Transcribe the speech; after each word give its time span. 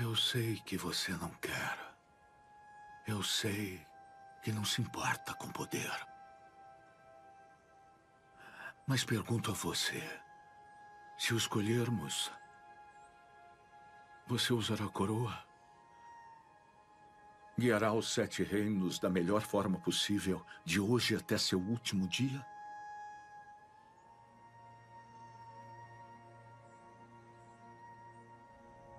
Eu 0.00 0.14
sei 0.14 0.60
que 0.64 0.76
você 0.76 1.10
não 1.14 1.30
quer. 1.40 1.76
Eu 3.04 3.20
sei 3.20 3.84
que 4.40 4.52
não 4.52 4.64
se 4.64 4.80
importa 4.80 5.34
com 5.34 5.50
poder. 5.50 5.90
Mas 8.86 9.02
pergunto 9.02 9.50
a 9.50 9.54
você: 9.54 10.00
se 11.18 11.34
o 11.34 11.36
escolhermos, 11.36 12.30
você 14.28 14.52
usará 14.52 14.84
a 14.84 14.88
coroa? 14.88 15.36
Guiará 17.58 17.92
os 17.92 18.14
sete 18.14 18.44
reinos 18.44 19.00
da 19.00 19.10
melhor 19.10 19.42
forma 19.42 19.80
possível, 19.80 20.46
de 20.64 20.78
hoje 20.78 21.16
até 21.16 21.36
seu 21.36 21.58
último 21.58 22.06
dia? 22.06 22.46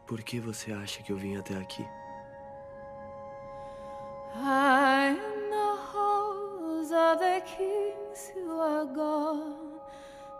Por 0.09 0.23
que 0.23 0.39
você 0.39 0.73
acha 0.73 1.03
que 1.03 1.11
eu 1.11 1.17
vim 1.17 1.37
até 1.37 1.55
aqui? 1.55 1.87
In 4.35 5.19
the 5.51 5.75
halls 5.93 6.91
of 6.91 7.19
the 7.19 7.39
kings 7.41 8.31
who 8.33 8.59
are 8.59 8.87
gone, 8.87 9.79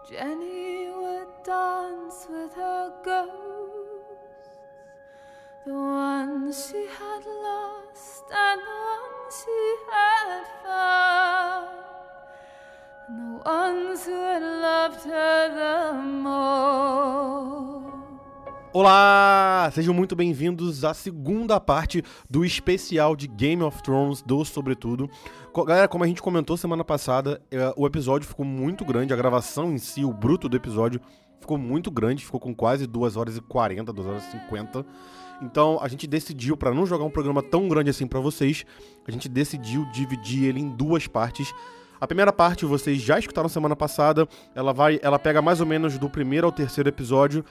Jenny 0.10 0.90
would 0.90 1.28
dance 1.46 2.28
with 2.32 2.52
her 2.56 2.92
ghosts, 3.06 4.50
the 5.68 5.74
ones 5.74 6.68
she 6.68 6.88
had 6.88 7.24
lost 7.28 8.24
and 8.32 8.62
the 8.62 8.74
ones 8.90 9.46
she 9.46 9.76
had 9.92 10.48
found, 10.64 11.70
and 13.08 13.20
the 13.20 13.48
ones 13.48 14.04
who 14.04 14.14
had 14.14 14.42
loved 14.42 15.04
her 15.04 15.94
the 15.94 16.02
most. 16.02 17.69
Olá! 18.72 19.68
Sejam 19.74 19.96
muito 19.96 20.16
bem-vindos 20.16 20.86
à 20.86 20.94
segunda 20.94 21.60
parte 21.60 22.04
do 22.30 22.46
especial 22.46 23.16
de 23.16 23.28
Game 23.28 23.64
of 23.64 23.82
Thrones 23.82 24.22
do 24.22 24.46
Sobretudo. 24.46 25.10
Galera, 25.66 25.88
como 25.88 26.04
a 26.04 26.08
gente 26.08 26.22
comentou 26.22 26.56
semana 26.56 26.86
passada, 26.86 27.42
eh, 27.50 27.74
o 27.76 27.88
episódio 27.88 28.28
ficou 28.28 28.46
muito 28.46 28.86
grande, 28.86 29.12
a 29.12 29.18
gravação 29.18 29.74
em 29.74 29.80
si, 29.80 30.06
o 30.06 30.14
bruto 30.14 30.48
do 30.48 30.56
episódio, 30.56 31.02
ficou 31.42 31.58
muito 31.58 31.90
grande, 31.90 32.24
ficou 32.24 32.40
com 32.40 32.54
quase 32.54 32.86
2 32.86 33.18
horas 33.18 33.38
e 33.38 33.42
40, 33.42 33.92
2 33.92 34.08
horas 34.08 34.28
e 34.28 34.32
50. 34.34 34.86
Então 35.42 35.80
a 35.82 35.88
gente 35.88 36.06
decidiu, 36.06 36.56
para 36.56 36.72
não 36.72 36.86
jogar 36.86 37.06
um 37.06 37.10
programa 37.10 37.42
tão 37.42 37.68
grande 37.68 37.90
assim 37.90 38.06
pra 38.06 38.20
vocês, 38.20 38.68
a 39.08 39.10
gente 39.10 39.28
decidiu 39.28 39.84
dividir 39.92 40.44
ele 40.44 40.60
em 40.60 40.70
duas 40.70 41.08
partes. 41.08 41.52
A 42.00 42.06
primeira 42.06 42.32
parte 42.32 42.66
vocês 42.66 43.02
já 43.02 43.18
escutaram 43.18 43.50
semana 43.50 43.76
passada, 43.76 44.28
ela 44.54 44.72
vai, 44.72 45.00
ela 45.02 45.18
pega 45.18 45.42
mais 45.42 45.60
ou 45.60 45.66
menos 45.66 45.98
do 45.98 46.08
primeiro 46.08 46.46
ao 46.46 46.52
terceiro 46.52 46.88
episódio. 46.88 47.44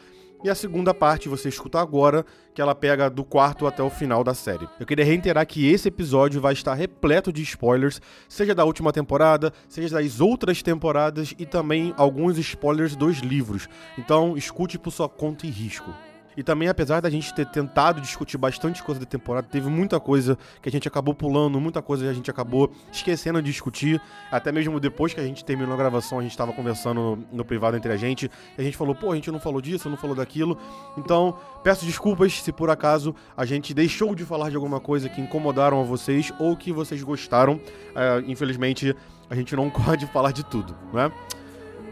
E 0.43 0.49
a 0.49 0.55
segunda 0.55 0.95
parte 0.95 1.29
você 1.29 1.49
escuta 1.49 1.81
agora, 1.81 2.25
que 2.55 2.63
ela 2.63 2.75
pega 2.75 3.11
do 3.11 3.25
quarto 3.25 3.67
até 3.67 3.83
o 3.83 3.91
final 3.91 4.23
da 4.23 4.35
série. 4.35 4.69
Eu 4.79 4.87
queria 4.87 5.05
reiterar 5.05 5.45
que 5.45 5.69
esse 5.69 5.89
episódio 5.89 6.41
vai 6.41 6.53
estar 6.53 6.75
repleto 6.75 7.33
de 7.33 7.43
spoilers, 7.43 8.01
seja 8.29 8.55
da 8.55 8.65
última 8.65 8.93
temporada, 8.93 9.53
seja 9.69 9.97
das 9.97 10.21
outras 10.21 10.63
temporadas 10.63 11.35
e 11.39 11.45
também 11.45 11.93
alguns 11.97 12.39
spoilers 12.39 12.95
dos 12.95 13.19
livros. 13.19 13.69
Então 13.99 14.37
escute 14.37 14.79
por 14.79 14.93
sua 14.93 15.09
conta 15.09 15.45
e 15.45 15.51
risco. 15.51 15.93
E 16.39 16.43
também, 16.45 16.69
apesar 16.69 17.01
da 17.01 17.11
gente 17.11 17.35
ter 17.35 17.45
tentado 17.47 18.01
discutir 18.01 18.39
bastante 18.39 18.81
coisa 18.81 19.01
da 19.01 19.07
temporada, 19.07 19.49
teve 19.51 19.69
muita 19.69 19.99
coisa 19.99 20.39
que 20.63 20.69
a 20.69 20.71
gente 20.73 20.87
acabou 20.87 21.13
pulando, 21.13 21.61
muita 21.61 21.83
coisa 21.83 22.05
que 22.05 22.11
a 22.11 22.13
gente 22.13 22.31
acabou 22.31 22.71
esquecendo 22.93 23.43
de 23.43 23.51
discutir. 23.51 24.01
Até 24.31 24.53
mesmo 24.53 24.79
depois 24.79 25.13
que 25.13 25.19
a 25.19 25.25
gente 25.25 25.45
terminou 25.45 25.75
a 25.75 25.77
gravação, 25.77 26.21
a 26.21 26.23
gente 26.23 26.31
estava 26.31 26.53
conversando 26.53 27.01
no, 27.01 27.39
no 27.39 27.45
privado 27.45 27.77
entre 27.77 27.93
a 27.93 27.97
gente. 27.97 28.31
E 28.57 28.61
a 28.61 28.63
gente 28.63 28.77
falou, 28.77 28.95
pô, 28.95 29.11
a 29.11 29.17
gente 29.17 29.33
não 29.33 29.41
falou 29.41 29.61
disso, 29.61 29.91
não 29.91 29.97
falou 29.97 30.15
daquilo. 30.15 30.57
Então, 30.97 31.37
peço 31.65 31.85
desculpas 31.85 32.41
se 32.41 32.53
por 32.53 32.71
acaso 32.71 33.17
a 33.37 33.45
gente 33.45 33.75
deixou 33.75 34.15
de 34.15 34.25
falar 34.25 34.49
de 34.49 34.55
alguma 34.55 34.79
coisa 34.79 35.09
que 35.09 35.21
incomodaram 35.21 35.81
a 35.81 35.85
vocês 35.85 36.33
ou 36.39 36.57
que 36.57 36.73
vocês 36.73 37.03
gostaram. 37.03 37.61
É, 37.97 38.23
infelizmente, 38.29 38.95
a 39.29 39.35
gente 39.35 39.57
não 39.57 39.69
pode 39.75 40.07
falar 40.07 40.31
de 40.31 40.45
tudo, 40.45 40.73
né? 40.93 41.11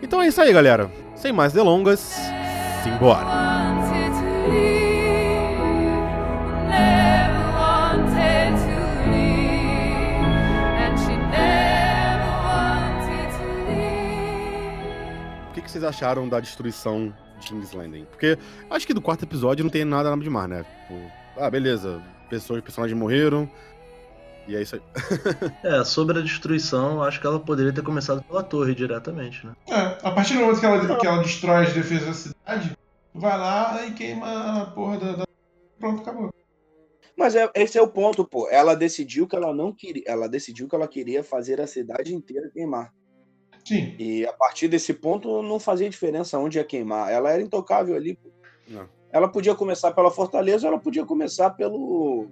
Então 0.00 0.22
é 0.22 0.28
isso 0.28 0.40
aí, 0.40 0.52
galera. 0.52 0.88
Sem 1.16 1.32
mais 1.32 1.52
delongas, 1.52 2.16
simbora. 2.84 3.85
Vocês 15.76 15.84
acharam 15.84 16.26
da 16.26 16.40
destruição 16.40 17.12
de 17.38 17.48
King's 17.48 17.72
Landing? 17.72 18.06
Porque 18.06 18.38
acho 18.70 18.86
que 18.86 18.94
do 18.94 19.00
quarto 19.00 19.24
episódio 19.24 19.62
não 19.62 19.70
tem 19.70 19.84
nada, 19.84 20.08
nada 20.08 20.22
demais, 20.22 20.48
né? 20.48 20.64
Tipo, 20.64 21.12
ah, 21.38 21.50
beleza, 21.50 22.00
pessoas, 22.30 22.62
personagens 22.62 22.98
morreram. 22.98 23.48
E 24.48 24.56
é 24.56 24.62
isso 24.62 24.76
aí. 24.76 24.82
É, 25.62 25.84
sobre 25.84 26.18
a 26.18 26.22
destruição, 26.22 27.02
acho 27.02 27.20
que 27.20 27.26
ela 27.26 27.38
poderia 27.38 27.72
ter 27.72 27.82
começado 27.82 28.22
pela 28.22 28.42
torre 28.42 28.74
diretamente, 28.74 29.44
né? 29.44 29.52
É, 29.68 29.98
a 30.02 30.10
partir 30.12 30.34
do 30.34 30.40
momento 30.40 30.60
que 30.60 30.66
ela, 30.66 30.96
que 30.96 31.06
ela 31.06 31.22
destrói 31.22 31.64
as 31.64 31.72
defesas 31.72 32.06
da 32.06 32.14
cidade, 32.14 32.78
vai 33.18 33.38
lá 33.38 33.86
e 33.86 33.92
queima 33.94 34.62
a 34.62 34.66
porra 34.70 34.98
da. 34.98 35.12
da- 35.16 35.26
Pronto, 35.78 36.02
acabou. 36.02 36.30
Mas 37.16 37.34
é- 37.34 37.50
esse 37.54 37.78
é 37.78 37.82
o 37.82 37.88
ponto, 37.88 38.24
pô. 38.26 38.48
Ela 38.48 38.74
decidiu 38.74 39.26
que 39.26 39.34
ela 39.36 39.54
não 39.54 39.72
queria. 39.72 40.02
Ela 40.06 40.28
decidiu 40.28 40.68
que 40.68 40.74
ela 40.74 40.88
queria 40.88 41.22
fazer 41.24 41.60
a 41.60 41.66
cidade 41.66 42.14
inteira 42.14 42.50
queimar. 42.50 42.92
Sim. 43.64 43.94
E 43.98 44.24
a 44.26 44.32
partir 44.32 44.68
desse 44.68 44.94
ponto 44.94 45.42
não 45.42 45.58
fazia 45.58 45.88
diferença 45.90 46.38
onde 46.38 46.58
ia 46.58 46.64
queimar. 46.64 47.10
Ela 47.10 47.30
era 47.32 47.42
intocável 47.42 47.96
ali. 47.96 48.16
pô. 48.16 48.30
Não. 48.68 48.88
Ela 49.10 49.28
podia 49.28 49.54
começar 49.54 49.92
pela 49.92 50.10
fortaleza, 50.10 50.66
ela 50.66 50.78
podia 50.78 51.04
começar 51.06 51.50
pelo 51.50 52.28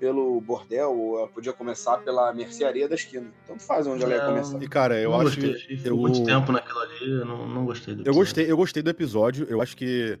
pelo 0.00 0.40
bordel, 0.40 0.90
ou 0.98 1.18
ela 1.18 1.28
podia 1.28 1.52
começar 1.52 1.98
pela 1.98 2.32
mercearia 2.32 2.88
da 2.88 2.94
esquina. 2.94 3.30
Tanto 3.46 3.62
faz 3.62 3.86
onde 3.86 4.02
ela 4.02 4.14
ia 4.14 4.22
É, 4.22 4.26
começar. 4.26 4.62
E 4.62 4.66
cara, 4.66 4.98
eu 4.98 5.10
não 5.10 5.20
acho 5.20 5.40
gostei. 5.40 5.76
que. 5.76 5.86
Eu, 5.88 5.96
muito 5.96 6.24
tempo 6.24 6.50
naquilo 6.50 6.78
ali, 6.80 7.10
eu 7.20 7.24
não, 7.26 7.46
não 7.46 7.64
gostei 7.66 7.94
do 7.94 7.98
eu 7.98 8.02
episódio. 8.04 8.20
gostei, 8.20 8.50
eu 8.50 8.56
gostei 8.56 8.82
do 8.82 8.90
episódio. 8.90 9.46
Eu 9.48 9.60
acho 9.60 9.76
que 9.76 10.18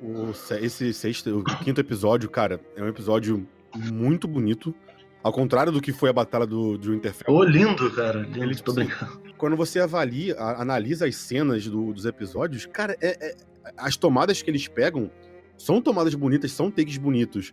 o, 0.00 0.32
se- 0.32 0.58
esse 0.58 0.92
sexto, 0.94 1.38
o 1.38 1.44
quinto 1.44 1.80
episódio, 1.80 2.28
cara, 2.30 2.58
é 2.74 2.82
um 2.82 2.88
episódio 2.88 3.46
muito 3.92 4.26
bonito. 4.26 4.74
Ao 5.22 5.30
contrário 5.30 5.70
do 5.70 5.82
que 5.82 5.92
foi 5.92 6.08
a 6.08 6.12
batalha 6.14 6.46
do, 6.46 6.78
do 6.78 6.92
Winterfell. 6.92 7.34
Ô, 7.34 7.44
lindo, 7.44 7.90
cara. 7.94 8.20
Lindo, 8.20 8.42
Ele- 8.42 8.54
tô 8.56 8.72
brincando. 8.72 9.20
quando 9.36 9.54
você 9.54 9.78
avalia, 9.78 10.34
a- 10.38 10.62
analisa 10.62 11.06
as 11.06 11.14
cenas 11.16 11.66
do- 11.68 11.92
dos 11.92 12.06
episódios, 12.06 12.64
cara, 12.64 12.96
é- 13.02 13.28
é- 13.28 13.36
as 13.76 13.98
tomadas 13.98 14.40
que 14.40 14.50
eles 14.50 14.66
pegam 14.66 15.10
são 15.58 15.82
tomadas 15.82 16.14
bonitas, 16.14 16.50
são 16.52 16.70
takes 16.70 16.96
bonitos. 16.96 17.52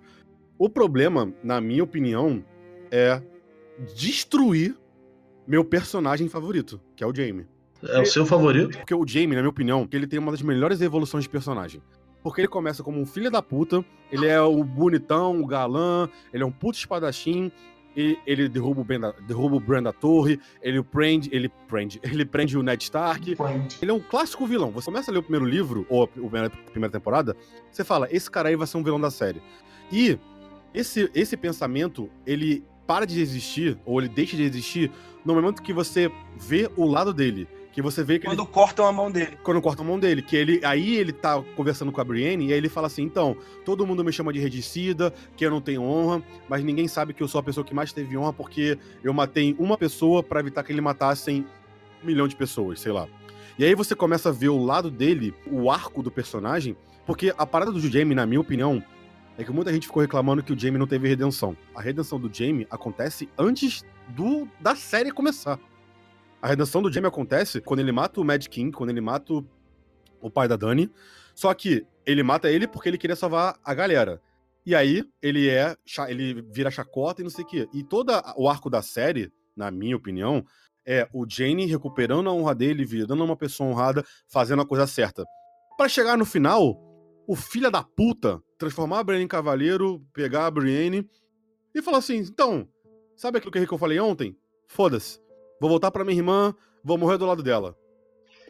O 0.58 0.70
problema, 0.70 1.32
na 1.44 1.62
minha 1.62 1.84
opinião, 1.84 2.44
é 2.92 3.22
destruir 3.96 4.76
meu 5.46 5.64
personagem 5.64 6.28
favorito, 6.28 6.82
que 6.96 7.04
é 7.04 7.08
o 7.08 7.14
Jaime. 7.14 7.46
É 7.84 8.02
o 8.02 8.06
seu 8.06 8.26
favorito? 8.26 8.78
Porque 8.78 8.94
o 8.94 9.08
Jaime, 9.08 9.36
na 9.36 9.42
minha 9.42 9.50
opinião, 9.50 9.88
ele 9.92 10.08
tem 10.08 10.20
uma 10.20 10.32
das 10.32 10.42
melhores 10.42 10.82
evoluções 10.82 11.26
de 11.26 11.30
personagem. 11.30 11.82
Porque 12.24 12.42
ele 12.42 12.48
começa 12.48 12.84
como 12.84 13.00
um 13.00 13.06
filho 13.06 13.30
da 13.30 13.42
puta, 13.42 13.86
ele 14.12 14.26
é 14.26 14.42
o 14.42 14.64
bonitão, 14.64 15.40
o 15.40 15.46
galã, 15.46 16.10
ele 16.34 16.44
é 16.44 16.46
um 16.46 16.52
puto 16.52 16.78
espadachim, 16.78 17.52
e 17.96 18.18
ele 18.28 18.48
derruba 18.50 18.82
o, 18.82 18.84
ben 18.84 19.00
da, 19.00 19.12
derruba 19.12 19.56
o 19.56 19.60
Bran 19.60 19.82
da 19.82 19.92
torre, 19.92 20.40
ele 20.62 20.84
prende, 20.84 21.30
ele 21.32 21.50
prende, 21.68 22.00
ele 22.06 22.26
prende 22.26 22.58
o 22.58 22.62
Ned 22.62 22.84
Stark. 22.84 23.36
Ele 23.82 23.92
é 23.92 23.94
um 23.94 24.00
clássico 24.00 24.46
vilão. 24.46 24.72
Você 24.72 24.86
começa 24.86 25.10
a 25.10 25.14
ler 25.14 25.20
o 25.20 25.24
primeiro 25.24 25.46
livro, 25.46 25.86
ou 25.90 26.04
a 26.04 26.08
primeira, 26.08 26.50
primeira 26.50 26.92
temporada, 26.92 27.36
você 27.72 27.84
fala, 27.84 28.08
esse 28.12 28.30
cara 28.30 28.50
aí 28.50 28.56
vai 28.56 28.68
ser 28.68 28.78
um 28.78 28.84
vilão 28.84 29.00
da 29.00 29.10
série. 29.10 29.42
E 29.92 30.20
esse, 30.78 31.10
esse 31.14 31.36
pensamento, 31.36 32.10
ele 32.26 32.64
para 32.86 33.06
de 33.06 33.20
existir, 33.20 33.78
ou 33.86 34.00
ele 34.00 34.08
deixa 34.08 34.38
de 34.38 34.44
existir, 34.44 34.92
no 35.26 35.36
momento 35.36 35.62
que 35.62 35.74
você 35.74 36.10
vê 36.38 36.70
o 36.78 36.86
lado 36.86 37.14
dele. 37.14 37.48
Que 37.74 37.82
você 37.82 38.04
vê 38.04 38.18
que 38.18 38.26
ele 38.26 38.36
Quando 38.36 38.48
cortam 38.48 38.86
a 38.88 38.92
mão 38.92 39.12
dele. 39.12 39.38
quando 39.44 39.62
corta 39.62 39.84
a 39.84 39.86
mão 39.86 40.00
dele, 40.00 40.22
que 40.24 40.36
ele 40.36 40.60
aí 40.64 40.96
ele 40.96 41.12
tá 41.12 41.40
conversando 41.56 41.92
com 41.92 42.02
a 42.02 42.04
Brienne 42.04 42.48
e 42.48 42.52
aí 42.54 42.58
ele 42.58 42.70
fala 42.70 42.88
assim: 42.88 43.04
"Então, 43.04 43.38
todo 43.64 43.86
mundo 43.86 44.04
me 44.04 44.12
chama 44.12 44.34
de 44.34 44.40
regicida, 44.40 45.14
que 45.36 45.46
eu 45.46 45.52
não 45.52 45.62
tenho 45.62 45.84
honra, 45.84 46.24
mas 46.50 46.64
ninguém 46.64 46.88
sabe 46.88 47.14
que 47.14 47.22
eu 47.22 47.28
sou 47.28 47.38
a 47.40 47.44
pessoa 47.44 47.64
que 47.64 47.76
mais 47.76 47.94
teve 47.94 48.18
honra 48.18 48.34
porque 48.34 48.80
eu 49.04 49.14
matei 49.14 49.56
uma 49.60 49.78
pessoa 49.78 50.24
pra 50.24 50.40
evitar 50.40 50.64
que 50.64 50.72
ele 50.72 50.82
matassem 50.82 51.46
um 52.02 52.06
milhão 52.08 52.28
de 52.28 52.36
pessoas, 52.36 52.80
sei 52.80 52.92
lá". 52.92 53.08
E 53.60 53.66
aí 53.66 53.76
você 53.76 53.94
começa 53.94 54.30
a 54.30 54.32
ver 54.32 54.50
o 54.50 54.58
lado 54.64 54.90
dele, 54.90 55.36
o 55.46 55.70
arco 55.70 56.02
do 56.02 56.10
personagem, 56.10 56.76
porque 57.06 57.32
a 57.38 57.46
parada 57.46 57.72
do 57.72 57.80
Jaime, 57.80 58.16
na 58.16 58.26
minha 58.26 58.42
opinião, 58.42 58.82
é 59.38 59.44
que 59.44 59.52
muita 59.52 59.72
gente 59.72 59.86
ficou 59.86 60.02
reclamando 60.02 60.42
que 60.42 60.52
o 60.52 60.60
Jaime 60.60 60.80
não 60.80 60.88
teve 60.88 61.08
redenção. 61.08 61.56
A 61.76 61.82
redenção 61.82 62.20
do 62.20 62.34
Jaime 62.34 62.66
acontece 62.72 63.30
antes 63.38 63.86
do 64.10 64.48
da 64.60 64.76
série 64.76 65.12
começar. 65.12 65.60
A 66.42 66.48
redenção 66.48 66.82
do 66.82 66.92
Jaime 66.92 67.08
acontece 67.08 67.62
quando 67.62 67.82
ele 67.82 67.92
mata 67.92 68.20
o 68.20 68.26
Mad 68.26 68.46
King, 68.48 68.72
quando 68.72 68.90
ele 68.90 69.02
mata 69.02 69.34
o, 69.34 69.46
o 70.20 70.32
pai 70.32 70.48
da 70.48 70.56
Dani. 70.56 70.92
Só 71.36 71.54
que 71.54 71.86
ele 72.04 72.24
mata 72.24 72.50
ele 72.50 72.68
porque 72.68 72.90
ele 72.90 72.98
queria 72.98 73.16
salvar 73.16 73.60
a 73.64 73.74
galera. 73.76 74.20
E 74.66 74.74
aí 74.74 75.04
ele 75.22 75.48
é. 75.48 75.76
ele 76.10 76.42
vira 76.50 76.72
chacota 76.72 77.22
e 77.22 77.24
não 77.24 77.30
sei 77.30 77.44
o 77.44 77.48
quê. 77.48 77.70
E 77.72 77.84
todo 77.84 78.12
o 78.36 78.50
arco 78.50 78.72
da 78.72 78.82
série, 78.82 79.32
na 79.56 79.70
minha 79.70 79.96
opinião, 79.96 80.44
é 80.84 81.08
o 81.14 81.26
Jane 81.30 81.66
recuperando 81.66 82.28
a 82.28 82.34
honra 82.34 82.56
dele, 82.56 82.86
virando 82.86 83.24
uma 83.24 83.36
pessoa 83.36 83.70
honrada, 83.70 84.04
fazendo 84.28 84.64
a 84.64 84.66
coisa 84.66 84.88
certa. 84.88 85.24
Pra 85.78 85.88
chegar 85.88 86.18
no 86.18 86.26
final, 86.26 86.87
o 87.28 87.36
filho 87.36 87.70
da 87.70 87.84
puta 87.84 88.42
transformar 88.58 89.00
a 89.00 89.04
Brienne 89.04 89.26
em 89.26 89.28
cavaleiro, 89.28 90.02
pegar 90.14 90.46
a 90.46 90.52
Brienne 90.52 91.08
e 91.76 91.82
falar 91.82 91.98
assim: 91.98 92.18
então, 92.18 92.68
sabe 93.16 93.38
aquilo 93.38 93.52
que 93.52 93.74
eu 93.74 93.78
falei 93.78 94.00
ontem? 94.00 94.36
Foda-se. 94.68 95.20
Vou 95.60 95.70
voltar 95.70 95.92
pra 95.92 96.06
minha 96.06 96.18
irmã, 96.18 96.56
vou 96.84 96.98
morrer 96.98 97.18
do 97.18 97.26
lado 97.26 97.44
dela. 97.44 97.76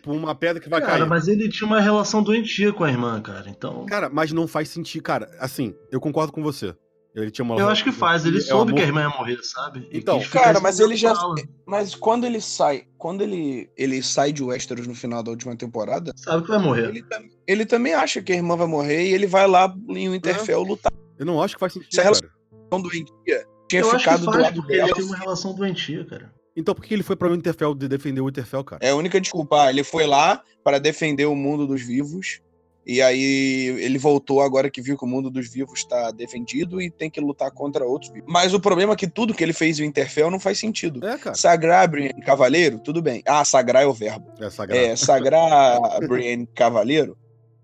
Por 0.03 0.13
uma 0.15 0.35
pedra 0.35 0.61
que 0.61 0.69
vai 0.69 0.79
Cara, 0.79 0.99
cair. 0.99 1.09
mas 1.09 1.27
ele 1.27 1.49
tinha 1.49 1.67
uma 1.67 1.81
relação 1.81 2.21
doentia 2.21 2.71
com 2.71 2.83
a 2.83 2.89
irmã, 2.89 3.19
cara. 3.19 3.49
Então. 3.49 3.85
Cara, 3.87 4.09
mas 4.09 4.31
não 4.31 4.47
faz 4.47 4.69
sentido. 4.69 5.01
Cara, 5.01 5.29
assim, 5.39 5.75
eu 5.91 5.99
concordo 5.99 6.31
com 6.31 6.43
você. 6.43 6.75
Ele 7.21 7.31
tinha 7.31 7.43
uma 7.43 7.55
Eu 7.59 7.67
acho 7.67 7.83
que 7.83 7.91
faz. 7.91 8.25
Ele 8.25 8.37
é 8.37 8.41
soube 8.41 8.73
que 8.73 8.79
a 8.79 8.83
irmã 8.83 9.01
ia 9.01 9.09
morrer, 9.09 9.39
sabe? 9.43 9.89
Então, 9.91 10.21
Cara, 10.29 10.59
mas 10.59 10.75
escondendo 10.75 10.91
ele 10.93 10.97
já. 10.97 11.09
ela. 11.09 11.35
Mas 11.65 11.95
quando 11.95 12.25
ele 12.25 12.39
sai. 12.39 12.83
Quando 12.97 13.21
ele, 13.23 13.69
ele 13.75 14.03
sai 14.03 14.31
de 14.31 14.43
Westeros 14.43 14.85
no 14.85 14.93
final 14.93 15.23
da 15.23 15.31
última 15.31 15.55
temporada, 15.55 16.11
Sabe 16.15 16.43
que 16.43 16.49
vai 16.49 16.59
morrer. 16.59 16.89
ele, 16.89 17.03
ele 17.47 17.65
também 17.65 17.93
acha 17.95 18.21
que 18.21 18.31
a 18.31 18.35
irmã 18.35 18.55
vai 18.55 18.67
morrer 18.67 19.07
e 19.09 19.13
ele 19.13 19.25
vai 19.25 19.47
lá 19.47 19.73
em 19.89 20.09
Winterfell 20.09 20.61
lutar 20.61 20.91
Eu 21.17 21.25
não 21.25 21.41
acho 21.41 21.55
que 21.55 21.59
faz 21.59 21.73
sentido, 21.73 21.89
Essa 21.91 22.03
relação- 22.03 22.29
cara. 22.69 22.81
doentia. 22.83 23.45
Tinha 23.67 23.81
Eu 23.81 23.87
acho 23.87 23.97
que 23.97 24.03
ficado 24.03 24.19
do 24.19 24.25
faz, 24.31 24.43
lado 24.43 24.55
porque 24.61 24.73
dela. 24.75 24.87
ele 24.89 24.93
tem 24.95 25.05
uma 25.05 25.17
relação 25.17 25.53
doentia, 25.55 26.05
cara. 26.05 26.31
Então 26.55 26.73
por 26.75 26.83
que 26.85 26.93
ele 26.93 27.03
foi 27.03 27.15
pra 27.15 27.29
Winterfell 27.29 27.73
de 27.75 27.87
defender 27.87 28.21
o 28.21 28.25
Winterfell, 28.27 28.63
cara? 28.63 28.79
É 28.85 28.91
a 28.91 28.95
única 28.95 29.19
desculpa. 29.19 29.63
Ah, 29.63 29.69
Ele 29.71 29.83
foi 29.83 30.05
lá 30.07 30.41
para 30.63 30.79
defender 30.79 31.25
o 31.25 31.35
mundo 31.35 31.65
dos 31.67 31.81
vivos. 31.81 32.41
E 32.87 33.01
aí 33.01 33.65
ele 33.81 33.97
voltou 33.97 34.41
agora 34.41 34.71
que 34.71 34.81
viu 34.81 34.97
que 34.97 35.03
o 35.03 35.07
mundo 35.07 35.29
dos 35.29 35.49
vivos 35.49 35.79
está 35.79 36.09
defendido 36.09 36.81
e 36.81 36.89
tem 36.89 37.09
que 37.09 37.19
lutar 37.19 37.51
contra 37.51 37.83
outros 37.83 38.09
vivos. 38.09 38.31
Mas 38.31 38.53
o 38.53 38.61
problema 38.61 38.93
é 38.93 38.95
que 38.95 39.09
tudo 39.09 39.33
que 39.33 39.43
ele 39.43 39.51
fez 39.51 39.77
em 39.77 39.83
Winterfell 39.83 40.31
não 40.31 40.39
faz 40.39 40.57
sentido. 40.57 41.05
É, 41.05 41.17
cara. 41.17 41.35
Sagrar 41.35 41.85
Brienne 41.91 42.21
Cavaleiro, 42.21 42.79
tudo 42.79 43.01
bem. 43.01 43.21
Ah, 43.27 43.43
sagrar 43.43 43.83
é 43.83 43.85
o 43.85 43.93
verbo. 43.93 44.31
É 44.39 44.49
sagrado. 44.49 44.81
É, 44.81 44.95
sagrar 44.95 45.99
Brienne 46.07 46.47
Cavaleiro, 46.55 47.17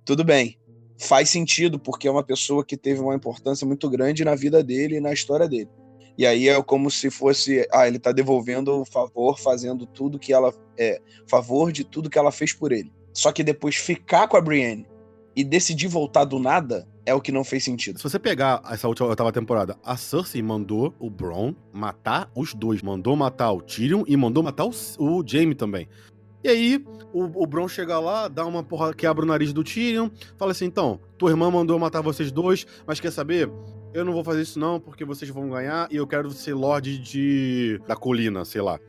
tudo 0.03 0.25
bem. 0.25 0.57
Faz 0.97 1.29
sentido, 1.29 1.79
porque 1.79 2.05
é 2.05 2.11
uma 2.11 2.23
pessoa 2.23 2.65
que 2.65 2.75
teve 2.75 2.99
uma 2.99 3.15
importância 3.15 3.65
muito 3.65 3.89
grande 3.89 4.25
na 4.25 4.35
vida 4.35 4.61
dele 4.61 4.97
e 4.97 5.01
na 5.01 5.13
história 5.13 5.47
dele. 5.47 5.69
E 6.17 6.27
aí 6.27 6.49
é 6.49 6.61
como 6.61 6.91
se 6.91 7.09
fosse, 7.09 7.65
ah, 7.71 7.87
ele 7.87 7.97
tá 7.97 8.11
devolvendo 8.11 8.81
o 8.81 8.85
favor, 8.85 9.39
fazendo 9.39 9.85
tudo 9.85 10.19
que 10.19 10.33
ela 10.33 10.53
é, 10.77 10.99
favor 11.27 11.71
de 11.71 11.85
tudo 11.85 12.09
que 12.09 12.19
ela 12.19 12.31
fez 12.31 12.51
por 12.51 12.73
ele. 12.73 12.91
Só 13.13 13.31
que 13.31 13.41
depois 13.41 13.75
ficar 13.75 14.27
com 14.27 14.35
a 14.35 14.41
Brienne 14.41 14.85
e 15.35 15.43
decidir 15.43 15.87
voltar 15.87 16.25
do 16.25 16.39
nada 16.39 16.87
é 17.05 17.13
o 17.13 17.21
que 17.21 17.31
não 17.31 17.43
fez 17.43 17.63
sentido. 17.63 17.97
Se 17.97 18.03
você 18.03 18.19
pegar 18.19 18.61
essa 18.69 18.87
última 18.87 19.09
oitava 19.09 19.31
temporada, 19.31 19.77
a 19.83 19.97
Cersei 19.97 20.41
mandou 20.41 20.93
o 20.99 21.09
Bron 21.09 21.53
matar 21.71 22.29
os 22.35 22.53
dois. 22.53 22.81
Mandou 22.81 23.15
matar 23.15 23.51
o 23.51 23.61
Tyrion 23.61 24.03
e 24.07 24.15
mandou 24.15 24.43
matar 24.43 24.65
o, 24.65 24.71
o 24.99 25.23
Jaime 25.25 25.55
também. 25.55 25.87
E 26.43 26.49
aí, 26.49 26.85
o, 27.13 27.43
o 27.43 27.47
Bron 27.47 27.67
chega 27.69 27.99
lá, 27.99 28.27
dá 28.27 28.45
uma 28.45 28.61
porra, 28.63 28.93
quebra 28.93 29.23
o 29.23 29.27
nariz 29.27 29.53
do 29.53 29.63
Tyrion, 29.63 30.09
fala 30.37 30.51
assim: 30.51 30.65
então, 30.65 30.99
tua 31.17 31.29
irmã 31.29 31.49
mandou 31.49 31.79
matar 31.79 32.01
vocês 32.01 32.31
dois, 32.31 32.65
mas 32.85 32.99
quer 32.99 33.11
saber? 33.11 33.49
Eu 33.93 34.03
não 34.03 34.11
vou 34.11 34.23
fazer 34.23 34.41
isso 34.41 34.59
não, 34.59 34.79
porque 34.79 35.05
vocês 35.05 35.29
vão 35.29 35.49
ganhar 35.49 35.87
e 35.91 35.95
eu 35.95 36.07
quero 36.07 36.31
ser 36.31 36.53
Lorde 36.53 36.97
de. 36.97 37.79
da 37.87 37.95
colina, 37.95 38.43
sei 38.43 38.61
lá. 38.61 38.79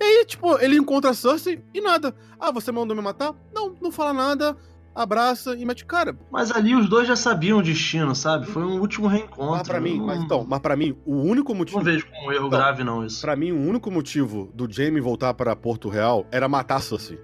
E 0.00 0.04
aí, 0.04 0.24
tipo, 0.24 0.56
ele 0.58 0.76
encontra 0.76 1.10
a 1.10 1.14
Cersei 1.14 1.62
e 1.74 1.80
nada. 1.80 2.14
Ah, 2.38 2.50
você 2.50 2.70
mandou 2.70 2.96
me 2.96 3.02
matar? 3.02 3.34
Não, 3.52 3.74
não 3.80 3.90
fala 3.90 4.12
nada, 4.12 4.56
abraça 4.94 5.54
e 5.56 5.64
mete. 5.64 5.84
Cara, 5.84 6.16
Mas 6.30 6.50
ali 6.50 6.74
os 6.74 6.88
dois 6.88 7.06
já 7.08 7.16
sabiam 7.16 7.58
o 7.58 7.62
destino, 7.62 8.14
sabe? 8.14 8.46
Foi 8.46 8.62
um 8.64 8.80
último 8.80 9.06
reencontro. 9.08 9.50
mas 9.58 9.68
pra 9.68 9.80
mim, 9.80 9.98
Eu 9.98 10.06
mas 10.06 10.18
não- 10.18 10.24
então, 10.24 10.46
mas 10.48 10.60
para 10.60 10.76
mim, 10.76 10.96
o 11.04 11.16
único 11.22 11.54
motivo. 11.54 11.78
Não 11.78 11.84
vejo 11.84 12.06
como 12.06 12.28
um 12.28 12.32
erro 12.32 12.46
Então, 12.46 12.58
grave, 12.58 12.84
não, 12.84 13.04
isso. 13.04 13.20
Pra 13.20 13.34
mim, 13.36 13.50
o 13.52 13.60
único 13.60 13.90
motivo 13.90 14.50
do 14.54 14.70
Jaime 14.70 15.00
voltar 15.00 15.32
pra 15.34 15.54
Porto 15.56 15.88
Real 15.88 16.26
era 16.30 16.48
matar 16.48 16.76
a 16.76 16.80
Cersei. 16.80 17.18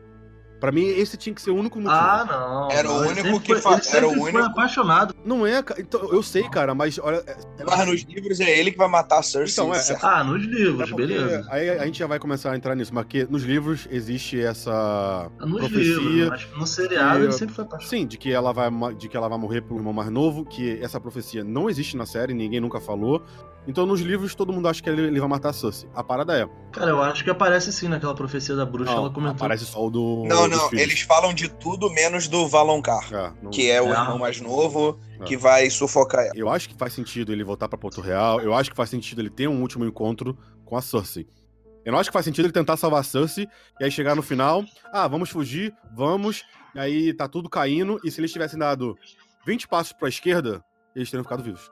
Pra 0.61 0.73
mim, 0.73 0.87
esse 0.87 1.17
tinha 1.19 1.35
que 1.35 1.43
ser 1.43 1.50
o 1.50 1.55
único 1.56 1.79
motivo. 1.79 2.00
Ah, 2.00 2.25
não. 2.29 2.70
Era 2.70 2.91
o 2.91 3.00
único 3.06 3.41
que 3.41 3.55
foi- 3.55 3.61
fa- 3.61 3.81
ele 3.88 3.97
era 3.97 4.08
o 4.08 4.14
foi 4.14 4.20
único- 4.32 4.38
apaixonado. 4.38 5.14
Não 5.25 5.47
é, 5.47 5.62
cara. 5.62 5.81
Então, 5.81 6.11
eu 6.12 6.23
sei, 6.23 6.49
cara, 6.49 6.75
mas 6.75 6.99
olha. 6.99 7.23
é- 7.26 7.37
Mas 7.64 7.87
nos 7.87 8.03
livros 8.03 8.41
é 8.41 8.58
ele 8.58 8.70
que 8.73 8.79
vai 8.79 8.88
matar 8.88 9.19
a 9.19 9.23
Cersei. 9.23 9.62
Então, 9.62 9.75
é- 9.75 9.79
certo? 9.81 10.05
Ah, 10.05 10.25
nos 10.25 10.43
é 10.43 10.47
livros, 10.47 10.88
porque 10.91 11.06
beleza. 11.06 11.47
Aí 11.50 11.69
a 11.70 11.85
gente 11.85 11.99
já 11.99 12.06
vai 12.06 12.19
começar 12.19 12.53
a 12.53 12.56
entrar 12.56 12.75
nisso, 12.75 12.94
mas 12.94 13.05
que 13.06 13.25
nos 13.31 13.43
livros 13.43 13.87
existe 13.91 14.41
essa 14.41 15.31
Nos 15.41 15.58
profecia. 15.61 15.81
livros, 16.00 16.47
mas 16.50 16.59
no 16.59 16.67
seriado 16.67 17.19
que- 17.19 17.25
ele 17.25 17.32
sempre 17.32 17.55
foi 17.55 17.64
apaixonado. 17.64 17.91
Sim, 17.91 18.06
de 18.06 18.17
que 18.17 18.32
ela 18.32 18.52
vai 18.52 18.70
de 18.94 19.09
que 19.09 19.17
ela 19.17 19.29
vai 19.29 19.38
morrer 19.38 19.61
pelo 19.62 19.79
irmão 19.79 19.93
mais 19.93 20.11
novo, 20.11 20.44
que 20.44 20.79
essa 20.82 20.99
profecia 21.00 21.44
não 21.44 21.69
existe 21.69 21.97
na 21.97 22.06
série, 22.06 22.32
ninguém 22.35 22.61
nunca 22.61 22.81
falou. 22.81 23.23
Então 23.67 23.85
nos 23.85 24.01
livros 24.01 24.35
todo 24.35 24.53
mundo 24.53 24.69
acha 24.69 24.81
que 24.83 24.89
ele, 24.89 25.19
vai 25.19 25.29
matar 25.29 25.51
a 25.51 25.53
Cersei. 25.53 25.89
A 25.95 26.03
parada 26.05 26.39
é, 26.39 26.49
Cara, 26.73 26.91
eu 26.91 27.03
acho 27.03 27.25
que 27.25 27.31
aparece 27.31 27.73
sim 27.73 27.89
naquela 27.89 28.15
profecia 28.15 28.55
da 28.55 28.65
bruxa, 28.65 28.93
não, 28.93 28.99
ela 29.01 29.11
comentou. 29.11 29.35
aparece 29.37 29.65
só 29.65 29.85
o 29.87 29.91
do 29.91 30.25
Não, 30.29 30.47
não, 30.47 30.69
filhos. 30.69 30.83
eles 30.85 31.01
falam 31.01 31.35
de 31.35 31.49
tudo 31.49 31.91
menos 31.91 32.29
do 32.29 32.47
Valonqar, 32.47 33.13
É, 33.13 33.33
não- 33.43 33.51
que 33.51 33.69
é 33.71 33.83
o 33.83 33.87
É. 33.87 33.91
irmão 33.91 34.19
mais 34.19 34.41
novo 34.41 34.99
É. 35.21 35.25
que 35.25 35.37
vai 35.37 35.69
sufocar 35.69 36.27
ela. 36.27 36.33
Eu 36.37 36.49
acho 36.49 36.69
que 36.69 36.75
faz 36.77 36.93
sentido 36.93 37.33
ele 37.33 37.43
voltar 37.43 37.69
pra 37.69 37.77
Porto 37.79 38.01
Real. 38.01 38.41
Eu 38.41 38.55
acho 38.55 38.71
que 38.71 38.77
faz 38.77 38.89
sentido 38.91 39.21
ele 39.21 39.31
ter 39.31 39.49
um 39.49 39.61
último 39.61 39.85
encontro 39.85 40.39
com 40.65 40.77
a 40.77 40.83
Cersei. 40.83 41.27
Eu 41.85 41.93
não 41.93 41.99
acho 41.99 42.11
que 42.11 42.15
faz 42.15 42.25
sentido 42.25 42.45
ele 42.47 42.53
tentar 42.53 42.77
salvar 42.77 43.01
a 43.01 43.05
Cersei 43.05 43.47
e 43.81 43.85
aí 43.85 43.91
chegar 43.91 44.15
no 44.15 44.23
final, 44.23 44.65
ah, 44.93 45.07
vamos 45.09 45.29
fugir, 45.31 45.73
vamos, 45.95 46.45
e 46.75 46.79
aí 46.79 47.12
tá 47.15 47.27
tudo 47.29 47.49
caindo, 47.49 48.01
e 48.05 48.11
se 48.11 48.21
eles 48.21 48.33
tivessem 48.33 48.59
dado 48.59 48.97
20 49.47 49.67
passos 49.69 49.93
pra 49.93 50.09
esquerda, 50.09 50.62
eles 50.95 51.09
teriam 51.11 51.23
ficado 51.25 51.43
vivos. 51.45 51.71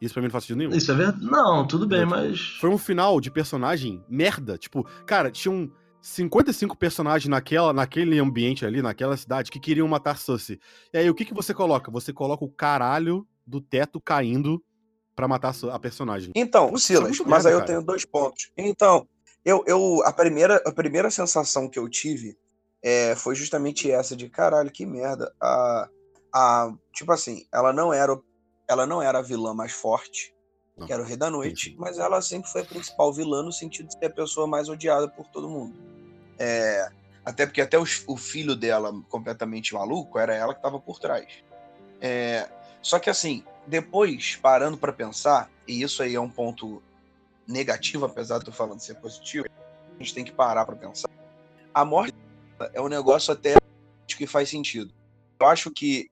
Isso 0.00 0.12
pra 0.12 0.20
mim 0.22 0.26
não 0.28 0.32
faz 0.32 0.44
sentido 0.44 0.58
nenhum. 0.58 0.70
Isso 0.76 0.90
é 0.92 0.94
verdade? 0.94 1.24
Não, 1.24 1.66
tudo 1.66 1.86
bem, 1.86 2.04
mas. 2.04 2.56
Foi 2.60 2.68
um 2.70 2.78
final 2.78 3.20
de 3.20 3.30
personagem 3.30 4.04
merda. 4.08 4.58
Tipo, 4.58 4.84
cara, 5.06 5.30
tinham 5.30 5.70
55 6.02 6.76
personagens 6.76 7.28
naquela, 7.28 7.72
naquele 7.72 8.18
ambiente 8.18 8.64
ali, 8.64 8.80
naquela 8.82 9.16
cidade, 9.16 9.50
que 9.50 9.58
queriam 9.58 9.88
matar 9.88 10.18
Cersei. 10.18 10.60
E 10.92 10.98
aí, 10.98 11.10
o 11.10 11.14
que, 11.14 11.24
que 11.24 11.34
você 11.34 11.52
coloca? 11.54 11.90
Você 11.90 12.12
coloca 12.12 12.44
o 12.44 12.50
caralho 12.50 13.26
do 13.46 13.60
teto 13.60 14.00
caindo 14.00 14.62
pra 15.14 15.26
matar 15.26 15.54
a 15.72 15.78
personagem. 15.78 16.30
Então, 16.36 16.68
Putz, 16.68 16.82
isso 16.84 16.92
é 16.92 16.96
Silas, 16.96 17.08
muito 17.18 17.28
mas 17.30 17.44
merda, 17.44 17.48
aí 17.48 17.54
eu 17.54 17.58
cara. 17.60 17.66
tenho 17.72 17.82
dois 17.82 18.04
pontos. 18.04 18.50
Então, 18.56 19.08
eu, 19.44 19.64
eu 19.66 20.02
a, 20.04 20.12
primeira, 20.12 20.62
a 20.66 20.72
primeira 20.72 21.10
sensação 21.10 21.68
que 21.70 21.78
eu 21.78 21.88
tive 21.88 22.36
é, 22.82 23.16
foi 23.16 23.34
justamente 23.34 23.90
essa 23.90 24.14
de 24.14 24.28
caralho, 24.28 24.70
que 24.70 24.84
merda. 24.84 25.32
A, 25.40 25.88
a, 26.34 26.72
tipo 26.92 27.10
assim, 27.12 27.46
ela 27.52 27.72
não 27.72 27.92
era 27.92 28.12
o- 28.12 28.22
ela 28.68 28.86
não 28.86 29.00
era 29.02 29.18
a 29.18 29.22
vilã 29.22 29.54
mais 29.54 29.72
forte, 29.72 30.34
Não. 30.76 30.86
que 30.86 30.92
era 30.92 31.02
o 31.02 31.04
Rei 31.04 31.16
da 31.16 31.30
Noite, 31.30 31.74
mas 31.78 31.98
ela 31.98 32.20
sempre 32.20 32.50
foi 32.50 32.62
a 32.62 32.64
principal 32.64 33.12
vilã 33.12 33.42
no 33.42 33.52
sentido 33.52 33.88
de 33.88 33.98
ser 33.98 34.06
a 34.06 34.10
pessoa 34.10 34.46
mais 34.46 34.68
odiada 34.68 35.08
por 35.08 35.26
todo 35.28 35.48
mundo. 35.48 35.76
É, 36.38 36.88
até 37.24 37.46
porque 37.46 37.60
até 37.60 37.78
os- 37.78 38.04
o 38.06 38.16
filho 38.16 38.54
dela, 38.56 38.92
completamente 39.08 39.72
maluco, 39.74 40.18
era 40.18 40.34
ela 40.34 40.52
que 40.52 40.58
estava 40.58 40.78
por 40.80 40.98
trás. 40.98 41.26
É, 42.00 42.48
só 42.82 42.98
que 42.98 43.08
assim, 43.08 43.44
depois, 43.66 44.36
parando 44.36 44.76
pra 44.76 44.92
pensar, 44.92 45.50
e 45.66 45.82
isso 45.82 46.02
aí 46.02 46.14
é 46.14 46.20
um 46.20 46.30
ponto 46.30 46.82
negativo, 47.46 48.04
apesar 48.04 48.38
de 48.38 48.46
eu 48.48 48.52
falando 48.52 48.80
ser 48.80 48.94
positivo, 48.96 49.46
a 49.48 50.02
gente 50.02 50.12
tem 50.14 50.24
que 50.24 50.32
parar 50.32 50.66
pra 50.66 50.76
pensar. 50.76 51.08
A 51.72 51.84
morte 51.84 52.14
é 52.74 52.80
um 52.80 52.88
negócio 52.88 53.32
até 53.32 53.54
que 54.06 54.26
faz 54.26 54.48
sentido. 54.48 54.92
Eu 55.38 55.46
acho 55.46 55.70
que 55.70 56.10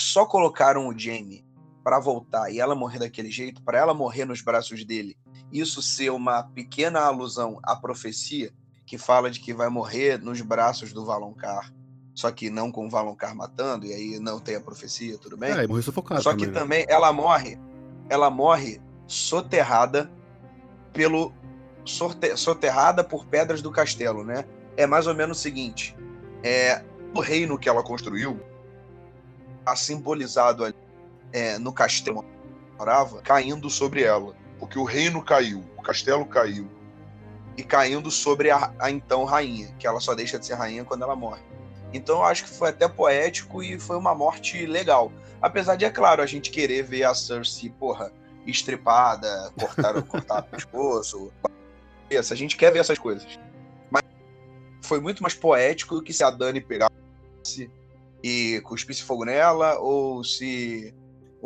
só 0.00 0.26
colocaram 0.26 0.88
o 0.88 0.98
Jamie 0.98 1.44
pra 1.86 2.00
voltar 2.00 2.50
e 2.50 2.58
ela 2.58 2.74
morrer 2.74 2.98
daquele 2.98 3.30
jeito, 3.30 3.62
pra 3.62 3.78
ela 3.78 3.94
morrer 3.94 4.24
nos 4.24 4.42
braços 4.42 4.84
dele, 4.84 5.16
isso 5.52 5.80
ser 5.80 6.10
uma 6.10 6.42
pequena 6.42 6.98
alusão 6.98 7.60
à 7.62 7.76
profecia 7.76 8.52
que 8.84 8.98
fala 8.98 9.30
de 9.30 9.38
que 9.38 9.54
vai 9.54 9.68
morrer 9.68 10.18
nos 10.18 10.40
braços 10.40 10.92
do 10.92 11.04
Valonqar, 11.04 11.72
só 12.12 12.32
que 12.32 12.50
não 12.50 12.72
com 12.72 12.88
o 12.88 12.90
Valonqar 12.90 13.36
matando, 13.36 13.86
e 13.86 13.94
aí 13.94 14.18
não 14.18 14.40
tem 14.40 14.56
a 14.56 14.60
profecia, 14.60 15.16
tudo 15.16 15.36
bem? 15.36 15.52
É, 15.52 15.64
morreu 15.64 15.80
sufocado 15.84 16.20
Só 16.20 16.30
também, 16.30 16.44
que 16.44 16.50
né? 16.50 16.60
também 16.60 16.86
ela 16.88 17.12
morre, 17.12 17.56
ela 18.08 18.30
morre 18.30 18.80
soterrada 19.06 20.10
pelo 20.92 21.32
soterrada 21.84 23.04
por 23.04 23.26
pedras 23.26 23.62
do 23.62 23.70
castelo, 23.70 24.24
né? 24.24 24.44
É 24.76 24.88
mais 24.88 25.06
ou 25.06 25.14
menos 25.14 25.38
o 25.38 25.40
seguinte: 25.40 25.96
é 26.42 26.82
o 27.14 27.20
reino 27.20 27.56
que 27.56 27.68
ela 27.68 27.84
construiu, 27.84 28.40
tá 29.64 29.76
simbolizado 29.76 30.64
ali 30.64 30.85
é, 31.32 31.58
no 31.58 31.72
castelo 31.72 32.24
morava, 32.78 33.22
caindo 33.22 33.70
sobre 33.70 34.02
ela, 34.02 34.34
Porque 34.58 34.78
o 34.78 34.84
reino 34.84 35.22
caiu, 35.22 35.64
o 35.76 35.82
castelo 35.82 36.24
caiu. 36.26 36.68
e 37.56 37.62
caindo 37.62 38.10
sobre 38.10 38.50
a, 38.50 38.70
a 38.78 38.90
então 38.90 39.24
rainha, 39.24 39.74
que 39.78 39.86
ela 39.86 39.98
só 39.98 40.14
deixa 40.14 40.38
de 40.38 40.44
ser 40.44 40.54
rainha 40.54 40.84
quando 40.84 41.02
ela 41.02 41.16
morre. 41.16 41.40
Então 41.92 42.16
eu 42.16 42.24
acho 42.24 42.44
que 42.44 42.50
foi 42.50 42.68
até 42.68 42.86
poético 42.86 43.62
e 43.62 43.78
foi 43.78 43.96
uma 43.96 44.14
morte 44.14 44.66
legal. 44.66 45.10
Apesar 45.40 45.76
de, 45.76 45.84
é 45.84 45.90
claro, 45.90 46.22
a 46.22 46.26
gente 46.26 46.50
querer 46.50 46.82
ver 46.82 47.04
a 47.04 47.14
Cersei, 47.14 47.70
porra, 47.70 48.12
estripada, 48.46 49.50
cortar, 49.58 50.02
cortar 50.02 50.40
o 50.40 50.42
pescoço. 50.54 51.32
A 52.10 52.34
gente 52.34 52.56
quer 52.56 52.72
ver 52.72 52.80
essas 52.80 52.98
coisas. 52.98 53.26
Mas 53.90 54.02
foi 54.82 55.00
muito 55.00 55.22
mais 55.22 55.34
poético 55.34 56.02
que 56.02 56.12
se 56.12 56.22
a 56.22 56.30
Dani 56.30 56.60
pegasse 56.60 57.70
e 58.22 58.60
cuspisse 58.64 59.02
fogo 59.02 59.24
nela, 59.24 59.78
ou 59.78 60.22
se 60.22 60.94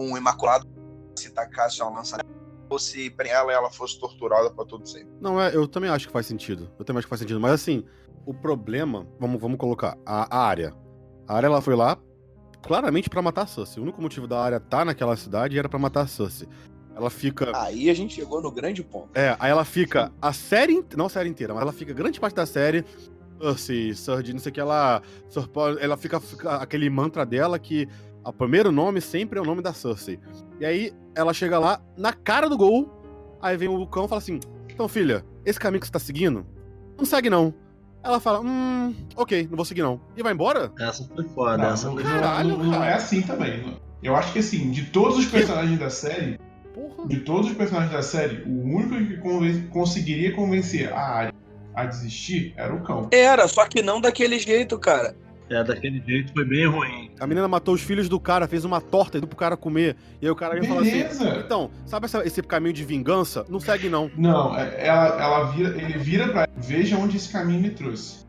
um 0.00 0.16
Imaculado 0.16 0.68
se 1.16 1.30
tacasse 1.30 1.82
uma 1.82 1.98
lança 1.98 2.16
nela, 2.16 2.28
ou 2.68 2.78
se 2.78 3.14
ela 3.18 3.52
ela 3.52 3.70
fosse 3.70 3.98
torturada 3.98 4.50
para 4.50 4.64
todo 4.64 4.86
sempre. 4.86 5.10
Não, 5.20 5.40
é, 5.40 5.54
eu 5.54 5.66
também 5.66 5.90
acho 5.90 6.06
que 6.06 6.12
faz 6.12 6.26
sentido. 6.26 6.70
Eu 6.78 6.84
também 6.84 6.98
acho 6.98 7.06
que 7.06 7.10
faz 7.10 7.20
sentido. 7.20 7.40
Mas 7.40 7.52
assim, 7.52 7.84
o 8.24 8.32
problema, 8.32 9.06
vamos, 9.18 9.40
vamos 9.40 9.58
colocar, 9.58 9.98
a, 10.06 10.36
a 10.36 10.46
área. 10.46 10.74
A 11.26 11.34
área 11.34 11.46
ela 11.46 11.60
foi 11.60 11.74
lá, 11.74 11.98
claramente 12.62 13.10
pra 13.10 13.22
matar 13.22 13.42
a 13.42 13.46
Cersei. 13.46 13.80
O 13.80 13.82
único 13.82 14.00
motivo 14.00 14.26
da 14.26 14.40
área 14.40 14.60
tá 14.60 14.84
naquela 14.84 15.16
cidade 15.16 15.58
era 15.58 15.68
pra 15.68 15.78
matar 15.78 16.02
a 16.02 16.06
Cersei. 16.06 16.48
Ela 16.94 17.10
fica. 17.10 17.52
Aí 17.56 17.88
a 17.88 17.94
gente 17.94 18.14
chegou 18.14 18.42
no 18.42 18.50
grande 18.50 18.82
ponto. 18.82 19.10
É, 19.14 19.36
aí 19.38 19.50
ela 19.50 19.64
fica 19.64 20.12
a 20.20 20.32
série. 20.32 20.84
Não 20.96 21.06
a 21.06 21.08
série 21.08 21.28
inteira, 21.28 21.54
mas 21.54 21.62
ela 21.62 21.72
fica 21.72 21.92
grande 21.92 22.20
parte 22.20 22.34
da 22.34 22.46
série. 22.46 22.84
Cersei, 23.40 23.94
Sir, 23.94 24.32
não 24.32 24.38
sei 24.38 24.50
o 24.50 24.52
que, 24.52 24.60
ela. 24.60 25.02
Ela 25.80 25.96
fica, 25.96 26.20
fica 26.20 26.56
aquele 26.56 26.90
mantra 26.90 27.24
dela 27.24 27.58
que 27.58 27.88
o 28.24 28.32
primeiro 28.32 28.70
nome 28.72 29.00
sempre 29.00 29.38
é 29.38 29.42
o 29.42 29.44
nome 29.44 29.62
da 29.62 29.72
Cersei. 29.72 30.18
E 30.58 30.64
aí 30.64 30.92
ela 31.14 31.32
chega 31.32 31.58
lá, 31.58 31.80
na 31.96 32.12
cara 32.12 32.48
do 32.48 32.56
gol, 32.56 32.90
aí 33.40 33.56
vem 33.56 33.68
o 33.68 33.86
cão 33.86 34.04
e 34.04 34.08
fala 34.08 34.20
assim: 34.20 34.40
Então, 34.72 34.88
filha, 34.88 35.24
esse 35.44 35.58
caminho 35.58 35.80
que 35.80 35.86
você 35.86 35.92
tá 35.92 35.98
seguindo, 35.98 36.46
não 36.98 37.04
segue 37.04 37.30
não. 37.30 37.54
Ela 38.02 38.18
fala, 38.18 38.40
hum, 38.40 38.94
ok, 39.14 39.46
não 39.50 39.56
vou 39.56 39.64
seguir 39.66 39.82
não. 39.82 40.00
E 40.16 40.22
vai 40.22 40.32
embora? 40.32 40.72
Essa 40.78 41.04
foi 41.14 41.22
foda, 41.28 41.58
Não, 41.58 41.70
essa 41.74 41.86
não, 41.86 41.94
foi 41.94 42.02
não- 42.02 42.10
foda. 42.10 42.22
Caralho, 42.22 42.48
não- 42.56 42.64
não 42.64 42.70
cara. 42.72 42.90
é 42.90 42.94
assim 42.94 43.20
também. 43.20 43.76
Eu 44.02 44.16
acho 44.16 44.32
que 44.32 44.38
assim, 44.38 44.70
de 44.70 44.86
todos 44.86 45.18
os 45.18 45.26
personagens 45.26 45.78
da 45.78 45.90
série, 45.90 46.40
Porra. 46.74 47.06
de 47.06 47.20
todos 47.20 47.50
os 47.50 47.56
personagens 47.56 47.92
da 47.92 48.00
série, 48.02 48.42
o 48.46 48.62
único 48.64 48.96
que 49.06 49.18
conven- 49.18 49.66
conseguiria 49.68 50.34
convencer 50.34 50.90
a 50.90 50.98
Arya 50.98 51.34
a 51.74 51.84
desistir 51.84 52.54
era 52.56 52.74
o 52.74 52.82
cão. 52.82 53.08
Era, 53.12 53.46
só 53.46 53.66
que 53.66 53.82
não 53.82 54.00
daquele 54.00 54.38
jeito, 54.38 54.78
cara. 54.78 55.14
É, 55.50 55.64
daquele 55.64 56.00
jeito 56.06 56.32
foi 56.32 56.44
bem 56.44 56.64
ruim. 56.66 57.10
A 57.18 57.26
menina 57.26 57.48
matou 57.48 57.74
os 57.74 57.80
filhos 57.80 58.08
do 58.08 58.20
cara, 58.20 58.46
fez 58.46 58.64
uma 58.64 58.80
torta 58.80 59.18
e 59.18 59.20
pro 59.20 59.36
cara 59.36 59.56
comer. 59.56 59.96
E 60.22 60.26
aí 60.26 60.30
o 60.30 60.36
cara 60.36 60.54
vem 60.54 60.62
e 60.62 60.66
fala 60.68 60.80
assim: 60.82 60.90
Beleza. 60.92 61.42
Então, 61.44 61.70
sabe 61.84 62.06
essa- 62.06 62.24
esse 62.24 62.40
caminho 62.42 62.72
de 62.72 62.84
vingança? 62.84 63.44
Não 63.48 63.58
segue 63.58 63.88
não. 63.88 64.08
Não, 64.16 64.56
é- 64.56 64.86
ela, 64.86 65.06
ela 65.20 65.44
vira, 65.50 65.70
ele 65.70 65.98
vira 65.98 66.28
pra. 66.28 66.48
Veja 66.56 66.96
onde 66.96 67.16
esse 67.16 67.28
caminho 67.30 67.60
me 67.60 67.70
trouxe. 67.70 68.20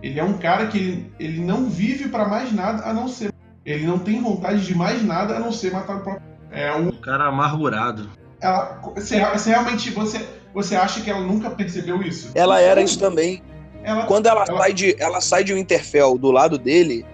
Ele 0.00 0.20
é 0.20 0.22
um 0.24 0.38
cara 0.38 0.66
que 0.68 0.78
ele, 0.78 1.12
ele 1.18 1.40
não 1.40 1.68
vive 1.68 2.08
pra 2.08 2.28
mais 2.28 2.52
nada 2.52 2.84
a 2.88 2.92
não 2.94 3.08
ser. 3.08 3.32
Ele 3.66 3.84
não 3.86 3.98
tem 3.98 4.22
vontade 4.22 4.64
de 4.64 4.74
mais 4.76 5.02
nada 5.04 5.34
a 5.36 5.40
não 5.40 5.50
ser 5.50 5.72
matar 5.72 5.96
o 5.96 6.00
próprio. 6.02 6.22
É 6.52 6.72
um. 6.76 6.88
Um 6.88 6.92
cara 7.00 7.24
amargurado. 7.24 8.08
Ela, 8.40 8.80
você, 8.94 9.18
você 9.24 9.50
realmente. 9.50 9.90
Você, 9.90 10.24
você 10.54 10.76
acha 10.76 11.00
que 11.00 11.10
ela 11.10 11.20
nunca 11.26 11.50
percebeu 11.50 12.00
isso? 12.02 12.30
Ela 12.34 12.60
era 12.60 12.80
isso 12.80 12.98
também. 12.98 13.42
Ela, 13.84 14.06
Quando 14.06 14.26
ela, 14.26 14.44
Ela- 14.48 14.58
sai 14.58 14.72
de 14.72 14.96
ela 14.98 15.20
sai 15.20 15.44
de 15.44 15.52
Winterfell 15.54 16.16
do 16.18 16.30
lado 16.32 16.58
dele, 16.58 17.04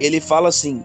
ele 0.00 0.20
fala 0.20 0.48
assim: 0.48 0.82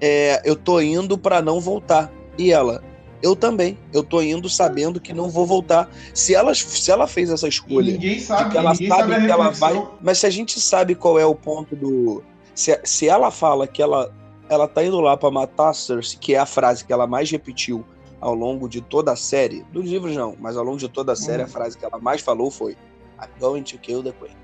é, 0.00 0.40
eu 0.44 0.54
tô 0.56 0.80
indo 0.80 1.18
pra 1.18 1.42
não 1.42 1.60
voltar. 1.60 2.10
E 2.38 2.52
ela, 2.52 2.82
eu 3.22 3.34
também. 3.34 3.76
Eu 3.92 4.04
tô 4.04 4.20
indo 4.22 4.48
sabendo 4.48 5.00
que 5.00 5.12
não 5.12 5.28
vou 5.28 5.44
voltar. 5.46 5.90
Se 6.14 6.34
ela, 6.34 6.54
se 6.54 6.90
ela 6.90 7.06
fez 7.06 7.30
essa 7.30 7.46
e 7.46 7.48
escolha 7.48 7.92
ninguém 7.92 8.16
de 8.16 8.20
sabe, 8.22 8.50
que 8.50 8.58
ela 8.58 8.72
ninguém 8.72 8.88
sabe 8.88 9.12
sabe 9.12 9.26
que 9.26 9.32
ela 9.32 9.50
vai. 9.50 9.88
Mas 10.00 10.18
se 10.18 10.26
a 10.26 10.30
gente 10.30 10.60
sabe 10.60 10.94
qual 10.94 11.18
é 11.18 11.26
o 11.26 11.34
ponto 11.34 11.74
do. 11.74 12.22
Se, 12.54 12.78
se 12.84 13.08
ela 13.08 13.30
fala 13.30 13.66
que 13.66 13.82
ela, 13.82 14.14
ela 14.48 14.68
tá 14.68 14.84
indo 14.84 15.00
lá 15.00 15.16
pra 15.16 15.30
matar 15.30 15.70
a 15.70 15.74
Cersei, 15.74 16.18
que 16.20 16.34
é 16.34 16.38
a 16.38 16.46
frase 16.46 16.84
que 16.84 16.92
ela 16.92 17.06
mais 17.06 17.30
repetiu 17.30 17.84
ao 18.20 18.34
longo 18.34 18.66
de 18.68 18.80
toda 18.80 19.12
a 19.12 19.16
série, 19.16 19.62
dos 19.72 19.84
livros 19.84 20.16
não, 20.16 20.34
mas 20.40 20.56
ao 20.56 20.64
longo 20.64 20.78
de 20.78 20.88
toda 20.88 21.12
a 21.12 21.16
série, 21.16 21.42
Uhum. 21.42 21.48
a 21.48 21.48
frase 21.48 21.76
que 21.76 21.84
ela 21.84 21.98
mais 21.98 22.20
falou 22.22 22.50
foi: 22.50 22.72
I'm 23.20 23.28
going 23.40 23.62
to 23.62 23.78
kill 23.78 24.02
the 24.02 24.12
Queen. 24.12 24.36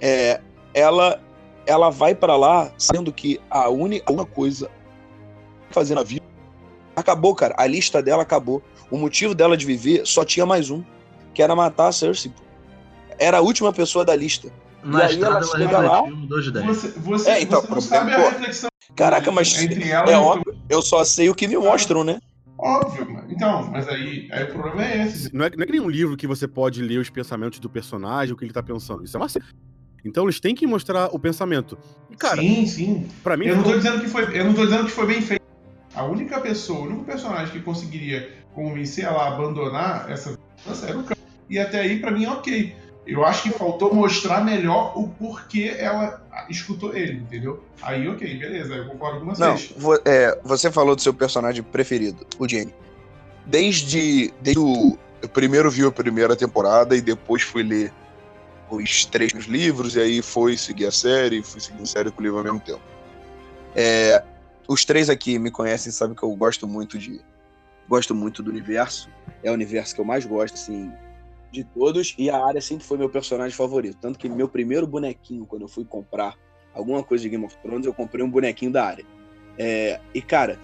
É, 0.00 0.40
ela, 0.72 1.20
ela 1.66 1.90
vai 1.90 2.14
pra 2.14 2.36
lá 2.36 2.72
sendo 2.78 3.12
que 3.12 3.40
a 3.50 3.68
única 3.68 4.10
uma 4.10 4.24
coisa 4.24 4.70
fazer 5.70 5.94
na 5.94 6.02
vida 6.02 6.24
acabou, 6.96 7.34
cara. 7.34 7.54
A 7.58 7.66
lista 7.66 8.02
dela 8.02 8.22
acabou. 8.22 8.62
O 8.90 8.98
motivo 8.98 9.34
dela 9.34 9.56
de 9.56 9.64
viver 9.66 10.06
só 10.06 10.24
tinha 10.24 10.44
mais 10.44 10.70
um, 10.70 10.82
que 11.32 11.42
era 11.42 11.54
matar 11.54 11.88
a 11.88 11.92
Cersei. 11.92 12.32
pô. 12.32 12.42
Era 13.18 13.38
a 13.38 13.40
última 13.40 13.72
pessoa 13.72 14.04
da 14.04 14.16
lista. 14.16 14.50
Na 14.82 15.00
E 15.00 15.02
aí 15.02 15.22
ela 15.22 15.42
chega 15.42 15.78
lá-. 15.78 16.02
Você, 16.66 16.88
você, 16.88 17.30
É, 17.30 17.42
então, 17.42 17.60
você 17.60 17.70
não 17.74 17.80
sabe 17.80 18.14
a 18.14 18.30
reflexão 18.30 18.70
Caraca, 18.96 19.30
mas 19.30 19.56
entre 19.62 19.88
ela 19.88 20.10
é 20.10 20.14
e 20.14 20.16
óbvio, 20.16 20.56
eu 20.68 20.82
só 20.82 21.04
sei 21.04 21.30
o 21.30 21.34
que 21.34 21.46
me 21.46 21.56
mostram, 21.56 22.02
né? 22.02 22.20
Óbvio, 22.58 23.10
mano. 23.10 23.26
Então, 23.30 23.70
mas 23.70 23.88
aí, 23.88 24.28
aí 24.30 24.44
o 24.44 24.52
problema 24.52 24.84
é 24.84 25.06
esse. 25.06 25.34
Não 25.34 25.46
é, 25.46 25.50
não 25.56 25.62
é 25.62 25.66
que 25.66 25.72
nem 25.72 25.80
um 25.80 25.88
livro 25.88 26.16
que 26.16 26.26
você 26.26 26.46
pode 26.46 26.82
ler 26.82 26.98
os 26.98 27.08
pensamentos 27.08 27.58
do 27.58 27.70
personagem, 27.70 28.34
o 28.34 28.36
que 28.36 28.44
ele 28.44 28.52
tá 28.52 28.62
pensando. 28.62 29.02
Isso 29.04 29.16
é 29.16 29.20
uma. 29.20 29.28
Então 30.04 30.24
eles 30.24 30.40
têm 30.40 30.54
que 30.54 30.66
mostrar 30.66 31.06
o 31.14 31.18
pensamento. 31.18 31.76
E, 32.10 32.16
cara, 32.16 32.40
sim, 32.40 32.66
sim. 32.66 33.08
pra 33.22 33.36
mim. 33.36 33.46
Eu 33.46 33.56
não, 33.56 33.62
tô 33.62 33.70
ficou- 33.70 33.82
dizendo 33.82 34.02
que 34.02 34.08
foi, 34.10 34.38
eu 34.38 34.44
não 34.44 34.54
tô 34.54 34.64
dizendo 34.64 34.84
que 34.86 34.90
foi 34.90 35.06
bem 35.06 35.20
feito. 35.22 35.40
A 35.94 36.04
única 36.04 36.40
pessoa, 36.40 36.80
o 36.80 36.82
único 36.84 37.04
personagem 37.04 37.52
que 37.52 37.60
conseguiria 37.60 38.30
convencer 38.54 39.04
ela 39.04 39.24
a 39.24 39.28
abandonar 39.34 40.10
essa 40.10 40.36
vingança 40.64 40.86
era 40.88 40.98
o 40.98 41.02
cão. 41.04 41.16
E 41.48 41.58
até 41.58 41.80
aí, 41.80 41.98
pra 41.98 42.10
mim, 42.10 42.26
ok. 42.26 42.74
Eu 43.06 43.24
acho 43.24 43.42
que 43.42 43.50
faltou 43.50 43.92
mostrar 43.92 44.44
melhor 44.44 44.92
o 44.96 45.08
porquê 45.08 45.74
ela 45.78 46.22
escutou 46.48 46.94
ele, 46.94 47.14
entendeu? 47.14 47.62
Aí, 47.82 48.06
ok, 48.06 48.38
beleza, 48.38 48.74
eu 48.74 48.86
concordo 48.86 49.20
com 49.20 49.26
Não, 49.26 49.34
vocês. 49.56 49.72
vo- 49.76 50.00
é, 50.04 50.38
você 50.44 50.70
falou 50.70 50.94
do 50.94 51.02
seu 51.02 51.12
personagem 51.12 51.62
preferido, 51.62 52.24
o 52.38 52.48
Jenny. 52.48 52.72
Desde, 53.46 54.32
desde 54.40 54.60
o. 54.60 54.96
Eu 55.22 55.28
primeiro 55.28 55.70
vi 55.70 55.84
a 55.84 55.90
primeira 55.90 56.34
temporada 56.36 56.96
e 56.96 57.00
depois 57.00 57.42
fui 57.42 57.62
ler 57.62 57.92
os 58.70 59.04
três 59.04 59.32
livros, 59.46 59.96
e 59.96 60.00
aí 60.00 60.22
foi 60.22 60.56
seguir 60.56 60.86
a 60.86 60.92
série, 60.92 61.42
fui 61.42 61.60
seguir 61.60 61.82
a 61.82 61.86
série 61.86 62.10
com 62.10 62.20
o 62.20 62.22
livro 62.22 62.38
ao 62.38 62.44
mesmo 62.44 62.60
tempo. 62.60 62.80
É, 63.74 64.22
os 64.68 64.84
três 64.84 65.10
aqui 65.10 65.38
me 65.38 65.50
conhecem, 65.50 65.90
sabem 65.92 66.14
que 66.14 66.22
eu 66.22 66.34
gosto 66.36 66.66
muito 66.66 66.98
de. 66.98 67.20
Gosto 67.88 68.14
muito 68.14 68.42
do 68.42 68.50
universo. 68.50 69.08
É 69.42 69.50
o 69.50 69.54
universo 69.54 69.94
que 69.94 70.00
eu 70.00 70.04
mais 70.04 70.24
gosto, 70.24 70.54
assim, 70.54 70.92
de 71.50 71.64
todos. 71.64 72.14
E 72.16 72.30
a 72.30 72.44
área 72.44 72.60
sempre 72.60 72.84
foi 72.84 72.96
meu 72.96 73.08
personagem 73.10 73.56
favorito. 73.56 73.98
Tanto 74.00 74.18
que 74.18 74.28
meu 74.28 74.48
primeiro 74.48 74.86
bonequinho, 74.86 75.44
quando 75.44 75.62
eu 75.62 75.68
fui 75.68 75.84
comprar 75.84 76.36
alguma 76.72 77.02
coisa 77.02 77.22
de 77.22 77.30
Game 77.30 77.44
of 77.44 77.56
Thrones, 77.58 77.86
eu 77.86 77.92
comprei 77.92 78.24
um 78.24 78.30
bonequinho 78.30 78.70
da 78.70 78.84
área. 78.84 79.04
É, 79.58 79.98
e, 80.14 80.22
cara, 80.22 80.56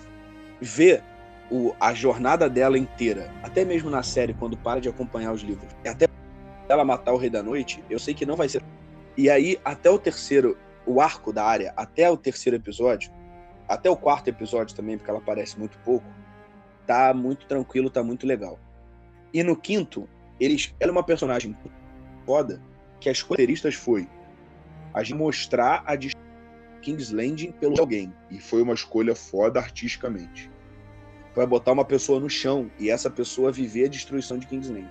ver 0.60 1.02
o- 1.50 1.74
a 1.80 1.92
jornada 1.92 2.48
dela 2.48 2.78
inteira, 2.78 3.30
até 3.42 3.64
mesmo 3.64 3.90
na 3.90 4.02
série, 4.02 4.32
quando 4.34 4.56
para 4.56 4.80
de 4.80 4.88
acompanhar 4.88 5.32
os 5.32 5.42
livros, 5.42 5.72
e 5.84 5.88
até 5.88 6.06
ela 6.68 6.84
matar 6.84 7.12
o 7.12 7.16
Rei 7.16 7.30
da 7.30 7.42
Noite, 7.42 7.82
eu 7.88 7.98
sei 7.98 8.14
que 8.14 8.26
não 8.26 8.36
vai 8.36 8.48
ser. 8.48 8.62
E 9.16 9.30
aí, 9.30 9.58
até 9.64 9.90
o 9.90 9.98
terceiro, 9.98 10.56
o 10.86 11.00
arco 11.00 11.32
da 11.32 11.44
área, 11.44 11.72
até 11.76 12.10
o 12.10 12.16
terceiro 12.16 12.56
episódio, 12.56 13.10
até 13.68 13.90
o 13.90 13.96
quarto 13.96 14.28
episódio 14.28 14.74
também, 14.74 14.96
porque 14.96 15.10
ela 15.10 15.20
aparece 15.20 15.58
muito 15.58 15.78
pouco, 15.78 16.06
tá 16.86 17.12
muito 17.14 17.46
tranquilo, 17.46 17.90
tá 17.90 18.02
muito 18.02 18.26
legal. 18.26 18.58
E 19.32 19.42
no 19.42 19.56
quinto, 19.56 20.08
eles, 20.38 20.74
ela 20.78 20.90
é 20.90 20.92
uma 20.92 21.02
personagem 21.02 21.56
foda, 22.24 22.62
que 23.00 23.08
as 23.08 23.20
roteiristas 23.20 23.74
foi 23.74 24.08
a 24.94 25.02
gente 25.02 25.18
mostrar 25.18 25.84
a 25.86 25.96
King's 26.80 27.10
Landing 27.10 27.52
pelo 27.52 27.78
alguém. 27.78 28.12
E 28.30 28.40
foi 28.40 28.62
uma 28.62 28.72
escolha 28.74 29.14
foda 29.14 29.60
artisticamente. 29.60 30.50
Vai 31.34 31.46
botar 31.46 31.72
uma 31.72 31.84
pessoa 31.84 32.18
no 32.18 32.30
chão 32.30 32.70
e 32.78 32.90
essa 32.90 33.10
pessoa 33.10 33.52
viver 33.52 33.86
a 33.86 33.88
destruição 33.88 34.38
de 34.38 34.46
King's 34.46 34.70
Landing. 34.70 34.88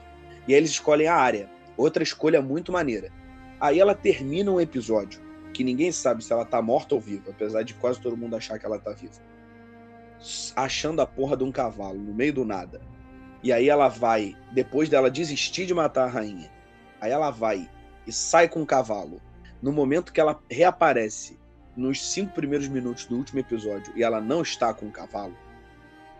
E 0.48 0.53
aí 0.53 0.60
eles 0.60 0.70
escolhem 0.70 1.08
a 1.08 1.15
área. 1.15 1.50
Outra 1.77 2.03
escolha 2.03 2.41
muito 2.41 2.72
maneira. 2.72 3.12
Aí 3.60 3.79
ela 3.79 3.96
termina 3.96 4.51
um 4.51 4.60
episódio 4.60 5.22
que 5.53 5.63
ninguém 5.63 5.91
sabe 5.91 6.24
se 6.24 6.34
ela 6.34 6.46
tá 6.46 6.62
morta 6.62 6.96
ou 6.96 7.01
viva, 7.01 7.29
apesar 7.29 7.63
de 7.63 7.74
quase 7.74 8.00
todo 8.01 8.17
mundo 8.17 8.36
achar 8.36 8.60
que 8.60 8.65
ela 8.65 8.77
tá 8.77 8.91
viva. 8.91 9.22
Achando 10.55 11.01
a 11.01 11.08
porra 11.08 11.38
de 11.38 11.44
um 11.44 11.51
cavalo 11.51 11.98
no 11.98 12.13
meio 12.13 12.34
do 12.34 12.46
nada. 12.46 12.82
E 13.41 13.53
aí 13.53 13.70
ela 13.70 13.88
vai, 13.88 14.36
depois 14.51 14.89
dela 14.89 15.10
desistir 15.10 15.65
de 15.65 15.74
matar 15.74 16.05
a 16.05 16.10
rainha, 16.10 16.51
aí 17.00 17.12
ela 17.12 17.29
vai 17.29 17.70
e 18.05 18.12
sai 18.12 18.50
com 18.50 18.62
o 18.62 18.65
cavalo. 18.65 19.22
No 19.62 19.72
momento 19.72 20.12
que 20.12 20.20
ela 20.20 20.41
reaparece 20.50 21.39
nos 21.75 22.03
cinco 22.12 22.34
primeiros 22.34 22.67
minutos 22.67 23.05
do 23.05 23.15
último 23.15 23.39
episódio 23.39 23.94
e 23.96 24.03
ela 24.03 24.20
não 24.20 24.41
está 24.41 24.74
com 24.74 24.88
o 24.88 24.91
cavalo, 24.91 25.38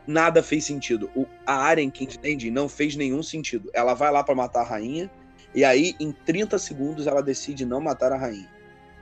nada 0.08 0.44
fez 0.44 0.66
sentido. 0.66 1.10
O, 1.16 1.26
a 1.46 1.56
área 1.56 1.82
em 1.82 1.90
King's 1.90 2.18
Landing 2.24 2.52
não 2.52 2.70
fez 2.70 2.96
nenhum 2.96 3.24
sentido. 3.24 3.70
Ela 3.74 3.94
vai 3.94 4.12
lá 4.12 4.24
pra 4.24 4.36
matar 4.36 4.62
a 4.62 4.66
rainha 4.66 5.10
e 5.56 5.64
aí 5.64 5.96
em 6.00 6.12
30 6.12 6.60
segundos 6.60 7.08
ela 7.08 7.24
decide 7.24 7.66
não 7.66 7.80
matar 7.80 8.12
a 8.12 8.18
rainha. 8.18 8.50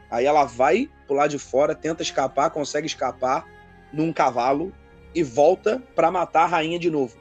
Aí 0.09 0.25
ela 0.25 0.45
vai 0.45 0.87
pro 1.07 1.15
lado 1.15 1.31
de 1.31 1.39
fora, 1.39 1.73
tenta 1.73 2.03
escapar, 2.03 2.51
consegue 2.51 2.85
escapar 2.85 3.45
num 3.91 4.13
cavalo 4.13 4.71
e 5.15 5.23
volta 5.23 5.81
pra 5.95 6.11
matar 6.11 6.43
a 6.43 6.47
rainha 6.47 6.77
de 6.77 6.91
novo. 6.91 7.17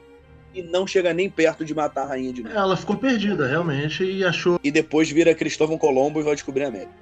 E 0.53 0.61
não 0.61 0.85
chega 0.85 1.11
nem 1.11 1.27
perto 1.27 1.65
de 1.65 1.73
matar 1.73 2.03
a 2.03 2.05
rainha 2.05 2.31
de 2.31 2.43
novo. 2.43 2.55
Ela 2.55 2.77
ficou 2.77 2.95
perdida, 2.95 3.47
realmente, 3.47 4.03
e 4.03 4.23
achou. 4.23 4.59
E 4.63 4.69
depois 4.69 5.09
vira 5.09 5.33
Cristóvão 5.33 5.79
Colombo 5.79 6.19
e 6.19 6.23
vai 6.23 6.35
descobrir 6.35 6.65
a 6.65 6.67
América. 6.67 6.93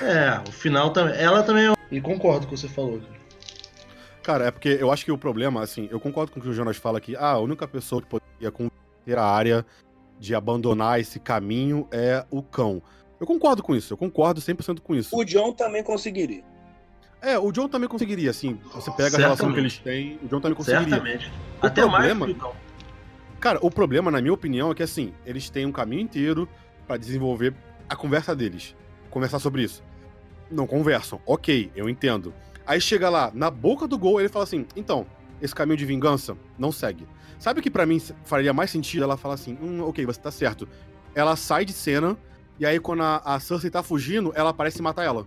É, 0.00 0.48
o 0.48 0.52
final 0.52 0.92
também. 0.92 1.20
Ela 1.20 1.42
também 1.42 1.66
é. 1.66 1.74
E 1.90 2.00
concordo 2.00 2.46
com 2.46 2.52
o 2.52 2.54
que 2.54 2.60
você 2.60 2.68
falou. 2.68 3.00
cara. 3.00 3.20
Cara, 4.22 4.44
é 4.46 4.50
porque 4.52 4.68
eu 4.68 4.92
acho 4.92 5.04
que 5.04 5.10
o 5.10 5.18
problema, 5.18 5.60
assim, 5.60 5.88
eu 5.90 5.98
concordo 5.98 6.30
com 6.30 6.38
o 6.38 6.42
que 6.42 6.48
o 6.48 6.52
Jonas 6.52 6.76
fala 6.76 7.00
que 7.00 7.16
ah, 7.16 7.32
a 7.32 7.38
única 7.40 7.66
pessoa 7.66 8.00
que 8.00 8.06
poderia 8.06 8.52
convencer 8.52 9.18
a 9.18 9.24
área 9.24 9.66
de 10.20 10.34
abandonar 10.34 11.00
esse 11.00 11.18
caminho 11.18 11.88
é 11.90 12.24
o 12.30 12.42
cão. 12.42 12.80
Eu 13.18 13.26
concordo 13.26 13.62
com 13.62 13.74
isso, 13.74 13.92
eu 13.94 13.96
concordo 13.96 14.40
100% 14.40 14.80
com 14.80 14.94
isso. 14.94 15.16
O 15.16 15.24
John 15.24 15.52
também 15.52 15.82
conseguiria. 15.82 16.44
É, 17.22 17.38
o 17.38 17.50
John 17.50 17.68
também 17.68 17.88
conseguiria, 17.88 18.30
assim. 18.30 18.58
Você 18.72 18.90
pega 18.92 19.16
a 19.16 19.20
relação 19.20 19.46
Certamente. 19.48 19.80
que 19.82 19.88
eles 19.88 20.18
têm, 20.18 20.18
o 20.22 20.28
John 20.28 20.40
também 20.40 20.56
conseguiria. 20.56 20.88
Certamente. 20.88 21.32
O 21.62 21.66
Até 21.66 21.80
problema- 21.82 22.26
mais 22.26 22.32
que 22.32 22.38
o 22.38 22.40
Cão. 22.42 22.52
Cara, 23.40 23.58
o 23.62 23.70
problema, 23.70 24.10
na 24.10 24.20
minha 24.20 24.32
opinião, 24.34 24.70
é 24.70 24.74
que 24.74 24.82
assim, 24.82 25.12
eles 25.24 25.48
têm 25.50 25.64
um 25.66 25.72
caminho 25.72 26.02
inteiro 26.02 26.46
pra 26.86 26.96
desenvolver 26.98 27.54
a 27.88 27.96
conversa 27.96 28.36
deles. 28.36 28.76
Conversar 29.10 29.38
sobre 29.38 29.62
isso. 29.62 29.82
Não 30.50 30.66
conversam. 30.66 31.20
Ok, 31.26 31.70
eu 31.74 31.88
entendo. 31.88 32.32
Aí 32.66 32.80
chega 32.80 33.08
lá, 33.08 33.30
na 33.34 33.50
boca 33.50 33.86
do 33.88 33.98
gol, 33.98 34.20
ele 34.20 34.28
fala 34.28 34.44
assim: 34.44 34.66
então, 34.76 35.06
esse 35.40 35.54
caminho 35.54 35.76
de 35.76 35.84
vingança 35.84 36.36
não 36.58 36.70
segue. 36.72 37.06
Sabe 37.38 37.60
o 37.60 37.62
que 37.62 37.70
pra 37.70 37.86
mim 37.86 38.00
faria 38.24 38.52
mais 38.52 38.70
sentido? 38.70 39.02
Ela 39.04 39.16
fala 39.16 39.34
assim: 39.34 39.56
hum, 39.62 39.82
ok, 39.82 40.04
você 40.04 40.20
tá 40.20 40.30
certo. 40.30 40.68
Ela 41.14 41.36
sai 41.36 41.64
de 41.64 41.72
cena, 41.72 42.16
e 42.58 42.66
aí 42.66 42.78
quando 42.78 43.02
a, 43.02 43.16
a 43.24 43.40
Cersei 43.40 43.70
tá 43.70 43.82
fugindo, 43.82 44.32
ela 44.34 44.50
aparece 44.50 44.78
e 44.78 44.82
mata 44.82 45.02
ela. 45.02 45.26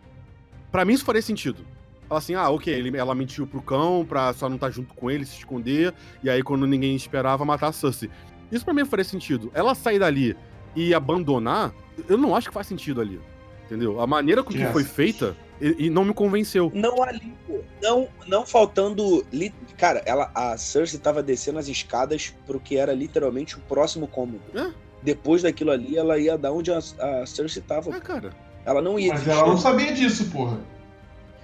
Pra 0.72 0.86
mim 0.86 0.93
isso 0.93 1.05
faria 1.05 1.22
sentido. 1.22 1.65
Fala 2.08 2.20
assim, 2.20 2.36
ah, 2.36 2.50
ok, 2.50 2.72
ele, 2.74 2.96
ela 2.98 3.15
mentiu 3.15 3.48
pro 3.48 3.62
cão 3.62 4.05
pra 4.08 4.34
só 4.34 4.48
não 4.48 4.55
estar 4.55 4.70
junto 4.70 4.93
com 4.93 5.10
ele, 5.10 5.25
se 5.25 5.38
esconder, 5.38 5.93
e 6.24 6.29
aí 6.29 6.43
quando 6.43 6.67
ninguém 6.67 6.96
esperava, 6.96 7.43
matar 7.46 7.67
a 7.67 7.72
Cersei. 7.72 8.10
Isso 8.51 8.63
pra 8.63 8.74
mim 8.74 8.86
faria 8.86 9.03
sentido. 9.05 9.50
Ela 9.53 9.74
sair 9.74 10.00
dali 10.00 10.36
e 10.75 10.93
abandonar, 10.93 11.74
eu 12.08 12.17
não 12.17 12.36
acho 12.36 12.50
que 12.50 12.53
faz 12.53 12.67
sentido 12.67 13.01
ali. 13.01 13.20
Entendeu? 13.65 14.00
A 14.01 14.05
maneira 14.05 14.43
com 14.43 14.51
que 14.51 14.60
Yes. 14.60 14.72
foi 14.72 14.84
feita, 14.84 15.36
e, 15.70 15.86
e 15.86 15.89
não 15.89 16.03
me 16.03 16.13
convenceu. 16.13 16.72
Não 16.74 17.01
ali, 17.03 17.34
pô. 17.48 17.60
Não, 17.82 18.08
não 18.27 18.46
faltando. 18.46 19.25
li- 19.32 19.53
Cara, 19.77 20.01
ela, 20.05 20.32
a 20.36 20.58
Cersei 20.58 21.00
tava 21.00 21.22
descendo 21.24 21.60
as 21.60 21.67
escadas 21.67 22.34
pro 22.46 22.60
que 22.60 22.77
era 22.77 22.93
literalmente 22.93 23.58
o 23.58 23.60
próximo 23.62 24.08
cômodo. 24.08 24.41
É. 24.53 24.72
Depois 25.01 25.41
daquilo 25.41 25.72
ali, 25.72 25.98
ela 25.98 26.17
ia 26.17 26.38
dar 26.38 26.51
onde 26.53 26.72
a, 26.72 26.77
a 26.77 27.25
Cersei 27.25 27.62
tava. 27.62 27.96
É, 27.96 28.00
cara. 28.00 28.32
Ela 28.65 28.82
não 28.82 28.98
ia 28.98 29.13
Mas 29.13 29.22
desistir. 29.24 29.39
ela 29.41 29.50
não 29.50 29.58
sabia 29.58 29.93
disso, 29.93 30.29
porra. 30.32 30.60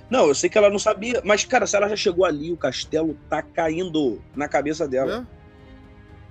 Não, 0.09 0.27
eu 0.27 0.33
sei 0.35 0.49
que 0.49 0.57
ela 0.57 0.69
não 0.69 0.79
sabia. 0.79 1.21
Mas, 1.25 1.43
cara, 1.45 1.67
se 1.67 1.75
ela 1.75 1.87
já 1.89 1.95
chegou 1.95 2.25
ali, 2.25 2.51
o 2.51 2.57
castelo 2.57 3.17
tá 3.29 3.41
caindo 3.41 4.21
na 4.35 4.47
cabeça 4.47 4.87
dela. 4.87 5.27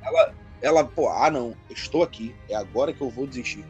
É. 0.03 0.39
Ela, 0.61 0.85
pô, 0.85 1.09
ah, 1.09 1.31
não, 1.31 1.55
eu 1.69 1.75
estou 1.75 2.03
aqui. 2.03 2.35
É 2.49 2.55
agora 2.57 2.93
que 2.93 3.01
eu 3.01 3.11
vou 3.11 3.27
desistir. 3.27 3.65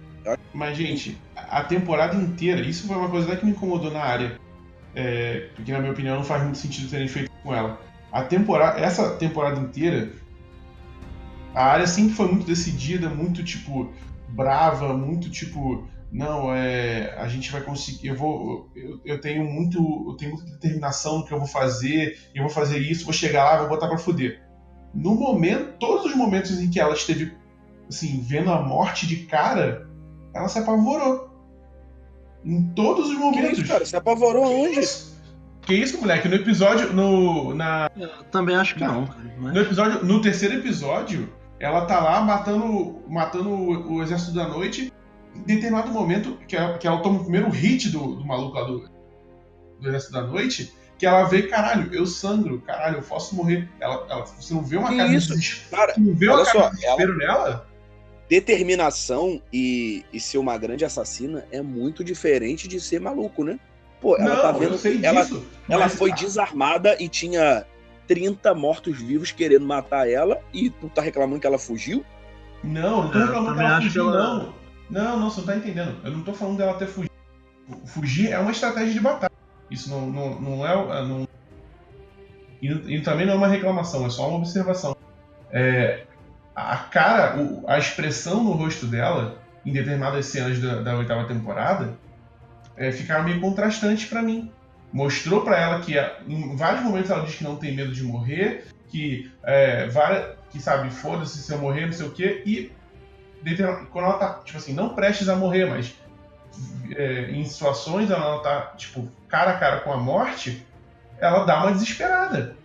Mas, 0.54 0.76
gente, 0.76 1.18
a 1.48 1.62
temporada 1.62 2.16
inteira, 2.16 2.60
isso 2.60 2.86
foi 2.86 2.96
uma 2.96 3.08
coisa 3.08 3.36
que 3.36 3.44
me 3.44 3.52
incomodou 3.52 3.90
na 3.90 4.02
área. 4.02 4.38
É, 4.94 5.48
porque, 5.54 5.72
na 5.72 5.78
minha 5.78 5.92
opinião, 5.92 6.16
não 6.16 6.24
faz 6.24 6.42
muito 6.42 6.58
sentido 6.58 6.90
terem 6.90 7.08
feito 7.08 7.30
com 7.42 7.54
ela. 7.54 7.80
A 8.10 8.22
temporada, 8.22 8.80
essa 8.80 9.10
temporada 9.16 9.60
inteira, 9.60 10.12
a 11.54 11.64
área 11.64 11.86
sempre 11.86 12.14
foi 12.14 12.28
muito 12.28 12.46
decidida, 12.46 13.08
muito, 13.08 13.44
tipo, 13.44 13.92
brava, 14.28 14.96
muito, 14.96 15.30
tipo, 15.30 15.86
não, 16.10 16.54
é, 16.54 17.14
a 17.18 17.28
gente 17.28 17.52
vai 17.52 17.60
conseguir, 17.60 18.08
eu 18.08 18.16
vou, 18.16 18.70
eu, 18.74 19.00
eu 19.04 19.20
tenho 19.20 19.44
muito, 19.44 19.78
eu 20.08 20.16
tenho 20.16 20.32
muita 20.32 20.50
determinação 20.50 21.18
no 21.18 21.26
que 21.26 21.32
eu 21.32 21.38
vou 21.38 21.46
fazer, 21.46 22.18
eu 22.34 22.42
vou 22.42 22.50
fazer 22.50 22.78
isso, 22.78 23.04
vou 23.04 23.12
chegar 23.12 23.44
lá, 23.44 23.58
vou 23.58 23.68
botar 23.68 23.88
pra 23.88 23.98
fuder. 23.98 24.42
No 24.94 25.14
momento, 25.14 25.76
todos 25.78 26.06
os 26.06 26.16
momentos 26.16 26.58
em 26.58 26.70
que 26.70 26.80
ela 26.80 26.94
esteve, 26.94 27.34
assim, 27.88 28.20
vendo 28.22 28.50
a 28.50 28.62
morte 28.62 29.06
de 29.06 29.26
cara, 29.26 29.86
ela 30.34 30.48
se 30.48 30.58
apavorou. 30.58 31.27
Em 32.44 32.62
todos 32.74 33.08
os 33.08 33.14
Que 33.14 33.20
momentos. 33.20 33.58
isso, 33.58 33.68
cara? 33.68 33.84
Você 33.84 33.96
apavorou 33.96 34.46
Que 34.46 34.52
aonde? 34.54 34.80
isso? 34.80 35.18
Que 35.62 35.74
isso, 35.74 35.98
moleque? 36.00 36.28
No 36.28 36.34
episódio. 36.36 36.92
No, 36.92 37.54
na, 37.54 37.90
Eu 37.96 38.08
também 38.30 38.56
acho 38.56 38.74
que 38.74 38.80
Não. 38.84 39.00
não, 39.02 39.06
cara. 39.06 39.34
Mas... 39.38 39.54
no 39.54 39.60
episódio. 39.60 40.04
No 40.04 40.20
terceiro 40.20 40.54
episódio, 40.54 41.32
ela 41.60 41.84
tá 41.84 42.00
lá 42.00 42.20
matando, 42.22 43.02
matando 43.08 43.50
o, 43.50 43.94
o 43.94 44.02
exército 44.02 44.32
da 44.34 44.48
noite. 44.48 44.92
Em 45.34 45.42
determinado 45.42 45.90
momento, 45.90 46.38
que 46.48 46.56
ela, 46.56 46.78
que 46.78 46.86
ela 46.86 47.00
toma 47.02 47.18
o 47.18 47.22
primeiro 47.22 47.48
hit 47.50 47.90
do, 47.90 48.16
do 48.16 48.26
maluco 48.26 48.56
lá 48.58 48.64
do, 48.64 48.88
do 49.80 49.88
exército 49.88 50.12
da 50.14 50.22
noite, 50.22 50.72
que 50.98 51.06
ela 51.06 51.24
vê, 51.24 51.42
caralho, 51.42 51.92
eu 51.94 52.06
sangro, 52.06 52.60
caralho, 52.62 52.96
eu 52.96 53.02
posso 53.02 53.36
morrer. 53.36 53.68
Ela, 53.78 54.04
ela- 54.08 54.24
você 54.26 54.52
não 54.54 54.62
vê 54.64 54.76
uma 54.78 54.88
Que 54.88 54.96
cara 54.96 55.12
isso? 55.12 55.28
de 55.28 55.34
desespero. 55.38 55.76
Cara, 55.76 55.94
Você 55.94 56.00
não 56.00 56.14
vê 56.14 56.26
uma 56.28 56.36
olha 56.38 56.44
cara 56.46 56.58
só, 56.60 56.68
de 56.70 56.76
desespero 56.76 57.16
nela? 57.18 57.67
Determinação 58.28 59.40
e, 59.52 60.04
e 60.12 60.20
ser 60.20 60.38
uma 60.38 60.56
grande 60.58 60.84
assassina 60.84 61.44
é 61.50 61.62
muito 61.62 62.04
diferente 62.04 62.68
de 62.68 62.80
ser 62.80 63.00
maluco, 63.00 63.42
né? 63.44 63.58
Pô, 64.00 64.16
ela 64.16 64.34
não, 64.36 64.42
tá 64.42 64.52
vendo. 64.52 64.72
eu 64.74 64.78
sei 64.78 65.00
ela, 65.02 65.22
disso. 65.22 65.44
ela 65.68 65.84
mas- 65.84 65.94
foi 65.94 66.12
desarmada 66.12 66.96
e 67.02 67.08
tinha 67.08 67.64
30 68.06 68.54
mortos-vivos 68.54 69.32
querendo 69.32 69.66
matar 69.66 70.08
ela 70.08 70.40
e 70.52 70.70
tu 70.70 70.88
tá 70.88 71.02
reclamando 71.02 71.40
que 71.40 71.46
ela 71.46 71.58
fugiu? 71.58 72.04
Não, 72.62 73.04
não 73.04 73.10
tô 73.10 73.18
eu 73.18 73.26
reclamando 73.26 73.56
que 73.56 73.62
ela 73.62 73.80
fugiu, 73.82 74.08
ela- 74.10 74.34
não. 74.34 74.58
Não, 74.90 75.18
não, 75.20 75.30
você 75.30 75.40
não 75.40 75.46
tá 75.46 75.56
entendendo. 75.56 75.96
Eu 76.02 76.12
não 76.12 76.22
tô 76.22 76.32
falando 76.32 76.56
dela 76.56 76.74
ter 76.74 76.86
fugido. 76.86 77.12
Fugir 77.84 78.32
é 78.32 78.38
uma 78.38 78.50
estratégia 78.50 78.94
de 78.94 79.00
batalha. 79.00 79.32
Isso 79.70 79.90
não, 79.90 80.06
não, 80.10 80.40
não 80.40 80.66
é. 80.66 80.72
é, 80.72 81.02
Não... 81.06 81.28
E, 82.62 82.68
e 82.96 83.02
também 83.02 83.26
não 83.26 83.34
é 83.34 83.36
uma 83.36 83.48
reclamação, 83.48 84.06
é 84.06 84.10
só 84.10 84.28
uma 84.28 84.38
observação. 84.38 84.96
É, 85.52 86.04
a 86.58 86.76
cara, 86.76 87.36
a 87.66 87.78
expressão 87.78 88.42
no 88.42 88.52
rosto 88.52 88.86
dela, 88.86 89.38
em 89.64 89.72
determinadas 89.72 90.26
cenas 90.26 90.58
da, 90.58 90.80
da 90.80 90.96
oitava 90.96 91.24
temporada, 91.24 91.94
é, 92.76 92.90
ficaram 92.90 93.24
meio 93.24 93.40
contrastantes 93.40 94.08
pra 94.08 94.22
mim. 94.22 94.50
Mostrou 94.92 95.42
pra 95.42 95.58
ela 95.58 95.80
que 95.80 95.98
é, 95.98 96.18
em 96.26 96.56
vários 96.56 96.82
momentos 96.82 97.10
ela 97.10 97.24
diz 97.24 97.36
que 97.36 97.44
não 97.44 97.56
tem 97.56 97.74
medo 97.74 97.92
de 97.92 98.02
morrer, 98.02 98.66
que 98.88 99.30
é, 99.42 99.86
várias, 99.88 100.36
que 100.50 100.60
sabe, 100.60 100.90
foda-se 100.90 101.38
se 101.38 101.52
eu 101.52 101.58
morrer, 101.58 101.86
não 101.86 101.92
sei 101.92 102.06
o 102.06 102.10
quê, 102.10 102.42
e 102.44 102.72
quando 103.92 104.06
ela 104.06 104.18
tá, 104.18 104.40
tipo 104.44 104.58
assim, 104.58 104.72
não 104.72 104.94
prestes 104.94 105.28
a 105.28 105.36
morrer, 105.36 105.66
mas 105.66 105.94
é, 106.96 107.30
em 107.30 107.44
situações 107.44 108.10
ela, 108.10 108.24
ela 108.24 108.42
tá, 108.42 108.60
tipo, 108.76 109.08
cara 109.28 109.52
a 109.52 109.58
cara 109.58 109.80
com 109.80 109.92
a 109.92 109.96
morte, 109.96 110.66
ela 111.20 111.44
dá 111.44 111.62
uma 111.62 111.72
desesperada. 111.72 112.56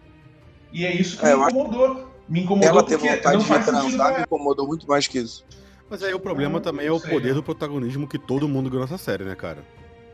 E 0.72 0.86
é 0.86 0.92
isso 0.92 1.20
que 1.20 1.26
É, 1.26 1.36
me 1.36 1.44
incomodou. 1.44 2.13
Me 2.28 2.42
incomodou 2.42 2.70
ela 2.70 2.84
ter 2.84 2.98
vontade 2.98 3.38
não 3.38 3.60
de 3.60 3.66
transar 3.66 4.16
me 4.18 4.22
incomodou 4.24 4.68
muito 4.68 4.88
mais 4.88 5.08
que 5.08 5.20
isso. 5.20 5.46
Mas 5.90 6.02
aí 6.02 6.14
o 6.14 6.20
problema 6.20 6.54
Não, 6.54 6.62
também 6.62 6.88
é 6.88 6.92
o 6.92 7.00
sei, 7.00 7.12
poder 7.12 7.30
né? 7.30 7.34
do 7.36 7.44
protagonismo 7.44 8.08
que 8.08 8.18
todo 8.18 8.48
mundo 8.48 8.70
ganhou 8.70 8.84
nessa 8.84 8.98
série, 8.98 9.24
né, 9.24 9.36
cara? 9.36 9.64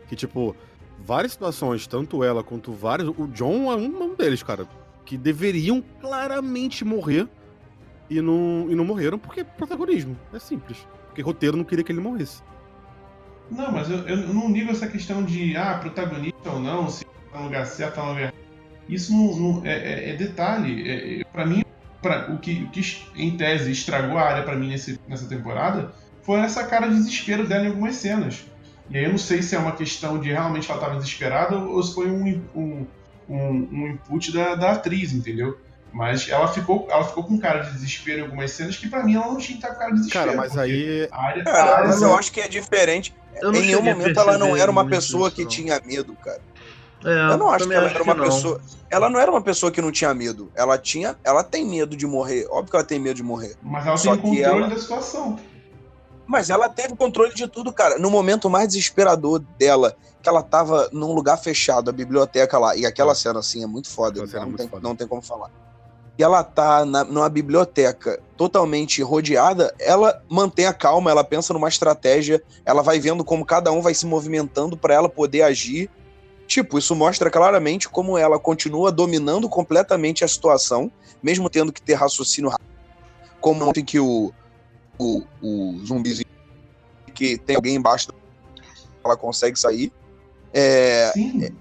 Que, 0.08 0.16
tipo, 0.16 0.56
várias 0.98 1.32
situações, 1.34 1.86
tanto 1.88 2.24
ela 2.24 2.44
quanto 2.44 2.72
vários. 2.74 3.10
O 3.18 3.28
John 3.28 3.72
é 3.72 3.76
um, 3.76 4.16
deles, 4.16 4.44
cara. 4.44 4.68
Que 5.06 5.18
deveriam 5.18 5.84
claramente 6.02 6.84
morrer 6.84 7.28
e 8.10 8.20
não, 8.22 8.66
e 8.70 8.76
não 8.76 8.84
morreram 8.84 9.18
porque 9.20 9.42
é 9.42 9.44
protagonismo. 9.44 10.18
É 10.34 10.40
simples. 10.40 10.86
Porque 11.08 11.22
roteiro 11.22 11.56
não 11.56 11.64
queria 11.64 11.84
que 11.84 11.92
ele 11.92 12.02
morresse. 12.02 12.42
Não, 13.50 13.72
mas 13.72 13.90
eu, 13.90 14.00
eu 14.08 14.18
não 14.34 14.52
ligo 14.52 14.72
essa 14.72 14.88
questão 14.88 15.24
de 15.24 15.56
ah, 15.56 15.78
protagonista 15.80 16.50
ou 16.52 16.60
não, 16.60 16.90
se 16.90 17.06
tá 17.32 17.40
no 17.40 17.46
lugar 17.46 17.66
certo, 17.66 17.96
tá 17.96 18.04
no 18.04 18.10
lugar. 18.14 18.34
Isso 18.88 19.12
não, 19.12 19.36
não- 19.36 19.66
é, 19.66 19.72
é- 19.72 20.10
é 20.12 20.16
detalhe. 20.16 20.90
É, 20.90 21.22
é, 21.22 21.24
para 21.26 21.46
mim, 21.46 21.64
pra, 22.02 22.32
o, 22.32 22.38
que, 22.38 22.64
o 22.64 22.70
que 22.70 23.06
em 23.16 23.36
tese 23.38 23.72
estragou 23.72 24.18
a 24.18 24.24
área 24.24 24.44
pra 24.44 24.56
mim 24.56 24.70
nesse, 24.70 25.00
nessa 25.08 25.26
temporada 25.28 25.92
foi 26.24 26.40
essa 26.40 26.64
cara 26.66 26.88
de 26.88 26.96
desespero 26.96 27.48
dela 27.48 27.66
em 27.66 27.70
algumas 27.70 27.96
cenas. 27.96 28.46
E 28.90 28.98
aí 28.98 29.04
eu 29.04 29.12
não 29.12 29.18
sei 29.18 29.42
se 29.42 29.56
é 29.56 29.60
uma 29.60 29.72
questão 29.74 30.20
de 30.20 30.30
realmente 30.30 30.70
ela 30.70 30.80
tava 30.80 30.96
desesperada 30.96 31.58
ou 31.58 31.82
se 31.84 31.94
foi 31.94 32.10
um, 32.10 32.44
um, 32.56 32.88
um, 33.30 33.70
um 33.72 33.88
input 33.88 34.32
da, 34.32 34.56
da 34.56 34.72
atriz, 34.72 35.14
entendeu? 35.14 35.58
Mas 35.92 36.30
ela 36.30 36.48
ficou, 36.48 36.88
ela 36.90 37.04
ficou 37.04 37.24
com 37.24 37.38
cara 37.40 37.60
de 37.60 37.72
desespero 37.72 38.20
em 38.20 38.24
algumas 38.24 38.52
cenas 38.52 38.78
que 38.78 38.88
pra 38.88 39.04
mim 39.04 39.16
ela 39.16 39.26
não 39.28 39.38
tinha 39.38 39.58
que 39.58 39.64
estar 39.64 39.70
com 39.74 39.80
cara 39.80 39.92
de 39.92 39.98
desespero. 39.98 40.26
Cara, 40.26 40.38
mas 40.38 40.58
aí. 40.58 41.08
A 41.12 41.24
área, 41.26 41.42
a 41.42 41.46
Cara, 41.46 41.76
área 41.78 41.88
mas 41.88 42.02
não- 42.02 42.10
eu 42.10 42.18
acho 42.18 42.32
que 42.32 42.42
é 42.42 42.48
diferente. 42.48 43.16
Em 43.42 43.52
nenhum 43.52 43.82
momento 43.82 44.20
ela 44.20 44.38
não 44.38 44.56
era 44.56 44.70
uma 44.70 44.86
pessoa 44.86 45.28
isso, 45.28 45.36
que 45.38 45.44
não. 45.44 45.50
tinha 45.50 45.82
medo, 45.86 46.14
cara. 46.16 46.42
É, 47.06 47.32
Eu 47.34 47.38
não 47.38 47.50
acho 47.50 47.68
que 47.68 47.74
ela 47.74 47.90
era 47.90 48.04
uma 48.04 48.14
não. 48.14 48.24
pessoa. 48.26 48.60
Ela 48.90 49.10
não 49.10 49.20
era 49.20 49.32
uma 49.32 49.42
pessoa 49.42 49.72
que 49.72 49.82
não 49.82 49.92
tinha 49.92 50.14
medo. 50.14 50.52
Ela 50.56 50.78
tinha. 50.78 51.18
Ela 51.24 51.44
tem 51.44 51.66
medo 51.66 51.96
de 51.96 52.06
morrer. 52.06 52.46
Óbvio 52.50 52.72
que 52.72 52.76
ela 52.76 52.86
tem 52.86 53.00
medo 53.00 53.16
de 53.16 53.24
morrer. 53.24 53.56
Mas 53.62 53.86
ela 53.88 53.98
Só 53.98 54.12
tem 54.12 54.22
controle 54.22 54.42
ela- 54.44 54.68
da 54.68 54.78
situação. 54.78 55.40
Mas 56.28 56.50
ela 56.50 56.70
teve 56.70 56.96
controle 56.96 57.34
de 57.34 57.48
tudo, 57.48 57.72
cara. 57.74 57.98
No 57.98 58.10
momento 58.12 58.50
mais 58.50 58.68
desesperador 58.70 59.40
dela, 59.58 59.96
que 60.22 60.30
ela 60.30 60.44
tava 60.44 60.88
num 60.92 61.12
lugar 61.14 61.38
fechado, 61.38 61.90
a 61.90 61.94
biblioteca 61.94 62.58
lá. 62.60 62.76
E 62.76 62.86
aquela 62.86 63.16
cena, 63.16 63.40
assim, 63.40 63.64
é 63.64 63.68
muito 63.68 63.90
foda. 63.90 64.22
É 64.22 64.26
Não, 64.40 64.46
muito 64.46 64.58
tem, 64.58 64.68
foda. 64.68 64.82
não 64.88 64.96
tem 64.96 65.08
como 65.08 65.22
falar. 65.22 65.50
E 66.18 66.24
ela 66.24 66.44
tá 66.44 66.84
na, 66.86 67.04
numa 67.06 67.30
biblioteca 67.30 68.20
totalmente 68.36 69.02
rodeada, 69.02 69.74
ela 69.80 70.22
mantém 70.30 70.66
a 70.66 70.74
calma, 70.74 71.10
ela 71.10 71.24
pensa 71.24 71.54
numa 71.54 71.70
estratégia, 71.70 72.44
ela 72.66 72.84
vai 72.84 73.00
vendo 73.00 73.24
como 73.24 73.46
cada 73.46 73.72
um 73.72 73.82
vai 73.82 73.94
se 73.94 74.06
movimentando 74.06 74.76
pra 74.76 74.94
ela 74.94 75.08
poder 75.08 75.44
agir. 75.44 75.90
Tipo, 76.50 76.80
isso 76.80 76.96
mostra 76.96 77.30
claramente 77.30 77.88
como 77.88 78.18
ela 78.18 78.40
continua 78.40 78.92
dominando 78.92 79.48
completamente 79.48 80.24
a 80.24 80.28
situação, 80.28 80.92
mesmo 81.22 81.48
tendo 81.48 81.72
que 81.72 81.80
ter 81.80 81.94
raciocínio 81.94 82.50
rápido. 82.50 82.68
Como 83.40 83.64
ontem 83.70 83.86
que 83.86 84.00
o, 84.00 84.34
o, 84.98 85.24
o 85.44 85.80
zumbizinho 85.86 86.26
que 87.14 87.38
tem 87.38 87.56
alguém 87.56 87.76
embaixo, 87.76 88.08
ela 89.06 89.16
consegue 89.16 89.60
sair. 89.60 89.94
É, 90.52 91.14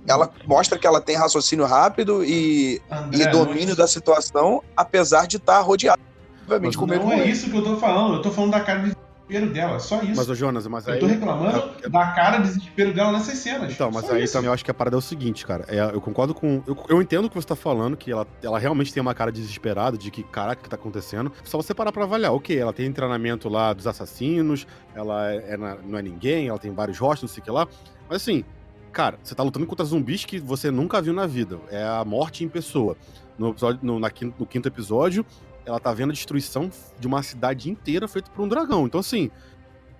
ela 0.06 0.32
mostra 0.46 0.78
que 0.78 0.86
ela 0.86 1.02
tem 1.02 1.16
raciocínio 1.16 1.66
rápido 1.66 2.24
e, 2.24 2.80
André, 2.90 3.24
e 3.24 3.30
domínio 3.30 3.76
da 3.76 3.86
situação, 3.86 4.64
apesar 4.74 5.26
de 5.26 5.36
estar 5.36 5.60
rodeado. 5.60 6.00
Obviamente, 6.44 6.64
Mas 6.68 6.76
com 6.76 6.86
medo 6.86 7.04
Não 7.04 7.12
é 7.12 7.28
isso 7.28 7.50
que 7.50 7.56
eu 7.58 7.62
tô 7.62 7.76
falando. 7.76 8.14
Eu 8.14 8.22
tô 8.22 8.30
falando 8.30 8.52
da 8.52 8.60
cara 8.60 8.78
de 8.78 8.96
desespero 9.28 9.52
dela. 9.52 9.78
Só 9.78 10.02
isso. 10.02 10.14
Mas, 10.16 10.28
ô 10.30 10.34
Jonas, 10.34 10.66
mas 10.66 10.88
aí. 10.88 10.94
eu 10.94 11.00
tô 11.00 11.06
reclamando 11.06 11.70
É- 11.82 11.88
da 11.88 12.06
cara 12.12 12.38
de 12.38 12.48
desespero 12.48 12.92
dela 12.94 13.12
nessas 13.12 13.38
cenas. 13.38 13.72
Então, 13.72 13.90
mas 13.92 14.06
Só 14.06 14.14
aí 14.14 14.24
isso. 14.24 14.32
também 14.32 14.48
eu 14.48 14.52
acho 14.52 14.64
que 14.64 14.70
a 14.70 14.74
parada 14.74 14.96
é 14.96 14.98
o 14.98 15.02
seguinte, 15.02 15.46
cara. 15.46 15.64
É, 15.68 15.80
eu 15.94 16.00
concordo 16.00 16.34
com. 16.34 16.62
Eu, 16.66 16.76
eu 16.88 17.02
entendo 17.02 17.26
o 17.26 17.28
que 17.28 17.34
você 17.36 17.46
tá 17.46 17.56
falando, 17.56 17.96
que 17.96 18.10
ela, 18.10 18.26
ela 18.42 18.58
realmente 18.58 18.92
tem 18.92 19.00
uma 19.00 19.14
cara 19.14 19.30
desesperada 19.30 19.96
de 19.98 20.10
que, 20.10 20.22
caraca, 20.22 20.60
o 20.60 20.64
que 20.64 20.70
tá 20.70 20.76
acontecendo. 20.76 21.30
Só 21.44 21.56
você 21.56 21.74
parar 21.74 21.92
pra 21.92 22.04
avaliar. 22.04 22.32
Ok, 22.32 22.56
ela 22.58 22.72
tem 22.72 22.90
treinamento 22.92 23.48
lá 23.48 23.72
dos 23.72 23.86
assassinos, 23.86 24.66
ela 24.94 25.30
é, 25.32 25.52
é 25.54 25.56
na- 25.56 25.76
não 25.76 25.98
é 25.98 26.02
ninguém, 26.02 26.48
ela 26.48 26.58
tem 26.58 26.72
vários 26.72 26.98
rostos, 26.98 27.28
não 27.28 27.34
sei 27.34 27.40
o 27.42 27.44
que 27.44 27.50
lá. 27.50 27.66
Mas 28.08 28.22
assim, 28.22 28.44
cara, 28.92 29.18
você 29.22 29.34
tá 29.34 29.42
lutando 29.42 29.66
contra 29.66 29.84
zumbis 29.84 30.24
que 30.24 30.38
você 30.38 30.70
nunca 30.70 31.00
viu 31.02 31.12
na 31.12 31.26
vida. 31.26 31.58
É 31.70 31.84
a 31.84 32.04
morte 32.04 32.44
em 32.44 32.48
pessoa. 32.48 32.96
No, 33.38 33.50
episódio, 33.50 33.78
no, 33.82 34.00
na 34.00 34.10
no 34.38 34.44
quinto 34.46 34.66
episódio, 34.66 35.24
ela 35.68 35.78
tá 35.78 35.92
vendo 35.92 36.10
a 36.10 36.12
destruição 36.14 36.70
de 36.98 37.06
uma 37.06 37.22
cidade 37.22 37.70
inteira 37.70 38.08
feita 38.08 38.30
por 38.30 38.42
um 38.42 38.48
dragão. 38.48 38.86
Então, 38.86 39.00
assim, 39.00 39.30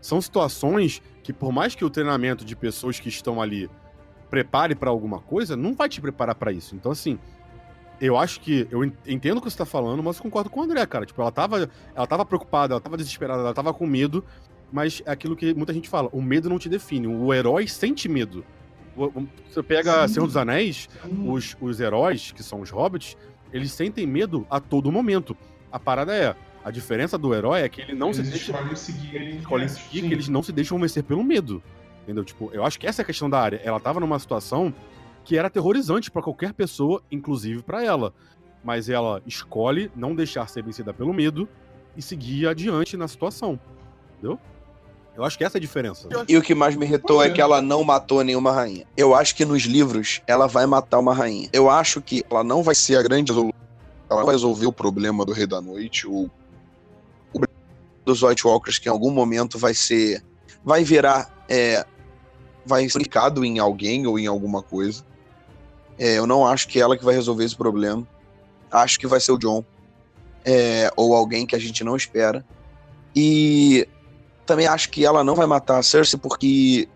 são 0.00 0.20
situações 0.20 1.02
que, 1.22 1.32
por 1.32 1.52
mais 1.52 1.74
que 1.74 1.84
o 1.84 1.90
treinamento 1.90 2.44
de 2.44 2.56
pessoas 2.56 2.98
que 2.98 3.08
estão 3.08 3.40
ali 3.40 3.70
prepare 4.30 4.74
pra 4.74 4.90
alguma 4.90 5.20
coisa, 5.20 5.56
não 5.56 5.74
vai 5.74 5.88
te 5.88 6.00
preparar 6.00 6.34
pra 6.34 6.52
isso. 6.52 6.74
Então, 6.74 6.92
assim, 6.92 7.18
eu 8.00 8.16
acho 8.16 8.40
que. 8.40 8.66
Eu 8.70 8.84
en- 8.84 8.92
entendo 9.06 9.38
o 9.38 9.40
que 9.42 9.50
você 9.50 9.58
tá 9.58 9.66
falando, 9.66 10.02
mas 10.02 10.16
eu 10.16 10.22
concordo 10.22 10.48
com 10.50 10.60
o 10.60 10.62
André, 10.62 10.84
cara. 10.86 11.04
Tipo, 11.06 11.20
ela 11.20 11.32
tava, 11.32 11.70
ela 11.94 12.06
tava 12.06 12.24
preocupada, 12.24 12.74
ela 12.74 12.80
tava 12.80 12.96
desesperada, 12.96 13.40
ela 13.42 13.54
tava 13.54 13.74
com 13.74 13.86
medo, 13.86 14.24
mas 14.72 15.02
é 15.04 15.10
aquilo 15.10 15.34
que 15.36 15.52
muita 15.54 15.72
gente 15.72 15.88
fala: 15.88 16.08
o 16.12 16.22
medo 16.22 16.48
não 16.48 16.58
te 16.58 16.68
define. 16.68 17.06
O 17.06 17.32
herói 17.34 17.66
sente 17.68 18.08
medo. 18.08 18.44
Você 19.48 19.62
pega 19.62 20.06
Sim. 20.08 20.14
Senhor 20.14 20.26
dos 20.26 20.36
Anéis, 20.36 20.88
os, 21.24 21.56
os 21.60 21.78
heróis, 21.78 22.32
que 22.32 22.42
são 22.42 22.60
os 22.60 22.70
hobbits, 22.70 23.16
eles 23.52 23.70
sentem 23.72 24.06
medo 24.06 24.44
a 24.50 24.58
todo 24.60 24.90
momento. 24.90 25.36
A 25.70 25.78
parada 25.78 26.14
é. 26.14 26.34
A 26.64 26.70
diferença 26.70 27.16
do 27.16 27.34
herói 27.34 27.62
é 27.62 27.68
que 27.68 27.80
ele 27.80 27.94
não 27.94 28.08
eles 28.08 28.16
se 28.16 28.22
deixa. 28.24 28.52
escolhem 28.52 28.76
seguir 28.76 29.16
ele. 29.16 29.36
escolhem 29.38 29.68
seguir, 29.68 30.02
que 30.02 30.12
eles 30.12 30.28
não 30.28 30.42
se 30.42 30.52
deixam 30.52 30.78
vencer 30.78 31.02
pelo 31.02 31.24
medo. 31.24 31.62
Entendeu? 32.02 32.24
Tipo, 32.24 32.50
eu 32.52 32.64
acho 32.64 32.78
que 32.78 32.86
essa 32.86 33.00
é 33.00 33.04
a 33.04 33.06
questão 33.06 33.30
da 33.30 33.40
área. 33.40 33.60
Ela 33.64 33.78
tava 33.78 34.00
numa 34.00 34.18
situação 34.18 34.74
que 35.24 35.36
era 35.36 35.48
aterrorizante 35.48 36.10
pra 36.10 36.22
qualquer 36.22 36.52
pessoa, 36.52 37.02
inclusive 37.10 37.62
pra 37.62 37.84
ela. 37.84 38.12
Mas 38.64 38.88
ela 38.88 39.22
escolhe 39.26 39.90
não 39.94 40.14
deixar 40.14 40.48
ser 40.48 40.62
vencida 40.62 40.92
pelo 40.92 41.12
medo 41.12 41.48
e 41.96 42.02
seguir 42.02 42.48
adiante 42.48 42.96
na 42.96 43.06
situação. 43.06 43.58
Entendeu? 44.14 44.38
Eu 45.18 45.24
acho 45.24 45.36
que 45.36 45.44
essa 45.44 45.56
é 45.56 45.58
a 45.58 45.60
diferença. 45.60 46.08
E 46.28 46.36
o 46.36 46.42
que 46.42 46.54
mais 46.54 46.76
me 46.76 46.86
irritou 46.86 47.22
é 47.22 47.26
é. 47.26 47.30
que 47.30 47.40
ela 47.40 47.60
não 47.60 47.82
matou 47.82 48.22
nenhuma 48.22 48.52
rainha. 48.52 48.86
Eu 48.96 49.14
acho 49.14 49.34
que 49.34 49.44
nos 49.44 49.64
livros 49.64 50.22
ela 50.26 50.46
vai 50.46 50.64
matar 50.64 50.98
uma 50.98 51.12
rainha. 51.12 51.48
Eu 51.52 51.68
acho 51.68 52.00
que 52.00 52.24
ela 52.30 52.44
não 52.44 52.62
vai 52.62 52.74
ser 52.74 52.96
a 52.96 53.02
grande 53.02 53.32
Ela 54.10 54.24
vai 54.24 54.34
resolver 54.34 54.66
o 54.66 54.72
problema 54.72 55.24
do 55.24 55.32
Rei 55.32 55.46
da 55.46 55.60
Noite, 55.60 56.06
o, 56.06 56.30
o 57.32 57.40
dos 58.04 58.22
White 58.22 58.46
Walkers, 58.46 58.78
que 58.78 58.88
em 58.88 58.92
algum 58.92 59.10
momento 59.10 59.58
vai 59.58 59.74
ser. 59.74 60.24
Vai 60.64 60.84
virar. 60.84 61.44
É, 61.48 61.86
vai 62.64 62.88
ser 62.88 62.98
aplicado 62.98 63.44
em 63.44 63.58
alguém 63.58 64.06
ou 64.06 64.18
em 64.18 64.26
alguma 64.26 64.62
coisa. 64.62 65.04
É, 65.98 66.18
eu 66.18 66.26
não 66.26 66.46
acho 66.46 66.68
que 66.68 66.80
ela 66.80 66.96
que 66.96 67.04
vai 67.04 67.14
resolver 67.14 67.44
esse 67.44 67.56
problema. 67.56 68.06
Acho 68.70 68.98
que 68.98 69.06
vai 69.06 69.20
ser 69.20 69.32
o 69.32 69.38
John. 69.38 69.64
É, 70.44 70.90
ou 70.96 71.14
alguém 71.14 71.46
que 71.46 71.56
a 71.56 71.58
gente 71.58 71.82
não 71.82 71.96
espera. 71.96 72.44
E 73.14 73.88
também 74.46 74.66
acho 74.66 74.90
que 74.90 75.04
ela 75.04 75.24
não 75.24 75.34
vai 75.34 75.46
matar 75.46 75.78
a 75.78 75.82
Cersei 75.82 76.18
porque 76.18 76.88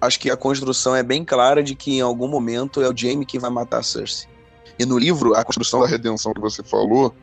acho 0.00 0.18
que 0.18 0.30
a 0.30 0.36
construção 0.36 0.94
é 0.94 1.02
bem 1.02 1.24
clara 1.24 1.62
de 1.62 1.74
que 1.74 1.96
em 1.96 2.00
algum 2.00 2.28
momento 2.28 2.82
é 2.82 2.88
o 2.88 2.96
Jaime 2.96 3.24
que 3.24 3.38
vai 3.38 3.50
matar 3.50 3.78
a 3.78 3.82
Cersei. 3.82 4.28
E 4.78 4.86
no 4.86 4.98
livro, 4.98 5.34
a 5.34 5.44
construção 5.44 5.80
da 5.80 5.86
redenção 5.86 6.32
que 6.32 6.40
você 6.40 6.62
falou 6.62 7.14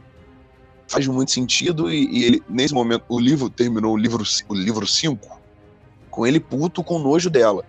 faz 0.88 1.06
muito 1.08 1.32
sentido 1.32 1.92
e, 1.92 2.06
e 2.10 2.24
ele, 2.24 2.44
nesse 2.50 2.74
momento, 2.74 3.04
o 3.08 3.20
livro 3.20 3.50
terminou 3.50 3.94
o 3.94 3.98
livro 3.98 4.26
ci- 4.26 4.44
o 4.48 4.54
livro 4.56 4.88
5 4.88 5.40
com 6.10 6.26
ele 6.26 6.40
puto 6.40 6.84
com 6.84 6.98
nojo 7.00 7.30
dela. 7.30 7.64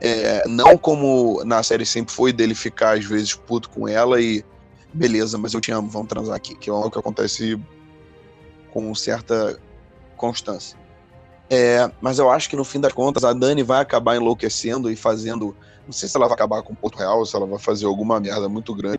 É, 0.00 0.46
não 0.46 0.76
como 0.76 1.42
na 1.44 1.62
série 1.62 1.86
sempre 1.86 2.14
foi 2.14 2.32
dele 2.32 2.54
ficar 2.54 2.98
às 2.98 3.04
vezes 3.04 3.34
puto 3.34 3.70
com 3.70 3.88
ela 3.88 4.20
e 4.20 4.44
beleza, 4.92 5.38
mas 5.38 5.54
eu 5.54 5.60
te 5.60 5.72
amo, 5.72 5.88
vamos 5.88 6.08
transar 6.08 6.36
aqui, 6.36 6.54
que 6.54 6.68
é 6.68 6.72
algo 6.72 6.90
que 6.90 6.98
acontece 6.98 7.58
com 8.70 8.94
certa 8.94 9.58
constância. 10.16 10.78
É, 11.48 11.90
mas 12.00 12.18
eu 12.18 12.30
acho 12.30 12.48
que 12.50 12.56
no 12.56 12.64
fim 12.64 12.80
das 12.80 12.92
contas 12.92 13.24
a 13.24 13.32
Dani 13.32 13.62
vai 13.62 13.80
acabar 13.80 14.16
enlouquecendo 14.16 14.90
e 14.90 14.96
fazendo. 14.96 15.56
Não 15.86 15.92
sei 15.92 16.08
se 16.08 16.16
ela 16.16 16.26
vai 16.26 16.34
acabar 16.34 16.62
com 16.62 16.74
Porto 16.74 16.98
Real, 16.98 17.24
se 17.24 17.34
ela 17.36 17.46
vai 17.46 17.58
fazer 17.58 17.86
alguma 17.86 18.18
merda 18.20 18.48
muito 18.48 18.74
grande. 18.74 18.98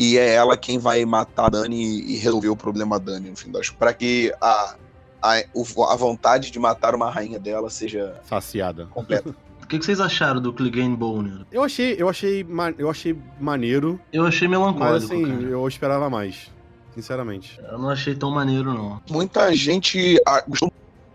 E 0.00 0.16
é 0.16 0.32
ela 0.32 0.56
quem 0.56 0.78
vai 0.78 1.04
matar 1.04 1.46
a 1.46 1.48
Dani 1.48 1.76
e 1.76 2.16
resolver 2.18 2.48
o 2.48 2.54
problema 2.56 3.00
da 3.00 3.14
Dani 3.14 3.30
no 3.30 3.36
fim 3.36 3.50
das 3.50 3.68
Para 3.68 3.92
que 3.92 4.32
a, 4.40 4.76
a, 5.20 5.38
a 5.40 5.96
vontade 5.96 6.52
de 6.52 6.58
matar 6.60 6.94
uma 6.94 7.10
rainha 7.10 7.36
dela 7.36 7.68
seja 7.68 8.14
Saciada. 8.22 8.86
completa. 8.86 9.34
O 9.60 9.68
que, 9.68 9.78
que 9.78 9.84
vocês 9.84 10.00
acharam 10.00 10.40
do 10.40 10.50
Clegane 10.50 10.96
Boner? 10.96 11.44
Eu 11.52 11.62
achei, 11.62 11.94
eu 11.98 12.08
achei, 12.08 12.46
eu 12.78 12.88
achei 12.88 13.14
maneiro, 13.38 14.00
Eu 14.10 14.24
achei 14.24 14.48
mas 14.48 14.58
melancólico, 14.58 15.12
assim, 15.12 15.26
cara. 15.26 15.42
eu 15.42 15.68
esperava 15.68 16.08
mais. 16.08 16.50
Sinceramente. 16.94 17.60
Eu 17.70 17.78
não 17.78 17.90
achei 17.90 18.14
tão 18.14 18.30
maneiro, 18.30 18.72
não. 18.72 18.98
Muita 19.10 19.54
gente 19.54 20.18
ah, 20.26 20.42
gostou 20.48 20.72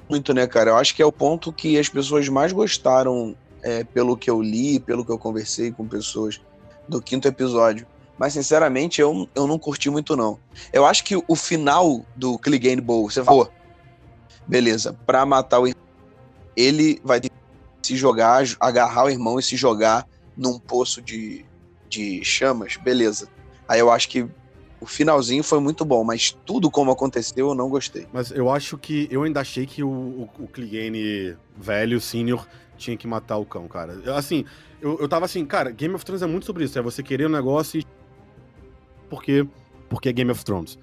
muito, 0.07 0.35
né, 0.35 0.45
cara? 0.45 0.69
Eu 0.69 0.75
acho 0.75 0.93
que 0.93 1.01
é 1.01 1.05
o 1.05 1.11
ponto 1.11 1.51
que 1.51 1.79
as 1.79 1.89
pessoas 1.89 2.29
mais 2.29 2.51
gostaram, 2.51 3.35
é, 3.63 3.83
pelo 3.83 4.15
que 4.15 4.29
eu 4.29 4.39
li, 4.39 4.79
pelo 4.79 5.03
que 5.03 5.11
eu 5.11 5.17
conversei 5.17 5.71
com 5.71 5.87
pessoas 5.87 6.39
do 6.87 7.01
quinto 7.01 7.27
episódio. 7.27 7.87
Mas, 8.17 8.33
sinceramente, 8.33 9.01
eu, 9.01 9.27
eu 9.35 9.47
não 9.47 9.57
curti 9.57 9.89
muito, 9.89 10.15
não. 10.15 10.39
Eu 10.71 10.85
acho 10.85 11.03
que 11.03 11.15
o 11.27 11.35
final 11.35 12.05
do 12.15 12.37
Clegane 12.37 12.81
Bowl, 12.81 13.09
você 13.09 13.23
falou, 13.23 13.51
beleza, 14.47 14.93
pra 15.05 15.25
matar 15.25 15.59
o 15.59 15.67
irmão, 15.67 15.83
ele 16.55 17.01
vai 17.03 17.19
se 17.81 17.95
jogar, 17.97 18.43
agarrar 18.59 19.05
o 19.05 19.09
irmão 19.09 19.39
e 19.39 19.43
se 19.43 19.57
jogar 19.57 20.07
num 20.37 20.59
poço 20.59 21.01
de, 21.01 21.45
de 21.89 22.23
chamas, 22.23 22.77
beleza. 22.77 23.27
Aí 23.67 23.79
eu 23.79 23.91
acho 23.91 24.09
que 24.09 24.27
o 24.79 24.85
finalzinho 24.85 25.43
foi 25.43 25.59
muito 25.59 25.85
bom, 25.85 26.03
mas 26.03 26.37
tudo 26.45 26.69
como 26.69 26.91
aconteceu 26.91 27.49
eu 27.49 27.55
não 27.55 27.69
gostei. 27.69 28.05
Mas 28.11 28.31
eu 28.31 28.49
acho 28.49 28.77
que. 28.77 29.07
Eu 29.09 29.23
ainda 29.23 29.39
achei 29.39 29.65
que 29.65 29.81
o, 29.81 29.89
o, 29.89 30.29
o 30.39 30.47
Clegane 30.47 31.37
velho, 31.55 32.01
senior, 32.01 32.45
tinha 32.77 32.97
que 32.97 33.07
matar 33.07 33.37
o 33.37 33.45
cão, 33.45 33.67
cara. 33.67 34.01
Assim, 34.13 34.43
eu, 34.81 34.99
eu 34.99 35.07
tava 35.07 35.23
assim, 35.23 35.45
cara, 35.45 35.71
Game 35.71 35.95
of 35.95 36.03
Thrones 36.03 36.21
é 36.21 36.27
muito 36.27 36.45
sobre 36.45 36.65
isso. 36.65 36.77
É 36.77 36.81
você 36.81 37.01
querer 37.01 37.27
um 37.27 37.31
negócio 37.31 37.79
e. 37.79 37.85
Porque. 39.09 39.45
Porque 39.89 40.09
é 40.09 40.13
Game 40.13 40.31
of 40.31 40.43
Thrones. 40.43 40.79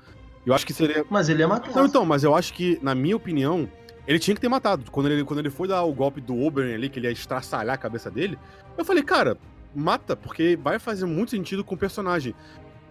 Eu 0.47 0.55
acho 0.55 0.67
que 0.67 0.73
seria. 0.73 1.05
Mas 1.11 1.29
ele 1.29 1.41
ia 1.41 1.49
matar. 1.49 1.75
Não, 1.75 1.87
então, 1.87 2.05
mas 2.05 2.25
eu 2.25 2.35
acho 2.35 2.55
que, 2.55 2.79
na 2.83 2.95
minha 2.95 3.17
opinião, 3.17 3.69
ele 4.07 4.19
tinha 4.19 4.35
que 4.35 4.41
ter 4.41 4.49
matado. 4.49 4.91
Quando 4.91 5.11
ele, 5.11 5.25
quando 5.25 5.41
ele 5.41 5.51
foi 5.51 5.69
dar 5.69 5.83
o 5.83 5.93
golpe 5.93 6.21
do 6.21 6.41
Oberyn 6.41 6.75
ali, 6.75 6.89
que 6.89 6.99
ele 6.99 7.07
ia 7.07 7.13
estraçalhar 7.13 7.75
a 7.75 7.79
cabeça 7.79 8.11
dele, 8.11 8.39
eu 8.77 8.85
falei, 8.85 9.03
cara, 9.03 9.37
mata, 9.75 10.17
porque 10.17 10.57
vai 10.57 10.79
fazer 10.79 11.07
muito 11.07 11.31
sentido 11.31 11.65
com 11.65 11.75
o 11.75 11.79
personagem. 11.79 12.35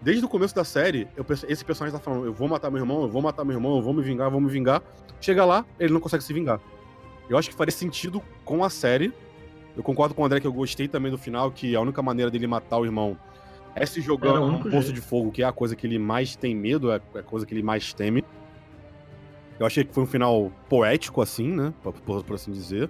Desde 0.01 0.23
o 0.23 0.29
começo 0.29 0.55
da 0.55 0.63
série, 0.63 1.07
eu 1.17 1.25
esse 1.47 1.65
personagem 1.65 1.97
tá 1.97 2.03
falando, 2.03 2.25
eu 2.25 2.33
vou 2.33 2.47
matar 2.47 2.71
meu 2.71 2.79
irmão, 2.79 3.01
eu 3.01 3.09
vou 3.09 3.21
matar 3.21 3.43
meu 3.43 3.55
irmão, 3.57 3.75
eu 3.75 3.81
vou 3.81 3.93
me 3.93 4.01
vingar, 4.01 4.27
eu 4.27 4.31
vou 4.31 4.39
me 4.39 4.49
vingar. 4.49 4.81
Chega 5.19 5.43
lá, 5.43 5.65
ele 5.77 5.91
não 5.91 5.99
consegue 5.99 6.23
se 6.23 6.31
vingar. 6.31 6.59
Eu 7.29 7.37
acho 7.37 7.49
que 7.49 7.55
faria 7.55 7.71
sentido 7.71 8.21
com 8.45 8.63
a 8.63 8.69
série. 8.69 9.13
Eu 9.75 9.83
concordo 9.83 10.15
com 10.15 10.21
o 10.21 10.25
André 10.25 10.39
que 10.39 10.47
eu 10.47 10.53
gostei 10.53 10.87
também 10.87 11.11
do 11.11 11.17
final, 11.17 11.51
que 11.51 11.75
a 11.75 11.81
única 11.81 12.01
maneira 12.01 12.31
dele 12.31 12.47
matar 12.47 12.77
o 12.77 12.85
irmão 12.85 13.17
é 13.75 13.85
se 13.85 13.99
Era 13.99 14.05
jogando 14.05 14.45
num 14.51 14.59
poço 14.63 14.87
jeito. 14.87 14.93
de 14.93 15.01
fogo, 15.01 15.31
que 15.31 15.41
é 15.41 15.45
a 15.45 15.51
coisa 15.51 15.75
que 15.75 15.85
ele 15.87 15.99
mais 15.99 16.35
tem 16.35 16.55
medo, 16.55 16.91
é 16.91 17.01
a 17.15 17.23
coisa 17.23 17.45
que 17.45 17.53
ele 17.53 17.63
mais 17.63 17.93
teme. 17.93 18.23
Eu 19.59 19.65
achei 19.65 19.83
que 19.83 19.93
foi 19.93 20.03
um 20.03 20.07
final 20.07 20.51
poético, 20.69 21.21
assim, 21.21 21.49
né? 21.51 21.73
Por, 21.83 21.93
por- 22.23 22.35
assim 22.35 22.51
dizer. 22.51 22.89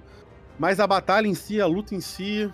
Mas 0.58 0.80
a 0.80 0.86
batalha 0.86 1.28
em 1.28 1.34
si, 1.34 1.60
a 1.60 1.66
luta 1.66 1.96
em 1.96 2.02
si, 2.02 2.50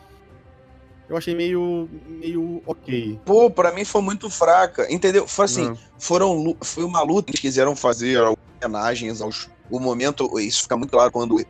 eu 1.10 1.18
achei 1.18 1.36
meio. 1.36 1.90
meio 2.08 2.62
ok. 2.66 3.20
Pô, 3.26 3.50
pra 3.52 3.74
mim 3.74 3.84
foi 3.84 4.02
muito 4.02 4.30
fraca, 4.30 4.92
entendeu? 4.92 5.28
Foi 5.28 5.46
assim, 5.46 5.70
Né? 5.70 5.78
foram 6.00 6.34
lu- 6.34 6.58
foi 6.64 6.84
uma 6.84 7.02
luta 7.02 7.26
que 7.26 7.32
eles 7.32 7.42
quiseram 7.42 7.76
fazer 7.76 8.20
homenagens 8.64 9.22
aos 9.22 9.50
o 9.70 9.80
momento, 9.80 10.40
isso 10.40 10.62
fica 10.62 10.78
muito 10.78 10.92
claro 10.92 11.12
quando 11.12 11.44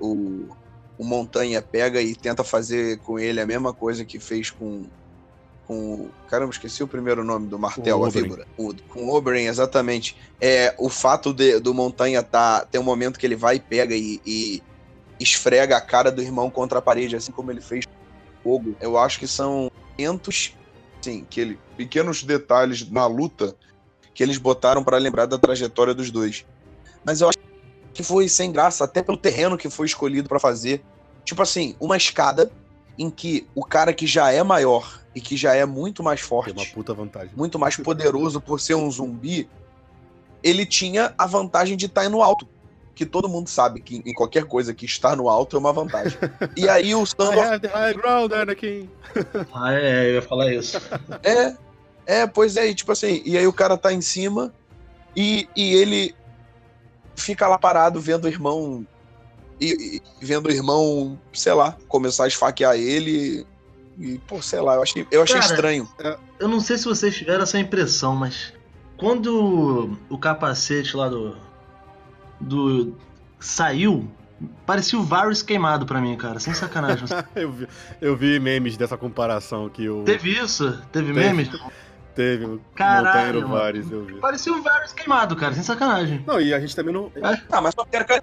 o, 0.00 0.48
o 0.98 1.04
Montanha 1.04 1.62
pega 1.62 2.02
e 2.02 2.14
tenta 2.16 2.42
fazer 2.42 2.98
com 2.98 3.16
ele 3.18 3.40
a 3.40 3.46
mesma 3.46 3.72
coisa 3.72 4.04
que 4.04 4.18
fez 4.18 4.50
com 4.50 4.84
com 5.66 5.94
o- 5.94 6.10
caramba, 6.28 6.50
esqueci 6.52 6.82
o 6.82 6.88
primeiro 6.88 7.24
nome 7.24 7.48
do 7.48 7.58
martelo, 7.58 8.00
o 8.00 8.04
a 8.04 8.08
Oberyn. 8.08 8.22
víbora. 8.24 8.46
O- 8.56 8.74
com 8.88 9.04
o 9.06 9.14
Oberyn, 9.14 9.46
exatamente. 9.46 10.16
É, 10.40 10.74
o 10.78 10.88
fato 10.88 11.32
de- 11.32 11.58
do 11.60 11.72
Montanha 11.72 12.22
tá 12.22 12.64
tem 12.64 12.80
um 12.80 12.84
momento 12.84 13.18
que 13.18 13.26
ele 13.26 13.36
vai 13.36 13.56
e 13.56 13.60
pega 13.60 13.94
e, 13.94 14.20
e 14.26 14.62
esfrega 15.18 15.76
a 15.76 15.80
cara 15.80 16.10
do 16.10 16.20
irmão 16.22 16.50
contra 16.50 16.78
a 16.78 16.82
parede, 16.82 17.16
assim 17.16 17.32
como 17.32 17.50
ele 17.50 17.60
fez 17.60 17.84
com 17.86 17.92
o 17.92 18.42
fogo. 18.42 18.76
Eu 18.80 18.98
acho 18.98 19.18
que 19.18 19.26
são 19.26 19.70
momentos 19.98 20.54
Sim, 21.00 21.26
que 21.28 21.40
ele, 21.40 21.58
pequenos 21.76 22.22
detalhes 22.22 22.88
na 22.90 23.06
luta 23.06 23.54
que 24.14 24.22
eles 24.22 24.38
botaram 24.38 24.82
pra 24.82 24.96
lembrar 24.96 25.26
da 25.26 25.36
trajetória 25.38 25.92
dos 25.92 26.10
dois. 26.10 26.46
Mas 27.04 27.20
eu 27.20 27.28
acho 27.28 27.38
que 27.92 28.02
foi 28.02 28.28
sem 28.28 28.50
graça, 28.50 28.84
até 28.84 29.02
pelo 29.02 29.18
terreno 29.18 29.58
que 29.58 29.68
foi 29.68 29.86
escolhido 29.86 30.28
pra 30.28 30.40
fazer. 30.40 30.82
Tipo 31.24 31.42
assim, 31.42 31.76
uma 31.78 31.96
escada 31.96 32.50
em 32.98 33.10
que 33.10 33.46
o 33.54 33.64
cara 33.64 33.92
que 33.92 34.06
já 34.06 34.32
é 34.32 34.42
maior 34.42 35.00
e 35.14 35.20
que 35.20 35.36
já 35.36 35.54
é 35.54 35.64
muito 35.64 36.02
mais 36.02 36.20
Tem 36.20 36.38
uma 36.38 36.42
forte, 36.42 36.74
puta 36.74 36.94
vantagem. 36.94 37.30
muito 37.36 37.58
mais 37.58 37.76
poderoso 37.76 38.40
por 38.40 38.60
ser 38.60 38.74
um 38.74 38.90
zumbi, 38.90 39.48
ele 40.42 40.66
tinha 40.66 41.14
a 41.16 41.26
vantagem 41.26 41.76
de 41.76 41.86
estar 41.86 42.08
no 42.08 42.22
alto. 42.22 42.48
Que 42.94 43.04
todo 43.04 43.28
mundo 43.28 43.48
sabe 43.48 43.80
que 43.80 44.02
em 44.06 44.14
qualquer 44.14 44.44
coisa 44.44 44.72
que 44.72 44.86
está 44.86 45.16
no 45.16 45.28
alto 45.28 45.56
é 45.56 45.58
uma 45.58 45.72
vantagem. 45.72 46.16
E 46.56 46.68
aí 46.68 46.94
o 46.94 47.02
I 47.02 47.06
Sandor 47.06 47.44
have 47.44 47.60
the 47.60 47.68
high 47.68 47.94
ground, 47.94 48.32
Anakin. 48.32 48.88
Ah, 49.52 49.72
é, 49.72 50.10
eu 50.10 50.14
ia 50.14 50.22
falar 50.22 50.52
isso. 50.52 50.80
É, 51.24 51.56
é, 52.06 52.26
pois 52.26 52.56
é, 52.56 52.68
e 52.68 52.74
tipo 52.74 52.92
assim, 52.92 53.22
e 53.24 53.36
aí 53.36 53.46
o 53.46 53.52
cara 53.52 53.76
tá 53.76 53.92
em 53.92 54.00
cima 54.00 54.52
e, 55.16 55.48
e 55.56 55.74
ele 55.74 56.14
fica 57.16 57.48
lá 57.48 57.58
parado 57.58 58.00
vendo 58.00 58.26
o 58.26 58.28
irmão 58.28 58.86
e, 59.60 60.02
e 60.20 60.24
vendo 60.24 60.46
o 60.46 60.50
irmão, 60.50 61.18
sei 61.32 61.52
lá, 61.52 61.76
começar 61.88 62.24
a 62.24 62.28
esfaquear 62.28 62.76
ele. 62.76 63.46
E, 63.98 64.18
pô, 64.26 64.42
sei 64.42 64.60
lá, 64.60 64.74
eu 64.74 64.82
achei, 64.82 65.06
eu 65.10 65.22
achei 65.22 65.40
Cara, 65.40 65.54
estranho. 65.54 65.88
Eu 66.38 66.48
não 66.48 66.60
sei 66.60 66.76
se 66.76 66.84
vocês 66.84 67.14
tiveram 67.14 67.42
essa 67.44 67.58
impressão, 67.58 68.16
mas 68.16 68.52
quando 68.96 69.96
o 70.08 70.18
capacete 70.18 70.96
lá 70.96 71.08
do. 71.08 71.36
do. 72.40 72.96
saiu, 73.38 74.08
parecia 74.66 74.98
o 74.98 75.02
Varys 75.02 75.42
queimado 75.42 75.86
pra 75.86 76.00
mim, 76.00 76.16
cara. 76.16 76.40
Sem 76.40 76.54
sacanagem. 76.54 77.06
eu, 77.36 77.52
vi, 77.52 77.68
eu 78.00 78.16
vi 78.16 78.40
memes 78.40 78.76
dessa 78.76 78.96
comparação 78.96 79.68
que 79.68 79.88
o. 79.88 80.02
Teve 80.02 80.30
isso? 80.30 80.72
Teve, 80.90 81.12
Teve. 81.12 81.12
memes? 81.12 81.50
Teve 82.14 82.60
Caralho, 82.76 83.48
Vares, 83.48 83.90
eu 83.90 84.04
vi. 84.04 84.14
Parecia 84.14 84.52
o 84.52 84.62
Varys 84.62 84.92
queimado, 84.92 85.34
cara. 85.34 85.52
Sem 85.52 85.64
sacanagem. 85.64 86.22
Não, 86.26 86.40
e 86.40 86.54
a 86.54 86.60
gente 86.60 86.74
também 86.74 86.94
não. 86.94 87.10
Ah, 87.50 87.60
mas 87.60 87.74
só 87.74 87.84
quero 87.84 88.04
que 88.04 88.22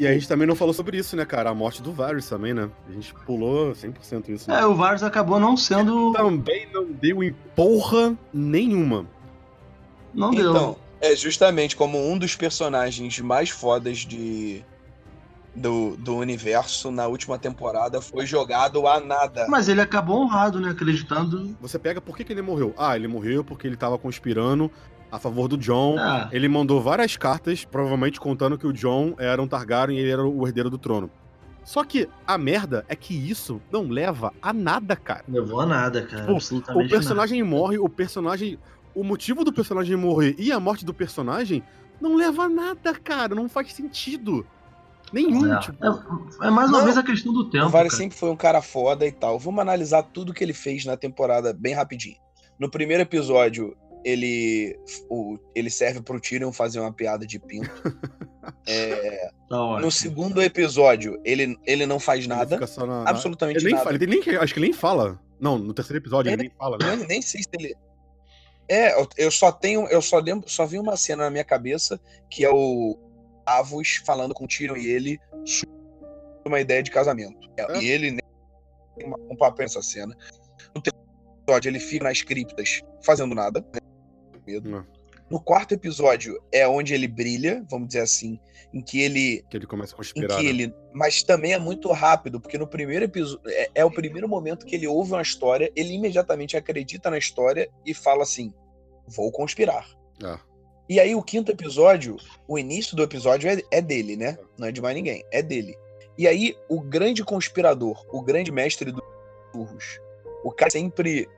E 0.00 0.06
a 0.06 0.14
gente 0.14 0.26
também 0.26 0.46
não 0.46 0.56
falou 0.56 0.72
sobre 0.72 0.96
isso, 0.96 1.14
né, 1.14 1.26
cara? 1.26 1.50
A 1.50 1.54
morte 1.54 1.82
do 1.82 1.92
Varys 1.92 2.26
também, 2.26 2.54
né? 2.54 2.70
A 2.88 2.92
gente 2.92 3.12
pulou 3.26 3.72
100% 3.72 4.30
isso. 4.30 4.48
né? 4.50 4.60
É, 4.60 4.64
o 4.64 4.74
Varys 4.74 5.02
acabou 5.02 5.38
não 5.38 5.58
sendo. 5.58 6.10
Também 6.12 6.66
não 6.72 6.90
deu 6.90 7.22
em 7.22 7.34
porra 7.54 8.16
nenhuma. 8.32 9.04
Não 10.14 10.30
deu. 10.30 10.52
Então, 10.52 10.76
é 11.02 11.14
justamente 11.14 11.76
como 11.76 11.98
um 12.10 12.16
dos 12.16 12.34
personagens 12.34 13.20
mais 13.20 13.50
fodas 13.50 13.98
de 13.98 14.64
do, 15.54 15.98
do 15.98 16.16
universo 16.16 16.90
na 16.90 17.06
última 17.06 17.38
temporada 17.38 18.00
foi 18.00 18.24
jogado 18.24 18.86
a 18.86 19.00
nada. 19.00 19.46
Mas 19.50 19.68
ele 19.68 19.82
acabou 19.82 20.22
honrado, 20.22 20.60
né? 20.60 20.70
Acreditando. 20.70 21.54
Você 21.60 21.78
pega 21.78 22.00
por 22.00 22.16
que, 22.16 22.24
que 22.24 22.32
ele 22.32 22.40
morreu? 22.40 22.72
Ah, 22.78 22.96
ele 22.96 23.06
morreu 23.06 23.44
porque 23.44 23.66
ele 23.66 23.76
tava 23.76 23.98
conspirando 23.98 24.70
a 25.10 25.18
favor 25.18 25.48
do 25.48 25.56
John. 25.56 25.96
Ah, 25.98 26.28
Ele 26.32 26.48
mandou 26.48 26.80
várias 26.80 27.16
cartas, 27.16 27.64
provavelmente 27.64 28.20
contando 28.20 28.56
que 28.58 28.66
o 28.66 28.72
John 28.72 29.14
era 29.18 29.40
um 29.42 29.48
Targaryen 29.48 29.98
e 29.98 30.02
ele 30.02 30.10
era 30.12 30.24
o 30.24 30.46
herdeiro 30.46 30.70
do 30.70 30.78
trono. 30.78 31.10
Só 31.64 31.84
que 31.84 32.08
a 32.26 32.38
merda 32.38 32.84
é 32.88 32.96
que 32.96 33.14
isso 33.14 33.60
não 33.70 33.88
leva 33.88 34.32
a 34.40 34.52
nada, 34.52 34.96
cara. 34.96 35.24
levou 35.28 35.60
a 35.60 35.66
nada, 35.66 36.02
cara. 36.02 36.22
Tipo, 36.22 36.32
absolutamente 36.32 36.86
O 36.86 36.90
personagem 36.90 37.42
morre, 37.42 37.78
o 37.78 37.88
personagem. 37.88 38.58
O 38.94 39.04
motivo 39.04 39.44
do 39.44 39.52
personagem 39.52 39.94
morrer 39.96 40.34
e 40.38 40.50
a 40.50 40.58
morte 40.58 40.84
do 40.84 40.92
personagem 40.94 41.62
não 42.00 42.16
leva 42.16 42.44
a 42.44 42.48
nada, 42.48 42.94
cara. 42.94 43.34
Não 43.34 43.48
faz 43.48 43.72
sentido. 43.74 44.44
Nenhum. 45.12 45.42
nada. 45.42 45.60
Tipo, 45.60 45.84
É, 45.84 45.88
é, 46.44 46.48
é 46.48 46.50
mais 46.50 46.68
uma 46.70 46.78
Não, 46.78 46.84
vez 46.84 46.96
a 46.96 47.02
questão 47.02 47.32
do 47.32 47.50
tempo. 47.50 47.66
o 47.66 47.72
cara. 47.72 47.90
sempre 47.90 48.16
foi 48.16 48.30
um 48.30 48.36
cara 48.36 48.62
foda 48.62 49.06
e 49.06 49.12
tal. 49.12 49.38
Vamos 49.38 49.60
analisar 49.60 50.02
tudo 50.02 50.32
que 50.32 50.42
ele 50.42 50.54
fez 50.54 50.84
na 50.84 50.96
temporada 50.96 51.52
bem 51.52 51.74
rapidinho. 51.74 52.16
No 52.58 52.70
primeiro 52.70 53.02
episódio, 53.02 53.76
ele 54.04 54.78
o, 55.08 55.38
ele 55.54 55.70
serve 55.70 56.00
pro 56.02 56.20
Tyrion 56.20 56.52
fazer 56.52 56.80
uma 56.80 56.92
piada 56.92 57.26
de 57.26 57.38
pinto. 57.38 57.70
É, 58.66 59.30
Tá 59.48 59.80
no 59.80 59.90
segundo 59.90 60.40
episódio, 60.42 61.20
ele, 61.24 61.56
ele 61.66 61.84
não 61.86 61.98
faz 62.00 62.20
ele 62.20 62.28
nada. 62.28 62.56
fica 62.56 62.66
só 62.66 62.86
na- 62.86 63.04
na- 63.04 63.10
Absolutamente 63.10 63.58
Ele 63.58 63.64
nem 63.66 63.74
nada. 63.74 63.84
fala, 63.84 63.96
ele 63.96 64.06
nem, 64.06 64.20
acho 64.38 64.54
que 64.54 64.58
ele 64.60 64.66
nem 64.68 64.72
fala. 64.72 65.20
Não, 65.40 65.58
no 65.58 65.74
terceiro 65.74 65.98
episódio 66.02 66.30
ele 66.30 66.36
nem 66.44 66.50
fala, 66.56 66.78
né? 66.78 66.94
Eu 66.94 67.06
nem 67.06 67.20
sei 67.20 67.42
se 67.42 67.48
ele. 67.58 67.74
É, 68.68 68.98
eu- 69.00 69.08
eu 69.16 69.30
só 69.30 69.50
tenho. 69.52 69.86
Eu 69.88 70.00
só 70.00 70.18
lembro, 70.18 70.48
só 70.48 70.64
vi 70.66 70.78
uma 70.78 70.96
cena 70.96 71.24
na 71.24 71.30
minha 71.30 71.44
cabeça 71.44 72.00
que 72.30 72.44
é 72.44 72.50
o 72.50 72.96
Avos 73.44 73.96
falando 74.06 74.32
com 74.34 74.44
o 74.44 74.48
Tyrion 74.48 74.76
e 74.76 74.86
ele 74.86 75.18
sobre 75.44 75.74
uma 76.46 76.60
ideia 76.60 76.82
de 76.82 76.90
casamento. 76.90 77.48
É, 77.58 77.76
É. 77.76 77.82
E 77.82 77.88
ele 77.90 78.10
nem 78.12 78.20
tem 78.96 79.12
um 79.30 79.36
papel 79.36 79.64
nessa 79.64 79.82
cena. 79.82 80.16
No 80.74 80.80
terceiro 80.80 81.06
episódio, 81.42 81.68
ele 81.68 81.80
fica 81.80 82.04
nas 82.04 82.22
criptas 82.22 82.80
fazendo 83.04 83.34
nada. 83.34 83.60
né, 83.74 83.80
medo. 84.50 84.68
Não. 84.68 84.86
No 85.30 85.40
quarto 85.40 85.72
episódio 85.72 86.42
é 86.52 86.66
onde 86.66 86.92
ele 86.92 87.06
brilha, 87.06 87.64
vamos 87.70 87.88
dizer 87.88 88.00
assim, 88.00 88.38
em 88.74 88.80
que 88.80 89.00
ele 89.00 89.44
Que 89.48 89.56
ele 89.56 89.66
começa 89.66 89.92
a 89.92 89.94
em 89.94 89.96
conspirar. 89.98 90.36
que 90.36 90.42
né? 90.42 90.48
ele. 90.48 90.74
Mas 90.92 91.22
também 91.22 91.52
é 91.52 91.58
muito 91.58 91.90
rápido, 91.92 92.40
porque 92.40 92.58
no 92.58 92.66
primeiro 92.66 93.04
episódio. 93.04 93.40
É, 93.46 93.70
é 93.76 93.84
o 93.84 93.90
primeiro 93.90 94.28
momento 94.28 94.66
que 94.66 94.74
ele 94.74 94.88
ouve 94.88 95.12
uma 95.12 95.22
história, 95.22 95.70
ele 95.76 95.92
imediatamente 95.92 96.56
acredita 96.56 97.10
na 97.10 97.18
história 97.18 97.68
e 97.86 97.94
fala 97.94 98.24
assim: 98.24 98.52
vou 99.06 99.30
conspirar. 99.30 99.86
Ah, 100.22 100.40
E 100.88 100.98
aí, 100.98 101.14
o 101.14 101.22
quinto 101.22 101.52
episódio, 101.52 102.16
o 102.48 102.58
início 102.58 102.96
do 102.96 103.02
episódio 103.02 103.48
é, 103.48 103.62
é 103.70 103.80
dele, 103.80 104.16
né? 104.16 104.36
Não 104.58 104.66
é 104.66 104.72
de 104.72 104.80
mais 104.80 104.96
ninguém, 104.96 105.24
é 105.30 105.40
dele. 105.42 105.76
E 106.18 106.26
aí, 106.26 106.56
o 106.68 106.80
grande 106.80 107.24
conspirador, 107.24 108.04
o 108.12 108.20
grande 108.20 108.50
mestre 108.50 108.90
dos 108.90 109.02
burros, 109.52 110.00
o 110.44 110.50
cara 110.50 110.70
sempre. 110.70 111.28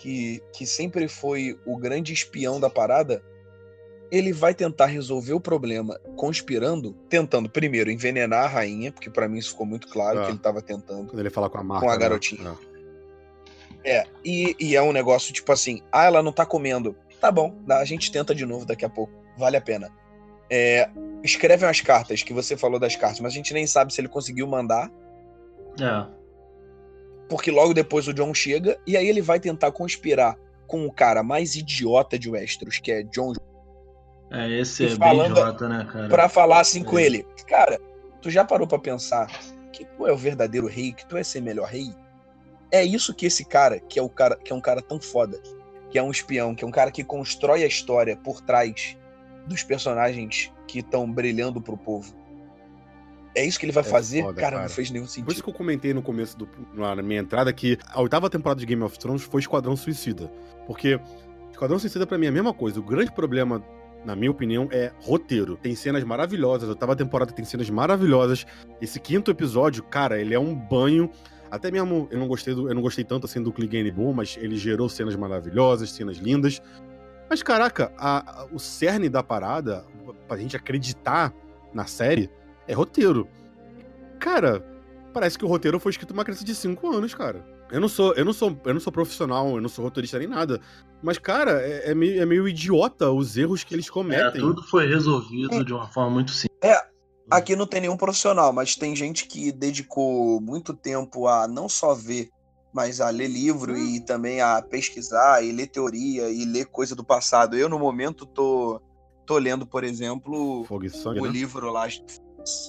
Que, 0.00 0.42
que 0.54 0.64
sempre 0.66 1.06
foi 1.08 1.58
o 1.66 1.76
grande 1.76 2.10
espião 2.14 2.58
da 2.58 2.70
parada, 2.70 3.22
ele 4.10 4.32
vai 4.32 4.54
tentar 4.54 4.86
resolver 4.86 5.34
o 5.34 5.40
problema 5.40 6.00
conspirando, 6.16 6.94
tentando 7.08 7.50
primeiro 7.50 7.90
envenenar 7.90 8.44
a 8.44 8.48
rainha, 8.48 8.90
porque 8.90 9.10
pra 9.10 9.28
mim 9.28 9.36
isso 9.38 9.50
ficou 9.50 9.66
muito 9.66 9.88
claro 9.88 10.20
Ah. 10.20 10.24
que 10.24 10.30
ele 10.30 10.38
tava 10.38 10.62
tentando. 10.62 11.08
quando 11.08 11.20
ele 11.20 11.28
fala 11.28 11.50
com 11.50 11.58
a 11.58 11.62
marca. 11.62 11.84
Com 11.84 11.90
a 11.92 11.94
né? 11.96 12.00
garotinha. 12.00 12.50
Ah. 12.50 12.56
É, 13.84 14.06
e, 14.24 14.56
e 14.58 14.74
é 14.74 14.82
um 14.82 14.92
negócio 14.92 15.34
tipo 15.34 15.52
assim, 15.52 15.82
ah, 15.92 16.04
ela 16.06 16.22
não 16.22 16.32
tá 16.32 16.46
comendo. 16.46 16.96
Tá 17.20 17.30
bom, 17.30 17.54
a 17.68 17.84
gente 17.84 18.10
tenta 18.10 18.34
de 18.34 18.46
novo 18.46 18.64
daqui 18.64 18.84
a 18.86 18.88
pouco, 18.88 19.12
vale 19.36 19.58
a 19.58 19.60
pena. 19.60 19.90
É, 20.50 20.88
escreve 21.22 21.66
umas 21.66 21.80
cartas, 21.82 22.22
que 22.22 22.32
você 22.32 22.56
falou 22.56 22.80
das 22.80 22.96
cartas, 22.96 23.20
mas 23.20 23.32
a 23.32 23.36
gente 23.36 23.52
nem 23.52 23.66
sabe 23.66 23.92
se 23.92 24.00
ele 24.00 24.08
conseguiu 24.08 24.46
mandar, 24.46 24.90
É. 25.78 26.19
porque 27.30 27.50
logo 27.50 27.72
depois 27.72 28.08
o 28.08 28.12
John 28.12 28.34
chega, 28.34 28.76
e 28.84 28.96
aí 28.96 29.08
ele 29.08 29.22
vai 29.22 29.38
tentar 29.38 29.70
conspirar 29.70 30.36
com 30.66 30.84
o 30.84 30.92
cara 30.92 31.22
mais 31.22 31.54
idiota 31.54 32.18
de 32.18 32.28
Westeros, 32.28 32.78
que 32.78 32.90
é 32.90 33.02
John, 33.04 33.32
É, 34.30 34.50
esse 34.50 34.86
é 34.86 34.96
bem 34.96 35.24
idiota, 35.24 35.68
né, 35.68 35.88
cara? 35.90 36.08
pra 36.08 36.28
falar 36.28 36.60
assim 36.60 36.82
com 36.84 36.98
É. 36.98 37.04
ele, 37.04 37.26
cara, 37.48 37.80
tu 38.20 38.28
já 38.30 38.44
parou 38.44 38.66
pra 38.66 38.78
pensar 38.78 39.26
que 39.72 39.84
tu 39.84 40.06
é 40.06 40.12
o 40.12 40.16
verdadeiro 40.16 40.66
rei, 40.66 40.92
que 40.92 41.06
tu 41.06 41.16
é 41.16 41.22
ser 41.22 41.40
melhor 41.40 41.68
rei? 41.68 41.94
É 42.70 42.84
isso 42.84 43.14
que 43.14 43.26
esse 43.26 43.44
cara, 43.44 43.80
que 43.80 43.98
é 43.98 44.02
o 44.02 44.08
cara, 44.08 44.36
que 44.36 44.52
é 44.52 44.54
um 44.54 44.60
cara 44.60 44.82
tão 44.82 45.00
foda, 45.00 45.40
que 45.90 45.98
é 45.98 46.02
um 46.02 46.10
espião, 46.10 46.54
que 46.54 46.64
é 46.64 46.66
um 46.66 46.70
cara 46.70 46.90
que 46.90 47.02
constrói 47.02 47.64
a 47.64 47.66
história 47.66 48.16
por 48.16 48.40
trás 48.40 48.96
dos 49.46 49.62
personagens 49.64 50.52
que 50.68 50.78
estão 50.80 51.10
brilhando 51.10 51.60
pro 51.60 51.76
povo. 51.76 52.14
É 53.34 53.44
isso 53.44 53.58
que 53.60 53.64
ele 53.64 53.72
vai 53.72 53.84
É 53.84 53.86
fazer? 53.86 54.22
foda, 54.22 54.40
cara, 54.40 54.56
cara. 54.56 54.62
não 54.68 54.74
fez 54.74 54.90
nenhum 54.90 55.04
Por 55.04 55.08
isso 55.10 55.14
sentido. 55.26 55.42
que 55.44 55.50
eu 55.50 55.54
comentei 55.54 55.94
no 55.94 56.02
começo 56.02 56.36
do 56.36 56.48
na 56.74 56.96
minha 57.02 57.20
entrada 57.20 57.52
que 57.52 57.78
a 57.88 58.00
oitava 58.00 58.28
temporada 58.28 58.58
de 58.58 58.66
Game 58.66 58.82
of 58.82 58.98
Thrones 58.98 59.22
foi 59.22 59.40
Esquadrão 59.40 59.76
Suicida. 59.76 60.30
Porque 60.66 60.98
Esquadrão 61.52 61.78
Suicida 61.78 62.06
pra 62.06 62.18
mim 62.18 62.26
é 62.26 62.28
a 62.28 62.32
mesma 62.32 62.52
coisa. 62.52 62.80
O 62.80 62.82
grande 62.82 63.12
problema, 63.12 63.62
na 64.04 64.16
minha 64.16 64.30
opinião, 64.30 64.68
é 64.72 64.90
roteiro. 65.02 65.56
Tem 65.56 65.74
cenas 65.76 66.02
maravilhosas, 66.02 66.68
a 66.68 66.72
oitava 66.72 66.96
temporada 66.96 67.32
tem 67.32 67.44
cenas 67.44 67.70
maravilhosas. 67.70 68.44
Esse 68.80 68.98
quinto 68.98 69.30
episódio, 69.30 69.82
cara, 69.84 70.20
ele 70.20 70.34
é 70.34 70.38
um 70.40 70.54
banho. 70.54 71.08
Até 71.50 71.70
mesmo 71.70 72.08
eu 72.10 72.18
não 72.18 72.26
gostei 72.28 72.54
do, 72.54 72.68
eu 72.68 72.74
não 72.74 72.82
gostei 72.82 73.04
tanto 73.04 73.26
assim 73.26 73.42
do 73.42 73.52
Clegane 73.52 73.90
Bull, 73.90 74.12
mas 74.14 74.36
ele 74.40 74.56
gerou 74.56 74.88
cenas 74.88 75.14
maravilhosas, 75.16 75.90
cenas 75.92 76.16
lindas. 76.16 76.60
Mas 77.28 77.42
caraca, 77.44 77.92
a- 77.96 78.42
a- 78.42 78.46
o 78.52 78.58
cerne 78.58 79.08
da 79.08 79.22
parada, 79.22 79.84
pra 80.26 80.36
gente 80.36 80.56
acreditar 80.56 81.32
na 81.72 81.86
série, 81.86 82.28
é 82.70 82.74
roteiro. 82.74 83.28
Cara, 84.18 84.64
parece 85.12 85.38
que 85.38 85.44
o 85.44 85.48
roteiro 85.48 85.80
foi 85.80 85.90
escrito 85.90 86.08
por 86.08 86.18
uma 86.18 86.24
criança 86.24 86.44
de 86.44 86.54
5 86.54 86.90
anos, 86.94 87.14
cara. 87.14 87.44
Eu 87.70 87.80
não 87.80 87.88
sou, 87.88 88.12
eu 88.14 88.24
não 88.24 88.32
sou, 88.32 88.56
eu 88.64 88.74
não 88.74 88.80
sou 88.80 88.92
profissional, 88.92 89.48
eu 89.54 89.60
não 89.60 89.68
sou 89.68 89.84
roteirista 89.84 90.18
nem 90.18 90.26
nada. 90.28 90.60
Mas, 91.02 91.18
cara, 91.18 91.62
é, 91.62 91.90
é 91.90 91.94
meio, 91.94 92.20
é 92.20 92.26
meio 92.26 92.48
idiota 92.48 93.10
os 93.10 93.36
erros 93.36 93.62
que 93.64 93.74
eles 93.74 93.86
É, 93.86 93.90
cometem. 93.90 94.40
tudo 94.40 94.62
foi 94.64 94.86
resolvido 94.88 95.64
de 95.64 95.72
uma 95.72 95.86
forma 95.88 96.10
muito 96.10 96.32
simples. 96.32 96.50
Aqui 97.30 97.54
não 97.54 97.66
tem 97.66 97.82
nenhum 97.82 97.96
profissional, 97.96 98.52
mas 98.52 98.74
tem 98.74 98.94
gente 98.96 99.26
que 99.26 99.52
dedicou 99.52 100.40
muito 100.40 100.74
tempo 100.74 101.28
a 101.28 101.46
não 101.46 101.68
só 101.68 101.94
ver, 101.94 102.28
mas 102.72 103.00
a 103.00 103.08
ler 103.08 103.28
livro 103.28 103.78
e 103.78 104.00
também 104.00 104.40
a 104.40 104.60
pesquisar 104.60 105.40
e 105.44 105.52
ler 105.52 105.68
teoria 105.68 106.28
e 106.28 106.44
ler 106.44 106.66
coisa 106.66 106.94
do 106.96 107.04
passado. 107.04 107.56
Eu, 107.56 107.68
no 107.68 107.78
momento, 107.78 108.26
tô, 108.26 108.82
tô 109.24 109.38
lendo, 109.38 109.64
por 109.64 109.84
exemplo, 109.84 110.64
Fogo 110.64 110.86
e 110.86 110.90
sangue, 110.90 111.20
o 111.20 111.26
né? 111.26 111.30
livro 111.30 111.70
lá, 111.70 111.86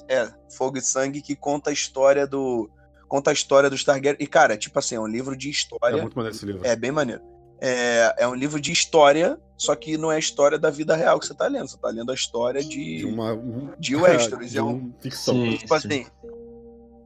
é, 0.08 0.32
Fogo 0.56 0.78
e 0.78 0.82
Sangue, 0.82 1.22
que 1.22 1.36
conta 1.36 1.70
a 1.70 1.74
história 1.74 2.26
do. 2.28 2.70
Conta 3.08 3.30
a 3.32 3.34
história 3.34 3.70
dos 3.70 3.84
Targaryen. 3.84 4.18
E, 4.20 4.26
cara, 4.28 4.56
tipo 4.58 4.78
assim, 4.80 4.96
é 4.96 5.00
um 5.00 5.08
livro 5.08 5.36
de 5.36 5.48
É 5.48 5.52
história. 5.52 6.02
muito 6.02 6.16
maneiro 6.16 6.36
esse 6.36 6.46
livro. 6.46 6.66
É 6.66 6.76
bem 6.76 6.92
maneiro. 6.92 7.22
É, 7.60 8.16
é 8.20 8.28
um 8.28 8.34
livro 8.34 8.60
de 8.60 8.72
história, 8.72 9.38
só 9.58 9.76
que 9.76 9.98
não 9.98 10.12
é 10.12 10.16
a 10.16 10.20
história 10.20 10.58
da 10.58 10.70
vida 10.72 10.96
real 10.96 11.20
que 11.20 11.28
você 11.28 11.34
tá 11.34 11.48
lendo. 11.48 11.68
Você 11.68 11.78
tá 11.78 11.90
lendo 11.90 12.12
a 12.12 12.16
história 12.16 12.64
de, 12.64 12.98
De 13.00 13.06
uma. 13.06 13.34
um- 13.34 13.74
de 13.78 13.96
Westeros. 13.96 14.50
de 14.52 14.58
é 14.58 14.64
um, 14.64 14.70
um 14.76 14.94
ficção. 15.00 15.36
Sim. 15.36 15.58
Tipo 15.58 15.74
assim. 15.76 16.06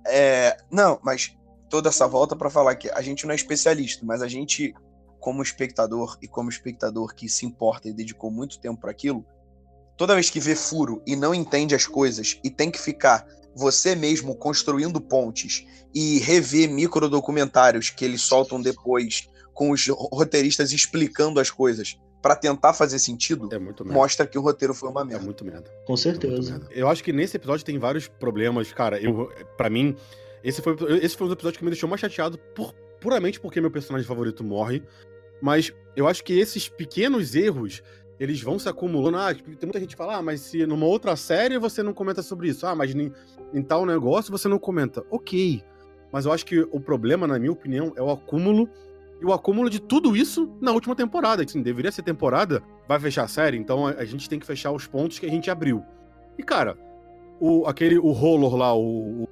É, 0.08 0.58
não, 0.72 1.00
mas 1.04 1.36
toda 1.70 1.90
essa 1.90 2.08
volta 2.08 2.36
pra 2.36 2.50
falar 2.50 2.76
que 2.76 2.90
a 2.92 3.02
gente 3.02 3.26
não 3.26 3.32
é 3.32 3.36
especialista, 3.36 4.06
mas 4.06 4.22
a 4.22 4.28
gente, 4.28 4.74
como 5.20 5.42
espectador 5.42 6.18
e 6.22 6.28
como 6.28 6.50
espectador 6.50 7.14
que 7.16 7.28
se 7.28 7.46
importa 7.46 7.90
e 7.90 7.94
dedicou 7.94 8.30
muito 8.32 8.60
tempo 8.60 8.80
para 8.80 8.92
aquilo, 8.92 9.26
toda 9.98 10.14
vez 10.14 10.30
que 10.30 10.40
vê 10.40 10.56
furo 10.56 11.02
e 11.06 11.16
não 11.16 11.34
entende 11.34 11.74
as 11.76 11.88
coisas 11.88 12.40
e 12.44 12.50
tem 12.50 12.70
que 12.72 12.80
ficar 12.80 13.26
você 13.56 13.96
mesmo 13.96 14.36
construindo 14.36 15.00
pontes 15.00 15.66
e 15.94 16.20
rever 16.20 16.70
microdocumentários 16.70 17.90
que 17.90 18.04
eles 18.04 18.22
soltam 18.22 18.62
depois 18.62 19.30
com 19.54 19.72
os 19.72 19.88
roteiristas 19.88 20.72
explicando 20.74 21.40
as 21.40 21.50
coisas 21.50 21.98
pra 22.22 22.36
tentar 22.36 22.74
fazer 22.74 22.98
sentido, 23.00 23.48
É 23.54 23.60
mostra 23.86 24.26
que 24.26 24.38
o 24.38 24.42
roteiro 24.42 24.74
foi 24.74 24.90
uma 24.90 25.02
É 25.02 25.06
merda. 25.06 25.24
muito 25.24 25.46
merda. 25.46 25.70
Com 25.86 25.94
Muito 25.94 26.02
certeza. 26.02 26.52
merda. 26.54 26.68
Eu 26.72 26.90
acho 26.90 27.04
que 27.04 27.14
nesse 27.14 27.38
episódio 27.38 27.64
tem 27.64 27.78
vários 27.78 28.08
problemas, 28.08 28.74
cara. 28.74 29.00
Eu, 29.00 29.32
para 29.56 29.70
mim, 29.70 29.96
esse 30.44 30.60
foi, 30.62 30.76
esse 31.04 31.16
foi 31.16 31.26
um 31.26 31.30
dos 31.30 31.36
episódios 31.36 31.58
que 31.60 31.64
me 31.64 31.70
deixou 31.70 31.88
mais 31.88 32.02
chateado 32.02 32.38
por, 32.56 32.74
puramente 33.00 33.40
porque 33.40 33.62
meu 33.62 33.70
personagem 33.70 34.08
favorito 34.08 34.44
morre. 34.44 34.82
Mas 35.40 35.72
eu 35.96 36.08
acho 36.08 36.24
que 36.24 36.34
esses 36.40 36.68
pequenos 36.68 37.36
erros, 37.36 37.84
eles 38.20 38.42
vão 38.42 38.58
se 38.58 38.70
acumulando. 38.70 39.18
Ah, 39.18 39.34
tipo, 39.34 39.50
tem 39.56 39.68
muita 39.68 39.80
gente 39.80 39.90
que 39.90 39.98
fala, 39.98 40.18
ah, 40.18 40.22
mas 40.22 40.42
se 40.42 40.66
numa 40.66 40.86
outra 40.86 41.16
série 41.16 41.58
você 41.58 41.84
não 41.84 41.94
comenta 41.94 42.22
sobre 42.22 42.50
isso. 42.50 42.66
Ah, 42.66 42.76
mas 42.76 42.94
em, 42.94 43.12
em 43.54 43.62
tal 43.62 43.86
negócio 43.86 44.32
você 44.32 44.48
não 44.48 44.60
comenta. 44.60 45.04
Ok. 45.10 45.64
Mas 46.12 46.26
eu 46.26 46.32
acho 46.32 46.46
que 46.46 46.60
o 46.60 46.80
problema, 46.80 47.28
na 47.28 47.38
minha 47.38 47.52
opinião, 47.52 47.92
é 47.96 48.02
o 48.02 48.10
acúmulo. 48.10 48.70
E 49.22 49.26
o 49.26 49.34
acúmulo 49.34 49.70
de 49.70 49.80
tudo 49.80 50.16
isso 50.16 50.50
na 50.62 50.72
última 50.72 50.96
temporada. 50.96 51.44
Assim, 51.44 51.62
deveria 51.62 51.92
ser 51.92 52.04
temporada, 52.04 52.62
vai 52.88 53.00
fechar 53.00 53.24
a 53.24 53.28
série, 53.28 53.58
então 53.58 53.88
a, 53.88 53.92
a 53.92 54.06
gente 54.06 54.30
tem 54.30 54.40
que 54.40 54.46
fechar 54.46 54.72
os 54.72 54.88
pontos 54.88 55.20
que 55.20 55.26
a 55.26 55.30
gente 55.30 55.50
abriu. 55.50 55.84
E, 56.38 56.44
cara, 56.44 56.78
o, 57.40 57.66
aquele, 57.66 57.98
o 57.98 58.12
Rolor 58.12 58.56
lá, 58.56 58.74
o, 58.74 59.24
o, 59.24 59.30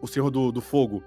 o 0.00 0.06
Senhor 0.06 0.30
do, 0.30 0.50
do 0.50 0.60
Fogo, 0.60 1.02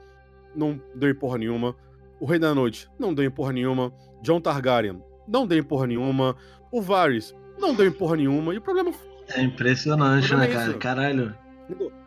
não 0.55 0.81
deu 0.95 1.09
em 1.09 1.15
porra 1.15 1.37
nenhuma. 1.37 1.75
O 2.19 2.25
Rei 2.25 2.39
da 2.39 2.53
Noite, 2.53 2.89
não 2.97 3.13
deu 3.13 3.25
em 3.25 3.31
porra 3.31 3.53
nenhuma. 3.53 3.93
John 4.21 4.41
Targaryen, 4.41 5.01
não 5.27 5.47
deu 5.47 5.57
em 5.57 5.63
porra 5.63 5.87
nenhuma. 5.87 6.35
O 6.71 6.81
Varys, 6.81 7.33
não 7.57 7.73
deu 7.73 7.87
em 7.87 7.91
porra 7.91 8.15
nenhuma. 8.17 8.53
E 8.53 8.57
o 8.57 8.61
problema 8.61 8.91
É 9.27 9.41
impressionante, 9.41 10.27
Tudo 10.27 10.37
né, 10.39 10.49
é 10.49 10.53
cara? 10.53 10.73
Caralho. 10.75 11.35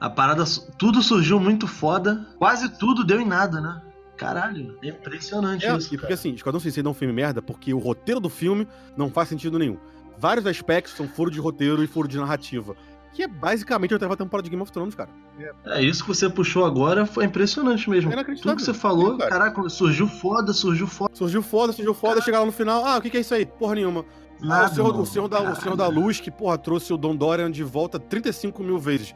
A 0.01 0.11
parada, 0.11 0.43
tudo 0.79 1.03
surgiu 1.03 1.39
muito 1.39 1.69
foda. 1.69 2.27
Quase 2.39 2.69
tudo 2.79 3.05
deu 3.05 3.21
em 3.21 3.27
nada, 3.27 3.61
né? 3.61 3.81
Caralho, 4.17 4.77
é 4.83 4.89
impressionante 4.89 5.65
É, 5.67 5.77
isso. 5.77 5.87
e 5.89 5.91
porque 5.91 6.03
cara. 6.03 6.15
assim, 6.15 6.35
Esquadrão 6.35 6.61
Suicida 6.61 6.89
é 6.89 6.91
um 6.91 6.95
filme 6.95 7.13
merda 7.15 7.41
porque 7.43 7.73
o 7.73 7.79
roteiro 7.79 8.21
do 8.21 8.29
filme 8.29 8.67
não 8.97 9.11
faz 9.11 9.29
sentido 9.29 9.59
nenhum. 9.59 9.77
Vários 10.19 10.47
aspectos 10.47 10.95
são 10.95 11.09
furo 11.09 11.31
de 11.31 11.41
roteiro 11.41 11.83
e 11.83 11.87
furo 11.87 12.07
de 12.07 12.19
narrativa. 12.19 12.77
Que 13.13 13.25
é 13.25 13.29
basicamente 13.29 13.93
a 13.93 13.97
oitava 13.97 14.17
temporada 14.17 14.45
de 14.45 14.51
Game 14.51 14.63
of 14.63 14.73
Thrones, 14.73 14.95
cara. 14.95 15.11
É, 15.67 15.83
isso 15.83 16.03
que 16.03 16.09
você 16.09 16.31
puxou 16.31 16.65
agora 16.65 17.05
foi 17.05 17.25
impressionante 17.25 17.89
mesmo. 17.91 18.13
É. 18.13 18.25
Tudo 18.25 18.57
que 18.57 18.63
você 18.63 18.73
falou, 18.73 19.13
Sim, 19.13 19.19
cara. 19.19 19.31
caraca, 19.31 19.69
surgiu 19.69 20.07
foda, 20.07 20.53
surgiu 20.53 20.87
foda. 20.87 21.15
Surgiu 21.15 21.43
foda, 21.43 21.73
surgiu 21.73 21.93
foda, 21.95 22.23
chegar 22.23 22.41
lá 22.41 22.47
no 22.47 22.53
final, 22.53 22.85
ah, 22.87 22.97
o 22.97 23.03
que, 23.03 23.11
que 23.11 23.19
é 23.19 23.21
isso 23.21 23.35
aí? 23.35 23.45
Porra 23.45 23.75
nenhuma. 23.75 24.05
Nada, 24.43 24.71
o, 24.71 24.75
senhor, 24.75 25.01
o, 25.01 25.07
senhor 25.07 25.29
da, 25.29 25.41
o 25.53 25.57
Senhor 25.57 25.77
da 25.77 25.87
Luz, 25.87 26.21
que, 26.21 26.31
porra, 26.31 26.59
trouxe 26.59 26.93
o 26.93 26.97
Don 26.97 27.15
Dorian 27.17 27.51
de 27.51 27.63
volta 27.63 27.99
35 27.99 28.63
mil 28.63 28.79
vezes. 28.79 29.15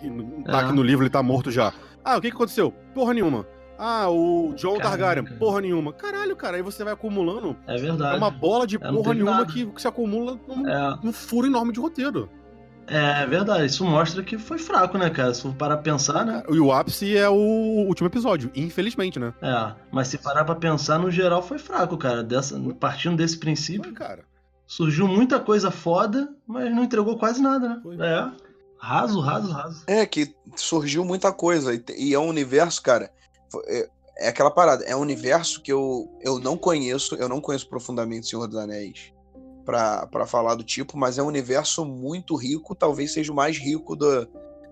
E 0.00 0.08
no- 0.08 0.42
tá 0.44 0.60
É. 0.60 0.64
aqui 0.64 0.72
no 0.72 0.82
livro, 0.82 1.02
ele 1.04 1.10
tá 1.10 1.22
morto 1.22 1.50
já. 1.50 1.72
Ah, 2.04 2.16
o 2.16 2.20
que, 2.20 2.30
que 2.30 2.36
aconteceu? 2.36 2.72
Porra 2.94 3.12
nenhuma. 3.14 3.46
Ah, 3.78 4.08
o 4.08 4.52
John 4.54 4.76
Caraca. 4.76 4.88
Targaryen, 4.90 5.24
porra 5.38 5.60
nenhuma. 5.60 5.92
Caralho, 5.92 6.36
cara, 6.36 6.56
aí 6.56 6.62
você 6.62 6.84
vai 6.84 6.92
acumulando. 6.92 7.56
É 7.66 7.74
É 7.76 7.78
verdade. 7.78 8.16
uma 8.16 8.30
bola 8.30 8.66
de 8.66 8.76
É, 8.76 8.78
porra 8.78 9.14
nenhuma 9.14 9.44
que, 9.46 9.66
que 9.66 9.80
se 9.82 9.88
acumula 9.88 10.38
num, 10.46 10.68
É, 10.68 10.98
num 11.02 11.12
furo 11.12 11.46
enorme 11.48 11.72
de 11.72 11.80
roteiro. 11.80 12.28
é 12.86 13.26
verdade. 13.26 13.66
Isso 13.66 13.84
mostra 13.84 14.22
que 14.22 14.36
foi 14.38 14.58
fraco, 14.58 14.98
né, 14.98 15.08
cara? 15.10 15.32
Se 15.34 15.42
for 15.42 15.54
parar 15.54 15.76
pra 15.76 15.82
pensar, 15.92 16.24
né? 16.24 16.42
E 16.48 16.60
o 16.60 16.70
ápice 16.72 17.16
é 17.16 17.28
o 17.28 17.34
último 17.86 18.06
episódio, 18.08 18.50
infelizmente, 18.54 19.18
né? 19.18 19.32
É, 19.42 19.72
mas 19.90 20.08
se 20.08 20.18
parar 20.18 20.44
pra 20.44 20.54
pensar, 20.54 20.98
no 20.98 21.10
geral 21.10 21.42
foi 21.42 21.58
fraco, 21.58 21.96
cara. 21.96 22.22
Dessa, 22.22 22.60
partindo 22.78 23.16
desse 23.16 23.34
Foi, 23.36 23.44
princípio, 23.44 23.92
cara. 23.92 24.24
Surgiu 24.66 25.06
muita 25.08 25.38
coisa 25.40 25.70
foda, 25.70 26.34
mas 26.46 26.74
não 26.74 26.84
entregou 26.84 27.18
quase 27.18 27.40
nada, 27.42 27.68
né? 27.68 27.80
Foi. 27.82 27.96
É. 28.00 28.30
Raso, 28.78 29.20
raso, 29.20 29.52
raso. 29.52 29.84
É, 29.86 30.04
que 30.04 30.34
surgiu 30.56 31.04
muita 31.04 31.32
coisa. 31.32 31.72
E, 31.74 31.84
e 31.96 32.14
é 32.14 32.18
um 32.18 32.26
universo, 32.28 32.82
cara. 32.82 33.12
É, 33.66 33.88
é 34.18 34.28
aquela 34.28 34.50
parada. 34.50 34.84
É 34.84 34.96
um 34.96 35.00
universo 35.00 35.62
que 35.62 35.72
eu, 35.72 36.08
eu 36.20 36.38
não 36.40 36.56
conheço. 36.56 37.14
Eu 37.14 37.28
não 37.28 37.40
conheço 37.40 37.68
profundamente 37.68 38.26
Senhor 38.26 38.46
dos 38.48 38.56
Anéis 38.58 39.12
pra, 39.64 40.06
pra 40.08 40.26
falar 40.26 40.56
do 40.56 40.64
tipo, 40.64 40.98
mas 40.98 41.16
é 41.16 41.22
um 41.22 41.26
universo 41.28 41.84
muito 41.84 42.34
rico. 42.34 42.74
Talvez 42.74 43.12
seja 43.12 43.30
o 43.32 43.36
mais 43.36 43.56
rico 43.56 43.94
da- 43.94 44.26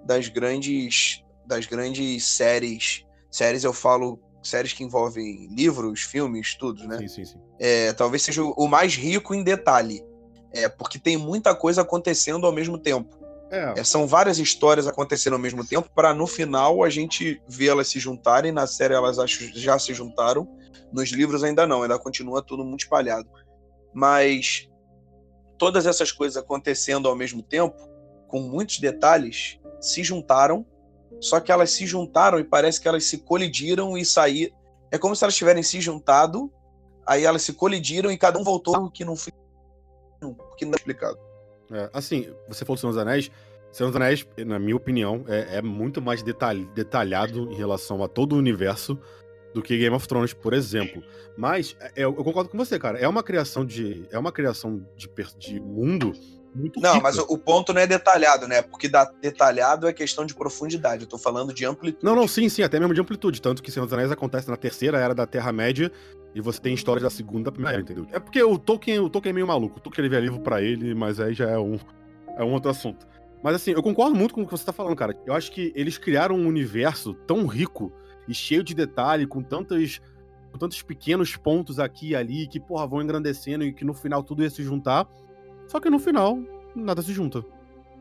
das 0.05 0.27
grandes. 0.29 1.23
Das 1.47 1.67
grandes 1.67 2.25
séries. 2.27 3.05
Séries 3.31 3.63
eu 3.65 3.73
falo. 3.73 4.19
Séries 4.43 4.73
que 4.73 4.83
envolvem 4.83 5.47
livros, 5.51 6.01
filmes, 6.01 6.55
tudo, 6.55 6.87
né? 6.89 6.99
Sim, 6.99 7.09
sim, 7.09 7.25
sim. 7.25 7.39
É, 7.59 7.93
talvez 7.93 8.23
seja 8.23 8.43
o 8.43 8.67
mais 8.67 8.95
rico 8.95 9.35
em 9.35 9.43
detalhe. 9.43 10.03
É, 10.53 10.69
porque 10.69 10.99
tem 10.99 11.17
muita 11.17 11.55
coisa 11.55 11.83
acontecendo 11.83 12.47
ao 12.47 12.53
mesmo 12.53 12.79
tempo. 12.79 13.19
É, 13.51 13.75
É, 13.77 13.85
são 13.85 14.07
várias 14.07 14.39
histórias 14.39 14.87
acontecendo 14.87 15.33
ao 15.35 15.39
mesmo 15.39 15.67
tempo 15.67 15.91
para 15.95 16.15
no 16.15 16.27
final 16.27 16.83
a 16.85 16.89
gente 16.89 17.43
ver 17.49 17.69
elas 17.69 17.89
se 17.89 17.99
juntarem. 17.99 18.53
Na 18.53 18.67
série 18.67 18.95
elas 18.95 19.17
já 19.55 19.79
se 19.79 19.93
juntaram, 19.93 20.49
nos 20.93 21.11
livros 21.11 21.45
ainda 21.45 21.67
não, 21.67 21.83
ainda 21.83 21.99
continua 21.99 22.43
tudo 22.43 22.65
muito 22.65 22.85
espalhado. 22.85 23.29
Mas 23.93 24.69
todas 25.59 25.85
essas 25.85 26.11
coisas 26.11 26.37
acontecendo 26.37 27.09
ao 27.09 27.17
mesmo 27.17 27.43
tempo, 27.43 27.77
com 28.29 28.41
muitos 28.41 28.79
detalhes, 28.79 29.59
se 29.81 30.03
juntaram. 30.03 30.65
Só 31.21 31.39
que 31.41 31.53
elas 31.53 31.71
se 31.71 31.87
juntaram 31.87 32.39
e 32.39 32.45
parece 32.45 32.81
que 32.81 32.89
elas 32.89 33.05
se 33.05 33.19
colidiram 33.19 33.97
e 33.97 34.05
saíram. 34.05 34.55
É 34.91 34.99
como 34.99 35.15
se 35.15 35.23
elas 35.25 35.37
tivessem 35.37 35.63
se 35.63 35.81
juntado, 35.81 36.51
aí 37.07 37.25
elas 37.25 37.43
se 37.43 37.53
colidiram 37.53 38.11
e 38.11 38.19
cada 38.19 38.39
um 38.39 38.45
voltou 38.45 38.75
algo 38.75 38.91
que 38.91 39.05
não 39.05 39.15
foi. 39.17 39.33
que 40.57 40.65
não 40.65 40.73
é 40.73 40.77
explicado. 40.77 41.19
É, 41.71 41.91
assim, 41.93 42.33
você 42.49 42.65
falou 42.65 42.77
do 42.77 42.81
Senhor 42.81 42.93
dos 42.93 43.01
Anéis. 43.01 43.31
Senhor 43.71 43.91
dos 43.91 43.97
Anéis, 43.97 44.27
na 44.45 44.59
minha 44.59 44.75
opinião, 44.75 45.25
é, 45.29 45.59
é 45.59 45.63
muito 45.63 46.03
mais 46.03 46.23
detalh- 46.23 46.67
detalhado 46.75 47.51
em 47.53 47.55
relação 47.55 48.03
a 48.03 48.09
todo 48.09 48.33
o 48.33 48.39
universo 48.39 48.99
do 49.55 49.63
que 49.63 49.77
Game 49.77 49.95
of 49.95 50.09
Thrones, 50.09 50.33
por 50.33 50.53
exemplo. 50.53 51.03
Mas 51.37 51.77
é, 51.81 51.93
eu, 51.97 52.15
eu 52.17 52.25
concordo 52.25 52.51
com 52.51 52.59
você, 52.59 52.79
cara. 52.79 52.99
É 52.99 53.07
uma 53.07 53.23
criação 53.23 53.65
de. 53.65 54.07
É 54.11 54.19
uma 54.19 54.33
criação 54.33 54.85
de, 54.97 55.09
de 55.39 55.61
mundo 55.61 56.13
muito 56.55 56.81
Não, 56.81 56.95
rica. 56.95 57.03
mas 57.03 57.19
o, 57.19 57.39
ponto 57.39 57.73
não 57.73 57.81
é 57.81 57.87
detalhado, 57.87 58.49
né? 58.49 58.63
Porque 58.63 58.89
da, 58.89 59.05
detalhado 59.05 59.87
é 59.87 59.93
questão 59.93 60.27
de 60.27 60.35
profundidade. 60.35 61.03
Eu 61.03 61.09
tô 61.09 61.19
falando 61.19 61.53
de 61.53 61.65
amplitude. 61.65 62.05
Não, 62.05 62.15
não, 62.15 62.27
sim, 62.27 62.49
sim, 62.49 62.63
até 62.63 62.79
mesmo 62.79 62.95
de 62.95 63.01
amplitude. 63.01 63.41
Tanto 63.41 63.63
que 63.63 63.71
Senhor 63.71 63.87
dos 63.87 63.93
Anéis 63.93 64.11
acontece 64.11 64.49
na 64.49 64.57
terceira 64.57 64.99
era 64.99 65.15
da 65.15 65.27
Terra-média 65.27 65.91
e 66.35 66.41
você 66.41 66.61
tem 66.61 66.75
histórias 66.75 67.03
da 67.03 67.11
segunda 67.11 67.45
da 67.45 67.53
primeira 67.53 67.77
era, 67.77 67.83
entendeu? 67.83 68.07
É 68.13 68.19
porque 68.19 68.43
o 68.43 68.59
Tolkien, 68.59 69.01
o 69.01 69.09
Tolkien 69.09 69.31
é 69.31 69.35
meio 69.35 69.47
maluco. 69.47 69.79
O 69.79 69.81
Tolkien 69.81 70.09
vê 70.09 70.21
livro 70.21 70.41
pra 70.41 70.61
ele, 70.63 70.95
mas 70.95 71.21
aí 71.21 71.35
já 71.35 71.49
é 71.49 71.59
um, 71.59 71.79
é 72.37 72.45
um 72.45 72.53
outro 72.53 72.71
assunto. 72.71 73.07
Mas 73.43 73.55
assim, 73.55 73.73
eu 73.73 73.83
concordo 73.83 74.15
muito 74.15 74.35
com 74.35 74.43
o 74.43 74.45
que 74.45 74.51
você 74.51 74.65
tá 74.65 74.73
falando, 74.73 74.97
cara. 74.97 75.17
Eu 75.27 75.35
acho 75.35 75.51
que 75.51 75.73
eles 75.75 75.97
criaram 75.99 76.37
um 76.37 76.47
universo 76.47 77.15
tão 77.15 77.47
rico 77.47 77.93
e 78.29 78.35
cheio 78.35 78.63
de 78.63 78.75
detalhe, 78.75 79.27
com 79.27 79.43
tantos, 79.43 80.01
com 80.53 80.59
tantos 80.59 80.83
pequenos 80.83 81.37
pontos 81.37 81.79
aqui 81.79 82.11
e 82.11 82.17
ali, 82.17 82.47
que, 82.47 82.61
porra, 82.61 82.87
vão 82.87 83.03
engrandecendo 83.03 83.65
e 83.65 83.73
que 83.73 83.85
no 83.85 83.95
final 83.95 84.23
tudo 84.23 84.43
ia 84.43 84.51
se 84.51 84.63
juntar. 84.63 85.09
Só 85.71 85.79
que 85.79 85.89
no 85.89 86.01
final, 86.01 86.37
nada 86.75 87.01
se 87.01 87.13
junta. 87.13 87.45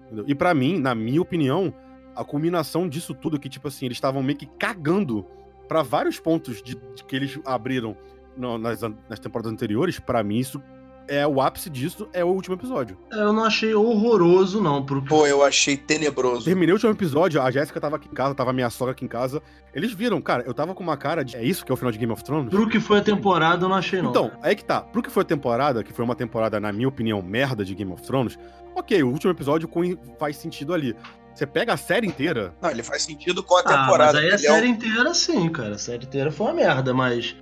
entendeu? 0.07 0.25
E 0.27 0.33
pra 0.33 0.55
mim, 0.55 0.79
na 0.79 0.95
minha 0.95 1.21
opinião, 1.21 1.71
a 2.15 2.23
culminação 2.23 2.89
disso 2.89 3.13
tudo, 3.13 3.39
que, 3.39 3.47
tipo 3.47 3.67
assim, 3.67 3.85
eles 3.85 3.97
estavam 3.97 4.23
meio 4.23 4.37
que 4.39 4.47
cagando 4.47 5.23
pra 5.67 5.83
vários 5.83 6.19
pontos 6.19 6.63
de, 6.63 6.73
de 6.95 7.03
que 7.03 7.15
eles 7.15 7.39
abriram 7.45 7.95
no- 8.35 8.57
nas, 8.57 8.81
nas 9.07 9.19
temporadas 9.19 9.51
anteriores, 9.51 9.99
pra 9.99 10.23
mim, 10.23 10.39
isso 10.39 10.59
é 11.09 11.27
o 11.27 11.41
ápice 11.41 11.69
disso, 11.69 12.07
é 12.13 12.23
o 12.23 12.27
último 12.27 12.55
episódio. 12.55 12.97
É, 13.11 13.15
Eu 13.17 13.33
não 13.33 13.43
achei 13.43 13.73
horroroso, 13.73 14.61
não. 14.61 14.85
Pro... 14.85 15.01
Pô, 15.01 15.25
eu 15.27 15.43
achei 15.43 15.75
tenebroso. 15.75 16.45
Terminei 16.45 16.71
o 16.71 16.75
último 16.75 16.91
episódio, 16.91 17.41
a 17.41 17.49
Jéssica 17.51 17.79
tava 17.81 17.95
aqui 17.97 18.07
em 18.07 18.13
casa, 18.13 18.33
tava 18.35 18.53
minha 18.53 18.69
sogra 18.69 18.91
aqui 18.93 19.03
em 19.03 19.07
casa. 19.07 19.41
Eles 19.73 19.91
viram, 19.91 20.21
cara, 20.21 20.43
eu 20.45 20.53
tava 20.53 20.73
com 20.73 20.83
uma 20.83 20.95
cara 20.97 21.23
de. 21.23 21.35
É 21.35 21.43
isso 21.43 21.65
que 21.65 21.71
é 21.71 21.73
o 21.73 21.77
final 21.77 21.91
de 21.91 21.97
Game 21.97 22.11
of 22.13 22.23
Thrones? 22.23 22.49
Pro 22.49 22.67
que 22.69 22.79
foi 22.79 22.99
a 22.99 23.01
temporada, 23.01 23.65
eu 23.65 23.69
não 23.69 23.75
achei, 23.75 24.01
não. 24.01 24.09
Então, 24.11 24.31
aí 24.41 24.55
que 24.55 24.63
tá. 24.63 24.81
Pro 24.81 25.01
que 25.03 25.09
foi 25.11 25.23
a 25.23 25.25
temporada, 25.25 25.83
que 25.83 25.91
foi 25.93 26.05
uma 26.05 26.15
temporada, 26.15 26.59
na 26.59 26.71
minha 26.71 26.87
opinião, 26.87 27.21
merda 27.21 27.65
de 27.65 27.75
Game 27.75 27.91
of 27.91 28.01
Thrones, 28.03 28.37
ok, 28.75 29.03
o 29.03 29.09
último 29.09 29.31
episódio 29.31 29.67
com- 29.67 29.97
faz 30.19 30.37
sentido 30.37 30.73
ali. 30.73 30.95
Você 31.33 31.45
pega 31.45 31.73
a 31.73 31.77
série 31.77 32.05
inteira. 32.07 32.53
Não, 32.61 32.69
ele 32.69 32.83
faz 32.83 33.03
sentido 33.03 33.41
com 33.43 33.55
a 33.55 33.61
Ah, 33.61 33.63
temporada. 33.63 34.13
mas 34.13 34.15
aí 34.15 34.31
a 34.31 34.35
Ele 34.35 34.45
é 34.47 34.51
um- 34.51 34.55
série 34.55 34.67
inteira 34.67 35.13
sim, 35.13 35.49
cara. 35.49 35.75
A 35.75 35.77
série 35.77 36.05
inteira 36.05 36.31
foi 36.31 36.47
uma 36.47 36.53
merda, 36.53 36.93
mas 36.93 37.35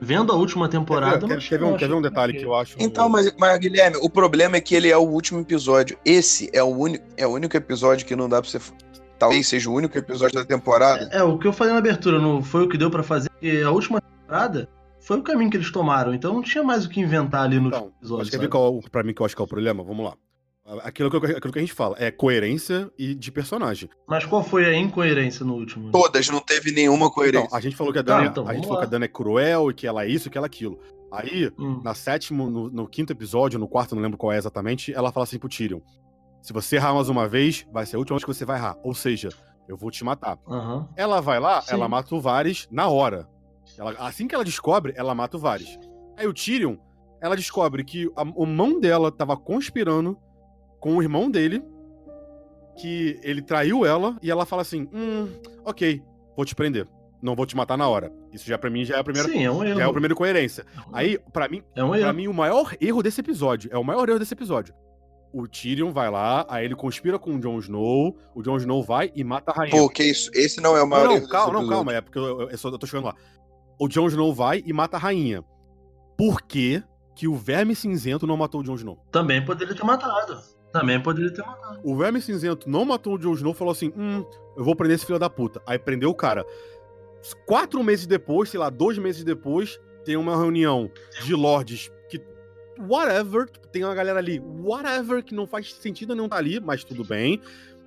vendo 0.00 0.32
a 0.32 0.36
última 0.36 0.68
temporada, 0.68 1.26
quer, 1.26 1.38
quer, 1.38 1.48
quer 1.48 1.58
ver 1.58 1.64
um, 1.64 1.76
quer 1.76 1.88
ver 1.88 1.94
um 1.94 2.02
detalhe 2.02 2.32
ok. 2.32 2.40
que 2.40 2.46
eu 2.46 2.54
acho. 2.54 2.76
Então, 2.78 3.08
mas, 3.08 3.32
mas, 3.38 3.58
Guilherme, 3.58 3.96
o 4.02 4.10
problema 4.10 4.56
é 4.56 4.60
que 4.60 4.74
ele 4.74 4.88
é 4.88 4.96
o 4.96 5.02
último 5.02 5.40
episódio. 5.40 5.98
Esse 6.04 6.50
é 6.52 6.62
o, 6.62 6.68
único, 6.68 7.04
é 7.16 7.26
o 7.26 7.30
único 7.30 7.56
episódio 7.56 8.06
que 8.06 8.14
não 8.16 8.28
dá 8.28 8.40
pra 8.40 8.50
você. 8.50 8.60
Talvez 9.18 9.48
seja 9.48 9.70
o 9.70 9.74
único 9.74 9.96
episódio 9.96 10.34
da 10.34 10.44
temporada. 10.44 11.08
É, 11.10 11.22
o 11.22 11.38
que 11.38 11.46
eu 11.46 11.52
falei 11.52 11.72
na 11.72 11.78
abertura, 11.78 12.18
não 12.18 12.42
foi 12.42 12.64
o 12.64 12.68
que 12.68 12.76
deu 12.76 12.90
pra 12.90 13.02
fazer, 13.02 13.30
porque 13.30 13.62
a 13.64 13.70
última 13.70 14.00
temporada 14.00 14.68
foi 15.00 15.18
o 15.18 15.22
caminho 15.22 15.50
que 15.50 15.56
eles 15.56 15.70
tomaram, 15.70 16.12
então 16.12 16.34
não 16.34 16.42
tinha 16.42 16.62
mais 16.62 16.84
o 16.84 16.88
que 16.90 17.00
inventar 17.00 17.44
ali 17.44 17.58
no 17.58 17.68
Então, 17.68 17.84
último 17.84 17.96
episódio. 18.00 18.24
Mas 18.24 18.30
quer 18.30 18.36
ver 18.36 18.42
sabe? 18.42 18.52
qual, 18.52 18.80
pra 18.90 19.02
mim, 19.02 19.14
que 19.14 19.22
eu 19.22 19.26
acho 19.26 19.34
que 19.34 19.40
é 19.40 19.44
o 19.44 19.48
problema? 19.48 19.82
Vamos 19.82 20.04
lá. 20.04 20.14
Aquilo 20.82 21.08
que, 21.10 21.16
aquilo 21.16 21.52
que 21.52 21.58
a 21.58 21.62
gente 21.62 21.72
fala 21.72 21.94
é 21.98 22.10
coerência 22.10 22.90
e 22.98 23.14
de 23.14 23.30
personagem. 23.30 23.88
Mas 24.08 24.24
qual 24.26 24.42
foi 24.42 24.64
a 24.64 24.76
incoerência 24.76 25.44
no 25.46 25.54
último? 25.54 25.92
Todas, 25.92 26.28
não 26.28 26.40
teve 26.40 26.72
nenhuma 26.72 27.08
coerência. 27.10 27.46
Então, 27.46 27.56
a 27.56 27.60
gente 27.60 27.76
falou 27.76 27.92
que 27.92 28.00
a 28.00 28.02
Tá, 28.02 28.16
Dani, 28.16 28.28
então, 28.28 28.48
a 28.48 28.52
gente 28.54 28.64
falou 28.64 28.80
que 28.80 28.86
a 28.86 28.88
Dani 28.90 29.04
é 29.04 29.08
cruel 29.08 29.70
e 29.70 29.74
que 29.74 29.86
ela 29.86 30.04
é 30.04 30.08
isso, 30.08 30.28
que 30.28 30.36
ela 30.36 30.46
é 30.46 30.48
aquilo. 30.48 30.78
Aí, 31.12 31.52
Hum. 31.56 31.80
na 31.84 31.94
sétimo, 31.94 32.50
no, 32.50 32.68
no 32.68 32.88
quinto 32.88 33.12
episódio, 33.12 33.60
no 33.60 33.68
quarto, 33.68 33.94
não 33.94 34.02
lembro 34.02 34.18
qual 34.18 34.32
é 34.32 34.38
exatamente, 34.38 34.92
ela 34.92 35.12
fala 35.12 35.22
assim 35.22 35.38
pro 35.38 35.48
Tyrion: 35.48 35.78
Se 36.42 36.52
você 36.52 36.76
errar 36.76 36.92
mais 36.94 37.08
uma 37.08 37.28
vez, 37.28 37.64
vai 37.72 37.86
ser 37.86 37.94
a 37.94 37.98
última 38.00 38.16
vez 38.16 38.24
que 38.24 38.34
você 38.34 38.44
vai 38.44 38.58
errar. 38.58 38.76
Ou 38.82 38.92
seja, 38.92 39.28
eu 39.68 39.76
vou 39.76 39.90
te 39.92 40.02
matar. 40.02 40.36
Aham. 40.48 40.88
Ela 40.96 41.20
vai 41.20 41.38
lá, 41.38 41.62
Sim. 41.62 41.74
ela 41.74 41.88
mata 41.88 42.12
o 42.12 42.20
Varys 42.20 42.66
na 42.72 42.88
hora. 42.88 43.28
Ela- 43.78 43.94
assim 44.00 44.26
que 44.26 44.34
ela 44.34 44.44
descobre, 44.44 44.92
ela 44.96 45.14
mata 45.14 45.36
o 45.36 45.40
Varys. 45.40 45.78
Aí 46.16 46.26
o 46.26 46.34
Tyrion, 46.34 46.76
ela 47.20 47.36
descobre 47.36 47.84
que 47.84 48.10
a, 48.16 48.22
o 48.22 48.44
mão 48.44 48.80
dela 48.80 49.12
tava 49.12 49.36
conspirando 49.36 50.18
com 50.80 50.96
o 50.96 51.02
irmão 51.02 51.30
dele, 51.30 51.62
que 52.78 53.18
ele 53.22 53.40
traiu 53.42 53.84
ela, 53.86 54.16
e 54.22 54.30
ela 54.30 54.44
fala 54.46 54.62
assim: 54.62 54.88
hum, 54.92 55.28
ok, 55.64 56.02
vou 56.36 56.44
te 56.44 56.54
prender. 56.54 56.86
Não 57.22 57.34
vou 57.34 57.46
te 57.46 57.56
matar 57.56 57.78
na 57.78 57.88
hora. 57.88 58.12
Isso 58.30 58.46
já 58.46 58.58
pra 58.58 58.68
mim 58.68 58.84
já 58.84 58.96
é 58.96 59.00
a 59.00 59.04
primeira, 59.04 59.26
Sim, 59.28 59.42
é 59.44 59.50
um 59.50 59.64
erro. 59.64 59.78
já 59.78 59.86
é 59.86 59.88
a 59.88 59.92
primeira 59.92 60.14
coerência. 60.14 60.66
Aí, 60.92 61.18
pra 61.32 61.48
mim, 61.48 61.62
É 61.74 61.82
um 61.82 61.88
Pra 61.90 61.98
erro. 61.98 62.14
mim, 62.14 62.28
o 62.28 62.34
maior 62.34 62.74
erro 62.78 63.02
desse 63.02 63.20
episódio, 63.20 63.70
é 63.72 63.78
o 63.78 63.82
maior 63.82 64.06
erro 64.08 64.18
desse 64.18 64.34
episódio. 64.34 64.74
O 65.32 65.48
Tyrion 65.48 65.90
vai 65.92 66.10
lá, 66.10 66.46
aí 66.48 66.64
ele 66.66 66.74
conspira 66.76 67.18
com 67.18 67.34
o 67.34 67.40
Jon 67.40 67.58
Snow, 67.58 68.16
o 68.34 68.42
Jon 68.42 68.58
Snow 68.58 68.82
vai 68.82 69.10
e 69.14 69.24
mata 69.24 69.50
a 69.50 69.54
rainha. 69.54 69.76
Pô, 69.76 69.88
que 69.88 70.04
isso? 70.04 70.30
Esse 70.34 70.60
não 70.60 70.76
é 70.76 70.82
o 70.82 70.86
maior 70.88 71.06
não, 71.08 71.16
erro 71.16 71.28
calma, 71.28 71.52
não, 71.54 71.60
episódio. 71.60 71.76
calma, 71.76 71.94
é 71.94 72.00
porque 72.02 72.18
eu, 72.18 72.40
eu, 72.42 72.50
eu 72.50 72.58
só 72.58 72.68
eu 72.68 72.78
tô 72.78 72.86
chegando 72.86 73.06
lá. 73.06 73.14
O 73.78 73.88
Jon 73.88 74.06
Snow 74.08 74.32
vai 74.32 74.62
e 74.64 74.72
mata 74.72 74.96
a 74.96 75.00
rainha. 75.00 75.42
Por 76.16 76.42
que 76.42 76.82
que 77.14 77.26
o 77.26 77.34
Verme 77.34 77.74
Cinzento 77.74 78.26
não 78.26 78.36
matou 78.36 78.60
o 78.60 78.64
Jon 78.64 78.74
Snow? 78.76 78.98
Também 79.10 79.42
poderia 79.44 79.74
ter 79.74 79.84
matado. 79.84 80.38
Também 80.80 81.00
poderia 81.00 81.32
ter 81.32 81.42
matado. 81.42 81.80
O 81.82 81.96
Verme 81.96 82.20
Cinzento 82.20 82.68
não 82.68 82.84
matou 82.84 83.14
o 83.14 83.18
Jon 83.18 83.34
Snow 83.34 83.54
falou 83.54 83.72
assim: 83.72 83.92
hum, 83.96 84.24
eu 84.56 84.64
vou 84.64 84.74
prender 84.74 84.96
esse 84.96 85.06
filho 85.06 85.18
da 85.18 85.30
puta. 85.30 85.60
Aí 85.66 85.78
prendeu 85.78 86.10
o 86.10 86.14
cara. 86.14 86.44
Quatro 87.44 87.82
meses 87.82 88.06
depois, 88.06 88.50
sei 88.50 88.60
lá, 88.60 88.70
dois 88.70 88.98
meses 88.98 89.24
depois, 89.24 89.80
tem 90.04 90.16
uma 90.16 90.36
reunião 90.36 90.90
de 91.24 91.34
lords 91.34 91.90
que. 92.08 92.20
Whatever, 92.78 93.46
tipo, 93.46 93.66
tem 93.68 93.84
uma 93.84 93.94
galera 93.94 94.18
ali, 94.18 94.38
whatever, 94.38 95.24
que 95.24 95.34
não 95.34 95.46
faz 95.46 95.72
sentido 95.74 96.14
nenhum 96.14 96.28
tá 96.28 96.36
ali, 96.36 96.60
mas 96.60 96.84
tudo 96.84 97.04
bem. 97.04 97.40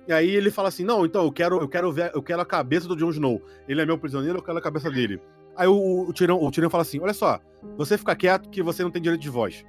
E 0.08 0.12
aí 0.12 0.30
ele 0.30 0.50
fala 0.50 0.68
assim: 0.68 0.84
não, 0.84 1.06
então 1.06 1.24
eu 1.24 1.32
quero, 1.32 1.60
eu 1.60 1.68
quero 1.68 1.92
ver, 1.92 2.10
eu 2.14 2.22
quero 2.22 2.42
a 2.42 2.46
cabeça 2.46 2.88
do 2.88 2.96
Jon 2.96 3.10
Snow. 3.10 3.42
Ele 3.68 3.80
é 3.80 3.86
meu 3.86 3.96
prisioneiro, 3.96 4.38
eu 4.38 4.42
quero 4.42 4.58
a 4.58 4.62
cabeça 4.62 4.90
dele. 4.90 5.20
Aí 5.56 5.68
o, 5.68 6.08
o, 6.08 6.12
Tyrion, 6.12 6.42
o 6.42 6.50
Tyrion 6.50 6.70
fala 6.70 6.82
assim: 6.82 6.98
olha 7.00 7.14
só, 7.14 7.38
você 7.76 7.96
fica 7.96 8.16
quieto 8.16 8.48
que 8.50 8.62
você 8.62 8.82
não 8.82 8.90
tem 8.90 9.02
direito 9.02 9.20
de 9.20 9.28
voz. 9.28 9.64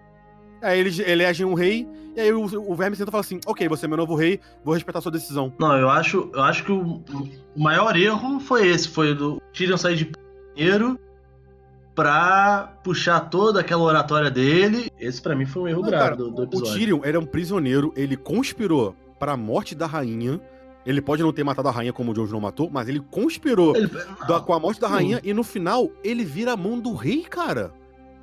Aí 0.61 0.79
eles 0.79 0.99
elegem 0.99 1.45
um 1.45 1.53
rei, 1.53 1.87
e 2.15 2.19
aí 2.19 2.31
o, 2.31 2.43
o 2.43 2.75
Verme 2.75 2.95
Cinzento 2.95 3.11
fala 3.11 3.21
assim: 3.21 3.39
ok, 3.45 3.67
você 3.67 3.85
é 3.85 3.87
meu 3.87 3.97
novo 3.97 4.15
rei, 4.15 4.39
vou 4.63 4.73
respeitar 4.73 5.01
sua 5.01 5.11
decisão. 5.11 5.51
Não, 5.59 5.75
eu 5.77 5.89
acho, 5.89 6.29
eu 6.33 6.41
acho 6.41 6.63
que 6.63 6.71
o, 6.71 7.01
o 7.55 7.61
maior 7.61 7.95
erro 7.97 8.39
foi 8.39 8.67
esse, 8.67 8.87
foi 8.87 9.15
do 9.15 9.41
Tyrion 9.53 9.77
sair 9.77 9.95
de 9.95 10.11
primeiro 10.53 10.99
pra 11.95 12.73
puxar 12.83 13.19
toda 13.21 13.59
aquela 13.59 13.83
oratória 13.83 14.29
dele. 14.31 14.89
Esse 14.99 15.21
pra 15.21 15.35
mim 15.35 15.45
foi 15.45 15.63
um 15.63 15.67
erro 15.67 15.81
Não, 15.81 15.89
grave 15.89 16.03
cara, 16.03 16.15
do, 16.15 16.31
do 16.31 16.41
O 16.41 16.43
episódio. 16.45 16.73
Tyrion 16.73 16.99
era 17.03 17.19
um 17.19 17.25
prisioneiro, 17.25 17.91
ele 17.95 18.15
conspirou 18.15 18.95
para 19.19 19.33
a 19.33 19.37
morte 19.37 19.75
da 19.75 19.85
rainha. 19.85 20.39
Ele 20.83 20.99
pode 20.99 21.21
não 21.21 21.31
ter 21.31 21.43
matado 21.43 21.67
a 21.67 21.71
rainha 21.71 21.93
como 21.93 22.09
o 22.11 22.13
Jon 22.13 22.25
Snow 22.25 22.41
matou, 22.41 22.67
mas 22.71 22.89
ele 22.89 22.99
conspirou 23.11 23.75
Ele- 23.75 23.87
da- 24.27 24.39
com 24.39 24.51
a 24.51 24.59
morte 24.59 24.81
da 24.81 24.87
rainha 24.87 25.21
e 25.23 25.31
no 25.31 25.43
final 25.43 25.91
ele 26.03 26.25
vira 26.25 26.53
a 26.53 26.57
mão 26.57 26.79
do 26.79 26.95
rei, 26.95 27.21
cara. 27.21 27.71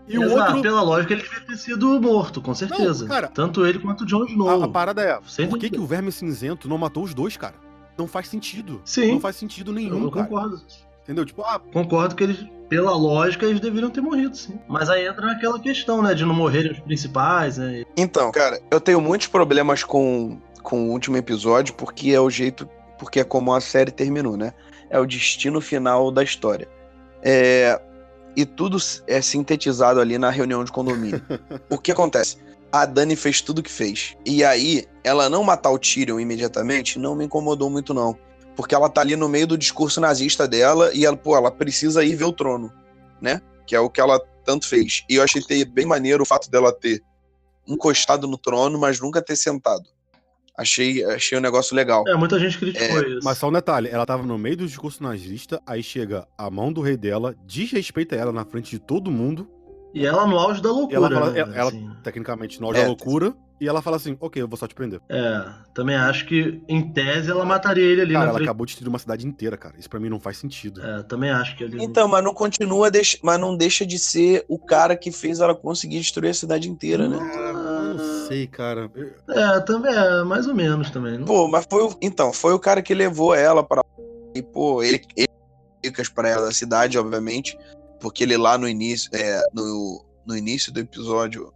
E 0.09 0.19
o 0.19 0.25
Exato, 0.25 0.41
outro. 0.41 0.63
pela 0.63 0.83
lógica 0.83 1.13
ele 1.13 1.23
devia 1.23 1.41
ter 1.41 1.57
sido 1.57 2.01
morto, 2.01 2.41
com 2.41 2.55
certeza. 2.55 3.05
Não, 3.05 3.09
cara, 3.09 3.29
Tanto 3.29 3.67
ele 3.67 3.79
quanto 3.79 4.03
o 4.03 4.07
Jon 4.07 4.25
Snow. 4.25 4.63
A, 4.63 4.65
a 4.65 4.69
parada 4.69 5.03
é, 5.03 5.19
Sem 5.27 5.49
por 5.49 5.59
que, 5.59 5.69
que 5.71 5.79
o 5.79 5.87
Verme 5.87 6.11
Cinzento 6.11 6.69
não 6.69 6.79
matou 6.79 7.05
os 7.05 7.13
dois, 7.13 7.37
cara? 7.37 7.55
Não 7.97 8.07
faz 8.07 8.29
sentido. 8.29 8.81
Sim. 8.85 9.13
Não 9.13 9.21
faz 9.21 9.37
sentido 9.37 9.73
nenhum, 9.73 10.05
eu 10.05 10.11
cara. 10.11 10.27
concordo. 10.27 10.63
Entendeu? 11.03 11.25
Tipo, 11.25 11.43
ah, 11.43 11.59
Concordo 11.73 12.15
que 12.15 12.23
eles, 12.23 12.47
pela 12.69 12.95
lógica, 12.95 13.47
eles 13.47 13.61
deveriam 13.61 13.91
ter 13.91 14.01
morrido, 14.03 14.37
sim. 14.37 14.59
Mas 14.69 14.91
aí 14.91 15.07
entra 15.07 15.27
naquela 15.27 15.59
questão, 15.59 16.03
né? 16.03 16.13
De 16.15 16.25
não 16.25 16.35
morrerem 16.35 16.71
os 16.71 16.79
principais, 16.81 17.57
né? 17.57 17.83
Então, 17.97 18.31
cara, 18.31 18.61
eu 18.71 18.79
tenho 18.81 19.01
muitos 19.01 19.27
problemas 19.27 19.83
com, 19.83 20.39
com 20.63 20.89
o 20.89 20.93
último 20.93 21.17
episódio, 21.17 21.75
porque 21.75 22.11
é 22.11 22.21
o 22.21 22.29
jeito. 22.29 22.69
Porque 22.99 23.21
é 23.21 23.25
como 23.25 23.55
a 23.55 23.61
série 23.61 23.91
terminou, 23.91 24.37
né? 24.37 24.53
É 24.91 24.99
o 25.01 25.07
destino 25.07 25.61
final 25.61 26.11
da 26.11 26.23
história. 26.23 26.69
É, 27.23 27.81
e 28.39 28.47
tudo 28.47 28.76
é 29.09 29.20
sintetizado 29.20 30.01
ali 30.01 30.16
na 30.16 30.30
reunião 30.30 30.62
de 30.62 30.70
condomínio. 30.70 31.20
o 31.68 31.76
que 31.76 31.91
acontece? 31.91 32.36
A 32.70 32.86
Dani 32.86 33.16
fez 33.16 33.41
tudo 33.41 33.59
o 33.59 33.62
que 33.64 33.70
fez. 33.70 34.16
E 34.24 34.45
aí, 34.45 34.86
ela 35.03 35.28
não 35.28 35.43
matar 35.43 35.72
o 35.72 35.78
Tyrion 35.78 36.20
imediatamente 36.20 37.01
não 37.01 37.16
me 37.16 37.24
incomodou 37.24 37.68
muito, 37.68 37.93
não. 37.93 38.16
Porque 38.55 38.76
ela 38.76 38.89
tá 38.89 39.01
ali 39.01 39.16
no 39.16 39.28
meio 39.28 39.49
do 39.49 39.59
discurso 39.59 40.01
nazista 40.01 40.47
dela 40.47 40.93
e 40.95 41.05
ela, 41.05 41.16
pô, 41.16 41.36
ela 41.36 41.51
precisa 41.51 42.05
ir 42.05 42.14
ver 42.14 42.26
o 42.26 42.32
trono, 42.32 42.72
né? 43.20 43.43
Que 43.66 43.74
é 43.74 43.80
o 43.80 43.91
que 43.91 44.01
ela 44.01 44.20
tanto 44.45 44.68
fez. 44.68 45.03
E 45.11 45.16
eu 45.16 45.24
achei 45.24 45.43
bem 45.64 45.84
maneiro 45.84 46.22
o 46.22 46.26
fato 46.26 46.49
dela 46.49 46.72
ter 46.72 47.03
encostado 47.66 48.28
no 48.28 48.39
trono, 48.39 48.78
mas 48.78 49.01
nunca 49.01 49.20
ter 49.20 49.34
sentado. 49.34 49.89
Achei, 50.59 51.05
achei 51.05 51.39
um 51.39 51.41
negócio 51.41 51.75
legal. 51.77 52.03
É, 52.09 52.17
muita 52.17 52.39
gente 52.39 52.59
criticou 52.59 53.01
isso. 53.07 53.21
mas 53.23 53.39
só 53.39 53.49
um 53.49 53.53
detalhe, 53.53 53.89
ela 53.89 54.05
tava 54.05 54.25
no 54.25 54.37
meio 54.37 54.57
do 54.57 54.67
discurso 54.67 55.03
nazista, 55.03 55.63
aí 55.65 55.83
chega 55.83 56.27
a 56.37 56.51
mão 56.51 56.73
do 56.73 56.81
rei 56.81 56.97
dela, 56.97 57.35
desrespeita 57.47 58.17
ela 58.17 58.33
na 58.33 58.45
frente 58.45 58.71
de 58.71 58.79
todo 58.81 59.11
mundo, 59.11 59.49
E 59.95 60.05
ela 60.05 60.27
no 60.27 60.37
auge 60.39 60.61
da 60.61 60.71
loucura, 60.71 60.97
ela 60.97 61.11
fala, 61.11 61.31
né? 61.31 61.39
ela, 61.41 61.55
ela, 61.57 61.69
assim. 61.71 61.91
tecnicamente, 62.03 62.61
no 62.61 62.67
auge 62.67 62.79
É. 62.81 62.83
da 62.83 62.89
loucura, 62.89 63.33
e 63.61 63.67
ela 63.67 63.81
fala 63.83 63.97
assim, 63.97 64.17
ok, 64.21 64.41
eu 64.43 64.47
vou 64.47 64.57
só 64.57 64.67
te 64.69 64.75
prender. 64.75 65.01
É, 65.09 65.45
também 65.75 65.97
acho 65.97 66.27
que, 66.27 66.61
em 66.69 66.93
tese, 66.93 67.29
ela 67.31 67.45
mataria 67.45 67.83
ele 67.83 68.03
ali 68.03 68.13
Cara, 68.13 68.25
na 68.27 68.31
ela 68.31 68.39
frente. 68.39 68.49
acabou 68.49 68.65
de 68.67 68.71
destruir 68.71 68.89
uma 68.89 68.99
cidade 69.01 69.27
inteira, 69.27 69.57
cara. 69.57 69.75
Isso 69.79 69.89
pra 69.91 69.99
mim 69.99 70.09
não 70.09 70.21
faz 70.21 70.37
sentido. 70.39 70.81
É, 70.85 71.03
também 71.05 71.31
acho 71.31 71.57
que 71.57 71.65
ele. 71.65 71.83
Então, 71.83 72.07
mas 72.07 72.23
não 72.23 72.33
continua, 72.35 72.89
deix- 72.91 73.19
mas 73.23 73.41
não 73.41 73.57
deixa 73.57 73.85
de 73.85 73.99
ser 73.99 74.45
o 74.49 74.59
cara 74.59 74.95
que 74.97 75.11
fez 75.11 75.41
ela 75.41 75.55
conseguir 75.57 75.99
destruir 75.99 76.31
a 76.31 76.35
cidade 76.35 76.69
inteira, 76.71 77.09
né? 77.09 77.17
Não 77.17 77.58
sei, 78.29 78.47
cara. 78.47 78.91
É, 79.29 79.61
também 79.61 79.93
é, 79.95 80.22
mais 80.24 80.47
ou 80.47 80.55
menos 80.55 80.91
também. 80.91 81.18
Não- 81.18 81.26
Pô, 81.26 81.49
mas 81.49 81.66
foi 81.70 81.83
o, 81.85 81.97
então, 82.01 82.33
foi 82.33 82.53
o 82.53 82.59
cara 82.59 82.83
que 82.83 82.95
levou 82.95 83.35
ela 83.35 83.62
para 83.62 83.85
e 84.35 84.43
pô, 84.43 84.83
ele, 84.83 85.03
ele 85.16 85.29
dicas 85.83 86.09
para 86.09 86.29
ela 86.29 86.47
da 86.47 86.53
cidade, 86.53 86.99
obviamente, 86.99 87.59
porque 88.01 88.22
ele 88.22 88.37
lá 88.37 88.57
no 88.59 88.68
início, 88.68 89.11
é, 89.14 89.43
no, 89.53 90.05
no 90.26 90.37
início 90.37 90.72
do 90.72 90.81
episódio, 90.81 91.53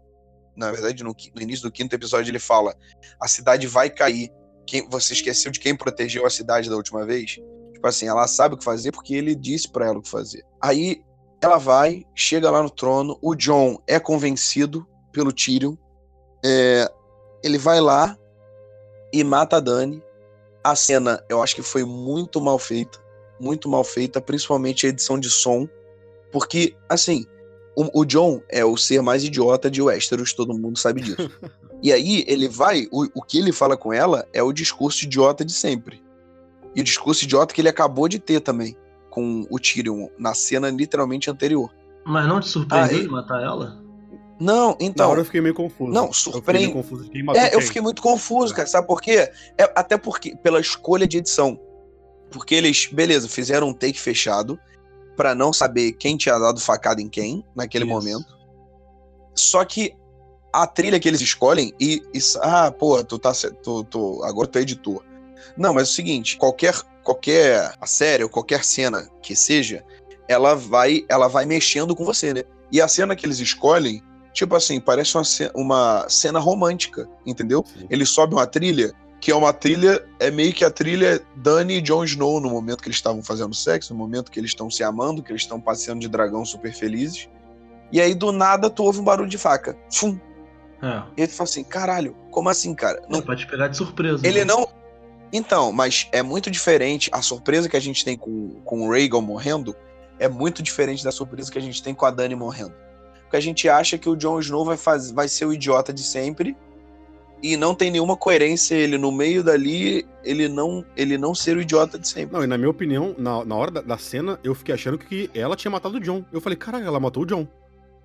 na 0.56 0.70
verdade, 0.72 1.02
no, 1.04 1.14
no 1.34 1.42
início 1.42 1.62
do 1.62 1.72
quinto 1.72 1.94
episódio 1.94 2.30
ele 2.30 2.38
fala: 2.38 2.74
"A 3.20 3.28
cidade 3.28 3.66
vai 3.66 3.88
cair. 3.90 4.30
Quem 4.66 4.88
você 4.88 5.12
esqueceu 5.12 5.50
de 5.50 5.60
quem 5.60 5.76
protegeu 5.76 6.24
a 6.26 6.30
cidade 6.30 6.68
da 6.70 6.76
última 6.76 7.04
vez?" 7.04 7.38
Tipo 7.72 7.86
assim, 7.86 8.06
ela 8.06 8.26
sabe 8.28 8.54
o 8.54 8.58
que 8.58 8.64
fazer 8.64 8.92
porque 8.92 9.14
ele 9.14 9.34
disse 9.34 9.70
para 9.70 9.86
ela 9.86 9.98
o 9.98 10.02
que 10.02 10.08
fazer. 10.08 10.44
Aí 10.60 11.02
ela 11.40 11.58
vai, 11.58 12.04
chega 12.14 12.48
lá 12.50 12.62
no 12.62 12.70
trono, 12.70 13.18
o 13.20 13.34
John 13.34 13.76
é 13.88 13.98
convencido 13.98 14.86
pelo 15.10 15.32
Tyrion, 15.32 15.74
é, 16.44 16.90
ele 17.42 17.58
vai 17.58 17.80
lá 17.80 18.16
e 19.12 19.22
mata 19.22 19.56
a 19.56 19.60
Dani. 19.60 20.02
A 20.64 20.76
cena, 20.76 21.22
eu 21.28 21.42
acho 21.42 21.54
que 21.54 21.62
foi 21.62 21.84
muito 21.84 22.40
mal 22.40 22.58
feita. 22.58 22.98
Muito 23.40 23.68
mal 23.68 23.82
feita, 23.82 24.20
principalmente 24.20 24.86
a 24.86 24.88
edição 24.88 25.18
de 25.18 25.28
som. 25.28 25.68
Porque, 26.30 26.76
assim, 26.88 27.26
o, 27.76 28.00
o 28.00 28.04
John 28.04 28.40
é 28.48 28.64
o 28.64 28.76
ser 28.76 29.02
mais 29.02 29.24
idiota 29.24 29.70
de 29.70 29.82
Westeros, 29.82 30.32
todo 30.32 30.56
mundo 30.56 30.78
sabe 30.78 31.00
disso. 31.00 31.30
e 31.82 31.92
aí, 31.92 32.24
ele 32.28 32.48
vai, 32.48 32.86
o, 32.92 33.06
o 33.14 33.22
que 33.22 33.38
ele 33.38 33.52
fala 33.52 33.76
com 33.76 33.92
ela 33.92 34.26
é 34.32 34.42
o 34.42 34.52
discurso 34.52 35.04
idiota 35.04 35.44
de 35.44 35.52
sempre. 35.52 36.02
E 36.74 36.80
o 36.80 36.84
discurso 36.84 37.24
idiota 37.24 37.52
que 37.52 37.60
ele 37.60 37.68
acabou 37.68 38.08
de 38.08 38.18
ter 38.18 38.40
também, 38.40 38.76
com 39.10 39.46
o 39.50 39.58
Tyrion, 39.58 40.08
na 40.18 40.32
cena 40.32 40.70
literalmente 40.70 41.28
anterior. 41.30 41.70
Mas 42.04 42.26
não 42.26 42.40
te 42.40 42.48
surpreendeu 42.48 42.96
Ah, 42.96 43.00
e- 43.00 43.02
de 43.02 43.08
matar 43.08 43.42
ela? 43.42 43.82
Não, 44.42 44.70
Na 44.70 44.76
então. 44.80 45.10
hora 45.10 45.20
eu 45.20 45.24
fiquei 45.24 45.40
meio 45.40 45.54
confuso. 45.54 45.92
Não, 45.92 46.06
Eu 46.06 46.12
surpreende- 46.12 46.66
meio 46.66 46.76
confuso 46.82 47.08
quem 47.08 47.24
É, 47.36 47.54
eu 47.54 47.60
fiquei 47.60 47.80
muito 47.80 48.02
confuso, 48.02 48.52
cara. 48.54 48.66
Sabe 48.66 48.86
por 48.88 49.00
quê? 49.00 49.30
É, 49.56 49.72
até 49.76 49.96
porque, 49.96 50.36
pela 50.36 50.58
escolha 50.60 51.06
de 51.06 51.18
edição. 51.18 51.58
Porque 52.30 52.54
eles, 52.54 52.86
beleza, 52.86 53.28
fizeram 53.28 53.68
um 53.68 53.72
take 53.74 54.00
fechado 54.00 54.58
pra 55.16 55.34
não 55.34 55.52
saber 55.52 55.92
quem 55.92 56.16
tinha 56.16 56.36
dado 56.38 56.60
facada 56.60 57.00
em 57.00 57.08
quem 57.08 57.44
naquele 57.54 57.84
Isso. 57.84 57.92
momento. 57.94 58.36
Só 59.34 59.64
que 59.64 59.94
a 60.52 60.66
trilha 60.66 60.98
que 60.98 61.08
eles 61.08 61.20
escolhem 61.20 61.72
e, 61.78 62.02
e 62.12 62.18
ah, 62.40 62.72
pô, 62.72 63.02
tu 63.04 63.18
tá, 63.18 63.32
tu, 63.62 63.84
tu, 63.84 64.22
agora 64.24 64.48
tu 64.48 64.58
é 64.58 64.62
editor. 64.62 65.04
Não, 65.56 65.72
mas 65.72 65.88
é 65.88 65.90
o 65.90 65.94
seguinte, 65.94 66.36
qualquer 66.36 66.74
qualquer 67.04 67.74
série 67.84 68.22
ou 68.22 68.28
qualquer 68.30 68.64
cena 68.64 69.08
que 69.22 69.34
seja, 69.36 69.84
ela 70.28 70.54
vai 70.54 71.04
ela 71.08 71.28
vai 71.28 71.44
mexendo 71.44 71.94
com 71.94 72.04
você, 72.04 72.32
né? 72.34 72.42
E 72.70 72.80
a 72.80 72.88
cena 72.88 73.14
que 73.16 73.26
eles 73.26 73.38
escolhem, 73.40 74.02
tipo 74.32 74.54
assim, 74.56 74.80
parece 74.80 75.16
uma, 75.16 75.24
ce- 75.24 75.50
uma 75.54 76.06
cena 76.08 76.38
romântica, 76.38 77.08
entendeu? 77.26 77.64
Sim. 77.66 77.86
Ele 77.90 78.04
sobe 78.06 78.34
uma 78.34 78.46
trilha 78.46 78.92
que 79.20 79.30
é 79.30 79.36
uma 79.36 79.52
trilha, 79.52 80.04
é 80.18 80.32
meio 80.32 80.52
que 80.52 80.64
a 80.64 80.70
trilha 80.70 81.20
Dani 81.36 81.74
e 81.74 81.80
Jon 81.80 82.02
Snow 82.02 82.40
no 82.40 82.50
momento 82.50 82.82
que 82.82 82.88
eles 82.88 82.96
estavam 82.96 83.22
fazendo 83.22 83.54
sexo, 83.54 83.92
no 83.92 83.98
momento 84.00 84.32
que 84.32 84.40
eles 84.40 84.50
estão 84.50 84.68
se 84.68 84.82
amando, 84.82 85.22
que 85.22 85.30
eles 85.30 85.42
estão 85.42 85.60
passeando 85.60 86.00
de 86.00 86.08
dragão 86.08 86.44
super 86.44 86.72
felizes. 86.72 87.28
E 87.92 88.00
aí 88.00 88.14
do 88.16 88.32
nada 88.32 88.68
tu 88.68 88.82
ouve 88.82 88.98
um 88.98 89.04
barulho 89.04 89.28
de 89.28 89.38
faca. 89.38 89.76
Fum. 89.92 90.18
É. 90.82 91.02
E 91.16 91.22
aí 91.22 91.28
tu 91.28 91.34
fala 91.34 91.48
assim, 91.48 91.62
caralho, 91.62 92.16
como 92.32 92.48
assim, 92.48 92.74
cara? 92.74 93.00
Não 93.08 93.18
Não, 93.18 93.22
pra 93.22 93.36
te 93.36 93.46
pegar 93.46 93.68
de 93.68 93.76
surpresa. 93.76 94.26
ele 94.26 94.40
né? 94.40 94.44
não. 94.46 94.66
Então, 95.32 95.70
mas 95.72 96.08
é 96.10 96.20
muito 96.20 96.50
diferente. 96.50 97.08
A 97.12 97.22
surpresa 97.22 97.68
que 97.68 97.76
a 97.76 97.80
gente 97.80 98.04
tem 98.04 98.16
com, 98.16 98.60
com 98.64 98.88
o 98.88 98.90
Rhaegal 98.90 99.22
morrendo 99.22 99.74
é 100.18 100.28
muito 100.28 100.62
diferente 100.64 101.04
da 101.04 101.12
surpresa 101.12 101.50
que 101.50 101.58
a 101.58 101.62
gente 101.62 101.80
tem 101.80 101.94
com 101.94 102.04
a 102.04 102.10
Dany 102.10 102.34
morrendo. 102.34 102.74
Porque 103.32 103.38
a 103.38 103.40
gente 103.40 103.66
acha 103.66 103.96
que 103.96 104.10
o 104.10 104.14
Jon 104.14 104.40
Snow 104.40 104.62
vai, 104.62 104.76
faz, 104.76 105.10
vai 105.10 105.26
ser 105.26 105.46
o 105.46 105.54
idiota 105.54 105.90
de 105.90 106.02
sempre 106.02 106.54
e 107.42 107.56
não 107.56 107.74
tem 107.74 107.90
nenhuma 107.90 108.14
coerência 108.14 108.74
ele 108.74 108.98
no 108.98 109.10
meio 109.10 109.42
dali, 109.42 110.06
ele 110.22 110.48
não, 110.48 110.84
ele 110.94 111.16
não 111.16 111.34
ser 111.34 111.56
o 111.56 111.62
idiota 111.62 111.98
de 111.98 112.06
sempre. 112.06 112.36
Não, 112.36 112.44
e 112.44 112.46
na 112.46 112.58
minha 112.58 112.68
opinião, 112.68 113.14
na, 113.16 113.42
na 113.42 113.56
hora 113.56 113.70
da, 113.70 113.80
da 113.80 113.96
cena, 113.96 114.38
eu 114.44 114.54
fiquei 114.54 114.74
achando 114.74 114.98
que 114.98 115.30
ela 115.32 115.56
tinha 115.56 115.70
matado 115.70 115.96
o 115.96 116.00
John. 116.00 116.22
Eu 116.30 116.42
falei, 116.42 116.58
caralho, 116.58 116.86
ela 116.86 117.00
matou 117.00 117.22
o 117.22 117.26
John. 117.26 117.48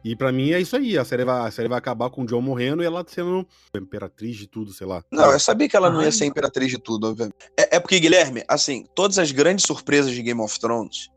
E 0.01 0.15
pra 0.15 0.32
mim 0.32 0.51
é 0.51 0.61
isso 0.61 0.78
aí. 0.78 0.97
A 0.97 1.03
série 1.03 1.25
vai, 1.25 1.45
a 1.45 1.51
série 1.51 1.67
vai 1.67 1.78
acabar 1.78 2.09
com 2.09 2.21
o 2.21 2.25
John 2.25 2.39
morrendo 2.39 2.82
e 2.82 2.86
ela 2.86 3.03
sendo 3.05 3.45
imperatriz 3.75 4.38
de 4.38 4.47
tudo, 4.47 4.71
sei 4.71 4.88
lá. 4.88 5.03
Não, 5.11 5.30
eu 5.30 5.39
sabia 5.41 5.67
que 5.67 5.75
ela 5.75 5.89
não 5.89 6.01
ia 6.01 6.11
ser 6.13 6.23
imperatriz 6.23 6.71
de 6.71 6.78
tudo, 6.78 7.09
obviamente. 7.09 7.36
É, 7.59 7.75
é 7.75 7.80
porque, 7.82 7.99
Guilherme, 7.99 8.45
assim, 8.47 8.86
todas 8.95 9.19
as 9.19 9.34
grandes 9.34 9.65
surpresas 9.65 10.13
de 10.13 10.23
Game 10.23 10.39
of 10.39 10.57
Thrones, 10.57 11.09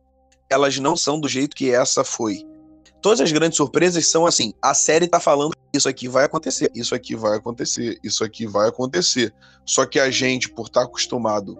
elas 0.50 0.76
não 0.80 0.96
são 0.96 1.20
do 1.20 1.28
jeito 1.28 1.54
que 1.54 1.72
essa 1.72 2.02
foi. 2.02 2.44
Todas 3.00 3.20
as 3.20 3.32
grandes 3.32 3.56
surpresas 3.56 4.06
são 4.06 4.26
assim, 4.26 4.52
a 4.60 4.74
série 4.74 5.08
tá 5.08 5.18
falando 5.18 5.54
isso 5.72 5.88
aqui 5.88 6.08
vai 6.08 6.24
acontecer, 6.24 6.70
isso 6.74 6.94
aqui 6.94 7.14
vai 7.14 7.36
acontecer, 7.36 7.98
isso 8.02 8.24
aqui 8.24 8.46
vai 8.46 8.68
acontecer. 8.68 9.32
Só 9.64 9.86
que 9.86 10.00
a 10.00 10.10
gente, 10.10 10.50
por 10.50 10.66
estar 10.66 10.82
acostumado 10.82 11.58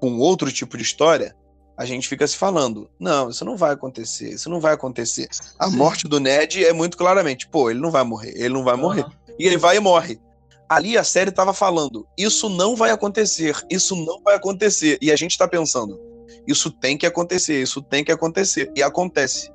com 0.00 0.18
outro 0.18 0.52
tipo 0.52 0.76
de 0.76 0.82
história, 0.82 1.34
a 1.76 1.84
gente 1.84 2.08
fica 2.08 2.26
se 2.26 2.36
falando, 2.36 2.90
não, 2.98 3.30
isso 3.30 3.44
não 3.44 3.56
vai 3.56 3.72
acontecer, 3.72 4.30
isso 4.30 4.50
não 4.50 4.60
vai 4.60 4.74
acontecer. 4.74 5.28
A 5.58 5.70
Sim. 5.70 5.76
morte 5.76 6.08
do 6.08 6.20
Ned 6.20 6.64
é 6.64 6.72
muito 6.72 6.96
claramente, 6.96 7.48
pô, 7.48 7.70
ele 7.70 7.80
não 7.80 7.90
vai 7.90 8.04
morrer, 8.04 8.32
ele 8.34 8.50
não 8.50 8.64
vai 8.64 8.76
morrer. 8.76 9.06
E 9.38 9.46
ele 9.46 9.56
vai 9.56 9.76
e 9.76 9.80
morre. 9.80 10.20
Ali 10.68 10.98
a 10.98 11.04
série 11.04 11.30
tava 11.30 11.54
falando, 11.54 12.06
isso 12.18 12.48
não 12.48 12.76
vai 12.76 12.90
acontecer, 12.90 13.56
isso 13.70 13.96
não 13.96 14.20
vai 14.22 14.34
acontecer. 14.34 14.98
E 15.00 15.10
a 15.10 15.16
gente 15.16 15.38
tá 15.38 15.48
pensando, 15.48 15.98
isso 16.46 16.70
tem 16.70 16.98
que 16.98 17.06
acontecer, 17.06 17.62
isso 17.62 17.80
tem 17.80 18.04
que 18.04 18.12
acontecer. 18.12 18.70
E 18.76 18.82
acontece. 18.82 19.50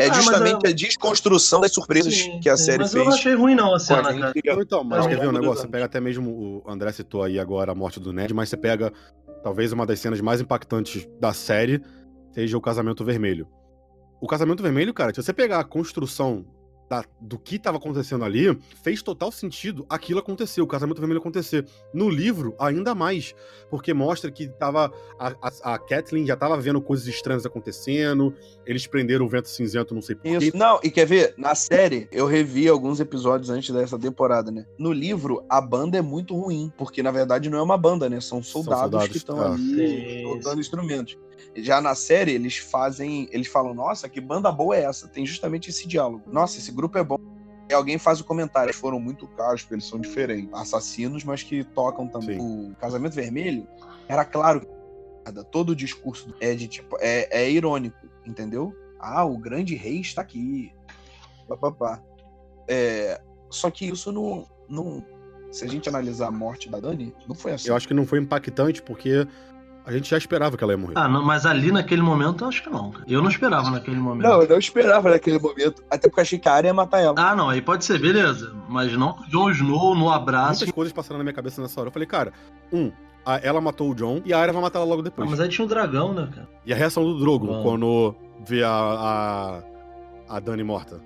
É 0.00 0.06
Ah, 0.06 0.08
mas 0.08 0.24
justamente 0.24 0.64
eu- 0.64 0.70
a 0.70 0.72
desconstrução 0.74 1.60
das 1.60 1.72
surpresas 1.72 2.14
Sim, 2.14 2.40
que 2.40 2.48
a 2.48 2.56
sim, 2.56 2.64
série 2.64 2.78
mas 2.78 2.92
fez. 2.92 3.02
eu 3.04 3.08
não 3.10 3.16
achei 3.16 3.34
ruim 3.34 3.54
não 3.54 3.74
a 3.74 3.78
cena, 3.78 4.02
cara. 4.14 4.32
Então, 4.62 4.82
mas 4.82 5.00
Não, 5.00 5.08
quer 5.10 5.20
ver 5.20 5.28
um 5.28 5.32
negócio? 5.32 5.62
Você 5.62 5.68
pega 5.68 5.84
até 5.84 6.00
mesmo, 6.00 6.62
o 6.64 6.70
André 6.70 6.90
citou 6.92 7.22
aí 7.22 7.38
agora 7.38 7.72
a 7.72 7.74
morte 7.74 8.00
do 8.00 8.12
Ned, 8.12 8.32
mas 8.32 8.48
você 8.48 8.56
pega 8.56 8.92
talvez 9.42 9.72
uma 9.72 9.84
das 9.84 10.00
cenas 10.00 10.20
mais 10.20 10.40
impactantes 10.40 11.06
da 11.20 11.32
série, 11.32 11.82
seja 12.32 12.56
o 12.56 12.60
Casamento 12.60 13.04
Vermelho. 13.04 13.46
O 14.20 14.26
Casamento 14.26 14.62
Vermelho, 14.62 14.92
cara, 14.94 15.12
se 15.14 15.22
você 15.22 15.32
pegar 15.32 15.60
a 15.60 15.64
construção 15.64 16.44
da- 16.90 17.04
do 17.20 17.38
que 17.38 17.56
tava 17.56 17.76
acontecendo 17.76 18.24
ali, 18.24 18.58
fez 18.82 19.00
total 19.00 19.30
sentido 19.30 19.86
aquilo 19.88 20.18
acontecer, 20.18 20.60
o 20.60 20.66
Casamento 20.66 20.98
Vermelho 20.98 21.20
acontecer. 21.20 21.64
No 21.94 22.10
livro, 22.10 22.56
ainda 22.58 22.96
mais, 22.96 23.32
porque 23.70 23.94
mostra 23.94 24.28
que 24.28 24.48
tava 24.48 24.92
a, 25.16 25.28
a, 25.40 25.74
a 25.74 25.78
Kathleen 25.78 26.26
já 26.26 26.34
tava 26.34 26.60
vendo 26.60 26.82
coisas 26.82 27.06
estranhas 27.06 27.46
acontecendo, 27.46 28.34
eles 28.66 28.88
prenderam 28.88 29.24
o 29.24 29.28
Vento 29.28 29.48
Cinzento, 29.48 29.94
não 29.94 30.02
sei 30.02 30.16
porquê. 30.16 30.46
Isso. 30.46 30.56
Não, 30.56 30.80
e 30.82 30.90
quer 30.90 31.06
ver? 31.06 31.34
Na 31.38 31.54
série, 31.54 32.08
eu 32.10 32.26
revi 32.26 32.66
alguns 32.66 32.98
episódios 32.98 33.50
antes 33.50 33.72
dessa 33.72 33.96
temporada, 33.96 34.50
né? 34.50 34.66
No 34.76 34.92
livro, 34.92 35.44
a 35.48 35.60
banda 35.60 35.96
é 35.96 36.02
muito 36.02 36.34
ruim, 36.34 36.72
porque 36.76 37.04
na 37.04 37.12
verdade 37.12 37.48
não 37.48 37.58
é 37.58 37.62
uma 37.62 37.78
banda, 37.78 38.10
né? 38.10 38.20
São 38.20 38.42
soldados, 38.42 38.82
soldados, 38.82 39.08
que 39.08 39.16
estão 39.16 39.40
ah. 39.40 39.52
ali 39.52 40.22
tocando 40.24 40.60
instrumentos. 40.60 41.16
Já 41.56 41.80
na 41.80 41.94
série, 41.94 42.32
eles 42.32 42.58
fazem. 42.58 43.28
Eles 43.32 43.48
falam, 43.48 43.74
nossa, 43.74 44.08
que 44.08 44.20
banda 44.20 44.52
boa 44.52 44.76
é 44.76 44.82
essa? 44.84 45.08
Tem 45.08 45.26
justamente 45.26 45.70
esse 45.70 45.86
diálogo. 45.86 46.22
Nossa, 46.30 46.58
esse 46.58 46.70
grupo 46.80 46.98
é 46.98 47.04
bom. 47.04 47.18
E 47.68 47.74
alguém 47.74 47.98
faz 47.98 48.20
o 48.20 48.24
comentário. 48.24 48.70
Eles 48.70 48.80
foram 48.80 48.98
muito 48.98 49.28
caros, 49.28 49.62
porque 49.62 49.74
eles 49.74 49.84
são 49.84 50.00
diferentes. 50.00 50.52
Assassinos, 50.52 51.22
mas 51.22 51.42
que 51.42 51.62
tocam 51.62 52.08
também. 52.08 52.38
O 52.40 52.74
Casamento 52.80 53.14
Vermelho 53.14 53.66
era 54.08 54.24
claro 54.24 54.60
que 54.60 55.44
todo 55.50 55.70
o 55.70 55.76
discurso 55.76 56.34
é 56.40 56.54
de 56.54 56.66
tipo. 56.66 56.96
É, 57.00 57.42
é 57.42 57.50
irônico, 57.50 57.96
entendeu? 58.26 58.74
Ah, 58.98 59.24
o 59.24 59.38
grande 59.38 59.76
rei 59.76 60.00
está 60.00 60.22
aqui. 60.22 60.72
Papapá. 61.46 62.02
É, 62.66 63.20
só 63.48 63.70
que 63.70 63.86
isso 63.86 64.10
não, 64.10 64.46
não. 64.68 65.04
Se 65.52 65.64
a 65.64 65.68
gente 65.68 65.88
analisar 65.88 66.28
a 66.28 66.32
morte 66.32 66.68
da 66.68 66.80
Dani, 66.80 67.14
não 67.28 67.34
foi 67.34 67.52
assim. 67.52 67.68
Eu 67.68 67.76
acho 67.76 67.86
que 67.86 67.94
não 67.94 68.06
foi 68.06 68.18
impactante, 68.18 68.82
porque 68.82 69.26
a 69.84 69.92
gente 69.92 70.08
já 70.10 70.18
esperava 70.18 70.56
que 70.56 70.62
ela 70.64 70.72
ia 70.72 70.78
morrer. 70.78 70.94
Ah, 70.96 71.08
não, 71.08 71.22
mas 71.24 71.46
ali 71.46 71.72
naquele 71.72 72.02
momento 72.02 72.44
eu 72.44 72.48
acho 72.48 72.62
que 72.62 72.70
não. 72.70 72.92
Eu 73.08 73.20
não 73.22 73.28
esperava 73.30 73.70
naquele 73.70 73.98
momento. 73.98 74.22
Não, 74.28 74.42
eu 74.42 74.48
não 74.48 74.58
esperava 74.58 75.10
naquele 75.10 75.38
momento. 75.38 75.82
Até 75.90 76.08
porque 76.08 76.20
achei 76.20 76.38
que 76.38 76.48
a 76.48 76.52
área 76.54 76.68
ia 76.68 76.74
matar 76.74 77.00
ela. 77.00 77.14
Ah, 77.18 77.34
não, 77.34 77.48
aí 77.48 77.60
pode 77.62 77.84
ser, 77.84 77.98
beleza. 77.98 78.52
Mas 78.68 78.92
não 78.92 79.14
que 79.14 79.22
o 79.24 79.28
Jon 79.30 79.50
Snow 79.50 79.94
no 79.94 80.10
abraço. 80.10 80.60
Muitas 80.60 80.70
coisas 80.74 80.92
passaram 80.92 81.18
na 81.18 81.24
minha 81.24 81.34
cabeça 81.34 81.60
nessa 81.62 81.80
hora. 81.80 81.88
Eu 81.88 81.92
falei, 81.92 82.06
cara, 82.06 82.32
um, 82.72 82.92
a- 83.24 83.40
ela 83.42 83.60
matou 83.60 83.90
o 83.90 83.94
John 83.94 84.20
e 84.24 84.32
a 84.32 84.38
Arya 84.38 84.52
vai 84.52 84.62
matar 84.62 84.78
ela 84.80 84.88
logo 84.88 85.00
Ah, 85.00 85.04
depois. 85.04 85.28
mas 85.30 85.40
aí 85.40 85.48
tinha 85.48 85.64
o 85.64 85.68
dragão, 85.68 86.12
né, 86.12 86.28
cara? 86.34 86.48
E 86.64 86.72
a 86.72 86.76
reação 86.76 87.02
do 87.04 87.18
Drogon 87.18 87.46
Bom. 87.46 87.62
quando 87.62 88.14
vê 88.46 88.62
a, 88.62 88.70
a, 90.28 90.36
a 90.36 90.40
Dani 90.40 90.62
morta. 90.62 91.00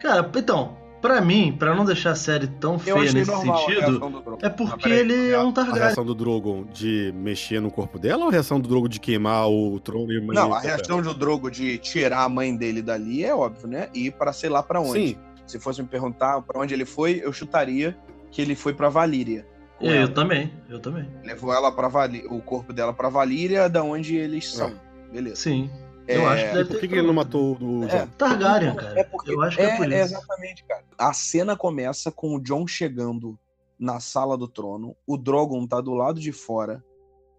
Cara, 0.00 0.30
então, 0.34 0.76
pra 1.00 1.20
mim, 1.20 1.54
pra 1.58 1.74
não 1.74 1.84
deixar 1.84 2.10
a 2.12 2.14
série 2.14 2.46
tão 2.46 2.74
Eu 2.74 2.78
feia 2.98 3.12
nesse 3.12 3.30
normal 3.30 3.54
a 3.56 3.58
sentido, 3.60 3.98
Drogon. 3.98 4.38
é 4.42 4.48
porque 4.48 4.88
Ah, 4.88 4.90
ele 4.90 5.30
é 5.30 5.38
um 5.38 5.48
A 5.48 5.52
Targaryen. 5.52 5.82
reação 5.84 6.04
do 6.04 6.14
Drogon 6.14 6.64
de 6.72 7.12
mexer 7.16 7.60
no 7.60 7.70
corpo 7.70 7.98
dela 7.98 8.22
ou 8.24 8.28
a 8.28 8.32
reação 8.32 8.60
do 8.60 8.68
Drogon 8.68 8.88
de 8.88 9.00
queimar 9.00 9.48
o 9.48 9.78
trono 9.80 10.12
e 10.12 10.20
Não, 10.20 10.52
a 10.54 10.60
reação 10.60 11.00
do 11.02 11.14
Drogo 11.14 11.50
de 11.50 11.78
tirar 11.78 12.24
a 12.24 12.28
mãe 12.28 12.54
dele 12.56 12.82
dali 12.82 13.24
é 13.24 13.34
óbvio, 13.34 13.68
né? 13.68 13.88
E 13.94 14.06
ir 14.06 14.12
pra 14.12 14.32
sei 14.32 14.50
lá 14.50 14.62
pra 14.62 14.80
onde. 14.80 15.08
Sim, 15.08 15.16
Se 15.46 15.58
fosse 15.58 15.82
me 15.82 15.88
perguntar 15.88 16.40
pra 16.42 16.60
onde 16.60 16.72
ele 16.74 16.84
foi, 16.84 17.20
eu 17.24 17.32
chutaria 17.32 17.96
que 18.30 18.40
ele 18.40 18.54
foi 18.54 18.72
pra 18.72 18.88
Valíria. 18.88 19.44
com 19.78 19.86
Eu, 19.86 19.92
ela. 20.02 20.08
também, 20.08 20.52
eu 20.68 20.78
também. 20.78 21.08
Levou 21.24 21.52
ela 21.52 21.72
para 21.72 21.88
o 22.28 22.40
corpo 22.40 22.72
dela 22.72 22.92
pra 22.92 23.08
Valíria, 23.08 23.68
da 23.68 23.82
onde 23.82 24.14
eles 24.14 24.52
são. 24.52 24.72
Beleza. 25.12 25.36
Sim. 25.36 25.68
Eu 26.12 26.22
É, 26.22 26.26
acho 26.26 26.44
que 26.48 26.52
deve 26.54 26.64
por 26.64 26.74
ter 26.74 26.80
que, 26.80 26.88
que 26.88 26.94
ele 26.94 27.06
não 27.06 27.14
matou 27.14 27.56
o 27.60 27.84
É. 27.84 27.86
John? 27.88 28.08
Targaryen, 28.18 28.74
cara. 28.74 28.98
É 29.00 29.04
porque 29.04 29.30
Eu 29.32 29.42
acho 29.42 29.56
que 29.56 29.62
é 29.62 29.76
por 29.76 29.86
isso. 29.86 29.94
exatamente, 29.96 30.64
cara. 30.64 30.84
A 30.98 31.12
cena 31.12 31.56
começa 31.56 32.10
com 32.10 32.34
o 32.34 32.40
John 32.40 32.66
chegando 32.66 33.38
na 33.78 33.98
sala 34.00 34.36
do 34.36 34.46
trono, 34.48 34.94
o 35.06 35.16
Drogon 35.16 35.66
tá 35.66 35.80
do 35.80 35.94
lado 35.94 36.20
de 36.20 36.32
fora, 36.32 36.84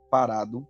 parado, 0.09 0.67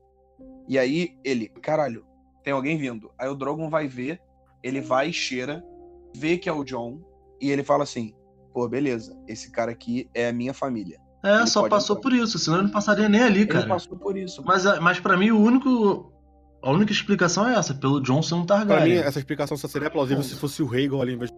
e 0.68 0.78
aí 0.78 1.16
ele, 1.24 1.47
caralho, 1.62 2.06
tem 2.43 2.52
alguém 2.54 2.78
vindo. 2.78 3.12
Aí 3.18 3.30
o 3.30 3.36
Drogon 3.36 3.70
vai 3.70 3.88
ver, 3.88 4.20
ele 4.62 4.82
vai 4.82 5.10
e 5.10 5.14
cheira, 5.14 5.64
vê 6.16 6.38
que 6.38 6.49
é 6.49 6.52
o 6.54 6.64
John, 6.64 6.99
e 7.39 7.49
ele 7.49 7.64
fala 7.64 7.84
assim: 7.84 8.14
pô, 8.54 8.68
beleza, 8.68 9.18
esse 9.28 9.49
cara 9.52 9.72
aqui 9.72 10.10
é 10.14 10.28
a 10.28 10.34
minha 10.34 10.54
família. 10.54 10.99
É, 11.24 11.36
Ele 11.38 11.47
só 11.47 11.70
passou 11.70 11.95
entrar. 11.97 12.10
por 12.10 12.18
isso, 12.18 12.39
senão 12.39 12.58
ele 12.58 12.66
não 12.66 12.74
passaria 12.74 13.08
nem 13.08 13.22
ali, 13.22 13.41
Ele 13.41 13.47
cara. 13.47 13.68
passou 13.68 13.95
por 13.95 14.18
isso. 14.18 14.41
Mas, 14.43 14.64
mas 14.82 14.99
para 14.99 15.16
mim, 15.16 15.30
o 15.32 15.39
único. 15.39 16.11
A 16.64 16.72
única 16.72 16.91
explicação 16.91 17.47
é 17.47 17.55
essa, 17.55 17.74
pelo 17.74 18.03
ser 18.22 18.36
um 18.36 18.45
Pra 18.45 18.59
mim, 18.59 18.68
Targaryen. 18.68 18.97
essa 18.99 19.20
explicação 19.20 19.57
só 19.57 19.68
seria 19.68 19.89
plausível 19.89 20.24
se 20.24 20.36
fosse 20.36 20.62
o 20.62 20.66
Rhaegal 20.68 21.01
ali 21.01 21.14
em 21.14 21.18
vez 21.18 21.32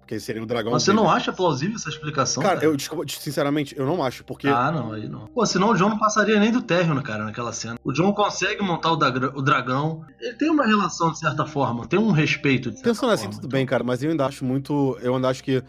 Porque 0.00 0.20
seria 0.20 0.42
o 0.42 0.46
dragão. 0.46 0.72
Mas 0.72 0.82
você 0.82 0.90
dele. 0.90 1.02
não 1.02 1.10
acha 1.10 1.32
plausível 1.32 1.76
essa 1.76 1.88
explicação? 1.88 2.42
Cara, 2.42 2.62
eu, 2.62 2.76
desculpa, 2.76 3.04
sinceramente, 3.08 3.74
eu 3.78 3.86
não 3.86 4.02
acho, 4.04 4.22
porque 4.24 4.46
Ah, 4.48 4.70
não, 4.70 4.92
aí 4.92 5.08
não. 5.08 5.26
Pô, 5.28 5.46
senão 5.46 5.70
o 5.70 5.74
John 5.74 5.88
não 5.88 5.98
passaria 5.98 6.38
nem 6.38 6.52
do 6.52 6.60
térreo, 6.60 7.00
cara, 7.02 7.24
naquela 7.24 7.52
cena. 7.52 7.76
O 7.82 7.92
John 7.92 8.12
consegue 8.12 8.60
montar 8.62 8.92
o, 8.92 8.96
dagra- 8.96 9.32
o 9.34 9.40
dragão. 9.40 10.04
Ele 10.20 10.34
tem 10.34 10.50
uma 10.50 10.66
relação, 10.66 11.10
de 11.12 11.18
certa 11.18 11.46
forma, 11.46 11.86
tem 11.86 11.98
um 11.98 12.10
respeito. 12.10 12.70
De 12.70 12.82
pensando 12.82 13.12
assim, 13.12 13.24
forma. 13.24 13.40
tudo 13.40 13.50
bem, 13.50 13.64
cara, 13.64 13.82
mas 13.82 14.02
eu 14.02 14.10
ainda 14.10 14.26
acho 14.26 14.44
muito. 14.44 14.98
Eu 15.00 15.14
ainda 15.14 15.28
acho 15.28 15.42
que. 15.42 15.62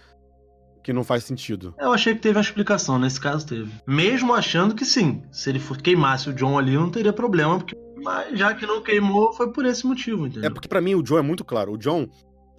Que 0.83 0.91
não 0.91 1.05
faz 1.05 1.23
sentido. 1.23 1.73
Eu 1.79 1.93
achei 1.93 2.13
que 2.13 2.19
teve 2.19 2.37
uma 2.37 2.41
explicação, 2.41 2.99
nesse 2.99 3.17
caso 3.17 3.47
teve. 3.47 3.71
Mesmo 3.87 4.33
achando 4.33 4.75
que 4.75 4.83
sim, 4.83 5.23
se 5.31 5.49
ele 5.49 5.57
for, 5.59 5.77
queimasse 5.77 6.29
o 6.29 6.33
John 6.33 6.57
ali, 6.59 6.73
não 6.75 6.89
teria 6.89 7.13
problema, 7.13 7.57
porque. 7.59 7.73
Mas 8.03 8.37
já 8.37 8.53
que 8.53 8.65
não 8.65 8.81
queimou, 8.81 9.33
foi 9.33 9.51
por 9.51 9.65
esse 9.65 9.85
motivo, 9.85 10.25
É 10.25 10.29
entendeu? 10.29 10.51
porque 10.53 10.67
pra 10.67 10.81
mim 10.81 10.95
o 10.95 11.01
John 11.03 11.17
é 11.17 11.21
muito 11.21 11.43
claro. 11.43 11.73
O 11.73 11.77
John 11.77 12.07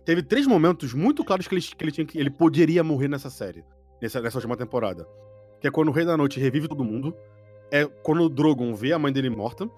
teve 0.04 0.22
três 0.22 0.46
momentos 0.46 0.92
muito 0.94 1.24
claros 1.24 1.46
que 1.48 1.54
ele, 1.54 1.62
que 1.62 1.84
ele, 1.84 1.92
tinha, 1.92 2.06
que 2.06 2.18
ele 2.18 2.30
poderia 2.30 2.82
morrer 2.84 3.08
nessa 3.08 3.30
série. 3.30 3.64
Nessa, 4.02 4.20
nessa 4.20 4.38
última 4.38 4.56
temporada. 4.56 5.06
Que 5.60 5.68
é 5.68 5.70
quando 5.70 5.88
o 5.88 5.92
Rei 5.92 6.04
da 6.04 6.16
Noite 6.16 6.38
revive 6.40 6.68
todo 6.68 6.84
mundo. 6.84 7.14
É 7.70 7.84
quando 7.86 8.22
o 8.22 8.28
Drogon 8.28 8.74
vê 8.74 8.92
a 8.92 8.98
mãe 8.98 9.12
dele 9.12 9.30
morta. 9.30 9.68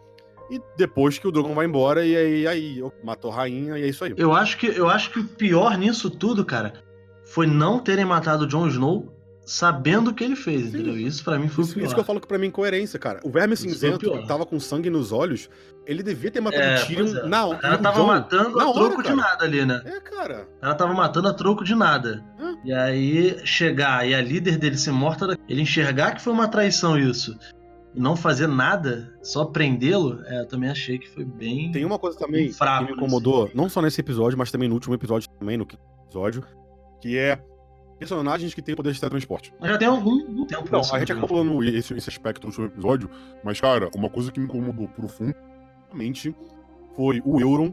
E 0.51 0.61
depois 0.77 1.19
que 1.19 1.27
o 1.27 1.33
Drogon 1.33 1.55
vai 1.55 1.67
embora 1.67 2.05
e 2.07 2.17
aí, 2.17 2.47
aí 2.47 2.83
matou 3.05 3.31
a 3.33 3.35
rainha 3.35 3.79
e 3.79 3.83
é 3.83 3.89
isso 3.89 4.05
aí. 4.05 4.15
Eu 4.17 4.33
acho 4.33 4.57
que 4.59 4.67
eu 4.67 4.89
acho 4.89 5.11
que 5.11 5.19
o 5.19 5.25
pior 5.25 5.77
nisso 5.77 6.09
tudo, 6.09 6.45
cara, 6.45 6.73
foi 7.25 7.47
não 7.49 7.81
terem 7.81 8.05
matado 8.05 8.45
o 8.45 8.47
Jon 8.47 8.69
Snow 8.69 9.13
sabendo 9.47 10.11
o 10.11 10.15
que 10.15 10.25
ele 10.25 10.35
fez, 10.35 10.63
Sim. 10.63 10.69
entendeu? 10.69 10.97
Isso 10.99 11.23
pra 11.25 11.39
mim 11.39 11.47
foi 11.49 11.63
Isso, 11.63 11.73
o 11.73 11.75
pior. 11.77 11.87
isso 11.87 11.95
que 11.95 12.01
eu 12.01 12.05
falo 12.05 12.21
que 12.21 12.27
pra 12.27 12.37
mim 12.37 12.47
é 12.47 12.49
incoerência, 12.49 12.99
cara. 12.99 13.21
O 13.23 13.31
Verme 13.31 13.57
Cinzento, 13.57 14.27
tava 14.27 14.45
com 14.45 14.59
sangue 14.59 14.91
nos 14.91 15.13
olhos, 15.13 15.49
ele 15.87 16.03
devia 16.03 16.31
ter 16.33 16.41
matado 16.41 16.63
É, 16.65 16.83
o 16.83 16.87
Tyrion 16.87 17.07
é. 17.17 17.29
na 17.29 17.47
O 17.47 17.51
hora. 17.51 17.59
cara 17.61 17.79
tava 17.79 18.03
matando 18.05 18.57
na 18.57 18.65
a 18.65 18.69
hora, 18.69 18.75
troco 18.75 19.03
de 19.05 19.15
nada 19.15 19.45
ali, 19.45 19.65
né? 19.65 19.81
É, 19.85 20.01
cara. 20.01 20.49
Ela 20.61 20.75
tava 20.75 20.93
matando 20.93 21.29
a 21.29 21.33
troco 21.33 21.63
de 21.63 21.75
nada. 21.77 22.25
E 22.65 22.73
aí 22.73 23.39
chegar 23.47 24.07
e 24.09 24.13
a 24.15 24.21
líder 24.21 24.59
dele 24.59 24.77
ser 24.77 24.91
morta, 24.91 25.39
ele 25.49 25.63
enxergar 25.63 26.13
que 26.17 26.21
foi 26.23 26.33
uma 26.33 26.49
traição 26.49 26.99
isso. 26.99 27.39
E 27.95 28.01
não 28.01 28.17
fazer 28.17 28.49
nada, 28.49 29.15
só 29.23 29.45
prendê-lo, 29.45 30.21
é, 30.27 30.41
eu 30.41 30.47
também 30.47 30.69
achei 30.69 30.99
que 30.99 31.09
foi 31.09 31.25
bem. 31.25 31.71
Tem 31.71 31.85
uma 31.85 31.99
coisa 32.01 32.19
também 32.19 32.53
Fraco 32.53 32.87
que 32.87 32.91
me 32.91 32.97
incomodou, 32.99 33.49
não 33.55 33.69
só 33.69 33.81
nesse 33.81 34.01
episódio, 34.01 34.37
mas 34.37 34.51
também 34.51 34.69
no 34.69 34.75
último 34.75 34.93
episódio 34.95 35.29
também, 35.39 35.57
no 35.57 35.65
quinto 35.65 35.81
episódio, 36.05 36.43
que 37.01 37.17
é 37.17 37.41
personagens 37.99 38.55
que 38.55 38.63
têm 38.63 38.75
poder 38.75 38.93
de 38.93 39.01
teletransporte. 39.01 39.53
Mas 39.61 39.71
já 39.71 39.79
tem 39.79 39.89
algum, 39.89 40.21
algum 40.21 40.43
Então, 40.43 40.81
isso, 40.81 40.95
a 40.95 40.99
gente 40.99 41.13
acabou 41.13 41.29
falando 41.29 41.65
esse, 41.65 41.95
esse 41.95 42.11
aspecto 42.11 42.45
no 42.45 42.49
último 42.49 42.67
episódio, 42.67 43.11
Mas, 43.43 43.61
cara, 43.61 43.91
uma 43.95 44.11
coisa 44.11 44.31
que 44.31 44.39
me 44.39 44.47
incomodou 44.47 44.89
profundamente 44.89 46.35
foi 46.95 47.23
o 47.25 47.41
Euron 47.41 47.73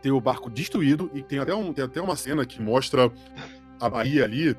ter 0.00 0.12
o 0.12 0.20
barco 0.20 0.48
destruído 0.48 1.10
e 1.12 1.22
tem 1.22 1.38
até, 1.38 1.54
um, 1.54 1.72
tem 1.72 1.84
até 1.84 2.00
uma 2.00 2.16
cena 2.16 2.46
que 2.46 2.62
mostra 2.62 3.10
a 3.80 3.88
Bahia 3.88 4.24
ali. 4.24 4.56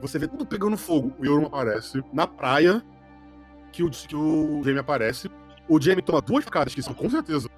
Você 0.00 0.18
vê 0.18 0.26
tudo 0.26 0.46
pegando 0.46 0.76
fogo. 0.76 1.12
O 1.18 1.24
Euron 1.24 1.46
aparece 1.46 2.02
na 2.12 2.26
praia 2.26 2.82
que 3.72 3.82
o, 3.82 3.90
que 3.90 4.16
o 4.16 4.62
Jaime 4.64 4.78
aparece. 4.78 5.30
O 5.68 5.80
Jaime 5.80 6.00
toma 6.00 6.22
duas 6.22 6.44
facadas 6.44 6.74
que 6.74 6.82
são 6.82 6.94
com 6.94 7.10
certeza 7.10 7.48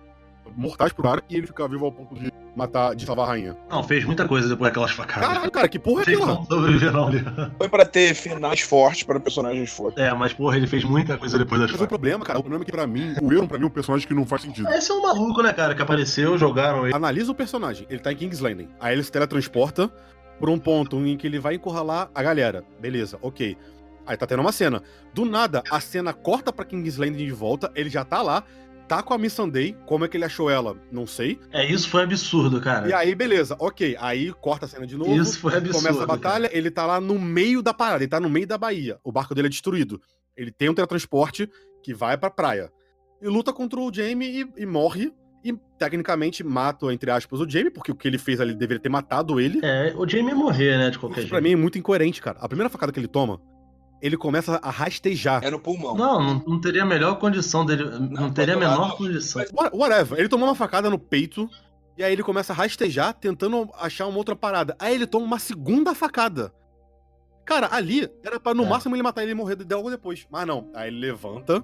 mortais 0.56 0.92
pro 0.92 1.04
cara 1.04 1.22
e 1.28 1.36
ele 1.36 1.46
fica 1.46 1.68
vivo 1.68 1.84
ao 1.84 1.92
ponto 1.92 2.14
de 2.14 2.32
matar, 2.54 2.94
de 2.94 3.04
salvar 3.06 3.26
a 3.26 3.28
rainha. 3.30 3.56
Não, 3.70 3.82
fez 3.82 4.04
muita 4.04 4.26
coisa 4.26 4.48
depois 4.48 4.70
daquelas 4.70 4.90
facadas. 4.90 5.28
Caralho, 5.28 5.50
cara, 5.50 5.68
que 5.68 5.78
porra 5.78 6.02
é 6.02 6.04
sobreviver, 6.04 6.92
não, 6.92 7.08
ali. 7.08 7.24
Foi 7.56 7.68
pra 7.68 7.84
ter 7.84 8.14
finais 8.14 8.60
fortes 8.60 9.02
para 9.02 9.18
personagens 9.20 9.70
fortes. 9.70 10.02
É, 10.02 10.12
mas 10.12 10.32
porra, 10.32 10.56
ele 10.56 10.66
fez 10.66 10.84
muita 10.84 11.16
coisa 11.16 11.38
depois 11.38 11.60
das 11.60 11.70
Mas 11.70 11.76
o 11.76 11.84
facadas. 11.84 11.88
problema, 11.88 12.24
cara, 12.24 12.38
o 12.38 12.42
problema 12.42 12.64
é 12.64 12.66
que 12.66 12.72
pra 12.72 12.86
mim, 12.86 13.14
o 13.20 13.32
Euron, 13.32 13.46
pra 13.46 13.58
mim, 13.58 13.64
é 13.64 13.66
um 13.66 13.70
personagem 13.70 14.06
que 14.06 14.14
não 14.14 14.26
faz 14.26 14.42
sentido. 14.42 14.68
Esse 14.70 14.90
é 14.90 14.94
um 14.94 15.02
maluco, 15.02 15.42
né, 15.42 15.52
cara, 15.52 15.74
que 15.74 15.82
apareceu, 15.82 16.36
jogaram 16.36 16.86
ele. 16.86 16.94
Analisa 16.94 17.30
o 17.32 17.34
personagem, 17.34 17.86
ele 17.90 18.00
tá 18.00 18.12
em 18.12 18.16
King's 18.16 18.40
Landing. 18.40 18.68
Aí 18.80 18.94
ele 18.94 19.02
se 19.02 19.12
teletransporta 19.12 19.90
por 20.38 20.48
um 20.48 20.58
ponto 20.58 20.96
em 21.06 21.16
que 21.16 21.26
ele 21.26 21.38
vai 21.38 21.54
encurralar 21.54 22.10
a 22.14 22.22
galera. 22.22 22.64
Beleza, 22.80 23.18
ok. 23.20 23.56
Aí 24.06 24.16
tá 24.16 24.26
tendo 24.26 24.40
uma 24.40 24.52
cena. 24.52 24.82
Do 25.14 25.24
nada, 25.24 25.62
a 25.70 25.78
cena 25.78 26.12
corta 26.12 26.52
pra 26.52 26.64
King's 26.64 26.96
Landing 26.96 27.24
de 27.24 27.30
volta, 27.30 27.70
ele 27.74 27.90
já 27.90 28.04
tá 28.04 28.22
lá, 28.22 28.42
tá 28.90 29.04
com 29.04 29.14
a 29.14 29.18
Miss 29.18 29.34
Sunday. 29.34 29.76
Como 29.86 30.04
é 30.04 30.08
que 30.08 30.16
ele 30.16 30.24
achou 30.24 30.50
ela? 30.50 30.76
Não 30.90 31.06
sei. 31.06 31.38
É, 31.52 31.64
isso 31.64 31.88
foi 31.88 32.02
absurdo, 32.02 32.60
cara. 32.60 32.88
E 32.88 32.92
aí, 32.92 33.14
beleza, 33.14 33.56
ok. 33.60 33.96
Aí 34.00 34.32
corta 34.32 34.66
a 34.66 34.68
cena 34.68 34.84
de 34.84 34.96
novo. 34.96 35.14
Isso 35.14 35.38
foi 35.38 35.54
absurdo. 35.54 35.80
Começa 35.80 36.02
a 36.02 36.06
batalha, 36.06 36.50
ele 36.52 36.72
tá 36.72 36.84
lá 36.84 37.00
no 37.00 37.16
meio 37.16 37.62
da 37.62 37.72
parada, 37.72 38.02
ele 38.02 38.10
tá 38.10 38.18
no 38.18 38.28
meio 38.28 38.48
da 38.48 38.58
Bahia. 38.58 38.98
O 39.04 39.12
barco 39.12 39.32
dele 39.32 39.46
é 39.46 39.48
destruído. 39.48 40.02
Ele 40.36 40.50
tem 40.50 40.68
um 40.68 40.74
teletransporte 40.74 41.48
que 41.84 41.94
vai 41.94 42.18
pra 42.18 42.30
praia. 42.30 42.68
E 43.22 43.28
luta 43.28 43.52
contra 43.52 43.78
o 43.78 43.94
Jamie 43.94 44.42
e, 44.42 44.62
e 44.62 44.66
morre. 44.66 45.12
E 45.44 45.54
tecnicamente 45.78 46.42
mata, 46.42 46.92
entre 46.92 47.12
aspas, 47.12 47.40
o 47.40 47.48
Jamie, 47.48 47.70
porque 47.70 47.92
o 47.92 47.94
que 47.94 48.08
ele 48.08 48.18
fez 48.18 48.40
ali 48.40 48.54
deveria 48.54 48.82
ter 48.82 48.88
matado 48.88 49.40
ele. 49.40 49.60
É, 49.62 49.94
o 49.96 50.06
Jamie 50.06 50.30
ia 50.30 50.34
morrer, 50.34 50.76
né, 50.76 50.90
de 50.90 50.98
qualquer 50.98 51.20
Isso 51.20 51.28
jeito. 51.28 51.30
pra 51.30 51.40
mim 51.40 51.52
é 51.52 51.56
muito 51.56 51.78
incoerente, 51.78 52.20
cara. 52.20 52.38
A 52.40 52.48
primeira 52.48 52.68
facada 52.68 52.92
que 52.92 52.98
ele 52.98 53.08
toma, 53.08 53.40
ele 54.02 54.16
começa 54.16 54.56
a 54.62 54.70
rastejar. 54.70 55.42
É 55.44 55.50
no 55.50 55.58
pulmão. 55.60 55.94
Não, 55.96 56.22
não, 56.22 56.44
não 56.46 56.60
teria 56.60 56.82
a 56.82 56.86
melhor 56.86 57.16
condição 57.18 57.64
dele. 57.66 57.84
Não, 58.10 58.30
teria 58.32 58.54
a 58.54 58.58
menor 58.58 58.88
não. 58.88 58.96
condição. 58.96 59.42
What- 59.52 59.76
Whatever. 59.76 60.18
Ele 60.18 60.28
tomou 60.28 60.48
uma 60.48 60.54
facada 60.54 60.88
no 60.88 60.98
peito. 60.98 61.48
E 61.98 62.02
aí 62.04 62.12
ele 62.14 62.22
começa 62.22 62.52
a 62.52 62.56
rastejar, 62.56 63.12
tentando 63.12 63.68
achar 63.78 64.06
uma 64.06 64.16
outra 64.16 64.34
parada. 64.34 64.74
Aí 64.78 64.94
ele 64.94 65.06
toma 65.06 65.26
uma 65.26 65.38
segunda 65.38 65.94
facada. 65.94 66.50
Cara, 67.44 67.68
ali 67.72 68.08
era 68.24 68.38
pra 68.40 68.54
no 68.54 68.64
É. 68.64 68.68
máximo 68.68 68.94
ele 68.96 69.02
matar 69.02 69.22
ele 69.22 69.32
e 69.32 69.34
morrer 69.34 69.56
de 69.56 69.74
logo 69.74 69.90
depois. 69.90 70.26
Mas 70.30 70.46
não. 70.46 70.70
Aí 70.74 70.88
ele 70.88 70.98
levanta, 71.00 71.62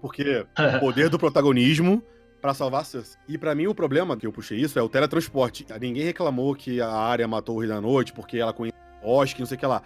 porque 0.00 0.46
poder 0.80 1.08
do 1.08 1.18
protagonismo 1.18 2.02
pra 2.40 2.54
salvar 2.54 2.82
a 2.82 2.84
Cersei. 2.84 3.18
E 3.26 3.38
pra 3.38 3.54
mim 3.54 3.66
o 3.66 3.74
problema 3.74 4.16
que 4.16 4.26
eu 4.26 4.32
puxei 4.32 4.60
isso 4.60 4.78
é 4.78 4.82
o 4.82 4.88
teletransporte. 4.88 5.66
Ninguém 5.80 6.04
reclamou 6.04 6.54
que 6.54 6.80
a 6.80 6.90
área 6.92 7.26
matou 7.26 7.56
o 7.56 7.60
Rei 7.60 7.68
da 7.68 7.80
Noite 7.80 8.12
porque 8.12 8.36
ela 8.38 8.52
conhece 8.52 8.76
o 9.02 9.06
bosque, 9.06 9.40
não 9.40 9.46
sei 9.46 9.56
o 9.56 9.58
que 9.60 9.66
lá. 9.66 9.82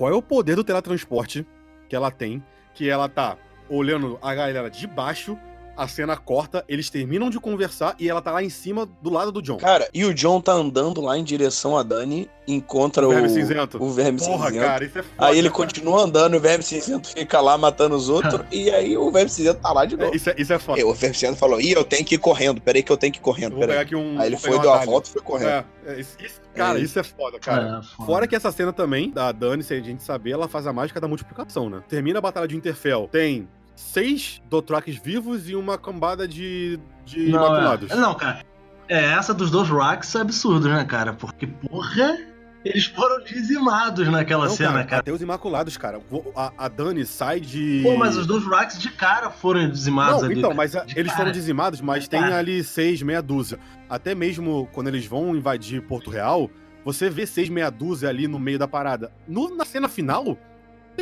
Qual 0.00 0.10
é 0.10 0.16
o 0.16 0.22
poder 0.22 0.56
do 0.56 0.64
teletransporte 0.64 1.46
que 1.86 1.94
ela 1.94 2.10
tem? 2.10 2.42
Que 2.72 2.88
ela 2.88 3.06
tá 3.06 3.36
olhando 3.68 4.18
a 4.22 4.34
galera 4.34 4.70
de 4.70 4.86
baixo, 4.86 5.38
a 5.80 5.88
cena 5.88 6.14
corta, 6.14 6.62
eles 6.68 6.90
terminam 6.90 7.30
de 7.30 7.40
conversar 7.40 7.94
e 7.98 8.06
ela 8.06 8.20
tá 8.20 8.30
lá 8.32 8.42
em 8.42 8.50
cima 8.50 8.86
do 9.00 9.08
lado 9.08 9.32
do 9.32 9.40
John. 9.40 9.56
Cara, 9.56 9.88
e 9.94 10.04
o 10.04 10.12
John 10.12 10.38
tá 10.38 10.52
andando 10.52 11.00
lá 11.00 11.16
em 11.16 11.24
direção 11.24 11.74
a 11.74 11.82
Dani, 11.82 12.28
encontra 12.46 13.06
O 13.06 13.08
o, 13.08 13.12
verme 13.14 13.30
cinzento. 13.30 13.82
o 13.82 13.90
verme 13.90 14.18
Porra, 14.18 14.48
cinzento. 14.48 14.66
cara, 14.66 14.84
isso 14.84 14.98
é 14.98 15.02
foda. 15.02 15.14
Aí 15.26 15.38
ele 15.38 15.48
cara. 15.48 15.56
continua 15.64 16.02
andando, 16.02 16.36
o 16.36 16.40
verme 16.40 16.62
cinzento 16.62 17.08
fica 17.08 17.40
lá 17.40 17.56
matando 17.56 17.96
os 17.96 18.10
outros, 18.10 18.42
e 18.52 18.70
aí 18.70 18.94
o 18.94 19.10
verme 19.10 19.30
cinzento 19.30 19.60
tá 19.62 19.72
lá 19.72 19.86
de 19.86 19.96
novo. 19.96 20.12
É, 20.12 20.16
isso, 20.16 20.28
é, 20.28 20.34
isso 20.36 20.52
é 20.52 20.58
foda. 20.58 20.78
E 20.80 20.84
o 20.84 20.92
verme 20.92 21.14
cinzento 21.16 21.38
falou, 21.38 21.58
ih, 21.58 21.72
eu 21.72 21.82
tenho 21.84 22.04
que 22.04 22.16
ir 22.16 22.18
correndo, 22.18 22.60
peraí 22.60 22.82
que 22.82 22.92
eu 22.92 22.96
tenho 22.98 23.12
que 23.12 23.18
ir 23.18 23.22
correndo, 23.22 23.56
vou 23.56 23.66
pegar 23.66 23.80
aqui 23.80 23.96
um. 23.96 24.20
Aí 24.20 24.26
ele 24.26 24.36
foi, 24.36 24.58
deu 24.58 24.72
a 24.74 24.84
volta 24.84 25.08
e 25.08 25.12
foi 25.14 25.22
correndo. 25.22 25.48
É, 25.48 25.64
é, 25.86 26.00
isso- 26.00 26.16
isso- 26.22 26.40
cara, 26.54 26.78
É. 26.78 26.82
isso 26.82 26.98
é 26.98 27.02
foda, 27.02 27.38
cara. 27.38 27.62
É, 27.78 27.96
foda. 27.96 28.06
Fora 28.06 28.26
que 28.26 28.36
essa 28.36 28.52
cena 28.52 28.70
também, 28.72 29.10
da 29.10 29.32
Dani, 29.32 29.62
sem 29.62 29.78
a 29.78 29.82
gente 29.82 30.02
saber, 30.02 30.32
ela 30.32 30.46
faz 30.46 30.66
a 30.66 30.72
mágica 30.74 31.00
da 31.00 31.08
multiplicação, 31.08 31.70
né? 31.70 31.82
Termina 31.88 32.18
a 32.18 32.22
batalha 32.22 32.46
de 32.46 32.54
Interfell, 32.54 33.08
tem 33.10 33.48
seis 33.80 34.40
Dothrakis 34.48 34.96
vivos 34.96 35.48
e 35.48 35.56
uma 35.56 35.78
cambada 35.78 36.28
de, 36.28 36.78
de 37.04 37.28
não, 37.30 37.46
Imaculados. 37.46 37.90
é, 37.90 37.96
não, 37.96 38.14
cara. 38.14 38.42
É, 38.88 39.04
essa 39.14 39.32
dos 39.32 39.50
dois 39.50 39.68
Rocks 39.68 40.14
é 40.14 40.20
absurdo, 40.20 40.68
né, 40.68 40.84
cara? 40.84 41.12
Porque, 41.12 41.46
porra, 41.46 42.18
eles 42.64 42.86
foram 42.86 43.22
dizimados 43.24 44.06
naquela 44.08 44.46
Não, 44.46 44.52
cena, 44.54 44.72
cara, 44.72 44.84
cara. 44.84 45.00
até 45.00 45.12
os 45.12 45.22
Imaculados, 45.22 45.76
cara. 45.76 46.00
A, 46.36 46.52
a 46.58 46.68
Dani 46.68 47.06
sai 47.06 47.40
de... 47.40 47.80
Pô, 47.84 47.96
mas 47.96 48.16
os 48.16 48.26
dois 48.26 48.44
Rocks 48.44 48.78
de 48.78 48.90
cara 48.90 49.30
foram 49.30 49.70
dizimados 49.70 50.22
Não, 50.22 50.28
ali. 50.30 50.38
então, 50.38 50.52
mas 50.54 50.74
a- 50.76 50.84
eles 50.94 51.06
cara. 51.12 51.16
foram 51.18 51.32
dizimados, 51.32 51.80
mas 51.80 52.02
De 52.04 52.10
tem 52.10 52.20
cara. 52.20 52.36
ali 52.38 52.62
seis, 52.64 53.00
meia 53.00 53.22
dúzia. 53.22 53.58
Até 53.88 54.14
mesmo 54.14 54.68
quando 54.72 54.88
eles 54.88 55.06
vão 55.06 55.34
invadir 55.36 55.80
Porto 55.82 56.10
Real, 56.10 56.50
você 56.84 57.08
vê 57.08 57.26
seis, 57.26 57.48
meia 57.48 57.70
dúzia 57.70 58.08
ali 58.08 58.26
no 58.26 58.38
meio 58.40 58.58
da 58.58 58.66
parada. 58.68 59.12
No- 59.28 59.54
na 59.56 59.64
cena 59.64 59.88
final, 59.88 60.36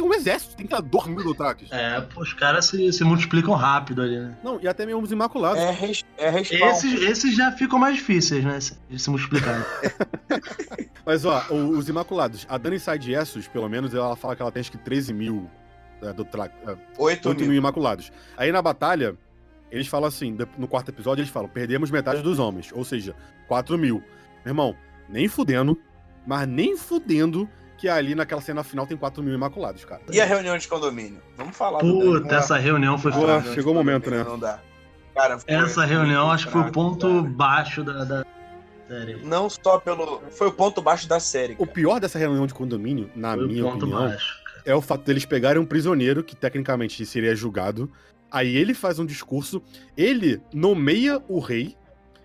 tem 0.01 0.09
um 0.09 0.15
exército, 0.15 0.55
tem 0.57 0.67
que 0.67 0.83
dois 0.83 1.07
mil 1.07 1.25
Dothrakis. 1.25 1.71
É, 1.73 2.01
pô, 2.01 2.21
os 2.23 2.33
caras 2.33 2.67
se, 2.67 2.93
se 2.93 3.03
multiplicam 3.05 3.55
rápido 3.55 4.03
ali, 4.03 4.19
né? 4.19 4.37
Não, 4.45 4.61
e 4.61 4.69
até 4.69 4.87
mesmo 4.87 5.03
os 5.03 5.11
Imaculados. 5.11 5.61
É, 5.61 5.71
res, 5.71 6.05
é 6.17 6.31
respawn. 6.31 6.71
Esses, 6.71 7.03
esses 7.03 7.37
já 7.37 7.51
ficam 7.53 7.79
mais 7.79 7.97
difíceis, 7.97 8.45
né? 8.45 8.59
De 8.89 8.99
se 8.99 9.11
multiplicar. 9.11 9.67
Mas 11.05 11.25
ó, 11.25 11.45
o- 11.51 11.71
os 11.71 11.89
Imaculados, 11.89 12.47
a 12.49 12.57
Dani 12.59 12.79
sai 12.79 12.99
de 12.99 13.13
Essos, 13.13 13.49
pelo 13.49 13.69
menos, 13.69 13.95
ela 13.95 14.15
fala 14.17 14.37
que 14.37 14.43
ela 14.43 14.53
tem 14.53 14.61
acho 14.61 14.71
que 14.71 14.79
13 14.79 15.13
mil 15.13 15.51
é, 16.03 16.13
Dothrak- 16.13 16.55
é, 16.67 16.77
8 16.99 17.29
8 17.29 17.39
mil. 17.41 17.49
mil 17.49 17.59
Imaculados. 17.59 18.13
Aí 18.37 18.53
na 18.53 18.63
batalha, 18.63 19.17
eles 19.71 19.87
falam 19.89 20.07
assim, 20.09 20.37
no 20.57 20.69
quarto 20.69 20.91
episódio, 20.91 21.23
eles 21.23 21.33
falam, 21.33 21.49
perdemos 21.49 21.91
metade 21.91 22.23
dos 22.23 22.39
homens, 22.39 22.71
ou 22.73 22.85
seja, 22.85 23.15
4 23.49 23.77
mil. 23.77 23.97
Meu 24.45 24.53
irmão, 24.53 24.77
nem 25.09 25.27
fudendo, 25.29 25.77
mas 26.27 26.47
nem 26.47 26.77
fudendo 26.77 27.49
que 27.79 27.89
ali 27.89 28.15
naquela 28.15 28.41
cena 28.41 28.63
final 28.65 28.87
tem 28.87 28.97
4 28.97 29.23
mil 29.23 29.33
Imaculados, 29.33 29.85
cara. 29.85 30.03
E 30.13 30.21
a 30.21 30.25
reunião 30.25 30.59
de 30.59 30.67
condomínio? 30.67 31.23
Vamos 31.37 31.57
falar 31.57 31.79
Puta, 31.79 32.35
essa 32.35 32.59
reunião 32.59 32.99
foi 32.99 33.13
Pô, 33.13 33.21
foda. 33.21 33.55
Chegou 33.55 33.73
o 33.73 33.77
momento, 33.77 34.11
né? 34.11 34.25
Não 34.25 34.39
dá. 34.39 34.61
Cara, 35.15 35.39
foi 35.39 35.55
Essa 35.55 35.85
reunião 35.85 36.31
acho 36.31 36.47
que 36.47 36.53
foi 36.53 36.63
o 36.63 36.73
ponto 36.73 37.09
cara. 37.09 37.23
baixo 37.23 37.85
da, 37.85 38.05
da 38.05 38.25
série. 38.89 39.17
Não 39.25 39.49
só 39.49 39.79
pelo. 39.79 40.21
Foi 40.31 40.49
o 40.49 40.53
ponto 40.53 40.83
baixo 40.83 41.09
da 41.09 41.21
série. 41.21 41.55
O 41.55 41.59
cara. 41.59 41.71
pior 41.73 42.01
dessa 42.01 42.19
reunião 42.19 42.47
de 42.47 42.55
condomínio, 42.55 43.11
na 43.15 43.35
Foi 43.35 43.45
o 43.45 43.49
minha 43.49 43.63
ponto 43.63 43.87
opinião, 43.87 44.09
baixo. 44.09 44.41
é 44.65 44.75
o 44.75 44.81
fato 44.81 45.05
deles 45.05 45.25
pegarem 45.25 45.61
um 45.63 45.67
prisioneiro 45.67 46.23
que 46.25 46.35
tecnicamente 46.37 47.05
seria 47.07 47.35
julgado. 47.35 47.91
Aí 48.31 48.57
ele 48.57 48.75
faz 48.75 48.99
um 48.99 49.07
discurso, 49.07 49.63
ele 49.97 50.41
nomeia 50.53 51.23
o 51.29 51.39
rei 51.39 51.77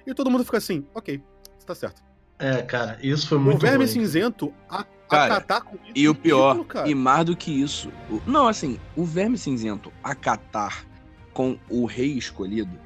e 0.06 0.14
todo 0.14 0.30
mundo 0.30 0.44
fica 0.44 0.58
assim, 0.58 0.86
ok, 0.94 1.22
você 1.58 1.66
tá 1.66 1.74
certo. 1.74 2.02
É, 2.44 2.62
cara, 2.62 3.00
isso 3.02 3.30
foi 3.30 3.38
o 3.38 3.42
muito 3.42 3.60
verme 3.62 3.86
ruim. 3.86 3.88
cinzento 3.88 4.54
a, 4.70 4.84
Cara, 5.08 5.36
acatar 5.36 5.64
com 5.64 5.76
isso. 5.78 5.92
E 5.96 6.08
o 6.10 6.12
é 6.12 6.14
pior, 6.16 6.66
cara. 6.66 6.90
e 6.90 6.94
mais 6.96 7.26
do 7.26 7.38
que 7.38 7.52
isso. 7.52 7.90
o- 8.10 8.22
Não, 8.26 8.48
assim, 8.48 8.80
o 8.98 9.06
Verme 9.06 9.38
Cinzento 9.38 9.94
acatar 10.04 10.86
com 11.34 11.58
o 11.70 11.86
rei 11.86 12.18
escolhido, 12.18 12.78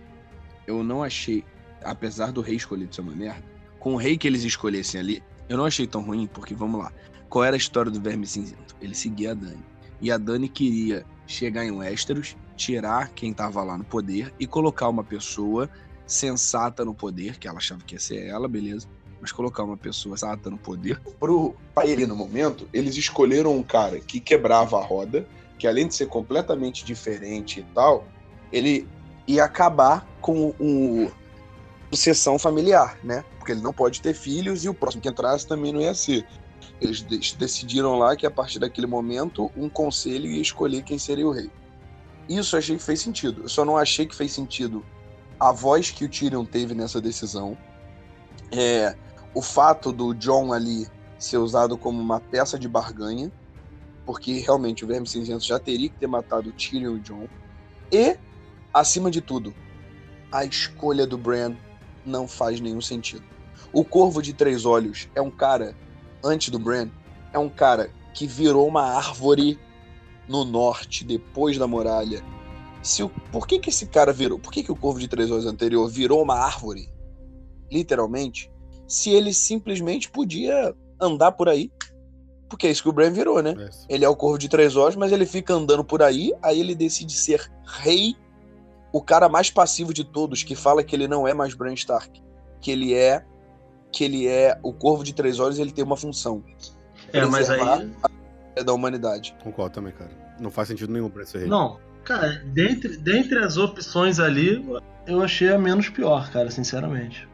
eu 0.68 0.84
não 0.84 1.04
achei, 1.04 1.44
apesar 1.84 2.32
do 2.32 2.42
rei 2.42 2.56
escolhido 2.56 2.94
ser 2.94 3.02
uma 3.02 3.14
merda, 3.16 3.44
com 3.80 3.94
o 3.94 3.98
rei 3.98 4.18
que 4.18 4.28
eles 4.28 4.44
escolhessem 4.44 5.00
ali, 5.00 5.24
eu 5.50 5.58
não 5.58 5.66
achei 5.66 5.88
tão 5.88 6.02
ruim, 6.02 6.28
porque 6.28 6.54
vamos 6.54 6.80
lá. 6.80 6.92
Qual 7.30 7.44
era 7.44 7.56
a 7.56 7.58
história 7.58 7.90
do 7.92 8.00
Verme 8.00 8.28
Cinzento? 8.28 8.76
Ele 8.82 8.94
seguia 8.94 9.32
a 9.32 9.34
Dani. 9.34 9.64
E 10.00 10.12
a 10.12 10.18
Dani 10.18 10.48
queria 10.50 11.04
chegar 11.26 11.66
em 11.66 11.72
Westeros, 11.72 12.36
tirar 12.56 13.10
quem 13.10 13.34
tava 13.34 13.64
lá 13.64 13.78
no 13.78 13.84
poder 13.84 14.32
e 14.40 14.46
colocar 14.46 14.88
uma 14.90 15.04
pessoa 15.04 15.68
sensata 16.06 16.86
no 16.86 16.94
poder, 16.94 17.38
que 17.38 17.48
ela 17.48 17.58
achava 17.58 17.82
que 17.84 17.96
ia 17.96 18.00
ser 18.00 18.26
ela, 18.28 18.48
beleza. 18.48 18.88
Mas 19.20 19.32
colocar 19.32 19.64
uma 19.64 19.78
pessoa 19.78 20.16
sensata 20.16 20.50
no 20.50 20.58
poder 20.58 21.02
Pro 21.20 21.56
pra 21.74 21.86
ele 21.86 22.06
no 22.06 22.16
momento, 22.16 22.68
eles 22.72 22.96
escolheram 22.96 23.56
um 23.56 23.64
cara 23.64 24.00
que 24.00 24.20
quebrava 24.20 24.78
a 24.78 24.84
roda, 24.84 25.28
que 25.58 25.68
além 25.68 25.88
de 25.88 25.96
ser 25.96 26.08
completamente 26.08 26.86
diferente 26.86 27.62
e 27.62 27.64
tal, 27.74 28.08
ele 28.52 28.88
ia 29.28 29.44
acabar 29.44 30.08
com 30.22 30.54
o 30.60 31.12
sucessão 31.92 32.38
familiar, 32.38 32.98
né? 33.04 33.24
Porque 33.38 33.52
ele 33.52 33.62
não 33.62 33.74
pode 33.74 34.02
ter 34.02 34.14
filhos 34.14 34.64
e 34.64 34.70
o 34.70 34.74
próximo 34.74 35.02
que 35.02 35.10
entrasse 35.10 35.48
também 35.48 35.72
não 35.72 35.82
ia 35.82 35.94
ser. 35.94 36.26
Eles 36.80 37.02
de- 37.02 37.36
decidiram 37.38 37.98
lá 37.98 38.16
que 38.16 38.26
a 38.26 38.32
partir 38.32 38.60
daquele 38.60 38.88
momento 38.88 39.52
um 39.56 39.70
conselho 39.70 40.28
ia 40.28 40.42
escolher 40.42 40.84
quem 40.84 41.00
seria 41.00 41.28
o 41.28 41.32
rei. 41.32 41.50
Isso 42.30 42.56
eu 42.56 42.60
achei 42.60 42.78
que 42.78 42.84
fez 42.84 43.02
sentido. 43.02 43.44
Eu 43.44 43.50
só 43.50 43.64
não 43.64 43.78
achei 43.78 44.06
que 44.06 44.16
fez 44.16 44.32
sentido 44.32 44.86
a 45.40 45.52
voz 45.52 45.92
que 45.92 46.04
o 46.04 46.10
Tyrion 46.10 46.46
teve 46.46 46.74
nessa 46.74 47.00
decisão. 47.00 47.58
É, 48.52 48.96
o 49.38 49.42
fato 49.42 49.92
do 49.92 50.16
John 50.16 50.52
ali 50.52 50.88
ser 51.20 51.38
usado 51.38 51.78
como 51.78 52.02
uma 52.02 52.20
peça 52.20 52.58
de 52.58 52.68
barganha, 52.68 53.32
porque 54.04 54.40
realmente 54.40 54.84
o 54.84 54.88
Verme 54.88 55.08
Cinzento 55.08 55.46
já 55.46 55.60
teria 55.60 55.90
que 55.90 56.00
ter 56.00 56.08
matado 56.08 56.50
o 56.50 56.54
Tyrion 56.54 56.96
e 56.96 56.96
o 56.96 57.00
John. 57.00 57.28
E, 57.92 58.18
acima 58.74 59.12
de 59.12 59.22
tudo, 59.22 59.54
a 60.32 60.44
escolha 60.44 61.06
do 61.06 61.20
Bran 61.20 61.56
não 62.04 62.28
faz 62.28 62.60
nenhum 62.60 62.82
sentido. 62.82 63.24
O 63.72 63.86
Corvo 63.86 64.24
de 64.24 64.34
Três 64.34 64.66
Olhos 64.66 65.08
é 65.14 65.22
um 65.22 65.30
cara, 65.30 65.76
antes 66.24 66.50
do 66.50 66.58
Bran, 66.58 66.90
é 67.32 67.38
um 67.38 67.50
cara 67.50 67.92
que 68.16 68.26
virou 68.26 68.68
uma 68.68 68.92
árvore 68.96 69.60
no 70.28 70.46
norte, 70.46 71.04
depois 71.04 71.60
da 71.60 71.68
muralha. 71.68 72.24
Se 72.82 73.04
o, 73.04 73.10
por 73.32 73.46
que, 73.46 73.60
que 73.60 73.70
esse 73.70 73.86
cara 73.86 74.12
virou? 74.12 74.40
Por 74.40 74.52
que, 74.52 74.64
que 74.64 74.72
o 74.72 74.76
Corvo 74.76 75.00
de 75.00 75.08
Três 75.08 75.30
Olhos 75.30 75.46
anterior 75.46 75.88
virou 75.88 76.24
uma 76.24 76.40
árvore? 76.40 76.90
Literalmente, 77.72 78.50
se 78.88 79.12
ele 79.12 79.34
simplesmente 79.34 80.10
podia 80.10 80.74
andar 81.00 81.34
por 81.34 81.50
aí. 81.50 81.72
Porque 82.50 82.68
é 82.68 82.72
isso 82.72 82.82
que 82.82 82.90
o 82.90 82.94
Bran 82.94 83.12
virou, 83.12 83.44
né? 83.44 83.54
É. 83.58 83.70
Ele 83.94 84.06
é 84.06 84.10
o 84.10 84.16
Corvo 84.16 84.38
de 84.38 84.48
Três 84.48 84.76
Olhos, 84.76 84.96
mas 84.96 85.12
ele 85.12 85.26
fica 85.26 85.54
andando 85.54 85.84
por 85.84 86.02
aí, 86.02 86.34
aí 86.42 86.60
ele 86.60 86.74
decide 86.74 87.14
ser 87.14 87.52
rei, 87.66 88.16
o 88.92 89.02
cara 89.02 89.28
mais 89.28 89.50
passivo 89.50 89.94
de 89.94 90.06
todos, 90.06 90.44
que 90.44 90.56
fala 90.56 90.84
que 90.84 90.96
ele 90.96 91.08
não 91.08 91.28
é 91.28 91.34
mais 91.34 91.54
Bran 91.54 91.74
Stark, 91.74 92.24
que 92.62 92.72
ele 92.72 92.94
é 92.94 93.24
que 93.92 94.04
ele 94.04 94.28
é 94.28 94.58
o 94.64 94.74
Corvo 94.74 95.04
de 95.04 95.14
Três 95.14 95.40
Olhos, 95.40 95.60
ele 95.60 95.72
tem 95.72 95.84
uma 95.84 95.98
função. 95.98 96.44
É, 97.12 97.26
mas 97.26 97.50
aí. 97.50 97.92
É 98.56 98.64
da 98.64 98.74
humanidade. 98.74 99.36
Concordo 99.44 99.76
também, 99.76 99.94
cara. 99.94 100.12
Não 100.40 100.50
faz 100.50 100.68
sentido 100.68 100.92
nenhum 100.92 101.10
pra 101.10 101.24
esse 101.24 101.38
rei. 101.38 101.48
Não, 101.48 101.80
cara, 102.04 102.44
dentre, 102.46 102.98
dentre 102.98 103.40
as 103.40 103.58
opções 103.58 104.20
ali, 104.20 104.64
eu 105.06 105.22
achei 105.22 105.50
a 105.50 105.58
menos 105.58 105.90
pior, 105.90 106.30
cara, 106.32 106.50
sinceramente. 106.50 107.28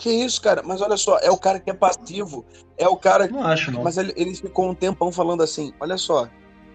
Que 0.00 0.10
isso, 0.10 0.40
cara? 0.40 0.62
Mas 0.64 0.80
olha 0.80 0.96
só, 0.96 1.18
é 1.18 1.30
o 1.30 1.36
cara 1.36 1.60
que 1.60 1.70
é 1.70 1.74
passivo, 1.74 2.44
é 2.78 2.88
o 2.88 2.96
cara 2.96 3.28
Não 3.28 3.44
acho, 3.46 3.70
não. 3.70 3.84
Mas 3.84 3.98
ele, 3.98 4.12
ele 4.16 4.34
ficou 4.34 4.68
um 4.68 4.74
tempão 4.74 5.12
falando 5.12 5.42
assim: 5.42 5.72
olha 5.78 5.98
só, 5.98 6.26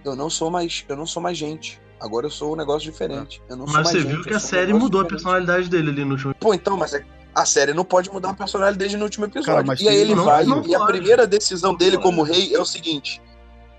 eu 0.04 0.16
não 0.16 0.30
sou 0.30 0.52
mais, 0.52 0.86
eu 0.88 0.96
não 0.96 1.08
sou 1.08 1.22
mais 1.24 1.36
gente. 1.38 1.82
Agora 2.00 2.28
eu 2.28 2.30
sou 2.30 2.54
um 2.54 2.56
negócio 2.56 2.82
diferente. 2.92 3.42
Eu 3.50 3.56
não 3.56 3.66
sou 3.66 3.76
Mas 3.78 3.86
mais 3.86 3.98
você 3.98 4.04
gente, 4.04 4.14
viu 4.16 4.24
que 4.24 4.30
a 4.34 4.40
sou 4.40 4.46
um 4.48 4.50
série 4.52 4.66
negócio 4.68 4.84
mudou 4.84 5.02
a 5.02 5.04
diferente. 5.04 5.24
personalidade 5.24 5.70
dele 5.70 5.90
ali 5.90 6.06
no 6.06 6.12
último. 6.12 6.36
Pô, 6.36 6.54
então, 6.54 6.78
mas 6.78 6.94
é- 6.94 7.04
a 7.34 7.46
série 7.46 7.74
não 7.74 7.84
pode 7.84 8.12
mudar 8.12 8.30
a 8.30 8.34
personalidade 8.36 8.78
desde 8.78 8.96
no 8.96 9.04
último 9.06 9.26
episódio. 9.26 9.52
Cara, 9.54 9.66
mas 9.66 9.82
e 9.82 9.90
aí 9.90 9.96
ele 9.98 10.14
não- 10.14 10.24
vai, 10.24 10.46
não 10.46 10.64
e 10.66 10.76
a 10.76 10.80
pode. 10.80 10.92
primeira 10.92 11.26
decisão 11.26 11.74
dele 11.74 11.98
como 11.98 12.22
rei 12.22 12.54
é 12.54 12.60
o 12.60 12.66
seguinte: 12.66 13.20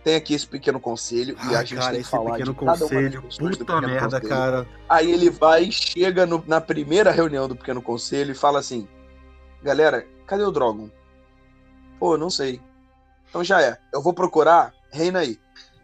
tem 0.03 0.17
aqui 0.17 0.35
esse 0.35 0.47
pequeno 0.47 0.81
conselho 0.81 1.37
e 1.45 1.49
Ai, 1.49 1.55
a 1.55 1.61
gente 1.65 1.75
cara, 1.79 1.85
tem 1.93 1.95
que 1.95 2.01
esse 2.01 2.11
falar 2.11 2.33
pequeno 2.33 2.53
de 2.53 2.59
cada 2.59 2.63
uma 2.65 2.73
das 2.73 2.81
conselho, 2.89 3.23
puta 3.23 3.57
pequeno 3.59 3.81
merda, 3.83 4.05
conselho. 4.21 4.29
cara. 4.29 4.67
Aí 4.89 5.13
ele 5.13 5.31
vai, 5.31 5.71
chega 5.71 6.27
no- 6.27 6.43
na 6.49 6.61
primeira 6.61 7.11
reunião 7.13 7.47
do 7.47 7.55
pequeno 7.55 7.81
conselho 7.81 8.33
e 8.33 8.35
fala 8.35 8.59
assim: 8.59 8.89
Galera, 9.67 10.07
cadê 10.29 10.45
o 10.45 10.53
Drogon? 10.53 10.89
Pô, 11.99 12.17
não 12.17 12.31
sei. 12.31 12.61
Então 13.29 13.43
já 13.43 13.61
é. 13.61 13.77
Eu 13.93 14.01
vou 14.01 14.15
procurar, 14.15 14.73
reina 14.93 15.19
aí. 15.19 15.41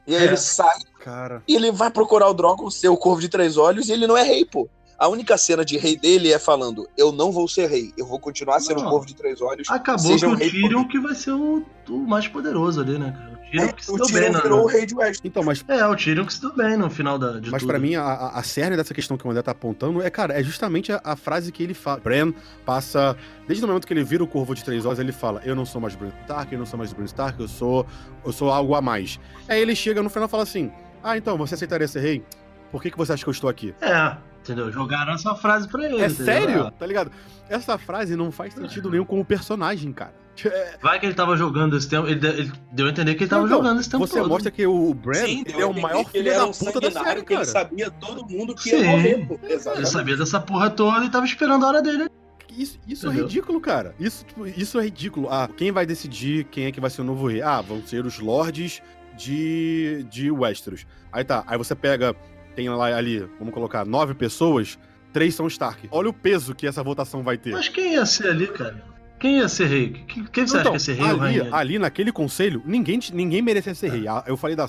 E 0.07 0.15
aí 0.15 0.23
É. 0.23 0.27
ele 0.27 0.37
sai 0.37 0.79
Cara. 1.01 1.43
e 1.49 1.57
ele 1.57 1.73
vai 1.73 1.91
procurar 1.91 2.29
o 2.29 2.33
Drogon, 2.35 2.71
ser 2.71 2.89
o 2.91 2.97
Corvo 2.97 3.21
de 3.21 3.29
Três 3.29 3.57
Olhos, 3.57 3.89
e 3.89 3.93
ele 3.93 4.07
não 4.07 4.17
é 4.17 4.23
rei, 4.23 4.45
pô. 4.45 4.69
A 4.97 5.09
única 5.09 5.37
cena 5.37 5.65
de 5.65 5.77
rei 5.77 5.97
dele 5.97 6.33
é 6.33 6.39
falando: 6.39 6.89
Eu 6.97 7.11
não 7.11 7.33
vou 7.33 7.49
ser 7.49 7.69
rei, 7.69 7.93
eu 7.97 8.07
vou 8.07 8.21
continuar 8.21 8.61
sendo 8.61 8.83
o 8.83 8.89
Corvo 8.89 9.05
de 9.05 9.17
Três 9.17 9.41
Olhos. 9.41 9.69
Acabou 9.69 10.17
que 10.17 10.27
o 10.27 10.37
Tyrion 10.39 10.87
que 10.87 11.01
vai 11.01 11.17
ser 11.17 11.33
o, 11.33 11.65
o 11.89 11.99
mais 12.07 12.29
poderoso 12.29 12.81
ali, 12.81 12.97
né, 12.97 13.11
cara? 13.11 13.32
O 13.53 13.59
Tyrion 13.59 13.69
É, 13.69 13.73
que 13.73 13.85
se 13.85 13.97
deu 13.97 14.07
bem, 14.07 14.31
né? 14.31 14.41
virou 14.41 14.63
o 14.63 14.67
rei 14.67 14.87
de 14.87 14.95
West. 14.95 15.21
Então, 15.25 15.43
mas, 15.43 15.65
É, 15.69 15.87
o 15.87 15.95
Tyrion 15.95 16.25
que 16.25 16.33
se 16.33 16.41
deu 16.41 16.55
bem 16.55 16.77
no 16.77 16.89
final 16.89 17.19
da, 17.19 17.39
de 17.39 17.51
mas 17.51 17.63
pra 17.65 17.79
mim, 17.79 17.95
a, 17.95 18.29
a, 18.29 18.43
cerne 18.43 18.77
dessa 18.77 18.95
questão 18.95 19.17
que 19.17 19.27
o 19.27 19.31
André 19.31 19.43
tá 19.43 19.51
apontando 19.53 20.01
é, 20.03 20.11
cara, 20.11 20.39
é 20.39 20.43
justamente 20.43 20.93
a, 20.93 21.01
a 21.05 21.17
frase 21.17 21.53
que 21.53 21.63
ele 21.63 21.75
fala. 21.75 22.01
Bran 22.01 22.33
passa. 22.65 23.17
Desde 23.47 23.65
o 23.65 23.69
momento 23.69 23.87
que 23.87 23.93
ele 23.93 24.05
vira 24.05 24.23
o 24.25 24.27
Corvo 24.27 24.55
de 24.55 24.65
Três 24.65 24.87
Olhos, 24.87 24.99
ele 24.99 25.13
fala: 25.13 25.43
Eu 25.45 25.55
não 25.55 25.67
sou 25.67 25.81
mais 25.81 25.95
Bran 25.95 26.11
Stark, 26.23 26.53
eu 26.53 26.59
não 26.59 26.67
sou 26.67 26.79
mais 26.79 26.93
Bran 26.93 27.05
Stark, 27.05 27.39
eu 27.41 27.49
sou, 27.49 27.87
eu 28.25 28.33
sou 28.33 28.51
algo 28.51 28.75
a 28.75 28.81
mais. 28.81 29.19
Aí 29.49 29.61
ele 29.61 29.75
chega 29.75 30.03
no 30.03 30.09
final 30.11 30.29
e 30.29 30.31
fala 30.31 30.43
assim: 30.43 30.71
Ah, 31.03 31.17
então, 31.17 31.37
você 31.37 31.55
aceitaria 31.55 31.89
ser 31.89 32.01
rei? 32.01 32.25
Por 32.71 32.83
que, 32.83 32.91
que 32.91 32.97
você 32.97 33.13
acha 33.13 33.23
que 33.23 33.29
eu 33.29 33.33
estou 33.33 33.51
aqui? 33.51 33.75
É, 33.83 34.17
entendeu? 34.41 34.73
Jogaram 34.73 35.13
essa 35.13 35.35
frase 35.35 35.69
pra 35.69 35.85
ele. 35.85 36.01
É 36.01 36.07
entendeu? 36.07 36.25
sério? 36.25 36.67
Ah, 36.67 36.71
Tá 36.71 36.87
ligado? 36.87 37.13
Essa 37.51 37.77
frase 37.77 38.17
não 38.17 38.33
faz 38.33 38.55
sentido 38.55 38.91
nenhum 38.91 39.05
como 39.05 39.23
personagem, 39.25 39.93
cara. 39.93 40.22
Vai 40.83 40.99
que 40.99 41.07
ele 41.07 41.15
tava 41.15 41.37
jogando 41.37 41.77
esse 41.77 41.89
tempo. 41.89 42.09
Ele, 42.09 42.27
ele 42.27 42.53
deu 42.73 42.87
a 42.87 42.91
entender 42.91 43.15
que 43.15 43.25
ele 43.25 43.31
tava 43.31 43.45
Então, 43.47 43.59
jogando 43.59 43.81
esse 43.81 43.91
tempo 43.91 44.07
Você 44.07 44.19
todo. 44.19 44.29
mostra 44.29 44.51
que 44.51 44.67
o 44.67 44.95
Bran 44.95 45.15
Sim, 45.27 45.45
ele 45.47 45.61
é 45.61 45.67
o 45.67 45.73
maior 45.73 46.01
entendi 46.01 46.11
que 46.11 46.19
ele 46.19 46.25
filho 46.31 46.35
era 46.35 46.39
da 46.45 46.47
um 46.47 46.53
puta 46.53 46.81
da 46.81 46.91
série, 47.05 47.23
que 47.23 47.35
ele 47.35 47.45
sabia 47.45 47.91
todo 47.91 48.27
mundo 48.29 48.55
que 48.55 48.71
Sim. 48.71 48.81
ia 48.81 48.91
morrer, 48.91 49.27
pô. 49.27 49.39
Ele 49.43 49.87
sabia 49.87 50.17
dessa 50.17 50.41
porra 50.41 50.71
toda 50.71 51.05
e 51.05 51.11
tava 51.11 51.27
esperando 51.27 51.65
a 51.65 51.69
hora 51.69 51.83
dele. 51.83 52.09
Isso, 52.57 52.79
isso 52.87 53.09
é 53.11 53.15
ridículo, 53.15 53.61
cara. 53.61 53.95
Isso, 53.99 54.25
tipo, 54.27 54.47
isso 54.47 54.79
é 54.79 54.85
ridículo. 54.85 55.29
Ah, 55.31 55.49
quem 55.57 55.73
vai 55.73 55.87
decidir 55.87 56.45
quem 56.45 56.67
é 56.67 56.73
que 56.73 56.81
vai 56.81 56.91
ser 56.91 57.01
o 57.01 57.05
novo 57.05 57.27
rei? 57.27 57.41
Ah, 57.41 57.61
vão 57.63 57.81
ser 57.87 58.05
os 58.05 58.19
lords 58.19 58.83
de, 59.17 60.05
de 60.11 60.31
Westeros. 60.31 60.87
Aí 61.11 61.25
tá, 61.25 61.45
aí 61.47 61.57
você 61.57 61.75
pega, 61.75 62.15
tem 62.55 62.69
lá 62.69 62.95
ali, 62.95 63.21
vamos 63.39 63.55
colocar, 63.55 63.87
nove 63.87 64.13
pessoas, 64.15 64.79
três 65.13 65.35
são 65.35 65.47
Stark. 65.47 65.89
Olha 65.91 66.11
o 66.11 66.13
peso 66.13 66.55
que 66.55 66.67
essa 66.67 66.83
votação 66.83 67.23
vai 67.23 67.39
ter. 67.39 67.53
Mas 67.53 67.69
quem 67.69 67.95
ia 67.95 68.05
ser 68.05 68.29
ali, 68.29 68.47
cara? 68.49 68.92
Quem 69.23 69.39
ia 69.39 69.49
ser 69.49 69.67
rei? 69.69 70.05
Quem, 70.09 70.25
quem 70.25 70.47
você 70.47 70.59
acha 70.59 70.61
Então, 70.61 70.73
que 70.73 70.77
ia 70.77 70.81
ser 70.81 70.93
rei 70.95 71.05
ou 71.05 71.11
ali, 71.23 71.39
rainha? 71.39 71.55
ali 71.55 71.79
naquele 71.79 72.11
conselho, 72.13 72.61
ninguém, 72.67 72.99
ninguém 73.13 73.41
merecia 73.41 73.73
ser 73.75 73.89
rei. 73.91 74.09
Ah, 74.09 74.25
Eu 74.27 74.37
falei 74.37 74.57
da 74.57 74.67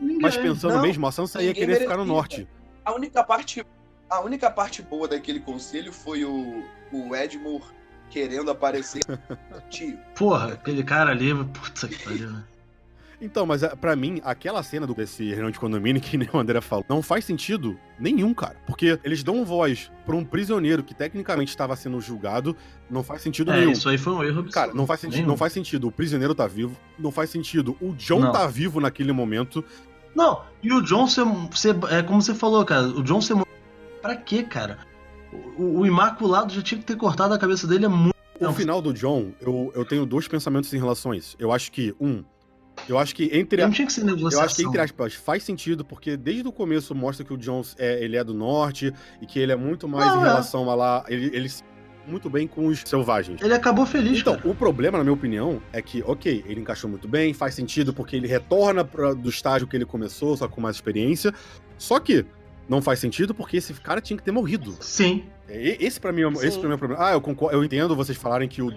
Ninguém. 0.00 0.18
mas 0.22 0.36
pensando 0.38 0.74
não, 0.76 0.82
mesmo, 0.82 1.06
a 1.06 1.12
Sansa 1.12 1.42
ia 1.42 1.52
querer 1.52 1.80
ficar 1.80 1.98
no 1.98 2.06
merecia, 2.06 2.14
norte. 2.14 2.48
A 2.82 2.94
única 2.94 3.22
parte, 3.22 3.62
a 4.08 4.20
única 4.20 4.50
parte 4.50 4.80
boa 4.80 5.06
daquele 5.06 5.38
conselho 5.40 5.92
foi 5.92 6.24
o, 6.24 6.64
o 6.90 7.14
Edmure 7.14 7.62
querendo 8.08 8.50
aparecer 8.50 9.02
tio. 9.68 9.98
Porra, 10.16 10.54
aquele 10.54 10.82
cara 10.82 11.10
ali, 11.10 11.32
puta 11.44 11.86
que 11.86 12.02
pariu, 12.02 12.30
né? 12.30 12.42
Então, 13.20 13.44
mas 13.44 13.62
ah, 13.62 13.76
pra 13.76 13.94
mim, 13.94 14.20
aquela 14.24 14.62
cena 14.62 14.86
do, 14.86 14.94
desse 14.94 15.28
reunião 15.28 15.50
de 15.50 15.58
condomínio 15.60 16.00
que 16.02 16.16
nem 16.16 16.28
o 16.32 16.38
André 16.38 16.60
falou, 16.60 16.84
não 16.88 17.02
faz 17.02 17.24
sentido 17.24 17.78
nenhum, 17.98 18.32
cara. 18.32 18.56
Porque 18.66 18.98
eles 19.04 19.22
dão 19.22 19.44
voz 19.44 19.90
pra 20.06 20.16
um 20.16 20.24
prisioneiro 20.24 20.82
que 20.82 20.94
tecnicamente 20.94 21.50
estava 21.50 21.76
sendo 21.76 22.00
julgado, 22.00 22.56
não 22.90 23.02
faz 23.02 23.20
sentido 23.22 23.52
É, 23.52 23.58
nenhum. 23.60 23.72
isso 23.72 23.88
aí 23.88 23.98
foi 23.98 24.12
um 24.14 24.22
erro 24.24 24.40
absurdo. 24.40 24.52
Cara, 24.54 24.72
não 24.72 24.86
faz 24.86 25.00
sentido, 25.00 25.26
não 25.26 25.36
faz 25.36 25.52
sentido. 25.52 25.88
O 25.88 25.92
prisioneiro 25.92 26.34
tá 26.34 26.46
vivo, 26.46 26.74
não 26.98 27.10
faz 27.12 27.28
sentido. 27.30 27.76
O 27.80 27.92
John 27.92 28.20
Não. 28.20 28.32
tá 28.32 28.46
vivo 28.46 28.80
naquele 28.80 29.12
momento. 29.12 29.62
Não, 30.14 30.42
e 30.62 30.72
o 30.72 30.80
John 30.80 31.06
ser, 31.06 31.24
ser- 31.54 31.76
É 31.90 32.02
como 32.02 32.20
você 32.22 32.34
falou, 32.34 32.64
cara. 32.64 32.86
O 32.88 33.02
John 33.02 33.20
ser. 33.20 33.36
Pra 34.02 34.16
quê, 34.16 34.42
cara? 34.42 34.78
O, 35.58 35.80
o 35.80 35.86
Imaculado 35.86 36.52
já 36.52 36.62
tinha 36.62 36.78
que 36.80 36.84
ter 36.86 36.96
cortado 36.96 37.32
a 37.34 37.38
cabeça 37.38 37.66
dele 37.66 37.84
há 37.86 37.88
muito 37.88 38.14
O 38.40 38.52
final 38.52 38.80
do 38.82 38.92
John, 38.92 39.30
eu, 39.40 39.70
eu 39.76 39.84
tenho 39.84 40.04
dois 40.06 40.26
pensamentos 40.26 40.72
em 40.74 40.78
relação 40.78 41.12
a 41.12 41.16
isso. 41.16 41.36
Eu 41.38 41.52
acho 41.52 41.70
que, 41.70 41.94
um, 42.00 42.24
eu 42.88 42.98
acho 42.98 43.14
que 43.14 43.30
entre. 43.32 43.62
Não 43.62 43.70
tinha 43.70 43.86
que 43.86 43.92
ser 43.92 44.02
Eu 44.02 44.06
negociação. 44.06 44.44
acho 44.44 44.56
que, 44.56 44.62
entre 44.64 44.80
aspas, 44.80 45.14
faz 45.14 45.42
sentido, 45.42 45.84
porque 45.84 46.16
desde 46.16 46.46
o 46.48 46.52
começo 46.52 46.94
mostra 46.94 47.24
que 47.24 47.32
o 47.32 47.36
Jones 47.36 47.74
é, 47.78 48.02
ele 48.02 48.16
é 48.16 48.24
do 48.24 48.34
norte 48.34 48.92
e 49.20 49.26
que 49.26 49.38
ele 49.38 49.52
é 49.52 49.56
muito 49.56 49.86
mais 49.88 50.06
Não, 50.06 50.18
em 50.18 50.22
é. 50.22 50.28
relação 50.28 50.68
a 50.70 50.74
lá. 50.74 51.04
Ele, 51.08 51.30
ele 51.34 51.48
se 51.48 51.62
muito 52.06 52.28
bem 52.30 52.48
com 52.48 52.66
os 52.66 52.80
selvagens. 52.84 53.40
Ele 53.40 53.54
acabou 53.54 53.86
feliz, 53.86 54.18
Então, 54.18 54.34
cara. 54.34 54.48
o 54.48 54.54
problema, 54.54 54.98
na 54.98 55.04
minha 55.04 55.12
opinião, 55.14 55.62
é 55.72 55.80
que, 55.80 56.02
ok, 56.04 56.42
ele 56.48 56.60
encaixou 56.60 56.90
muito 56.90 57.06
bem, 57.06 57.32
faz 57.32 57.54
sentido 57.54 57.92
porque 57.92 58.16
ele 58.16 58.26
retorna 58.26 58.84
pra, 58.84 59.12
do 59.14 59.28
estágio 59.28 59.68
que 59.68 59.76
ele 59.76 59.84
começou, 59.84 60.36
só 60.36 60.48
com 60.48 60.60
mais 60.60 60.74
experiência. 60.76 61.32
Só 61.78 62.00
que 62.00 62.24
não 62.70 62.80
faz 62.80 63.00
sentido 63.00 63.34
porque 63.34 63.56
esse 63.56 63.74
cara 63.74 64.00
tinha 64.00 64.16
que 64.16 64.22
ter 64.22 64.30
morrido. 64.30 64.74
Sim. 64.80 65.24
E- 65.48 65.76
Esse 65.80 66.00
pra 66.00 66.12
mim, 66.12 66.22
é 66.22 66.28
o- 66.28 66.42
esse 66.44 66.56
pra 66.58 66.68
mim 66.68 66.72
é 66.72 66.76
o 66.76 66.78
problema. 66.78 67.04
Ah, 67.04 67.12
eu 67.12 67.20
concordo, 67.20 67.56
eu 67.56 67.64
entendo 67.64 67.96
vocês 67.96 68.16
falarem 68.16 68.48
que 68.48 68.62
o, 68.62 68.72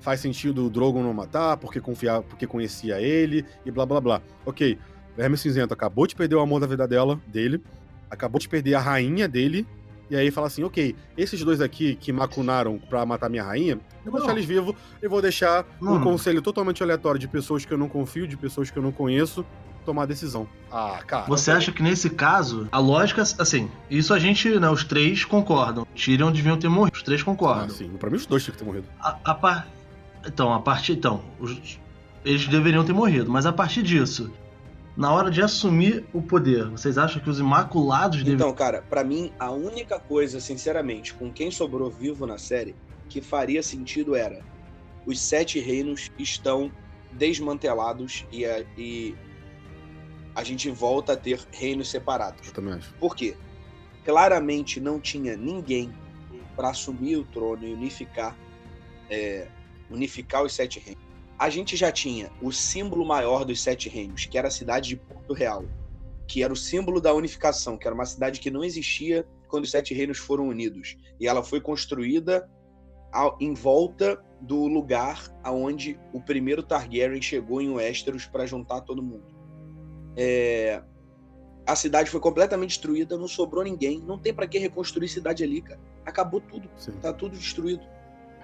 faz 0.00 0.20
sentido 0.20 0.66
o 0.66 0.70
Drogon 0.70 1.02
não 1.02 1.14
matar 1.14 1.56
porque 1.56 1.80
confiar, 1.80 2.20
porque 2.22 2.46
conhecia 2.46 3.00
ele 3.00 3.44
e 3.64 3.70
blá 3.70 3.86
blá 3.86 3.98
blá. 4.00 4.22
Ok, 4.44 4.78
Verme 5.16 5.36
Cinzento 5.38 5.72
acabou 5.72 6.06
de 6.06 6.14
perder 6.14 6.34
o 6.36 6.40
amor 6.40 6.60
da 6.60 6.66
vida 6.66 6.86
dela, 6.86 7.18
dele, 7.26 7.62
acabou 8.10 8.38
de 8.38 8.46
perder 8.48 8.74
a 8.74 8.80
rainha 8.80 9.26
dele, 9.26 9.66
e 10.10 10.16
aí 10.16 10.30
fala 10.30 10.46
assim, 10.48 10.62
ok, 10.62 10.94
esses 11.16 11.42
dois 11.42 11.60
aqui 11.62 11.94
que 11.96 12.12
macunaram 12.12 12.78
pra 12.78 13.06
matar 13.06 13.30
minha 13.30 13.42
rainha, 13.44 13.80
eu 14.04 14.10
vou 14.12 14.20
Não. 14.20 14.26
deixar 14.26 14.32
eles 14.32 14.44
vivos 14.44 14.74
e 15.02 15.08
vou 15.08 15.22
deixar 15.22 15.64
um 15.80 16.00
conselho 16.02 16.42
totalmente 16.42 16.82
aleatório 16.82 17.18
de 17.18 17.26
pessoas 17.28 17.64
que 17.64 17.72
eu 17.72 17.78
não 17.78 17.88
confio, 17.88 18.26
de 18.26 18.36
pessoas 18.36 18.70
que 18.70 18.76
eu 18.78 18.82
não 18.82 18.92
conheço, 18.92 19.44
tomar 19.90 20.04
a 20.04 20.06
decisão. 20.06 20.46
Ah, 20.70 21.00
cara. 21.04 21.26
Você 21.26 21.50
acha 21.50 21.72
que 21.72 21.82
nesse 21.82 22.08
caso, 22.10 22.68
a 22.70 22.78
lógica, 22.78 23.22
assim, 23.22 23.68
isso 23.90 24.14
a 24.14 24.18
gente, 24.20 24.48
né, 24.60 24.70
os 24.70 24.84
três 24.84 25.24
concordam. 25.24 25.84
Tyrion 25.96 26.30
deviam 26.30 26.56
ter 26.56 26.68
morrido, 26.68 26.96
os 26.96 27.02
três 27.02 27.20
Ah, 27.22 27.24
concordam. 27.24 27.70
sim, 27.70 27.88
pra 27.98 28.08
mim 28.08 28.16
os 28.16 28.24
dois 28.26 28.44
tinham 28.44 28.52
que 28.52 28.58
ter 28.60 28.64
morrido. 28.64 28.86
A, 29.00 29.18
a 29.24 29.34
par... 29.34 29.66
Então, 30.24 30.52
a 30.54 30.60
partir. 30.60 30.92
Então, 30.92 31.22
os- 31.40 31.78
eles 32.24 32.46
deveriam 32.46 32.84
ter 32.84 32.92
morrido, 32.92 33.28
mas 33.30 33.46
a 33.46 33.52
partir 33.52 33.82
disso, 33.82 34.30
na 34.96 35.10
hora 35.12 35.28
de 35.30 35.42
assumir 35.42 36.04
o 36.12 36.22
poder, 36.22 36.66
vocês 36.68 36.96
acham 36.98 37.20
que 37.20 37.28
os 37.30 37.40
Imaculados 37.40 38.18
deveriam. 38.18 38.36
Então, 38.36 38.52
cara, 38.54 38.82
pra 38.88 39.02
mim, 39.02 39.32
a 39.40 39.50
única 39.50 39.98
coisa, 39.98 40.38
sinceramente, 40.38 41.14
com 41.14 41.32
quem 41.32 41.50
sobrou 41.50 41.90
vivo 41.90 42.26
na 42.26 42.38
série, 42.38 42.76
que 43.08 43.20
faria 43.20 43.60
sentido 43.62 44.14
era 44.14 44.40
os 45.06 45.18
sete 45.18 45.58
reinos 45.58 46.10
estão 46.18 46.70
desmantelados 47.12 48.24
e 48.30 48.44
a, 48.44 48.62
e 48.78 49.14
a 50.40 50.44
gente 50.44 50.70
volta 50.70 51.12
a 51.12 51.16
ter 51.16 51.38
reinos 51.52 51.90
separados. 51.90 52.48
Eu 52.48 52.54
também 52.54 52.74
acho. 52.74 52.92
Por 52.94 53.14
quê? 53.14 53.36
Claramente 54.04 54.80
não 54.80 54.98
tinha 54.98 55.36
ninguém 55.36 55.92
para 56.56 56.70
assumir 56.70 57.16
o 57.16 57.24
trono 57.24 57.66
e 57.66 57.74
unificar, 57.74 58.34
é, 59.10 59.48
unificar 59.90 60.42
os 60.42 60.54
sete 60.54 60.80
reinos. 60.80 61.02
A 61.38 61.50
gente 61.50 61.76
já 61.76 61.92
tinha 61.92 62.30
o 62.40 62.50
símbolo 62.50 63.04
maior 63.04 63.44
dos 63.44 63.60
sete 63.60 63.88
reinos, 63.88 64.24
que 64.24 64.38
era 64.38 64.48
a 64.48 64.50
cidade 64.50 64.88
de 64.90 64.96
Porto 64.96 65.34
Real, 65.34 65.64
que 66.26 66.42
era 66.42 66.52
o 66.52 66.56
símbolo 66.56 67.00
da 67.00 67.12
unificação, 67.12 67.76
que 67.76 67.86
era 67.86 67.94
uma 67.94 68.06
cidade 68.06 68.40
que 68.40 68.50
não 68.50 68.64
existia 68.64 69.26
quando 69.48 69.64
os 69.64 69.70
sete 69.70 69.92
reinos 69.92 70.18
foram 70.18 70.48
unidos. 70.48 70.96
E 71.18 71.26
ela 71.26 71.42
foi 71.42 71.60
construída 71.60 72.48
em 73.38 73.52
volta 73.52 74.22
do 74.40 74.66
lugar 74.66 75.30
aonde 75.42 75.98
o 76.14 76.20
primeiro 76.20 76.62
Targaryen 76.62 77.20
chegou 77.20 77.60
em 77.60 77.70
Westeros 77.70 78.24
para 78.24 78.46
juntar 78.46 78.80
todo 78.82 79.02
mundo. 79.02 79.39
É, 80.16 80.82
a 81.66 81.76
cidade 81.76 82.10
foi 82.10 82.20
completamente 82.20 82.70
destruída, 82.70 83.16
não 83.16 83.28
sobrou 83.28 83.62
ninguém, 83.64 84.00
não 84.00 84.18
tem 84.18 84.34
para 84.34 84.46
que 84.46 84.58
reconstruir 84.58 85.08
cidade 85.08 85.44
ali, 85.44 85.60
cara. 85.62 85.80
Acabou 86.04 86.40
tudo, 86.40 86.68
Sim. 86.76 86.92
tá 87.00 87.12
tudo 87.12 87.36
destruído. 87.36 87.82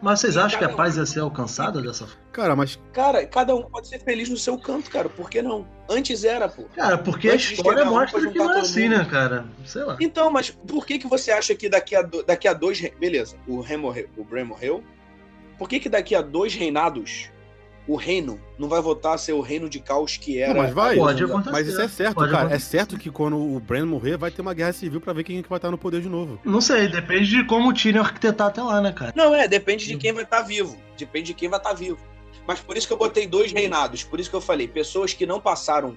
Mas 0.02 0.20
vocês 0.20 0.34
E 0.34 0.38
acham 0.38 0.58
que 0.58 0.64
a 0.64 0.68
cada 0.68 0.74
um- 0.74 0.76
paz 0.76 0.96
ia 0.98 1.06
ser 1.06 1.20
alcançada 1.20 1.80
dessa 1.80 2.06
forma? 2.06 2.22
Cara, 2.30 2.54
mas 2.54 2.78
Cara, 2.92 3.26
cada 3.26 3.54
um 3.56 3.62
pode 3.62 3.88
ser 3.88 3.98
feliz 3.98 4.28
no 4.28 4.36
seu 4.36 4.58
canto, 4.58 4.90
cara. 4.90 5.08
Por 5.08 5.30
que 5.30 5.40
não? 5.40 5.66
Antes 5.88 6.22
era, 6.22 6.48
pô. 6.50 6.64
Cara, 6.74 6.98
porque 6.98 7.30
a 7.30 7.32
Antes 7.32 7.46
de 7.48 7.54
história 7.54 7.82
um 7.84 7.90
mostra 7.90 8.20
que 8.30 8.38
não 8.38 8.52
é 8.52 8.60
assim, 8.60 8.88
mundo. 8.90 8.98
né, 8.98 9.04
cara? 9.06 9.46
Sei 9.64 9.82
lá. 9.82 9.96
Então, 9.98 10.30
mas 10.30 10.50
por 10.50 10.84
que 10.84 10.98
que 10.98 11.06
você 11.06 11.30
acha 11.32 11.54
que 11.54 11.66
daqui 11.70 11.96
a, 11.96 12.02
do- 12.02 12.22
daqui 12.22 12.46
a 12.46 12.52
dois... 12.52 12.78
Beleza, 13.00 13.36
o 13.48 13.60
Rem 13.62 13.78
morreu, 13.78 14.06
o 14.18 14.22
Bran 14.22 14.44
morreu, 14.44 14.84
por 15.58 15.66
que, 15.66 15.80
que 15.80 15.88
daqui 15.88 16.14
a 16.14 16.20
dois 16.20 16.54
reinados 16.54 17.30
o 17.86 17.94
reino 17.94 18.40
não 18.58 18.68
vai 18.68 18.80
voltar 18.80 19.14
a 19.14 19.18
ser 19.18 19.32
o 19.32 19.40
reino 19.40 19.68
de 19.68 19.78
caos 19.80 20.16
que 20.16 20.38
era. 20.38 20.54
Não, 20.54 20.62
mas 20.62 20.74
vai. 20.74 20.96
Pode 20.96 21.22
acontecer. 21.22 21.50
Mas 21.52 21.68
isso 21.68 21.80
é 21.80 21.88
certo, 21.88 22.14
Pode 22.14 22.30
cara. 22.30 22.44
É 22.44 22.46
acontecer. 22.46 22.70
certo 22.70 22.98
que 22.98 23.10
quando 23.10 23.36
o 23.36 23.60
Bran 23.60 23.86
morrer, 23.86 24.16
vai 24.16 24.30
ter 24.30 24.42
uma 24.42 24.54
guerra 24.54 24.72
civil 24.72 25.00
pra 25.00 25.12
ver 25.12 25.24
quem 25.24 25.38
é 25.38 25.42
que 25.42 25.48
vai 25.48 25.58
estar 25.58 25.70
no 25.70 25.78
poder 25.78 26.00
de 26.00 26.08
novo. 26.08 26.38
Não 26.44 26.60
sei, 26.60 26.88
depende 26.88 27.26
de 27.28 27.44
como 27.44 27.70
o 27.70 27.72
Tyrion 27.72 28.02
arquitetar 28.02 28.48
até 28.48 28.62
lá, 28.62 28.80
né, 28.80 28.92
cara? 28.92 29.12
Não, 29.14 29.34
é, 29.34 29.46
depende 29.46 29.86
de 29.86 29.96
quem 29.96 30.12
vai 30.12 30.24
estar 30.24 30.42
vivo. 30.42 30.76
Depende 30.98 31.26
de 31.28 31.34
quem 31.34 31.48
vai 31.48 31.58
estar 31.58 31.72
vivo. 31.74 31.98
Mas 32.46 32.60
por 32.60 32.76
isso 32.76 32.86
que 32.86 32.92
eu 32.92 32.98
botei 32.98 33.26
dois 33.26 33.52
reinados. 33.52 34.02
Por 34.04 34.20
isso 34.20 34.30
que 34.30 34.36
eu 34.36 34.40
falei, 34.40 34.66
pessoas 34.68 35.12
que 35.12 35.26
não 35.26 35.40
passaram 35.40 35.96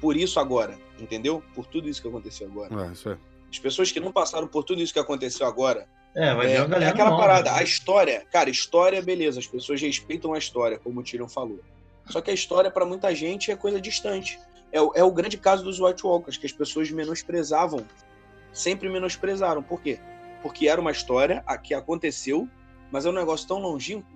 por 0.00 0.16
isso 0.16 0.40
agora, 0.40 0.78
entendeu? 0.98 1.42
Por 1.54 1.66
tudo 1.66 1.88
isso 1.88 2.00
que 2.00 2.08
aconteceu 2.08 2.46
agora. 2.48 2.86
É, 2.88 2.92
isso 2.92 3.08
é. 3.08 3.18
As 3.50 3.58
pessoas 3.58 3.92
que 3.92 4.00
não 4.00 4.12
passaram 4.12 4.46
por 4.46 4.64
tudo 4.64 4.80
isso 4.80 4.92
que 4.92 4.98
aconteceu 4.98 5.46
agora. 5.46 5.86
É, 6.14 6.34
vai 6.34 6.46
É, 6.46 6.48
ver 6.50 6.56
a 6.58 6.64
é 6.64 6.68
galera. 6.68 6.90
aquela 6.90 7.10
nova. 7.10 7.22
parada, 7.22 7.54
a 7.54 7.62
história, 7.62 8.24
cara, 8.32 8.50
história, 8.50 9.00
beleza, 9.00 9.38
as 9.38 9.46
pessoas 9.46 9.80
respeitam 9.80 10.34
a 10.34 10.38
história, 10.38 10.78
como 10.78 11.00
o 11.00 11.02
Tyrion 11.02 11.28
falou. 11.28 11.60
Só 12.08 12.20
que 12.20 12.30
a 12.30 12.34
história, 12.34 12.70
pra 12.70 12.84
muita 12.84 13.14
gente, 13.14 13.50
é 13.52 13.56
coisa 13.56 13.80
distante. 13.80 14.38
É, 14.72 14.80
o- 14.80 14.92
é 14.94 15.04
o 15.04 15.10
grande 15.12 15.36
caso 15.36 15.62
dos 15.62 15.78
White 15.80 16.04
Walkers, 16.04 16.36
que 16.36 16.46
as 16.46 16.52
pessoas 16.52 16.90
menosprezavam. 16.90 17.84
Sempre 18.52 18.88
menosprezaram. 18.88 19.62
Por 19.62 19.80
quê? 19.80 19.98
Porque 20.42 20.66
era 20.68 20.80
uma 20.80 20.90
história 20.90 21.42
a- 21.46 21.56
que 21.56 21.72
aconteceu, 21.74 22.48
mas 22.90 23.06
é 23.06 23.10
um 23.10 23.12
negócio 23.12 23.46
tão 23.46 23.58
longínquo 23.58 24.08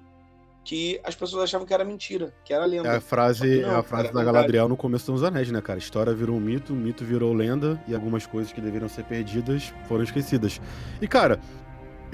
que 0.64 0.98
as 1.04 1.14
pessoas 1.14 1.44
achavam 1.44 1.66
que 1.66 1.74
era 1.74 1.84
mentira, 1.84 2.32
que 2.44 2.52
era 2.54 2.64
lenda. 2.64 2.88
É 2.88 2.96
a 2.96 3.00
frase, 3.00 3.60
Não, 3.60 3.72
é 3.72 3.76
a 3.76 3.82
frase 3.82 4.08
é 4.08 4.12
da. 4.12 4.24
Galadriel 4.24 4.66
no 4.68 4.76
começo 4.76 5.12
dos 5.12 5.22
Anéis, 5.22 5.50
né, 5.50 5.60
cara? 5.60 5.78
História 5.78 6.12
virou 6.14 6.34
um 6.36 6.40
mito, 6.40 6.72
mito 6.72 7.04
virou 7.04 7.32
lenda 7.34 7.78
e 7.86 7.94
algumas 7.94 8.24
coisas 8.26 8.50
que 8.50 8.60
deveriam 8.62 8.88
ser 8.88 9.04
perdidas 9.04 9.72
foram 9.86 10.02
esquecidas. 10.02 10.58
E, 11.02 11.06
cara, 11.06 11.38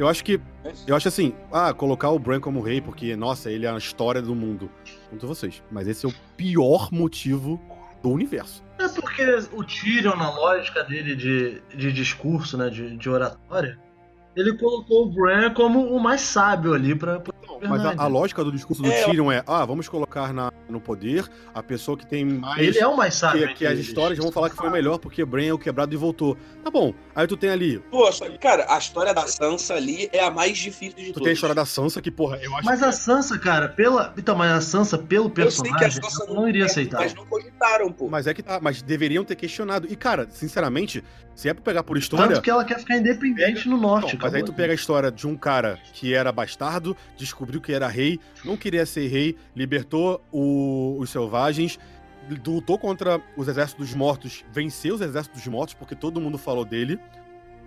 eu 0.01 0.09
acho 0.09 0.24
que. 0.24 0.40
Eu 0.86 0.96
acho 0.96 1.09
assim, 1.09 1.34
ah, 1.53 1.74
colocar 1.74 2.11
o 2.11 2.18
Bran 2.18 2.40
como 2.40 2.61
rei, 2.61 2.80
porque, 2.80 3.14
nossa, 3.14 3.51
ele 3.51 3.66
é 3.66 3.70
a 3.70 3.76
história 3.76 4.22
do 4.22 4.34
mundo. 4.34 4.70
Conto 5.11 5.26
vocês. 5.26 5.62
Mas 5.70 5.86
esse 5.86 6.07
é 6.07 6.09
o 6.09 6.14
pior 6.36 6.88
motivo 6.90 7.61
do 8.03 8.11
universo. 8.11 8.62
É 8.78 8.88
porque 8.88 9.24
o 9.53 9.62
Tyrion, 9.62 10.16
na 10.16 10.30
lógica 10.30 10.82
dele 10.84 11.14
de, 11.14 11.62
de 11.76 11.92
discurso, 11.92 12.57
né, 12.57 12.70
de, 12.70 12.96
de 12.96 13.11
oratória, 13.11 13.78
ele 14.34 14.57
colocou 14.57 15.07
o 15.07 15.11
Bran 15.11 15.53
como 15.53 15.94
o 15.94 16.01
mais 16.01 16.22
sábio 16.22 16.72
ali 16.72 16.94
pra. 16.94 17.20
pra 17.20 17.39
Mas 17.68 17.84
a, 17.84 17.94
a 18.02 18.06
lógica 18.06 18.42
do 18.44 18.50
discurso 18.52 18.82
do 18.82 18.90
É, 18.90 19.04
Tyrion 19.04 19.30
é, 19.30 19.42
ah, 19.46 19.64
vamos 19.64 19.88
colocar 19.88 20.32
na- 20.32 20.52
no 20.68 20.80
poder 20.80 21.24
a 21.54 21.62
pessoa 21.62 21.96
que 21.96 22.06
tem 22.06 22.24
mais. 22.24 22.58
Ele 22.66 22.78
é 22.78 22.86
o 22.86 22.96
mais 22.96 23.14
sábio. 23.14 23.48
que, 23.48 23.54
que 23.54 23.66
as 23.66 23.78
histórias 23.78 24.18
vão 24.18 24.30
falar 24.32 24.50
que 24.50 24.56
foi 24.56 24.70
melhor 24.70 24.98
porque 24.98 25.24
Bran 25.24 25.44
é 25.46 25.52
o 25.52 25.58
quebrado 25.58 25.92
e 25.92 25.96
voltou. 25.96 26.36
Tá 26.62 26.70
bom. 26.70 26.94
Aí 27.14 27.26
tu 27.26 27.36
tem 27.36 27.50
ali. 27.50 27.78
Pô, 27.90 28.11
só 28.12 28.28
que, 28.28 28.38
cara, 28.38 28.66
a 28.68 28.78
história 28.78 29.12
da 29.12 29.26
Sansa 29.26 29.74
ali 29.74 30.08
é 30.12 30.24
a 30.24 30.30
mais 30.30 30.56
difícil 30.58 30.96
de 30.96 31.04
Tu 31.06 31.12
todas. 31.14 31.22
tem 31.24 31.30
a 31.30 31.34
história 31.34 31.54
da 31.54 31.64
Sansa, 31.66 32.00
que, 32.00 32.11
porra, 32.11 32.36
eu 32.42 32.54
acho 32.56 32.64
Mas 32.64 32.78
que. 32.80 32.84
a 32.84 32.92
Sansa, 32.92 33.38
cara, 33.38 33.68
pela. 33.68 34.14
Então, 34.16 34.34
mas 34.36 34.52
a 34.52 34.61
Sansa, 34.61 34.96
pelo 34.98 35.32
Eu 35.36 35.50
sei 35.50 35.70
que 35.70 35.76
a 35.76 35.78
personagem, 35.80 36.02
Sansa 36.11 36.24
eu 36.30 36.34
não 36.34 36.48
iria 36.48 36.64
quer, 36.64 36.70
aceitar. 36.70 36.98
Mas 37.00 37.14
não 37.14 37.26
cogitaram, 37.26 37.92
pô. 37.92 38.08
Mas 38.08 38.26
é 38.26 38.34
que 38.34 38.42
tá. 38.42 38.58
Mas 38.61 38.80
deveriam 38.82 39.24
ter 39.24 39.34
questionado. 39.36 39.86
E, 39.90 39.96
cara, 39.96 40.26
sinceramente, 40.30 41.02
se 41.34 41.48
é 41.48 41.54
pra 41.54 41.62
pegar 41.62 41.82
por 41.82 41.96
história. 41.96 42.28
Tanto 42.28 42.42
que 42.42 42.50
ela 42.50 42.64
quer 42.64 42.78
ficar 42.78 42.96
independente 42.96 43.68
no 43.68 43.76
norte. 43.76 44.14
Não, 44.14 44.22
mas 44.22 44.34
aí 44.34 44.42
tu 44.44 44.52
pega 44.52 44.72
a 44.72 44.74
história 44.74 45.11
de 45.11 45.26
um 45.26 45.36
cara 45.36 45.78
que 45.92 46.14
era 46.14 46.30
bastardo, 46.30 46.96
descobriu 47.51 47.61
que 47.61 47.72
era 47.72 47.88
rei, 47.88 48.18
não 48.44 48.57
queria 48.57 48.86
ser 48.86 49.09
rei, 49.09 49.36
libertou 49.55 50.22
o- 50.32 50.96
os 50.98 51.11
selvagens, 51.11 51.78
lutou 52.46 52.78
contra 52.78 53.20
os 53.36 53.48
exércitos 53.48 53.88
dos 53.88 53.94
mortos, 53.96 54.44
venceu 54.53 54.94
os 54.94 55.01
exércitos 55.01 55.40
dos 55.42 55.48
mortos, 55.53 55.74
porque 55.74 55.94
todo 55.96 56.20
mundo 56.20 56.38
falou 56.38 56.64
dele, 56.64 56.98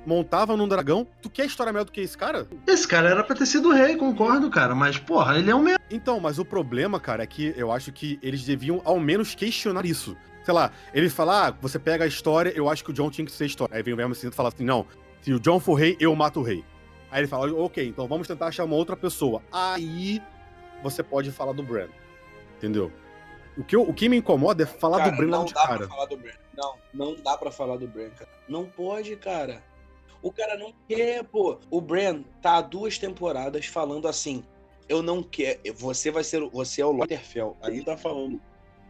montava 0.05 0.55
num 0.55 0.67
dragão. 0.67 1.05
Tu 1.21 1.29
quer 1.29 1.45
história 1.45 1.71
melhor 1.73 1.85
do 1.85 1.91
que 1.91 2.01
esse 2.01 2.17
cara? 2.17 2.47
Esse 2.67 2.87
cara 2.87 3.09
era 3.09 3.23
pra 3.23 3.35
ter 3.35 3.45
sido 3.45 3.71
rei, 3.71 3.95
concordo, 3.97 4.49
cara. 4.49 4.73
Mas, 4.73 4.97
porra, 4.97 5.37
ele 5.37 5.49
é 5.51 5.55
um 5.55 5.61
merda. 5.63 5.81
Então, 5.91 6.19
mas 6.19 6.39
o 6.39 6.45
problema, 6.45 6.99
cara, 6.99 7.23
é 7.23 7.27
que 7.27 7.53
eu 7.57 7.71
acho 7.71 7.91
que 7.91 8.17
eles 8.21 8.43
deviam 8.43 8.81
ao 8.85 8.99
menos 8.99 9.35
questionar 9.35 9.85
isso. 9.85 10.15
Sei 10.43 10.53
lá, 10.53 10.71
ele 10.93 11.09
fala, 11.09 11.47
ah, 11.47 11.53
você 11.61 11.79
pega 11.79 12.03
a 12.03 12.07
história, 12.07 12.51
eu 12.55 12.69
acho 12.69 12.83
que 12.83 12.91
o 12.91 12.93
John 12.93 13.09
tinha 13.09 13.23
que 13.25 13.31
ser 13.31 13.45
história. 13.45 13.75
Aí 13.75 13.83
vem 13.83 13.93
o 13.93 13.97
Verme 13.97 14.13
Cinza 14.13 14.29
e 14.29 14.35
fala 14.35 14.49
assim, 14.49 14.65
não, 14.65 14.85
se 15.21 15.31
o 15.33 15.39
John 15.39 15.57
for 15.59 15.75
rei, 15.75 15.95
eu 16.01 16.13
mato 16.15 16.41
o 16.41 16.43
rei. 16.43 16.63
Aí 17.13 17.19
ele 17.21 17.27
fala, 17.27 17.53
ok, 17.53 17.87
então 17.87 18.07
vamos 18.07 18.27
tentar 18.27 18.47
achar 18.47 18.63
uma 18.65 18.75
outra 18.75 18.97
pessoa. 18.97 19.43
Aí 19.51 20.19
você 20.81 21.03
pode 21.03 21.31
falar 21.31 21.53
do 21.53 21.61
Bran. 21.61 21.87
Entendeu? 22.57 22.91
O 23.55 23.63
que, 23.63 23.75
eu- 23.75 23.83
o 23.87 23.93
que 23.93 24.09
me 24.09 24.17
incomoda 24.17 24.63
é 24.63 24.65
falar 24.65 24.97
Cara, 24.97 25.11
do 25.11 25.17
Bran 25.17 25.27
não 25.27 25.45
de 25.45 25.53
dá 25.53 25.61
cara. 25.67 25.77
pra 25.77 25.87
falar 25.87 26.05
do 26.07 26.17
Bran. 26.17 26.31
Não, 26.57 26.73
não 26.91 27.15
dá 27.23 27.37
pra 27.37 27.51
falar 27.51 27.77
do 27.77 27.87
Bran, 27.87 28.09
cara. 28.09 28.29
Não 28.49 28.65
pode, 28.65 29.15
cara. 29.15 29.61
O 30.23 30.31
cara 30.31 30.57
não 30.57 30.73
quer, 30.89 31.23
pô. 31.23 31.59
O 31.69 31.79
Bran 31.79 32.23
tá 32.41 32.57
há 32.57 32.61
duas 32.61 32.97
temporadas 32.97 33.67
falando 33.67 34.07
assim: 34.07 34.43
eu 34.89 35.03
não 35.03 35.21
quero. 35.21 35.59
Você 35.75 36.09
vai 36.09 36.23
ser. 36.23 36.41
o- 36.41 36.49
Você 36.49 36.81
é 36.81 36.85
o 36.85 36.91
Lord 36.91 37.13
Interfell. 37.13 37.55
Aí 37.61 37.83
tá 37.85 37.95
falando. 37.95 38.41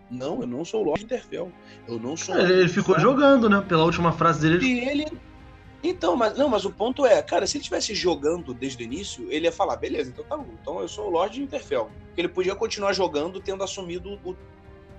Não, 0.10 0.42
eu 0.42 0.48
não 0.48 0.64
sou 0.64 0.82
o 0.82 0.86
Lord 0.86 1.04
Interfell. 1.04 1.52
Eu 1.88 2.00
não 2.00 2.16
sou. 2.16 2.38
Ele, 2.38 2.54
ele 2.54 2.70
ficou 2.70 2.98
jogando, 3.00 3.50
né? 3.50 3.62
Pela 3.68 3.84
última 3.84 4.12
frase 4.14 4.42
dele. 4.42 4.56
ele- 4.56 4.66
E 4.68 4.90
ele. 4.90 5.20
Então, 5.84 6.16
mas 6.16 6.38
não, 6.38 6.48
mas 6.48 6.64
o 6.64 6.72
ponto 6.72 7.06
é, 7.06 7.22
cara, 7.22 7.46
se 7.46 7.58
ele 7.58 7.62
estivesse 7.62 7.94
jogando 7.94 8.54
desde 8.54 8.82
o 8.82 8.86
início, 8.86 9.30
ele 9.30 9.46
ia 9.46 9.52
falar, 9.52 9.76
beleza, 9.76 10.10
então 10.10 10.24
tá 10.24 10.38
bom. 10.38 10.48
Então 10.62 10.80
eu 10.80 10.88
sou 10.88 11.08
o 11.08 11.10
Lorde 11.10 11.36
de 11.36 11.44
Interfell. 11.44 11.90
Porque 12.08 12.22
ele 12.22 12.30
podia 12.30 12.56
continuar 12.56 12.94
jogando 12.94 13.40
tendo 13.40 13.64
assumido 13.64 14.20
o. 14.24 14.36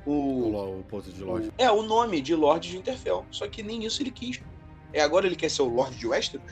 O, 0.06 0.80
o 0.80 0.84
posto 0.86 1.10
de 1.10 1.24
loja. 1.24 1.50
é, 1.56 1.70
o 1.70 1.82
nome 1.82 2.20
de 2.20 2.34
Lorde 2.34 2.70
de 2.70 2.76
Interfell. 2.76 3.24
Só 3.30 3.48
que 3.48 3.62
nem 3.62 3.86
isso 3.86 4.02
ele 4.02 4.10
quis. 4.10 4.38
É 4.92 5.00
agora 5.00 5.26
ele 5.26 5.34
quer 5.34 5.50
ser 5.50 5.62
o 5.62 5.68
Lorde 5.68 5.96
de 5.96 6.06
Westeros? 6.06 6.46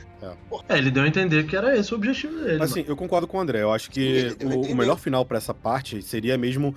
É, 0.69 0.79
ele 0.79 0.91
deu 0.91 1.03
a 1.03 1.07
entender 1.07 1.47
que 1.47 1.55
era 1.55 1.77
esse 1.77 1.93
o 1.93 1.97
objetivo 1.97 2.35
dele. 2.41 2.59
Mas 2.59 2.73
assim, 2.73 2.85
eu 2.89 2.97
concordo 2.97 3.27
com 3.27 3.37
o 3.37 3.41
André. 3.41 3.61
Eu 3.61 3.71
acho 3.71 3.91
que 3.91 4.35
o, 4.43 4.73
o 4.73 4.75
melhor 4.75 4.99
final 4.99 5.25
pra 5.25 5.37
essa 5.37 5.53
parte 5.53 6.01
seria 6.01 6.39
mesmo 6.39 6.75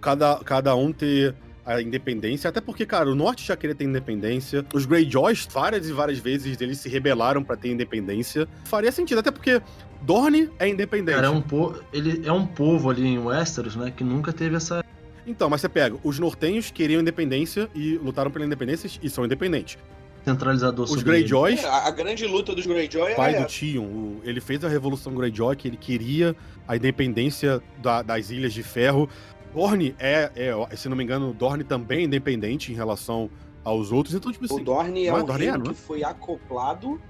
cada, 0.00 0.36
cada 0.44 0.76
um 0.76 0.92
ter 0.92 1.34
a 1.64 1.80
independência. 1.80 2.48
Até 2.50 2.60
porque, 2.60 2.84
cara, 2.84 3.10
o 3.10 3.14
Norte 3.14 3.46
já 3.46 3.56
queria 3.56 3.74
ter 3.74 3.84
independência. 3.84 4.64
Os 4.74 4.84
Greyjoys, 4.86 5.46
várias 5.50 5.88
e 5.88 5.92
várias 5.92 6.18
vezes, 6.18 6.60
eles 6.60 6.78
se 6.78 6.88
rebelaram 6.88 7.42
pra 7.42 7.56
ter 7.56 7.70
independência. 7.70 8.46
Faria 8.64 8.92
sentido, 8.92 9.18
até 9.20 9.30
porque 9.30 9.60
Dorne 10.02 10.50
é 10.58 10.68
independente. 10.68 11.14
Cara, 11.14 11.28
é 11.28 11.30
um 11.30 11.40
po... 11.40 11.74
ele 11.92 12.26
é 12.26 12.32
um 12.32 12.46
povo 12.46 12.90
ali 12.90 13.06
em 13.06 13.18
Westeros, 13.18 13.76
né? 13.76 13.90
Que 13.90 14.04
nunca 14.04 14.32
teve 14.32 14.56
essa. 14.56 14.84
Então, 15.26 15.48
mas 15.48 15.62
você 15.62 15.68
pega, 15.70 15.96
os 16.04 16.18
nortenhos 16.18 16.70
queriam 16.70 17.00
independência 17.00 17.70
e 17.74 17.96
lutaram 17.96 18.30
pela 18.30 18.44
independência 18.44 18.90
e 19.02 19.08
são 19.08 19.24
independentes. 19.24 19.78
centralizador 20.22 20.84
Os 20.84 21.02
Greyjoys, 21.02 21.64
É, 21.64 21.68
a, 21.68 21.90
grande 21.90 22.26
luta 22.26 22.54
dos 22.54 22.66
Greyjoy 22.66 23.12
é 23.12 23.14
pai 23.14 23.34
do. 23.40 23.46
Tion, 23.46 23.84
o- 23.84 24.20
ele 24.24 24.40
fez 24.40 24.62
a 24.64 24.68
Revolução 24.68 25.14
Greyjoy, 25.14 25.56
que 25.56 25.68
ele 25.68 25.76
queria 25.78 26.36
a 26.68 26.76
independência 26.76 27.62
da- 27.82 28.02
das 28.02 28.28
Ilhas 28.30 28.52
de 28.52 28.62
Ferro. 28.62 29.08
Dorne 29.54 29.94
é, 29.98 30.30
é, 30.34 30.76
se 30.76 30.88
não 30.88 30.96
me 30.96 31.04
engano, 31.04 31.32
Dorne 31.32 31.62
também 31.64 32.00
é 32.00 32.02
independente 32.02 32.72
em 32.72 32.74
relação 32.74 33.30
aos 33.62 33.92
outros. 33.92 34.14
Então, 34.14 34.32
tipo 34.32 34.44
O 34.44 34.52
assim, 34.52 34.64
Dorne 34.64 35.06
é 35.06 35.10
não 35.10 35.18
é 35.18 35.22
um 35.22 35.26
Dorne, 35.26 35.44
reino 35.44 35.64
é? 35.64 35.68
que 35.68 35.74
foi 35.74 36.02
acoplado, 36.02 37.00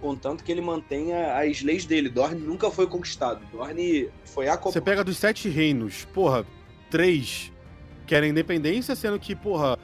contanto 0.00 0.44
que 0.44 0.52
ele 0.52 0.60
mantenha 0.60 1.36
as 1.38 1.62
leis 1.62 1.84
dele. 1.86 2.08
Dorne 2.08 2.40
nunca 2.40 2.70
foi 2.70 2.86
conquistado. 2.86 3.40
Dorne 3.50 4.10
foi 4.24 4.44
você 4.44 4.50
acoplado. 4.50 4.84
pega 4.84 5.02
dos 5.02 5.16
sete 5.16 5.48
reinos, 5.48 6.04
porra, 6.12 6.46
três 6.90 7.50
querem 8.06 8.30
independência, 8.30 8.94
sendo 8.94 9.18
que, 9.18 9.34
porra, 9.34 9.78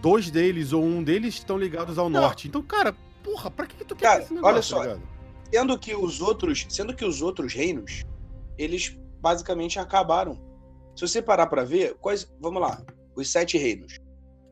dois 0.00 0.30
deles 0.30 0.72
ou 0.72 0.84
um 0.84 1.02
deles 1.02 1.34
estão 1.34 1.58
ligados 1.58 1.98
ao 1.98 2.08
Não. 2.08 2.20
norte. 2.20 2.46
Então, 2.46 2.62
cara, 2.62 2.94
porra, 3.22 3.50
pra 3.50 3.66
que, 3.66 3.76
que 3.76 3.84
tu 3.84 3.96
quer 3.96 4.06
Cara, 4.06 4.22
esse 4.22 4.32
negócio, 4.32 4.54
olha 4.54 4.62
só, 4.62 4.94
tá? 4.94 4.98
Sendo 5.52 5.78
que 5.78 5.94
os 5.94 6.20
outros, 6.20 6.66
sendo 6.68 6.94
que 6.94 7.04
os 7.04 7.20
outros 7.20 7.52
reinos, 7.52 8.02
eles 8.56 8.96
basicamente 9.20 9.78
acabaram. 9.78 10.38
Se 10.98 11.06
você 11.06 11.22
parar 11.22 11.46
pra 11.46 11.62
ver, 11.62 11.94
quais, 12.00 12.28
vamos 12.40 12.60
lá, 12.60 12.82
os 13.14 13.30
sete 13.30 13.56
reinos, 13.56 14.00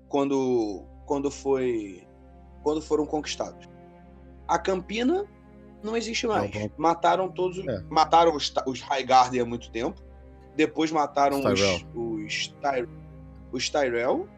quando 0.08 0.84
quando 1.04 1.28
foi 1.28 2.06
quando 2.62 2.80
foram 2.80 3.04
conquistados. 3.04 3.68
A 4.46 4.56
Campina 4.56 5.24
não 5.82 5.96
existe 5.96 6.24
mais. 6.28 6.52
Não, 6.54 6.70
Mataram 6.76 7.28
todos, 7.32 7.58
É. 7.66 7.80
mataram 7.90 8.34
os, 8.36 8.52
os 8.64 8.80
Highgarden 8.80 9.40
há 9.40 9.44
muito 9.44 9.70
tempo. 9.72 10.00
Depois 10.54 10.92
mataram 10.92 11.40
Os 11.40 11.44
os 11.44 11.60
Tyrell. 11.60 11.86
os, 11.94 12.48
Ty- 12.48 12.88
os 13.52 13.68
Tyrell 13.68 14.28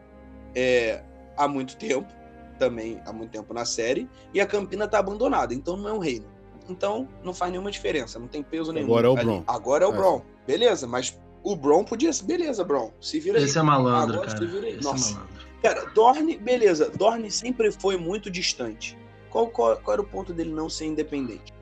é, 0.55 1.03
há 1.37 1.47
muito 1.47 1.77
tempo, 1.77 2.11
também 2.57 2.99
há 3.05 3.13
muito 3.13 3.29
tempo 3.31 3.53
na 3.53 3.65
série, 3.65 4.09
e 4.33 4.41
a 4.41 4.47
Campina 4.47 4.87
tá 4.87 4.97
abandonada, 4.97 5.53
então 5.53 5.77
não 5.77 5.89
é 5.89 5.93
um 5.93 5.99
reino. 5.99 6.25
Então 6.67 7.07
não 7.23 7.33
faz 7.35 7.51
nenhuma 7.51 7.69
diferença, 7.71 8.17
não 8.19 8.27
tem 8.27 8.41
peso 8.43 8.71
nenhum. 8.73 8.87
Agora 8.87 9.07
é 9.07 9.09
o. 9.11 9.15
Bron. 9.15 9.43
Agora 9.47 9.85
é 9.85 9.87
o 9.87 9.93
É. 9.93 9.95
Bron. 9.95 10.21
Beleza, 10.45 10.87
mas 10.87 11.19
o 11.43 11.55
Bron 11.55 11.83
podia 11.83 12.11
ser. 12.11 12.25
Beleza, 12.25 12.63
Bron. 12.63 12.91
Se 12.99 13.19
vira 13.19 13.37
aí. 13.37 13.43
Esse 13.43 13.57
é 13.57 13.61
malandro, 13.61 14.15
Agora 14.15 14.27
cara. 14.27 14.37
se 14.37 14.45
vira 14.45 14.67
aí. 14.67 14.73
Esse 14.73 14.83
Nossa. 14.83 15.11
é 15.11 15.13
malandro. 15.13 15.39
Cara, 15.61 15.85
Dorne, 15.93 16.37
beleza. 16.37 16.89
Dorne 16.89 17.29
sempre 17.29 17.71
foi 17.71 17.97
muito 17.97 18.29
distante. 18.29 18.97
Qual, 19.29 19.47
qual, 19.47 19.77
qual 19.77 19.93
era 19.93 20.01
o 20.01 20.05
ponto 20.05 20.33
dele 20.33 20.51
não 20.51 20.69
ser 20.69 20.85
independente? 20.85 21.53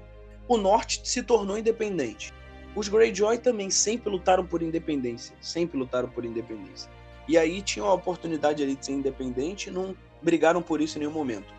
O 0.48 0.58
Norte 0.58 1.02
se 1.04 1.22
tornou 1.24 1.58
independente. 1.58 2.34
Os 2.76 2.88
Greyjoy 2.88 3.40
também 3.40 3.70
sempre 3.70 4.10
lutaram 4.10 4.46
por 4.46 4.62
independência. 4.62 5.36
Sempre 5.42 5.78
lutaram 5.78 6.08
por 6.08 6.24
independência. 6.24 6.90
E 7.28 7.38
aí 7.38 7.62
tinham 7.62 7.88
a 7.88 7.94
oportunidade 7.94 8.64
ali 8.64 8.76
de 8.76 8.86
ser 8.86 8.94
independente 8.94 9.68
e 9.68 9.72
não 9.72 9.96
brigaram 10.22 10.62
por 10.62 10.80
isso 10.80 10.98
em 10.98 11.00
nenhum 11.00 11.12
momento. 11.12 11.54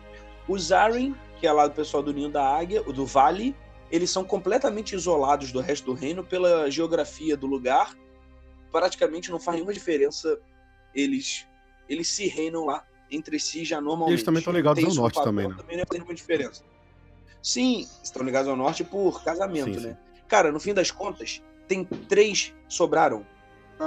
Os 0.47 0.71
Arryn, 0.71 1.13
que 1.39 1.45
é 1.45 1.51
lá 1.51 1.67
do 1.67 1.73
pessoal 1.73 2.01
do 2.01 2.11
Ninho 2.11 2.29
da 2.29 2.43
Águia, 2.43 2.81
o 2.87 2.91
do 2.91 3.05
Vale, 3.05 3.55
eles 3.91 4.09
são 4.09 4.23
completamente 4.23 4.95
isolados 4.95 5.51
do 5.51 5.59
resto 5.59 5.85
do 5.85 5.93
reino 5.93 6.23
pela 6.23 6.69
geografia 6.71 7.37
do 7.37 7.45
lugar. 7.45 7.95
Praticamente 8.71 9.31
não 9.31 9.39
faz 9.39 9.55
nenhuma 9.55 9.73
diferença. 9.73 10.39
Eles, 10.93 11.47
eles 11.87 12.07
se 12.07 12.27
reinam 12.27 12.65
lá 12.65 12.83
entre 13.11 13.39
si 13.39 13.65
já 13.65 13.81
normalmente. 13.81 14.15
Eles 14.15 14.23
também 14.23 14.39
estão 14.39 14.53
ligados 14.53 14.83
ao 14.83 14.93
norte 14.93 15.23
também, 15.23 15.47
né? 15.47 15.55
Também 15.57 15.77
não 15.77 15.85
tem 15.85 15.99
nenhuma 15.99 16.13
diferença. 16.13 16.63
Sim, 17.41 17.87
estão 18.03 18.23
ligados 18.23 18.49
ao 18.49 18.55
norte 18.55 18.83
por 18.83 19.23
casamento, 19.23 19.79
Sim, 19.79 19.87
né? 19.87 19.97
Cara, 20.27 20.51
no 20.51 20.59
fim 20.59 20.73
das 20.73 20.91
contas, 20.91 21.41
tem 21.67 21.83
três 21.83 22.53
sobraram. 22.67 23.25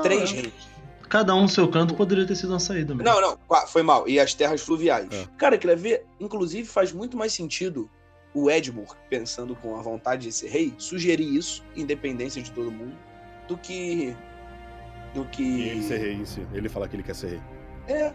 três 0.02 0.30
Ah, 0.30 0.34
reinos. 0.34 0.72
Cada 1.08 1.34
um 1.34 1.42
no 1.42 1.48
seu 1.48 1.68
canto 1.68 1.94
poderia 1.94 2.26
ter 2.26 2.34
sido 2.34 2.50
uma 2.50 2.58
saída 2.58 2.94
mesmo. 2.94 3.04
Não, 3.04 3.20
não, 3.20 3.66
foi 3.66 3.82
mal. 3.82 4.08
E 4.08 4.18
as 4.18 4.32
terras 4.32 4.62
fluviais. 4.62 5.08
É. 5.12 5.26
Cara, 5.36 5.58
quer 5.58 5.76
ver? 5.76 6.06
Inclusive, 6.18 6.66
faz 6.66 6.90
muito 6.90 7.16
mais 7.18 7.34
sentido 7.34 7.90
o 8.32 8.50
Edmure, 8.50 8.88
pensando 9.10 9.54
com 9.54 9.76
a 9.78 9.82
vontade 9.82 10.22
de 10.22 10.32
ser 10.32 10.48
rei, 10.48 10.74
sugerir 10.78 11.36
isso, 11.36 11.62
independência 11.76 12.42
de 12.42 12.50
todo 12.50 12.70
mundo, 12.70 12.96
do 13.46 13.58
que. 13.58 14.16
Do 15.14 15.24
que. 15.26 15.42
E 15.42 15.68
ele 15.68 15.82
ser 15.82 15.98
rei 15.98 16.14
em 16.14 16.24
si. 16.24 16.46
Ele 16.52 16.68
falar 16.68 16.88
que 16.88 16.96
ele 16.96 17.02
quer 17.02 17.14
ser 17.14 17.28
rei. 17.28 17.40
É. 17.88 18.14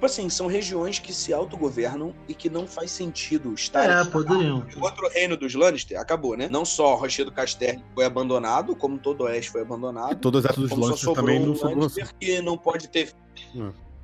Tipo 0.00 0.06
assim, 0.06 0.30
são 0.30 0.46
regiões 0.46 0.98
que 0.98 1.12
se 1.12 1.30
autogovernam 1.30 2.14
e 2.26 2.32
que 2.32 2.48
não 2.48 2.66
faz 2.66 2.90
sentido 2.90 3.52
estar. 3.52 3.84
É, 3.84 4.02
poderiam. 4.06 4.66
O 4.74 4.82
outro 4.82 5.06
reino 5.10 5.36
dos 5.36 5.54
Lannister 5.54 6.00
acabou, 6.00 6.38
né? 6.38 6.48
Não 6.48 6.64
só 6.64 6.94
Rochedo 6.94 7.30
Casterly 7.30 7.84
foi 7.94 8.06
abandonado, 8.06 8.74
como 8.74 8.98
todo 8.98 9.20
o 9.20 9.24
Oeste 9.24 9.50
foi 9.50 9.60
E 9.60 9.64
abandonado. 9.64 10.18
todo 10.18 10.36
o 10.36 10.38
exército 10.38 10.62
dos 10.62 10.70
Como 10.70 10.82
só 10.82 10.86
Lannister 10.88 11.04
sobrou 11.04 11.26
também 11.26 11.42
um 11.42 11.46
não 11.48 11.54
sobrou 11.54 11.84
assim. 11.84 12.00
Lannister 12.00 12.14
que 12.18 12.40
não 12.40 12.56
pode 12.56 12.88
ter. 12.88 13.12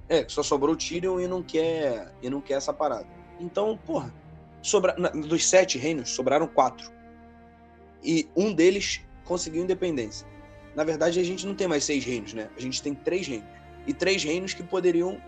É, 0.07 0.23
que 0.23 0.33
só 0.33 0.43
sobrou 0.43 0.75
o 0.75 0.77
Tyrion 0.77 1.19
e 1.19 1.27
não 1.27 1.43
quer 1.43 2.13
e 2.21 2.29
não 2.29 2.43
quer 2.43 2.55
essa 2.55 2.75
parada. 2.75 3.07
Então, 3.41 3.79
porra, 3.87 4.13
sobra... 4.61 4.95
dos 5.15 5.49
sete 5.49 5.79
reinos 5.79 6.11
sobraram 6.11 6.47
quatro 6.47 6.93
e 8.05 8.29
um 8.37 8.53
deles 8.53 9.01
conseguiu 9.25 9.63
independência. 9.63 10.27
Na 10.77 10.85
verdade, 10.85 11.19
a 11.19 11.25
gente 11.25 11.47
não 11.47 11.55
tem 11.55 11.67
mais 11.67 11.83
seis 11.83 12.05
reinos, 12.05 12.35
né? 12.35 12.49
A 12.57 12.61
gente 12.61 12.81
tem 12.83 12.95
três 12.95 13.27
reinos 13.27 13.49
e 13.87 13.93
três 13.93 14.23
reinos 14.23 14.55
que 14.55 14.63
poderiam 14.63 15.19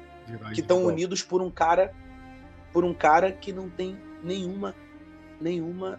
que 0.53 0.61
estão 0.61 0.85
unidos 0.85 1.23
por 1.23 1.41
um 1.41 1.51
cara 1.51 1.93
por 2.71 2.85
um 2.85 2.93
cara 2.93 3.33
que 3.33 3.51
não 3.51 3.71
tem 3.71 3.97
nenhuma 4.23 4.75
nenhuma 5.41 5.99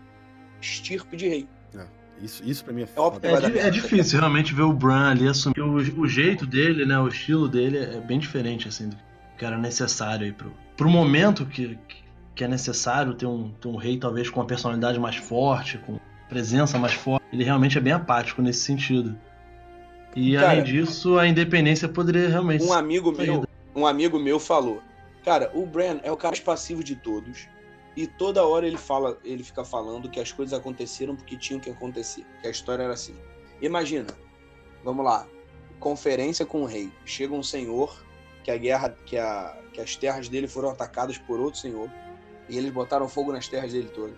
estirpe 0.62 1.18
de 1.18 1.28
rei. 1.28 1.48
Isso, 2.22 2.44
isso 2.46 2.64
pra 2.64 2.74
mim 2.74 2.82
é 2.82 2.84
É 2.84 2.88
foda. 2.88 3.28
É, 3.28 3.32
é 3.32 3.50
merda. 3.50 3.72
difícil 3.72 4.20
realmente 4.20 4.54
ver 4.54 4.64
o 4.64 4.74
Bran 4.74 5.12
ali 5.12 5.28
assumir. 5.28 5.62
O, 5.62 5.76
o 5.76 6.08
jeito 6.08 6.46
dele, 6.46 6.86
né? 6.86 7.00
O 7.00 7.08
estilo 7.08 7.48
dele 7.48 7.78
é 7.78 8.00
bem 8.00 8.20
diferente, 8.20 8.68
assim, 8.68 8.90
do 8.90 8.98
que 9.38 9.46
era 9.46 9.58
necessário 9.58 10.26
aí 10.26 10.34
pro, 10.34 10.52
pro 10.76 10.90
momento 10.90 11.46
que, 11.46 11.80
que 12.36 12.44
é 12.44 12.48
necessário 12.48 13.14
ter 13.14 13.26
um, 13.26 13.52
ter 13.52 13.70
um 13.70 13.78
rei, 13.78 13.98
talvez, 13.98 14.30
com 14.30 14.42
uma 14.42 14.46
personalidade 14.46 15.00
mais 15.00 15.16
forte, 15.16 15.78
com 15.78 15.98
presença 16.28 16.78
mais 16.78 16.94
forte. 16.94 17.26
Ele 17.32 17.44
realmente 17.44 17.78
é 17.78 17.82
bem 17.82 17.94
apático 17.94 18.42
nesse 18.42 18.62
sentido. 18.62 19.18
E 20.16 20.34
Cara, 20.34 20.52
além 20.52 20.64
disso, 20.64 21.18
a 21.18 21.28
independência 21.28 21.88
poderia 21.88 22.28
realmente. 22.30 22.64
Um 22.64 22.74
amigo 22.74 23.12
meu, 23.12 23.46
um 23.76 23.86
amigo 23.86 24.20
meu 24.20 24.40
falou: 24.40 24.82
"Cara, 25.24 25.52
o 25.54 25.66
Bran 25.66 26.00
é 26.04 26.12
o 26.12 26.18
cara 26.18 26.32
mais 26.32 26.40
passivo 26.40 26.84
de 26.84 26.96
todos 26.96 27.48
e 28.00 28.08
toda 28.08 28.46
hora 28.46 28.66
ele 28.66 28.78
fala, 28.78 29.20
ele 29.26 29.44
fica 29.44 29.62
falando 29.66 30.10
que 30.10 30.22
as 30.22 30.32
coisas 30.32 30.58
aconteceram 30.58 31.18
porque 31.18 31.36
tinham 31.36 31.60
que 31.60 31.70
acontecer, 31.70 32.26
que 32.42 32.48
a 32.48 32.50
história 32.50 32.84
era 32.84 32.94
assim. 32.94 33.14
Imagina, 33.62 34.08
vamos 34.86 35.04
lá, 35.04 35.28
conferência 35.82 36.46
com 36.46 36.62
o 36.62 36.66
rei. 36.66 36.90
Chega 37.04 37.34
um 37.34 37.44
senhor 37.44 37.94
que 38.42 38.52
a 38.52 38.58
guerra, 38.58 38.96
que, 39.06 39.18
a, 39.18 39.58
que 39.74 39.82
as 39.82 39.98
terras 39.98 40.30
dele 40.30 40.48
foram 40.48 40.70
atacadas 40.70 41.18
por 41.18 41.42
outro 41.42 41.60
senhor 41.60 41.92
e 42.48 42.58
eles 42.58 42.72
botaram 42.72 43.10
fogo 43.10 43.34
nas 43.34 43.50
terras 43.50 43.74
dele 43.74 43.90
todas. 43.94 44.16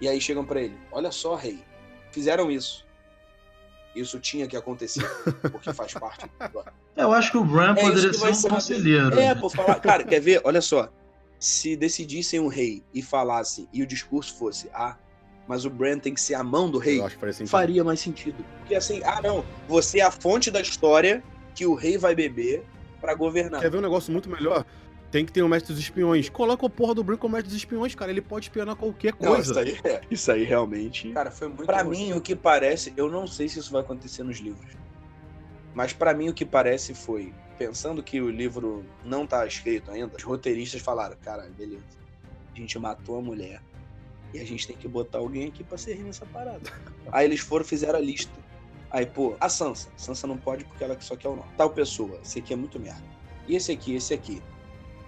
E 0.00 0.06
aí 0.06 0.20
chegam 0.20 0.44
pra 0.44 0.60
ele: 0.60 0.78
Olha 0.92 1.10
só, 1.10 1.34
rei, 1.34 1.64
fizeram 2.12 2.48
isso. 2.48 2.85
Isso 3.96 4.20
tinha 4.20 4.46
que 4.46 4.56
acontecer, 4.56 5.08
porque 5.50 5.72
faz 5.72 5.94
parte 5.94 6.26
do 6.26 6.64
Eu 6.94 7.12
acho 7.12 7.30
que 7.32 7.38
o 7.38 7.44
Bran 7.44 7.72
É 7.72 7.80
poderia 7.80 8.12
ser 8.12 8.28
um 8.28 8.34
ser. 8.34 8.48
conselheiro. 8.50 9.18
É, 9.18 9.34
por 9.34 9.50
falar. 9.50 9.80
Cara, 9.80 10.04
quer 10.04 10.20
ver? 10.20 10.40
Olha 10.44 10.60
só. 10.60 10.90
Se 11.38 11.74
decidissem 11.76 12.38
um 12.38 12.48
rei 12.48 12.82
e 12.94 13.02
falassem, 13.02 13.68
e 13.72 13.82
o 13.82 13.86
discurso 13.86 14.36
fosse, 14.38 14.70
ah, 14.72 14.96
mas 15.48 15.64
o 15.64 15.70
Bran 15.70 15.98
tem 15.98 16.12
que 16.12 16.20
ser 16.20 16.34
a 16.34 16.42
mão 16.42 16.70
do 16.70 16.78
rei, 16.78 17.00
Eu 17.00 17.06
acho 17.06 17.18
que 17.18 17.46
faria 17.46 17.82
mais 17.84 18.00
sentido. 18.00 18.44
Porque 18.58 18.74
assim, 18.74 19.02
ah, 19.04 19.20
não, 19.22 19.44
você 19.68 20.00
é 20.00 20.02
a 20.02 20.10
fonte 20.10 20.50
da 20.50 20.60
história 20.60 21.22
que 21.54 21.64
o 21.66 21.74
rei 21.74 21.96
vai 21.98 22.14
beber 22.14 22.64
pra 23.00 23.14
governar. 23.14 23.60
Quer 23.60 23.70
ver 23.70 23.78
um 23.78 23.82
negócio 23.82 24.12
muito 24.12 24.28
melhor? 24.28 24.64
Tem 25.10 25.24
que 25.24 25.32
ter 25.32 25.42
o 25.42 25.48
mestre 25.48 25.72
dos 25.72 25.82
espiões. 25.82 26.28
Coloca 26.28 26.66
o 26.66 26.70
porra 26.70 26.94
do 26.94 27.04
Bran 27.04 27.16
como 27.16 27.34
mestre 27.34 27.48
dos 27.48 27.56
espiões, 27.56 27.94
cara. 27.94 28.10
Ele 28.10 28.20
pode 28.20 28.46
espionar 28.46 28.76
qualquer 28.76 29.14
Não, 29.20 29.34
coisa. 29.34 29.50
isso 29.50 29.58
aí, 29.84 29.92
é, 29.92 30.00
isso 30.10 30.32
aí 30.32 30.44
realmente. 30.44 31.12
Cara, 31.12 31.30
foi 31.30 31.48
muito. 31.48 31.64
Pra 31.64 31.84
mim, 31.84 32.12
o 32.12 32.20
que 32.20 32.34
parece, 32.34 32.92
eu 32.96 33.10
não 33.10 33.26
sei 33.26 33.48
se 33.48 33.58
isso 33.58 33.70
vai 33.70 33.82
acontecer 33.82 34.22
nos 34.22 34.38
livros. 34.38 34.72
Mas 35.74 35.92
pra 35.92 36.14
mim 36.14 36.28
o 36.28 36.34
que 36.34 36.44
parece 36.44 36.94
foi, 36.94 37.32
pensando 37.58 38.02
que 38.02 38.20
o 38.20 38.30
livro 38.30 38.84
não 39.04 39.26
tá 39.26 39.46
escrito 39.46 39.90
ainda, 39.90 40.16
os 40.16 40.22
roteiristas 40.22 40.80
falaram, 40.80 41.16
cara, 41.22 41.48
beleza. 41.56 41.84
A 42.54 42.58
gente 42.58 42.78
matou 42.78 43.18
a 43.18 43.22
mulher 43.22 43.60
e 44.32 44.40
a 44.40 44.44
gente 44.44 44.66
tem 44.66 44.76
que 44.76 44.88
botar 44.88 45.18
alguém 45.18 45.48
aqui 45.48 45.62
pra 45.62 45.76
ser 45.76 45.94
rei 45.94 46.04
nessa 46.04 46.24
parada. 46.26 46.72
Aí 47.12 47.26
eles 47.26 47.40
foram 47.40 47.64
fizeram 47.64 47.98
a 47.98 48.02
lista. 48.02 48.32
Aí, 48.90 49.04
pô, 49.04 49.36
a 49.40 49.48
Sansa. 49.48 49.90
Sansa 49.96 50.26
não 50.26 50.38
pode 50.38 50.64
porque 50.64 50.82
ela 50.82 50.98
só 51.00 51.14
quer 51.16 51.28
o 51.28 51.36
nome. 51.36 51.48
Tal 51.56 51.70
pessoa, 51.70 52.18
esse 52.22 52.38
aqui 52.38 52.52
é 52.52 52.56
muito 52.56 52.80
merda. 52.80 53.02
E 53.46 53.54
esse 53.54 53.70
aqui, 53.70 53.94
esse 53.94 54.14
aqui. 54.14 54.42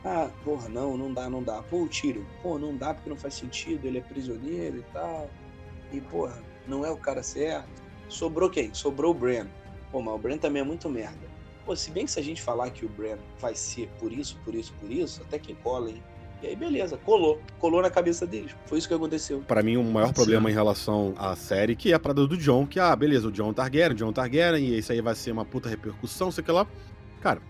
Ah, 0.05 0.31
porra, 0.45 0.69
não, 0.69 0.97
não 0.97 1.13
dá, 1.13 1.29
não 1.29 1.43
dá. 1.43 1.63
Pô, 1.63 1.83
o 1.83 1.89
Tyrion, 1.89 2.23
pô, 2.43 2.59
não 2.59 2.77
dá 2.77 2.95
porque 2.95 3.11
não 3.11 3.17
faz 3.17 3.35
sentido, 3.35 3.85
ele 3.85 3.99
é 3.99 4.01
prisioneiro 4.01 4.79
e 4.79 4.83
tal. 4.93 5.29
E, 5.93 6.01
porra, 6.01 6.41
não 6.67 6.85
é 6.85 6.91
o 6.91 6.97
cara 6.97 7.23
certo. 7.23 7.83
Sobrou 8.09 8.49
quem? 8.49 8.73
Sobrou 8.73 9.11
o 9.11 9.15
Bran. 9.15 9.47
Pô, 9.91 10.01
mas 10.01 10.15
o 10.15 10.19
Bran 10.19 10.39
também 10.39 10.63
é 10.63 10.65
muito 10.65 10.89
merda. 10.89 11.27
Pô, 11.65 11.75
se 11.77 11.91
bem 11.91 12.05
que 12.05 12.11
se 12.11 12.21
a 12.21 12.23
gente 12.23 12.41
falar 12.41 12.71
que 12.71 12.87
o 12.87 12.89
Bran 12.89 13.19
vai 13.41 13.55
ser 13.55 13.89
por 13.99 14.13
isso, 14.13 14.39
por 14.45 14.55
isso, 14.55 14.73
por 14.81 14.91
isso, 14.91 15.23
até 15.23 15.39
que 15.39 15.55
cola, 15.57 15.91
hein? 15.91 16.03
E 16.43 16.47
aí, 16.47 16.57
beleza, 16.57 16.97
colou. 16.99 17.41
Colou 17.59 17.83
na 17.83 17.91
cabeça 17.91 18.25
deles. 18.25 18.55
Foi 18.67 18.79
isso 18.79 18.87
que 18.87 18.95
aconteceu. 18.95 19.41
Pra 19.41 19.63
mim, 19.63 19.77
o 19.77 19.83
maior 19.83 20.13
problema 20.13 20.49
em 20.49 20.55
relação 20.55 21.13
à 21.19 21.35
série, 21.35 21.75
que 21.75 21.91
é 21.91 21.95
a 21.95 21.99
parada 21.99 22.27
do 22.27 22.37
John, 22.37 22.65
que, 22.65 22.79
ah, 22.79 22.95
beleza, 22.95 23.27
o 23.27 23.33
John 23.33 23.53
Targaryen, 23.53 23.93
o 23.93 23.97
John 23.97 24.13
Targaryen, 24.13 24.65
e 24.65 24.79
isso 24.79 24.93
aí 24.93 25.01
vai 25.01 25.17
ser 25.17 25.33
uma 25.33 25.45
puta 25.45 25.69
repercussão, 25.69 26.31
sei 26.31 26.45
que 26.45 26.53
lá. 26.53 26.65
Cara, 27.21 27.43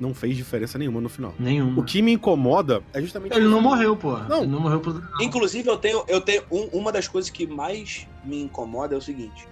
não 0.00 0.12
fez 0.14 0.36
diferença 0.36 0.76
nenhuma 0.78 1.00
no 1.00 1.08
final. 1.08 1.34
Nenhuma. 1.38 1.80
O 1.80 1.84
que 1.84 2.02
me 2.02 2.12
incomoda 2.12 2.82
é 2.92 3.00
justamente. 3.00 3.36
Ele 3.36 3.46
não 3.48 3.60
morreu, 3.60 3.96
pô. 3.96 4.18
Não. 4.18 4.38
Ele 4.42 4.50
não 4.52 4.60
morreu 4.60 4.80
por. 4.80 5.02
Inclusive, 5.20 5.68
eu 5.68 5.76
tenho, 5.76 6.04
eu 6.08 6.20
tenho 6.20 6.42
um- 6.50 6.68
uma 6.78 6.90
das 6.92 7.06
coisas 7.08 7.30
que 7.30 7.46
mais 7.46 8.06
me 8.24 8.42
incomoda 8.42 8.94
é 8.94 8.98
o 8.98 9.02
seguinte: 9.02 9.46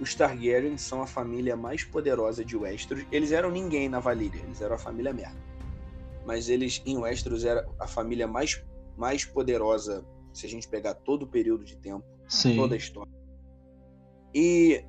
os 0.00 0.14
Targaryen 0.14 0.76
são 0.76 1.02
a 1.02 1.06
família 1.06 1.56
mais 1.56 1.84
poderosa 1.84 2.44
de 2.44 2.56
Westeros. 2.56 3.04
Eles 3.10 3.32
eram 3.32 3.50
ninguém 3.50 3.88
na 3.88 3.98
Valíria, 4.00 4.40
eles 4.44 4.60
eram 4.60 4.74
a 4.74 4.78
família 4.78 5.12
merda. 5.12 5.36
Mas 6.26 6.48
eles 6.50 6.82
em 6.84 6.98
Westeros 6.98 7.44
era 7.44 7.66
a 7.80 7.86
família 7.86 8.26
mais, 8.26 8.62
mais 8.96 9.24
poderosa, 9.24 10.04
se 10.32 10.44
a 10.44 10.48
gente 10.48 10.68
pegar 10.68 10.92
todo 10.94 11.22
o 11.22 11.26
período 11.26 11.64
de 11.64 11.76
tempo, 11.76 12.04
Sim. 12.28 12.54
toda 12.56 12.74
a 12.74 12.78
história. 12.78 13.10
E 14.34 14.84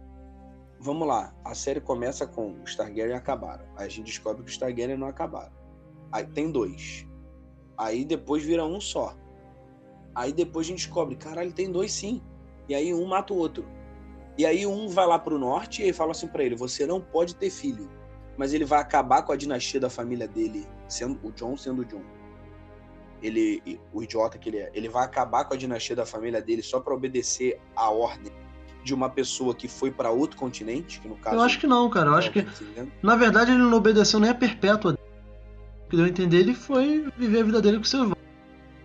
vamos 0.80 1.08
lá, 1.08 1.34
a 1.44 1.54
série 1.54 1.82
começa 1.82 2.26
com 2.26 2.62
os 2.64 2.76
Targaryen 2.76 3.16
acabaram. 3.16 3.66
Aí 3.76 3.86
a 3.86 3.90
gente 3.90 4.06
descobre 4.06 4.44
que 4.44 4.50
os 4.50 4.58
Targaryen 4.58 4.98
não 4.98 5.08
acabaram. 5.08 5.52
Aí 6.12 6.26
tem 6.26 6.52
dois. 6.52 7.06
Aí 7.78 8.06
depois 8.06 8.44
vira 8.44 8.66
um 8.66 8.80
só. 8.80 9.16
Aí 10.16 10.32
depois 10.32 10.68
a 10.68 10.70
gente 10.70 10.86
descobre, 10.86 11.16
caralho, 11.16 11.52
tem 11.52 11.72
dois 11.72 11.92
sim. 11.92 12.22
E 12.68 12.74
aí 12.74 12.94
um 12.94 13.06
mata 13.06 13.34
o 13.34 13.38
outro. 13.38 13.66
E 14.38 14.46
aí 14.46 14.66
um 14.66 14.88
vai 14.88 15.06
lá 15.06 15.20
pro 15.20 15.38
norte 15.38 15.88
e 15.88 15.92
fala 15.92 16.12
assim 16.12 16.28
pra 16.28 16.44
ele: 16.44 16.56
você 16.56 16.86
não 16.86 17.02
pode 17.02 17.36
ter 17.36 17.50
filho. 17.50 17.90
Mas 18.38 18.54
ele 18.54 18.64
vai 18.64 18.80
acabar 18.80 19.24
com 19.24 19.34
a 19.34 19.36
dinastia 19.36 19.82
da 19.82 19.90
família 19.90 20.28
dele, 20.28 20.66
sendo 20.88 21.20
o 21.28 21.32
John 21.32 21.58
sendo 21.58 21.82
o 21.82 21.86
John. 21.86 22.04
Ele, 23.22 23.82
o 23.92 24.02
idiota 24.02 24.38
que 24.38 24.48
ele 24.48 24.60
é, 24.60 24.72
ele 24.74 24.88
vai 24.88 25.04
acabar 25.04 25.44
com 25.44 25.54
a 25.54 25.58
dinastia 25.58 25.94
da 25.94 26.06
família 26.06 26.42
dele 26.42 26.64
só 26.64 26.80
pra 26.80 26.94
obedecer 26.94 27.60
a 27.76 27.92
ordem 27.92 28.32
de 28.84 28.94
uma 28.94 29.10
pessoa 29.10 29.54
que 29.54 29.68
foi 29.68 29.92
pra 29.92 30.10
outro 30.10 30.38
continente, 30.38 31.00
que 31.00 31.08
no 31.08 31.16
caso 31.16 31.36
Eu 31.36 31.42
acho 31.42 31.60
que 31.60 31.68
não, 31.68 31.90
cara. 31.90 32.10
Eu 32.12 32.16
acho 32.16 32.32
que, 32.32 32.46
na 33.04 33.16
verdade, 33.16 33.52
ele 33.52 33.60
não 33.62 33.74
obedeceu 33.78 34.20
nem 34.20 34.30
a 34.30 34.36
perpétua. 34.36 34.94
O 35.86 35.90
que 35.90 35.96
deu 35.96 36.06
a 36.06 36.10
entender, 36.10 36.40
ele 36.40 36.54
foi 36.54 37.06
viver 37.18 37.40
a 37.42 37.44
vida 37.44 37.62
dele 37.62 37.78
com 37.78 37.84
seu 37.84 38.02
irmão. 38.02 38.18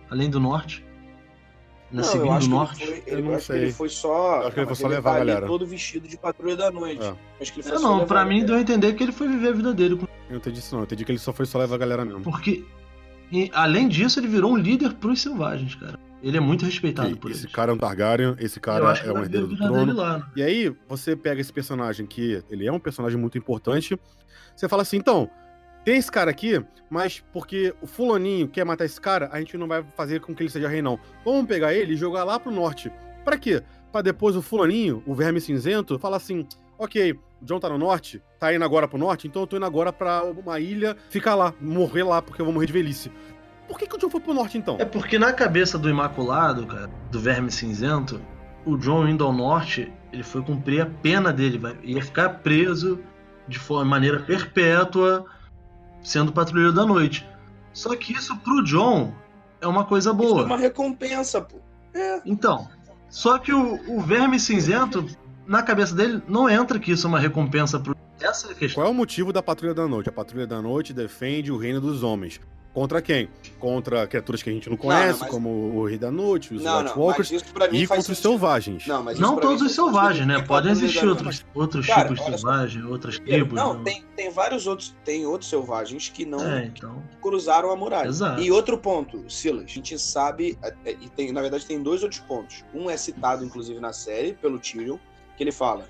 Além 0.09 0.29
do 0.29 0.39
norte. 0.39 0.83
Na 1.91 2.01
Não, 2.01 2.15
eu 2.15 2.31
acho 2.31 2.47
o 2.47 2.49
que 2.49 2.55
norte. 2.55 2.83
ele 2.83 2.91
foi, 2.91 3.03
Eu 3.05 3.13
ele, 3.13 3.21
não 3.21 3.29
eu 3.31 3.35
acho 3.37 3.45
que 3.45 3.53
sei. 3.53 3.61
ele 3.61 3.71
foi 3.71 3.89
só. 3.89 4.35
Eu 4.41 4.47
acho 4.47 4.51
que 4.53 4.59
ele 4.59 4.65
foi 4.67 4.75
só 4.75 4.87
levar 4.87 5.11
tá 5.11 5.17
a 5.17 5.21
ali 5.21 5.27
galera. 5.27 5.47
todo 5.47 5.65
vestido 5.67 6.07
de 6.07 6.17
patrulha 6.17 6.55
da 6.55 6.71
noite. 6.71 7.03
É. 7.03 7.15
Acho 7.41 7.53
que 7.53 7.59
ele 7.59 7.67
foi 7.67 7.77
É, 7.77 7.79
só 7.79 7.83
não, 7.83 7.93
levar 7.95 8.05
pra 8.07 8.21
a 8.21 8.25
mim 8.25 8.43
deu 8.45 8.55
a 8.55 8.59
entender 8.59 8.93
que 8.93 9.03
ele 9.03 9.11
foi 9.11 9.27
viver 9.27 9.49
a 9.49 9.51
vida 9.53 9.73
dele. 9.73 9.95
com- 9.95 10.05
Eu 10.05 10.09
não 10.31 10.37
entendi 10.37 10.59
isso, 10.59 10.73
não. 10.73 10.81
Eu 10.81 10.85
entendi 10.85 11.05
que 11.05 11.11
ele 11.11 11.19
só 11.19 11.31
foi 11.31 11.45
só 11.45 11.59
levar 11.59 11.75
a 11.75 11.77
galera 11.77 12.03
mesmo. 12.03 12.21
Porque, 12.21 12.65
e, 13.31 13.49
além 13.53 13.87
disso, 13.87 14.19
ele 14.19 14.27
virou 14.27 14.51
um 14.51 14.57
líder 14.57 14.93
pros 14.95 15.21
selvagens, 15.21 15.75
cara. 15.75 15.99
Ele 16.25 16.37
é 16.37 16.39
muito 16.39 16.65
respeitado 16.65 17.15
por 17.17 17.29
esse 17.29 17.43
eles. 17.43 17.55
cara 17.55 17.71
é 17.71 17.75
um 17.75 17.77
Targaryen, 17.77 18.35
esse 18.39 18.59
cara 18.59 18.97
é 18.97 19.11
um 19.13 19.19
herdeiro 19.19 19.47
do 19.47 19.55
trono. 19.55 19.93
lá, 19.93 20.17
né? 20.17 20.25
E 20.35 20.41
aí, 20.43 20.75
você 20.87 21.15
pega 21.15 21.39
esse 21.39 21.53
personagem 21.53 22.05
que 22.05 22.43
ele 22.49 22.65
é 22.65 22.71
um 22.71 22.79
personagem 22.79 23.17
muito 23.17 23.37
importante, 23.37 23.97
você 24.55 24.67
fala 24.67 24.81
assim, 24.81 24.97
então, 24.97 25.29
tem 25.83 25.97
esse 25.97 26.11
cara 26.11 26.31
aqui, 26.31 26.65
mas 26.89 27.23
porque 27.31 27.75
o 27.79 27.85
fulaninho 27.85 28.47
quer 28.47 28.65
matar 28.65 28.85
esse 28.85 28.99
cara, 28.99 29.29
a 29.31 29.37
gente 29.37 29.55
não 29.55 29.67
vai 29.67 29.85
fazer 29.95 30.19
com 30.19 30.33
que 30.33 30.41
ele 30.41 30.49
seja 30.49 30.67
rei, 30.67 30.81
não. 30.81 30.99
Vamos 31.23 31.45
pegar 31.45 31.73
ele 31.73 31.93
e 31.93 31.95
jogar 31.95 32.23
lá 32.23 32.39
pro 32.39 32.51
norte. 32.51 32.91
Pra 33.23 33.37
quê? 33.37 33.61
pra 33.95 34.01
depois 34.01 34.35
o 34.35 34.41
fulaninho, 34.41 35.01
o 35.05 35.15
verme 35.15 35.39
cinzento, 35.39 35.97
falar 35.97 36.17
assim: 36.17 36.45
ok, 36.77 37.13
o 37.13 37.45
John 37.45 37.61
tá 37.61 37.69
no 37.69 37.77
norte, 37.77 38.21
tá 38.37 38.53
indo 38.53 38.65
agora 38.65 38.89
pro 38.89 38.97
norte, 38.97 39.25
então 39.25 39.43
eu 39.43 39.47
tô 39.47 39.55
indo 39.55 39.65
agora 39.65 39.93
pra 39.93 40.21
uma 40.21 40.59
ilha, 40.59 40.97
ficar 41.09 41.33
lá, 41.33 41.53
morrer 41.61 42.03
lá, 42.03 42.21
porque 42.21 42.41
eu 42.41 42.45
vou 42.45 42.53
morrer 42.53 42.65
de 42.65 42.73
velhice. 42.73 43.09
Por 43.67 43.79
que, 43.79 43.87
que 43.87 43.95
o 43.95 43.99
John 43.99 44.09
foi 44.09 44.19
pro 44.19 44.33
norte 44.33 44.57
então? 44.57 44.77
É 44.79 44.85
porque 44.85 45.17
na 45.17 45.33
cabeça 45.33 45.77
do 45.77 45.89
Imaculado, 45.89 46.65
cara, 46.67 46.89
do 47.11 47.19
Verme 47.19 47.51
Cinzento, 47.51 48.21
o 48.65 48.77
John 48.77 49.07
indo 49.07 49.23
ao 49.23 49.33
norte, 49.33 49.91
ele 50.11 50.23
foi 50.23 50.41
cumprir 50.41 50.81
a 50.81 50.85
pena 50.85 51.33
dele, 51.33 51.57
vai, 51.57 51.77
ia 51.83 52.01
ficar 52.01 52.29
preso 52.39 52.99
de 53.47 53.59
forma, 53.59 53.85
maneira 53.85 54.19
perpétua, 54.19 55.25
sendo 56.01 56.31
patrulheiro 56.31 56.73
da 56.73 56.85
noite. 56.85 57.27
Só 57.73 57.95
que 57.95 58.13
isso 58.13 58.35
pro 58.37 58.63
John 58.63 59.13
é 59.61 59.67
uma 59.67 59.83
coisa 59.85 60.09
Isso 60.11 60.17
boa. 60.17 60.41
é 60.43 60.45
uma 60.45 60.57
recompensa, 60.57 61.41
pô. 61.41 61.57
Então, 62.25 62.67
só 63.09 63.37
que 63.37 63.53
o, 63.53 63.97
o 63.97 64.01
Verme 64.01 64.39
Cinzento, 64.39 65.05
na 65.45 65.61
cabeça 65.61 65.95
dele, 65.95 66.21
não 66.27 66.49
entra 66.49 66.79
que 66.79 66.91
isso 66.91 67.07
é 67.07 67.09
uma 67.09 67.19
recompensa 67.19 67.79
pro. 67.79 67.95
Essa 68.19 68.47
é 68.47 68.51
a 68.51 68.55
questão. 68.55 68.81
Qual 68.83 68.87
é 68.87 68.91
o 68.91 68.93
motivo 68.93 69.31
da 69.31 69.43
Patrulha 69.43 69.73
da 69.73 69.87
Noite? 69.87 70.09
A 70.09 70.11
Patrulha 70.11 70.47
da 70.47 70.61
Noite 70.61 70.93
defende 70.93 71.51
o 71.51 71.57
reino 71.57 71.79
dos 71.81 72.01
homens. 72.03 72.39
Contra 72.75 73.01
quem? 73.01 73.29
Contra 73.57 74.05
criaturas 74.05 74.43
que 74.43 74.49
a 74.49 74.53
gente 74.53 74.69
não 74.69 74.75
conhece, 74.75 75.13
não, 75.13 75.19
mas- 75.21 75.29
como 75.31 75.49
o 75.49 75.85
Rei 75.87 75.97
da 75.97 76.11
Noite, 76.11 76.53
os 76.53 76.61
Não, 76.61 76.79
White 76.79 76.89
não, 76.93 77.01
Walkers, 77.03 77.31
mas 77.31 77.41
isso 77.41 77.53
pra 77.53 77.69
mim 77.69 77.77
e 77.79 77.87
contra 77.87 78.11
os 78.11 78.17
selvagens. 78.19 78.85
Não, 78.85 79.01
mas 79.01 79.13
isso 79.13 79.21
Não 79.21 79.35
mim 79.35 79.41
todos 79.41 79.61
os 79.61 79.71
selvagens, 79.71 80.27
né? 80.27 80.41
Podem 80.41 80.73
existir 80.73 81.07
outros, 81.07 81.45
outros 81.55 81.87
Cara, 81.87 82.01
tipos 82.09 82.17
de 82.25 82.31
só. 82.31 82.37
selvagens, 82.37 82.83
outras 82.85 83.17
tribos. 83.17 83.53
Não, 83.53 83.75
né? 83.75 83.81
tem, 83.85 84.03
tem 84.13 84.29
vários 84.29 84.67
outros. 84.67 84.93
Tem 85.05 85.25
outros 85.25 85.49
selvagens 85.49 86.09
que 86.09 86.25
não 86.25 86.41
É, 86.45 86.65
então. 86.65 87.01
cruzaram 87.21 87.71
a 87.71 87.77
muralha. 87.77 88.09
Exato. 88.09 88.41
E 88.41 88.51
outro 88.51 88.77
ponto, 88.77 89.23
Silas, 89.31 89.63
a 89.63 89.67
gente 89.67 89.97
sabe, 89.97 90.57
é, 90.61 90.73
é, 90.83 90.91
e 90.91 91.07
tem, 91.09 91.31
na 91.31 91.41
verdade 91.41 91.65
tem 91.65 91.81
dois 91.81 92.03
outros 92.03 92.19
pontos. 92.19 92.65
Um 92.73 92.89
é 92.89 92.97
citado, 92.97 93.45
inclusive, 93.45 93.79
na 93.79 93.93
série, 93.93 94.33
pelo 94.33 94.59
Tyrion, 94.59 94.97
que 95.37 95.43
ele 95.43 95.53
fala. 95.53 95.87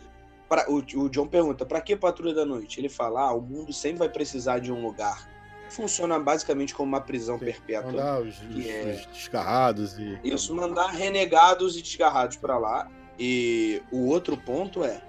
pra- 0.48 0.68
o, 0.70 0.76
o 0.78 1.10
John 1.10 1.26
pergunta, 1.26 1.66
pra 1.66 1.82
que 1.82 1.96
patrulha 1.96 2.32
da 2.32 2.46
noite? 2.46 2.80
Ele 2.80 2.90
fala, 2.90 3.22
ah, 3.30 3.34
o 3.34 3.42
mundo 3.42 3.74
sempre 3.74 3.98
vai 3.98 4.10
precisar 4.10 4.60
de 4.60 4.72
um 4.72 4.80
lugar. 4.86 5.28
Funciona 5.70 6.20
basicamente 6.20 6.74
como 6.76 6.88
uma 6.90 7.02
prisão 7.02 7.38
perpétua. 7.40 7.92
Mandar 7.92 8.22
os, 8.22 8.36
Que 8.38 8.60
os- 8.60 8.66
é- 8.68 8.92
os 9.00 9.06
descarrados 9.18 9.98
e. 9.98 10.20
Isso, 10.24 10.56
mandar 10.56 10.88
renegados 10.92 11.76
e 11.78 11.82
desgarrados 11.82 12.38
pra 12.38 12.58
lá. 12.58 12.90
E 13.20 13.82
o 13.92 14.08
outro 14.08 14.38
ponto 14.38 14.84
é 14.84 15.02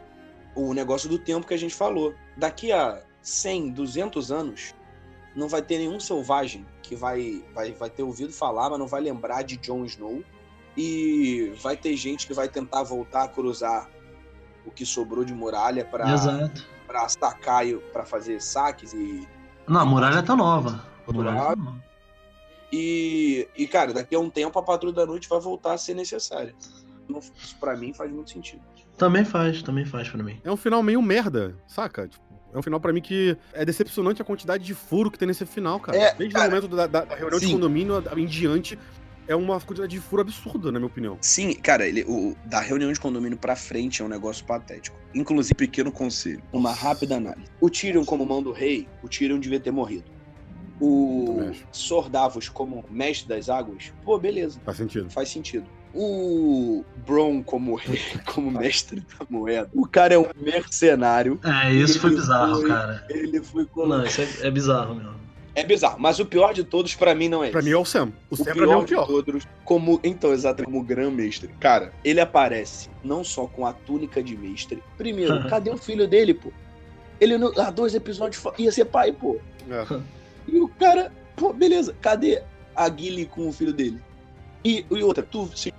o 0.54 0.72
negócio 0.72 1.08
do 1.08 1.18
tempo 1.18 1.46
que 1.46 1.54
a 1.54 1.58
gente 1.58 1.74
falou. 1.74 2.14
Daqui 2.36 2.72
a 2.72 3.02
100, 3.20 3.70
200 3.70 4.30
anos, 4.32 4.74
não 5.34 5.48
vai 5.48 5.60
ter 5.60 5.78
nenhum 5.78 6.00
selvagem 6.00 6.64
que 6.82 6.94
vai, 6.96 7.44
vai, 7.54 7.72
vai 7.72 7.90
ter 7.90 8.02
ouvido 8.02 8.32
falar, 8.32 8.70
mas 8.70 8.78
não 8.78 8.86
vai 8.86 9.00
lembrar 9.02 9.42
de 9.42 9.56
Jon 9.56 9.84
Snow. 9.84 10.22
E 10.76 11.52
vai 11.62 11.76
ter 11.76 11.96
gente 11.96 12.26
que 12.26 12.34
vai 12.34 12.48
tentar 12.48 12.82
voltar 12.82 13.24
a 13.24 13.28
cruzar 13.28 13.90
o 14.64 14.70
que 14.70 14.84
sobrou 14.84 15.24
de 15.24 15.32
muralha 15.32 15.84
pra, 15.84 16.12
Exato. 16.12 16.66
pra 16.86 17.08
sacar, 17.08 17.66
e- 17.66 17.76
pra 17.92 18.04
fazer 18.04 18.40
saques 18.42 18.92
e 18.92 19.26
Não, 19.68 19.80
a 19.80 19.84
muralha 19.84 20.22
tá 20.22 20.36
nova. 20.36 20.84
A 21.06 21.12
muralha 21.12 21.40
tá 21.40 21.56
nova. 21.56 21.76
E, 22.72 23.48
e, 23.56 23.66
cara, 23.66 23.92
daqui 23.92 24.14
a 24.14 24.18
um 24.20 24.28
tempo 24.30 24.58
a 24.58 24.62
patrulha 24.62 24.92
da 24.94 25.06
noite 25.06 25.28
vai 25.28 25.40
voltar 25.40 25.72
a 25.74 25.78
ser 25.78 25.94
necessária. 25.94 26.54
Isso 27.08 27.56
pra 27.60 27.76
mim 27.76 27.92
faz 27.92 28.10
muito 28.10 28.30
sentido. 28.30 28.62
Também 28.96 29.24
faz, 29.24 29.62
também 29.62 29.84
faz 29.84 30.08
pra 30.08 30.22
mim. 30.22 30.40
É 30.42 30.50
um 30.50 30.56
final 30.56 30.82
meio 30.82 31.00
merda, 31.00 31.54
saca? 31.66 32.08
Tipo, 32.08 32.24
é 32.52 32.58
um 32.58 32.62
final 32.62 32.80
pra 32.80 32.92
mim 32.92 33.00
que 33.00 33.36
é 33.52 33.64
decepcionante 33.64 34.20
a 34.20 34.24
quantidade 34.24 34.64
de 34.64 34.74
furo 34.74 35.10
que 35.10 35.18
tem 35.18 35.28
nesse 35.28 35.46
final, 35.46 35.78
cara. 35.78 35.96
É, 35.96 36.14
Desde 36.14 36.34
cara, 36.34 36.48
o 36.48 36.54
momento 36.54 36.68
da, 36.74 36.86
da- 36.86 37.04
reunião 37.14 37.38
de 37.38 37.46
sim. 37.46 37.52
condomínio 37.52 38.02
em 38.16 38.26
diante, 38.26 38.78
é 39.28 39.34
uma 39.36 39.60
quantidade 39.60 39.92
de 39.94 40.00
furo 40.00 40.22
absurda, 40.22 40.70
na 40.72 40.78
minha 40.78 40.86
opinião. 40.86 41.18
Sim, 41.20 41.52
cara, 41.54 41.86
ele, 41.86 42.04
o, 42.06 42.36
da 42.46 42.60
reunião 42.60 42.92
de 42.92 43.00
condomínio 43.00 43.36
pra 43.38 43.56
frente 43.56 44.02
é 44.02 44.04
um 44.04 44.08
negócio 44.08 44.44
patético. 44.44 44.96
Inclusive, 45.14 45.54
pequeno 45.54 45.90
conselho. 45.90 46.42
Uma 46.52 46.72
rápida 46.72 47.16
análise. 47.16 47.46
O 47.60 47.68
Tyrion 47.70 48.04
como 48.04 48.24
mão 48.26 48.42
do 48.42 48.52
rei, 48.52 48.86
o 49.02 49.08
Tyrion 49.08 49.38
devia 49.38 49.58
ter 49.60 49.70
morrido. 49.70 50.04
O. 50.80 51.50
Sordavos 51.72 52.48
como 52.50 52.84
mestre 52.90 53.28
das 53.28 53.48
águas, 53.48 53.92
pô, 54.04 54.18
beleza, 54.18 54.60
Faz 54.64 54.76
sentido. 54.76 55.10
faz 55.10 55.28
sentido. 55.30 55.66
O 55.94 56.84
Bron 57.06 57.42
como 57.42 57.74
rei, 57.74 57.98
como 58.34 58.50
mestre 58.50 59.00
da 59.18 59.24
moeda, 59.30 59.70
o 59.72 59.86
cara 59.86 60.12
é 60.14 60.18
um 60.18 60.26
mercenário. 60.38 61.40
É, 61.42 61.72
isso 61.72 61.98
foi 61.98 62.10
bizarro, 62.10 62.56
foi- 62.60 62.68
cara. 62.68 63.06
Ele 63.08 63.42
foi 63.42 63.62
Não, 63.62 63.68
colocado. 63.70 64.06
isso 64.06 64.20
é, 64.20 64.28
é 64.46 64.50
bizarro 64.50 64.94
mesmo. 64.96 65.14
É 65.56 65.64
bizarro, 65.64 65.98
mas 65.98 66.18
o 66.20 66.26
pior 66.26 66.52
de 66.52 66.62
todos 66.62 66.94
pra 66.94 67.14
mim 67.14 67.28
não 67.30 67.42
é 67.42 67.50
Pra 67.50 67.60
esse. 67.60 67.68
mim 67.68 67.74
é 67.74 67.78
o 67.78 67.84
Sam. 67.84 68.12
O, 68.30 68.34
O 68.34 68.36
Sam 68.36 68.44
pra 68.44 68.54
mim 68.54 68.60
é 68.60 68.64
o 68.64 68.68
pior 68.68 68.80
de 68.84 68.86
pior. 68.88 69.06
todos, 69.06 69.48
como 69.64 69.98
então 70.04 70.32
exatamente 70.32 70.70
como 70.70 70.84
grão 70.84 71.10
mestre. 71.10 71.48
Cara, 71.58 71.92
ele 72.04 72.20
aparece 72.20 72.90
não 73.02 73.24
só 73.24 73.46
com 73.46 73.66
a 73.66 73.72
túnica 73.72 74.22
de 74.22 74.36
mestre. 74.36 74.82
Primeiro, 74.98 75.48
cadê 75.48 75.70
o 75.70 75.78
filho 75.78 76.06
dele, 76.06 76.34
pô? 76.34 76.52
Ele 77.18 77.38
no- 77.38 77.58
há 77.58 77.70
dois 77.70 77.94
episódios 77.94 78.42
ia 78.58 78.70
ser 78.70 78.84
pai, 78.84 79.10
pô. 79.12 79.38
É. 79.70 79.86
E 80.48 80.60
o 80.60 80.68
cara, 80.68 81.10
pô, 81.34 81.52
beleza. 81.52 81.92
Cadê 82.00 82.40
a 82.74 82.88
Gilly 82.88 83.24
com 83.26 83.48
o 83.48 83.52
filho 83.52 83.72
dele? 83.72 83.98
E, 84.64 84.86
e 84.88 85.02
outra, 85.02 85.24
tu 85.24 85.46
vocês 85.46 85.74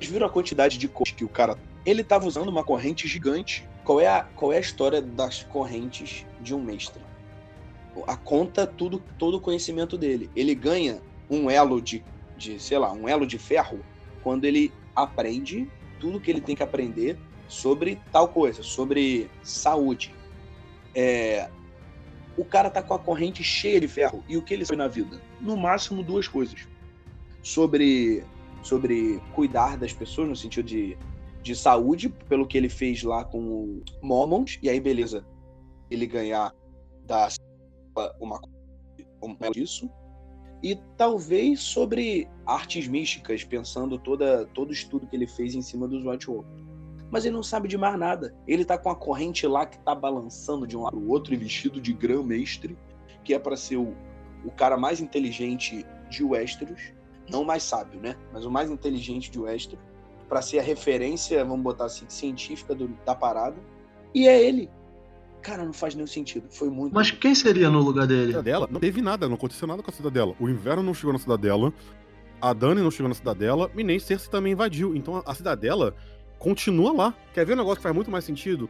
viram 0.00 0.26
a 0.26 0.30
quantidade 0.30 0.78
de 0.78 0.88
correntes 0.88 1.12
que 1.18 1.24
o 1.24 1.28
cara. 1.28 1.58
Ele 1.84 2.02
tava 2.02 2.26
usando 2.26 2.48
uma 2.48 2.64
corrente 2.64 3.06
gigante. 3.06 3.68
Qual 3.84 4.00
é 4.00 4.06
a, 4.06 4.22
qual 4.34 4.52
é 4.54 4.56
a 4.56 4.60
história 4.60 5.02
das 5.02 5.42
correntes 5.42 6.24
de 6.40 6.54
um 6.54 6.62
mestre? 6.62 7.02
A 8.06 8.16
conta 8.16 8.66
tudo 8.66 9.02
todo 9.18 9.36
o 9.36 9.40
conhecimento 9.40 9.96
dele. 9.96 10.30
Ele 10.34 10.54
ganha 10.54 11.00
um 11.30 11.50
elo 11.50 11.80
de, 11.80 12.04
de, 12.36 12.60
sei 12.60 12.78
lá, 12.78 12.92
um 12.92 13.08
elo 13.08 13.26
de 13.26 13.38
ferro 13.38 13.80
quando 14.22 14.44
ele 14.44 14.72
aprende 14.94 15.68
tudo 16.00 16.20
que 16.20 16.30
ele 16.30 16.40
tem 16.40 16.56
que 16.56 16.62
aprender 16.62 17.16
sobre 17.48 18.00
tal 18.12 18.28
coisa, 18.28 18.62
sobre 18.62 19.30
saúde. 19.42 20.14
É, 20.94 21.48
o 22.36 22.44
cara 22.44 22.68
tá 22.68 22.82
com 22.82 22.94
a 22.94 22.98
corrente 22.98 23.42
cheia 23.42 23.80
de 23.80 23.88
ferro. 23.88 24.22
E 24.28 24.36
o 24.36 24.42
que 24.42 24.52
ele 24.52 24.64
sabe 24.64 24.78
na 24.78 24.88
vida? 24.88 25.20
No 25.40 25.56
máximo 25.56 26.02
duas 26.02 26.28
coisas. 26.28 26.66
Sobre, 27.42 28.24
sobre 28.62 29.20
cuidar 29.34 29.76
das 29.76 29.92
pessoas, 29.92 30.28
no 30.28 30.36
sentido 30.36 30.66
de, 30.66 30.98
de 31.42 31.54
saúde, 31.54 32.08
pelo 32.08 32.46
que 32.46 32.58
ele 32.58 32.68
fez 32.68 33.02
lá 33.02 33.24
com 33.24 33.38
o 33.38 33.82
Mormons. 34.02 34.58
E 34.62 34.68
aí, 34.68 34.80
beleza, 34.80 35.24
ele 35.90 36.06
ganhar 36.06 36.52
da 37.04 37.28
uma 38.20 38.40
uma 39.22 39.50
disso. 39.50 39.90
E 40.62 40.74
talvez 40.96 41.60
sobre 41.60 42.28
artes 42.46 42.86
místicas, 42.88 43.44
pensando 43.44 43.98
toda, 43.98 44.46
todo 44.46 44.70
o 44.70 44.72
estudo 44.72 45.06
que 45.06 45.14
ele 45.16 45.26
fez 45.26 45.54
em 45.54 45.62
cima 45.62 45.86
dos 45.86 46.04
White 46.04 46.30
Walkers. 46.30 46.64
Mas 47.10 47.24
ele 47.24 47.34
não 47.34 47.42
sabe 47.42 47.68
de 47.68 47.76
mais 47.78 47.98
nada. 47.98 48.34
Ele 48.46 48.64
tá 48.64 48.76
com 48.78 48.90
a 48.90 48.96
corrente 48.96 49.46
lá 49.46 49.64
que 49.66 49.78
tá 49.80 49.94
balançando 49.94 50.66
de 50.66 50.76
um 50.76 50.82
lado 50.82 50.96
pro 50.96 51.08
outro 51.08 51.34
e 51.34 51.36
vestido 51.36 51.80
de 51.80 51.92
grão-mestre, 51.92 52.76
que 53.22 53.32
é 53.34 53.38
para 53.38 53.56
ser 53.56 53.76
o, 53.76 53.94
o 54.44 54.50
cara 54.50 54.76
mais 54.76 55.00
inteligente 55.00 55.84
de 56.10 56.24
Westeros. 56.24 56.92
Não 57.30 57.42
o 57.42 57.46
mais 57.46 57.62
sábio, 57.62 58.00
né? 58.00 58.16
Mas 58.32 58.44
o 58.44 58.50
mais 58.50 58.70
inteligente 58.70 59.30
de 59.30 59.38
Westeros. 59.38 59.84
para 60.28 60.42
ser 60.42 60.58
a 60.58 60.62
referência, 60.62 61.44
vamos 61.44 61.62
botar 61.62 61.84
assim, 61.86 62.06
científica 62.08 62.74
do- 62.74 62.88
da 63.04 63.14
parada. 63.14 63.56
E 64.14 64.26
é 64.26 64.42
ele. 64.42 64.68
Cara, 65.46 65.64
não 65.64 65.72
faz 65.72 65.94
nenhum 65.94 66.08
sentido. 66.08 66.48
Foi 66.50 66.68
muito. 66.68 66.92
Mas 66.92 67.12
quem 67.12 67.32
seria 67.32 67.70
no 67.70 67.80
lugar 67.80 68.04
dele? 68.04 68.32
Cidadela, 68.32 68.68
não 68.68 68.80
teve 68.80 69.00
nada, 69.00 69.28
não 69.28 69.36
aconteceu 69.36 69.68
nada 69.68 69.80
com 69.80 69.88
a 69.88 69.94
Cidadela. 69.94 70.34
O 70.40 70.48
inverno 70.48 70.82
não 70.82 70.92
chegou 70.92 71.12
na 71.12 71.20
Cidadela, 71.20 71.72
a 72.40 72.52
Dani 72.52 72.82
não 72.82 72.90
chegou 72.90 73.08
na 73.08 73.14
Cidadela, 73.14 73.70
e 73.76 73.84
nem 73.84 73.96
Cersei 74.00 74.28
também 74.28 74.54
invadiu. 74.54 74.96
Então 74.96 75.22
a 75.24 75.34
Cidadela 75.36 75.94
continua 76.36 76.92
lá. 76.92 77.14
Quer 77.32 77.46
ver 77.46 77.52
um 77.52 77.58
negócio 77.58 77.76
que 77.76 77.84
faz 77.84 77.94
muito 77.94 78.10
mais 78.10 78.24
sentido? 78.24 78.68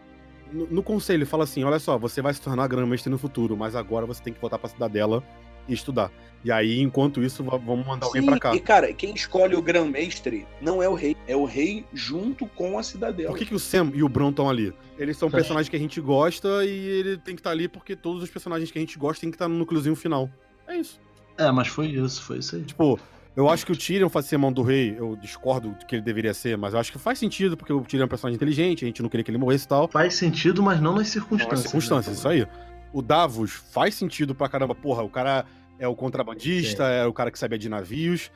No, 0.52 0.66
no 0.66 0.82
conselho, 0.82 1.16
ele 1.16 1.24
fala 1.24 1.44
assim: 1.44 1.64
olha 1.64 1.78
só, 1.78 1.96
você 1.96 2.20
vai 2.20 2.34
se 2.34 2.42
tornar 2.42 2.68
grão-mestre 2.68 3.10
no 3.10 3.16
futuro, 3.16 3.56
mas 3.56 3.74
agora 3.74 4.04
você 4.04 4.22
tem 4.22 4.34
que 4.34 4.40
voltar 4.40 4.58
pra 4.58 4.68
Cidadela 4.68 5.24
e 5.68 5.74
estudar. 5.74 6.10
E 6.44 6.52
aí, 6.52 6.80
enquanto 6.80 7.22
isso, 7.24 7.42
va- 7.42 7.56
vamos 7.56 7.84
mandar 7.84 8.06
alguém 8.06 8.24
pra 8.24 8.38
cá. 8.38 8.54
E, 8.54 8.60
cara, 8.60 8.92
quem 8.92 9.12
escolhe 9.14 9.56
o 9.56 9.62
grão-mestre 9.62 10.46
não 10.60 10.80
é 10.82 10.88
o 10.88 10.94
rei. 10.94 11.16
É 11.26 11.34
o 11.34 11.44
rei 11.44 11.84
junto 11.92 12.46
com 12.46 12.78
a 12.78 12.82
cidadela. 12.84 13.30
Por 13.30 13.38
que, 13.38 13.46
que 13.46 13.54
o 13.54 13.58
Sam 13.58 13.90
e 13.94 14.02
o 14.02 14.08
Bron 14.08 14.30
estão 14.30 14.48
ali? 14.48 14.72
Eles 14.98 15.16
são 15.16 15.28
É. 15.28 15.32
personagens 15.32 15.68
que 15.68 15.74
a 15.76 15.78
gente 15.78 16.00
gosta 16.00 16.64
e 16.64 16.68
ele 16.70 17.16
tem 17.18 17.34
que 17.34 17.40
estar 17.40 17.50
ali 17.50 17.66
porque 17.66 17.96
todos 17.96 18.22
os 18.22 18.30
personagens 18.30 18.70
que 18.70 18.78
a 18.78 18.80
gente 18.80 18.96
gosta 18.98 19.20
tem 19.22 19.30
que 19.30 19.34
estar 19.34 19.48
no 19.48 19.56
núcleozinho 19.56 19.96
final. 19.96 20.30
É 20.68 20.76
isso. 20.76 21.00
É, 21.36 21.50
mas 21.50 21.66
foi 21.68 21.88
isso, 21.88 22.22
foi 22.22 22.38
isso 22.38 22.54
aí. 22.56 22.62
Tipo, 22.62 22.98
eu 23.34 23.50
acho 23.50 23.66
que 23.66 23.72
o 23.72 23.76
Tyrion 23.76 24.08
faz 24.08 24.26
ser 24.26 24.36
mão 24.38 24.52
do 24.52 24.62
rei, 24.62 24.94
eu 24.96 25.16
discordo 25.16 25.70
do 25.70 25.84
que 25.84 25.96
ele 25.96 26.02
deveria 26.02 26.32
ser, 26.32 26.56
mas 26.56 26.72
eu 26.74 26.80
acho 26.80 26.90
que 26.92 26.98
faz 26.98 27.18
sentido, 27.18 27.56
porque 27.56 27.72
o 27.72 27.80
Tyrion 27.82 28.04
é 28.04 28.06
um 28.06 28.08
personagem 28.08 28.36
inteligente, 28.36 28.84
a 28.84 28.88
gente 28.88 29.02
não 29.02 29.08
queria 29.08 29.24
que 29.24 29.30
ele 29.30 29.36
morresse 29.38 29.64
e 29.64 29.68
tal. 29.68 29.88
Faz 29.88 30.14
sentido, 30.14 30.62
mas 30.62 30.80
não 30.80 30.94
nas 30.94 31.08
circunstâncias. 31.08 31.52
Nas 31.52 31.62
circunstâncias, 31.70 32.14
né? 32.14 32.18
isso 32.18 32.28
aí. 32.28 32.46
O 32.92 33.02
Davos 33.02 33.52
faz 33.52 33.94
sentido 33.94 34.34
pra 34.34 34.48
caramba. 34.48 34.74
Porra, 34.74 35.02
o 35.02 35.08
cara 35.08 35.44
é 35.78 35.86
o 35.86 35.94
contrabandista, 35.94 36.84
é 36.84 37.04
o 37.06 37.12
cara 37.12 37.30
que 37.30 37.38
sabia 37.38 37.58
de 37.58 37.68
navios. 37.68 38.30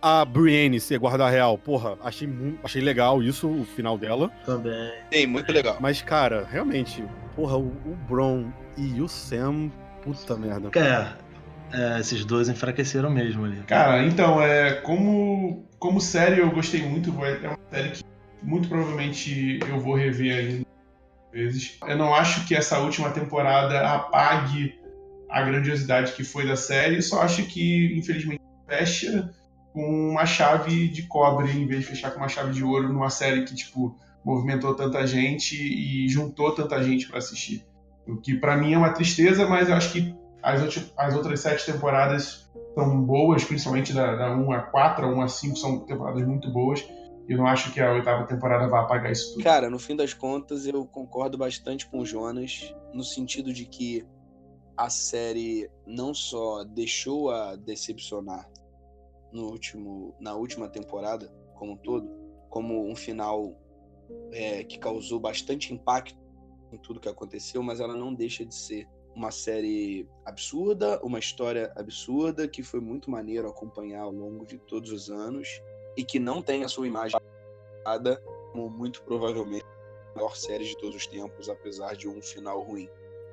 A 0.00 0.24
Brienne 0.24 0.78
ser 0.78 0.98
guarda 0.98 1.28
real, 1.28 1.58
porra, 1.58 1.98
achei, 2.04 2.28
achei 2.62 2.80
legal 2.80 3.20
isso, 3.20 3.48
o 3.48 3.64
final 3.64 3.98
dela. 3.98 4.30
Também. 4.46 4.92
Sim, 5.12 5.26
muito 5.26 5.52
legal. 5.52 5.76
Mas, 5.80 6.00
cara, 6.00 6.46
realmente, 6.48 7.04
porra, 7.34 7.56
o, 7.56 7.66
o 7.66 7.96
Bron 8.08 8.48
e 8.76 9.00
o 9.00 9.08
Sam, 9.08 9.72
puta 10.02 10.36
merda. 10.36 10.70
É, 10.78 11.96
é, 11.96 12.00
esses 12.00 12.24
dois 12.24 12.48
enfraqueceram 12.48 13.10
mesmo 13.10 13.44
ali. 13.44 13.56
Cara, 13.66 14.04
então, 14.04 14.40
é, 14.40 14.74
como, 14.74 15.68
como 15.80 16.00
série 16.00 16.40
eu 16.40 16.50
gostei 16.52 16.82
muito, 16.82 17.10
é 17.24 17.48
uma 17.48 17.58
série 17.68 17.90
que 17.90 18.04
muito 18.40 18.68
provavelmente 18.68 19.58
eu 19.68 19.80
vou 19.80 19.96
rever 19.96 20.38
ainda 20.38 20.68
vezes. 21.32 21.78
Eu 21.86 21.96
não 21.96 22.14
acho 22.14 22.46
que 22.46 22.54
essa 22.54 22.78
última 22.78 23.10
temporada 23.10 23.80
apague 23.94 24.78
a 25.28 25.42
grandiosidade 25.42 26.12
que 26.12 26.24
foi 26.24 26.46
da 26.46 26.56
série, 26.56 27.02
só 27.02 27.22
acho 27.22 27.44
que, 27.46 27.94
infelizmente, 27.96 28.40
fecha 28.66 29.30
com 29.72 30.10
uma 30.10 30.24
chave 30.24 30.88
de 30.88 31.02
cobre 31.02 31.50
em 31.52 31.66
vez 31.66 31.82
de 31.82 31.86
fechar 31.86 32.10
com 32.10 32.18
uma 32.18 32.28
chave 32.28 32.52
de 32.52 32.64
ouro 32.64 32.92
numa 32.92 33.10
série 33.10 33.44
que, 33.44 33.54
tipo, 33.54 33.94
movimentou 34.24 34.74
tanta 34.74 35.06
gente 35.06 35.54
e 35.56 36.08
juntou 36.08 36.54
tanta 36.54 36.82
gente 36.82 37.06
para 37.06 37.18
assistir. 37.18 37.64
O 38.06 38.16
que 38.16 38.34
para 38.34 38.56
mim 38.56 38.72
é 38.72 38.78
uma 38.78 38.92
tristeza, 38.92 39.46
mas 39.46 39.68
eu 39.68 39.74
acho 39.74 39.92
que 39.92 40.14
as, 40.42 40.90
as 40.96 41.14
outras 41.14 41.40
sete 41.40 41.66
temporadas 41.70 42.48
são 42.74 43.00
boas, 43.02 43.44
principalmente 43.44 43.92
da, 43.92 44.16
da 44.16 44.30
1 44.34 44.52
a 44.52 44.60
4, 44.60 45.06
a 45.06 45.08
1 45.08 45.20
a 45.20 45.28
5 45.28 45.56
são 45.56 45.80
temporadas 45.80 46.26
muito 46.26 46.50
boas. 46.50 46.86
Eu 47.28 47.36
não 47.36 47.46
acho 47.46 47.70
que 47.72 47.80
a 47.80 47.92
oitava 47.92 48.26
temporada 48.26 48.66
vai 48.66 48.80
apagar 48.80 49.12
isso 49.12 49.32
tudo. 49.34 49.44
Cara, 49.44 49.68
no 49.68 49.78
fim 49.78 49.94
das 49.94 50.14
contas, 50.14 50.66
eu 50.66 50.86
concordo 50.86 51.36
bastante 51.36 51.86
com 51.86 52.00
o 52.00 52.06
Jonas, 52.06 52.74
no 52.94 53.04
sentido 53.04 53.52
de 53.52 53.66
que 53.66 54.02
a 54.74 54.88
série 54.88 55.70
não 55.86 56.14
só 56.14 56.64
deixou 56.64 57.30
a 57.30 57.54
decepcionar 57.54 58.48
no 59.30 59.50
último, 59.50 60.16
na 60.18 60.34
última 60.34 60.68
temporada, 60.68 61.30
como 61.54 61.72
um 61.72 61.76
todo, 61.76 62.08
como 62.48 62.90
um 62.90 62.96
final 62.96 63.60
é, 64.32 64.64
que 64.64 64.78
causou 64.78 65.20
bastante 65.20 65.74
impacto 65.74 66.18
em 66.72 66.78
tudo 66.78 67.00
que 67.00 67.10
aconteceu, 67.10 67.62
mas 67.62 67.78
ela 67.78 67.94
não 67.94 68.14
deixa 68.14 68.42
de 68.42 68.54
ser 68.54 68.88
uma 69.14 69.30
série 69.30 70.08
absurda, 70.24 70.98
uma 71.02 71.18
história 71.18 71.72
absurda, 71.76 72.48
que 72.48 72.62
foi 72.62 72.80
muito 72.80 73.10
maneiro 73.10 73.48
acompanhar 73.48 74.02
ao 74.02 74.12
longo 74.12 74.46
de 74.46 74.56
todos 74.58 74.90
os 74.92 75.10
anos 75.10 75.60
e 75.98 76.04
que 76.04 76.20
não 76.20 76.40
tem 76.40 76.62
a 76.62 76.68
sua 76.68 76.86
imagem 76.86 77.18
como 78.52 78.70
muito 78.70 79.02
provavelmente 79.02 79.64
a 80.14 80.18
maior 80.18 80.36
série 80.36 80.64
de 80.64 80.78
todos 80.78 80.94
os 80.94 81.06
tempos, 81.08 81.48
apesar 81.48 81.96
de 81.96 82.08
um 82.08 82.22
final 82.22 82.62
ruim. 82.62 82.88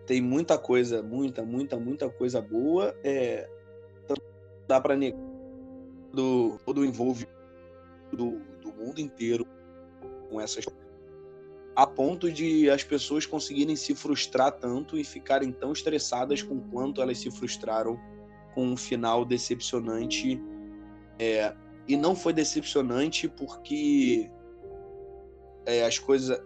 Tem 0.08 0.20
muita 0.20 0.58
coisa, 0.58 1.04
muita, 1.04 1.44
muita, 1.44 1.78
muita 1.78 2.10
coisa 2.10 2.42
boa. 2.42 2.96
É, 3.04 3.48
dá 4.68 4.82
para 4.82 4.96
negar 4.96 5.20
do, 6.12 6.58
todo 6.66 6.82
o 6.82 6.86
envolvimento 6.86 7.32
do, 8.12 8.40
do 8.62 8.74
mundo 8.74 9.00
inteiro 9.00 9.46
com 10.30 10.42
essas 10.42 10.66
a 11.76 11.86
ponto 11.86 12.32
de 12.32 12.70
as 12.70 12.84
pessoas 12.84 13.26
conseguirem 13.26 13.76
se 13.76 13.94
frustrar 13.94 14.54
tanto 14.54 14.98
e 14.98 15.04
ficarem 15.04 15.52
tão 15.52 15.74
estressadas 15.74 16.42
com 16.42 16.62
quanto 16.72 17.02
elas 17.02 17.18
se 17.20 17.30
frustraram 17.30 18.00
com 18.54 18.66
um 18.66 18.78
final 18.78 19.26
decepcionante 19.26 20.42
é, 21.20 21.54
e 21.88 21.96
não 21.96 22.16
foi 22.16 22.34
decepcionante 22.34 23.28
porque 23.28 24.30
é, 25.66 25.86
as 25.86 26.00
coisas 26.00 26.42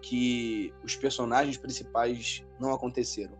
que 0.00 0.74
os 0.82 0.96
personagens 0.96 1.56
principais 1.56 2.44
não 2.58 2.72
aconteceram. 2.72 3.38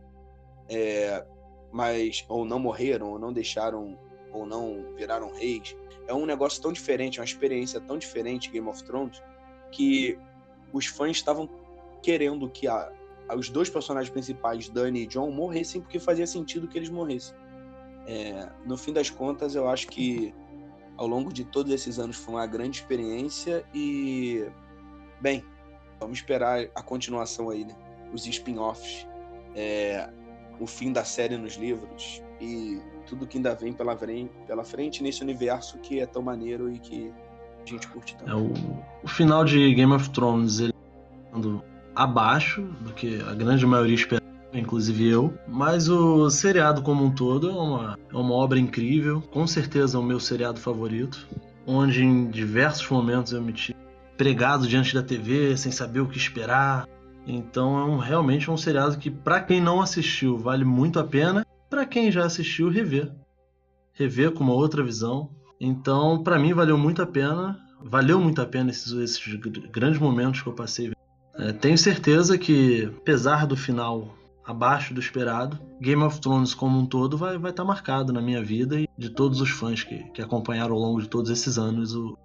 É, 0.69 1.25
mas 1.73 2.25
ou 2.29 2.45
não 2.45 2.59
morreram, 2.59 3.11
ou 3.11 3.19
não 3.19 3.33
deixaram, 3.33 3.99
ou 4.33 4.47
não 4.47 4.95
viraram 4.97 5.33
reis. 5.33 5.77
É 6.07 6.15
um 6.15 6.27
negócio 6.27 6.63
tão 6.63 6.73
diferente, 6.73 7.19
uma 7.19 7.25
experiência 7.25 7.81
tão 7.81 7.99
diferente 7.99 8.51
Game 8.51 8.69
of 8.69 8.83
Thrones 8.85 9.23
que 9.71 10.19
os 10.73 10.87
fãs 10.87 11.17
estavam 11.17 11.49
querendo 12.03 12.49
que 12.49 12.69
a, 12.69 12.93
os 13.37 13.49
dois 13.49 13.71
personagens 13.71 14.11
principais, 14.11 14.69
Dani 14.69 15.03
e 15.03 15.07
John, 15.07 15.31
morressem 15.31 15.81
porque 15.81 15.99
fazia 15.99 16.27
sentido 16.27 16.69
que 16.69 16.79
eles 16.79 16.91
morressem. 16.91 17.35
É, 18.07 18.49
no 18.67 18.77
fim 18.77 18.93
das 18.93 19.11
contas, 19.11 19.55
eu 19.55 19.69
acho 19.69 19.89
que 19.89 20.35
ao 21.03 21.09
longo 21.09 21.33
de 21.33 21.43
todos 21.43 21.73
esses 21.73 21.99
anos 21.99 22.17
foi 22.17 22.35
uma 22.35 22.47
grande 22.47 22.79
experiência 22.79 23.65
e, 23.75 24.47
bem, 25.21 25.45
vamos 25.99 26.19
esperar 26.19 26.69
a 26.77 26.81
continuação 26.81 27.51
aí, 27.51 27.65
né? 27.65 27.75
Os 28.13 28.25
spin-offs, 28.25 29.05
é, 29.57 30.09
o 30.61 30.67
fim 30.67 30.93
da 30.93 31.03
série 31.03 31.37
nos 31.37 31.55
livros 31.55 32.23
e 32.41 32.81
tudo 33.05 33.27
que 33.27 33.37
ainda 33.37 33.53
vem 33.53 33.73
pela, 33.73 33.97
pela 33.97 34.63
frente 34.63 35.03
nesse 35.03 35.23
universo 35.23 35.77
que 35.79 35.99
é 35.99 36.07
tão 36.07 36.23
maneiro 36.23 36.73
e 36.73 36.79
que 36.79 37.13
a 37.61 37.69
gente 37.69 37.89
curte 37.89 38.17
tanto. 38.17 38.31
É, 38.31 38.37
o, 38.37 38.53
o 39.03 39.09
final 39.09 39.45
de 39.45 39.75
Game 39.75 39.93
of 39.93 40.09
Thrones, 40.11 40.61
ele 40.61 40.73
abaixo 41.97 42.63
do 42.81 42.93
que 42.93 43.21
a 43.23 43.35
grande 43.35 43.67
maioria 43.67 43.97
esperava 43.97 44.32
inclusive 44.53 45.09
eu. 45.09 45.33
Mas 45.49 45.89
o 45.89 46.29
seriado 46.31 46.83
como 46.83 47.05
um 47.05 47.11
todo 47.11 47.51
é 47.51 47.55
uma, 47.55 47.99
é 48.13 48.17
uma 48.17 48.35
obra 48.35 48.59
incrível, 48.59 49.21
com 49.21 49.47
certeza 49.47 49.97
é 49.97 50.01
o 50.01 50.05
meu 50.05 50.21
seriado 50.21 50.61
favorito, 50.61 51.27
onde 51.67 52.05
em 52.05 52.31
diversos 52.31 52.89
momentos 52.89 53.33
eu 53.33 53.43
me 53.43 53.53
tive 53.53 53.77
pregado 54.17 54.67
diante 54.67 54.95
da 54.95 55.03
TV 55.03 55.57
sem 55.57 55.73
saber 55.73 56.01
o 56.01 56.09
que 56.09 56.19
esperar. 56.19 56.87
Então 57.27 57.79
é 57.79 57.85
um, 57.85 57.99
realmente 57.99 58.51
um 58.51 58.57
seriado 58.57 58.99
que, 58.99 59.11
para 59.11 59.41
quem 59.41 59.61
não 59.61 59.81
assistiu, 59.81 60.37
vale 60.37 60.65
muito 60.65 60.99
a 60.99 61.05
pena. 61.05 61.47
Para 61.71 61.87
quem 61.87 62.11
já 62.11 62.25
assistiu, 62.25 62.69
rever. 62.69 63.11
Rever 63.95 64.33
com 64.33 64.45
uma 64.45 64.53
outra 64.53 64.83
visão. 64.83 65.31
Então, 65.61 66.23
para 66.23 66.39
mim, 66.39 66.53
valeu 66.53 66.77
muito 66.77 67.01
a 67.01 67.07
pena. 67.07 67.59
Valeu 67.85 68.21
muito 68.21 68.41
a 68.41 68.47
pena 68.47 68.71
esses, 68.71 68.93
esses 68.93 69.35
grandes 69.71 69.99
momentos 69.99 70.43
que 70.43 70.49
eu 70.49 70.53
passei. 70.53 70.93
É, 71.37 71.53
tenho 71.53 71.79
certeza 71.79 72.37
que, 72.37 72.93
apesar 72.99 73.47
do 73.47 73.57
final 73.57 74.15
abaixo 74.45 74.93
do 74.93 75.01
esperado. 75.01 75.59
Game 75.81 76.03
of 76.03 76.21
Thrones 76.21 76.55
como 76.55 76.79
um 76.79 76.87
todo 76.87 77.17
vai 77.17 77.31
estar 77.31 77.43
vai 77.43 77.53
tá 77.53 77.65
marcado 77.65 78.13
na 78.13 78.21
minha 78.21 78.43
vida 78.43 78.81
e 78.81 78.89
de 78.97 79.11
todos 79.11 79.41
os 79.41 79.51
fãs 79.51 79.83
que, 79.83 80.03
que 80.11 80.23
acompanharam 80.23 80.75
ao 80.75 80.81
longo 80.81 81.01
de 81.01 81.09
todos 81.09 81.31
esses 81.31 81.59
anos 81.59 81.95
o, 81.95 82.19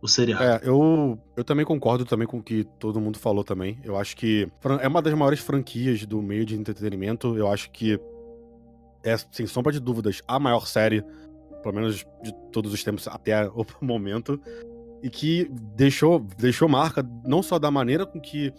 o 0.00 0.08
seriado. 0.08 0.44
É, 0.44 0.60
eu, 0.62 1.18
eu 1.36 1.44
também 1.44 1.64
concordo 1.64 2.04
também 2.04 2.26
com 2.26 2.38
o 2.38 2.42
que 2.42 2.64
todo 2.78 3.00
mundo 3.00 3.18
falou 3.18 3.42
também. 3.42 3.78
Eu 3.82 3.96
acho 3.96 4.16
que 4.16 4.48
é 4.80 4.88
uma 4.88 5.02
das 5.02 5.14
maiores 5.14 5.40
franquias 5.40 6.04
do 6.06 6.20
meio 6.22 6.44
de 6.44 6.54
entretenimento. 6.54 7.36
Eu 7.36 7.50
acho 7.50 7.70
que 7.70 7.98
é, 9.02 9.16
sem 9.16 9.46
sombra 9.46 9.72
de 9.72 9.80
dúvidas, 9.80 10.22
a 10.26 10.38
maior 10.38 10.66
série, 10.66 11.04
pelo 11.62 11.74
menos 11.74 12.04
de 12.22 12.34
todos 12.52 12.72
os 12.72 12.82
tempos 12.82 13.08
até 13.08 13.46
o 13.54 13.64
momento. 13.80 14.40
E 15.02 15.10
que 15.10 15.50
deixou, 15.76 16.18
deixou 16.38 16.68
marca 16.68 17.06
não 17.26 17.42
só 17.42 17.58
da 17.58 17.70
maneira 17.70 18.06
com 18.06 18.18
que 18.18 18.52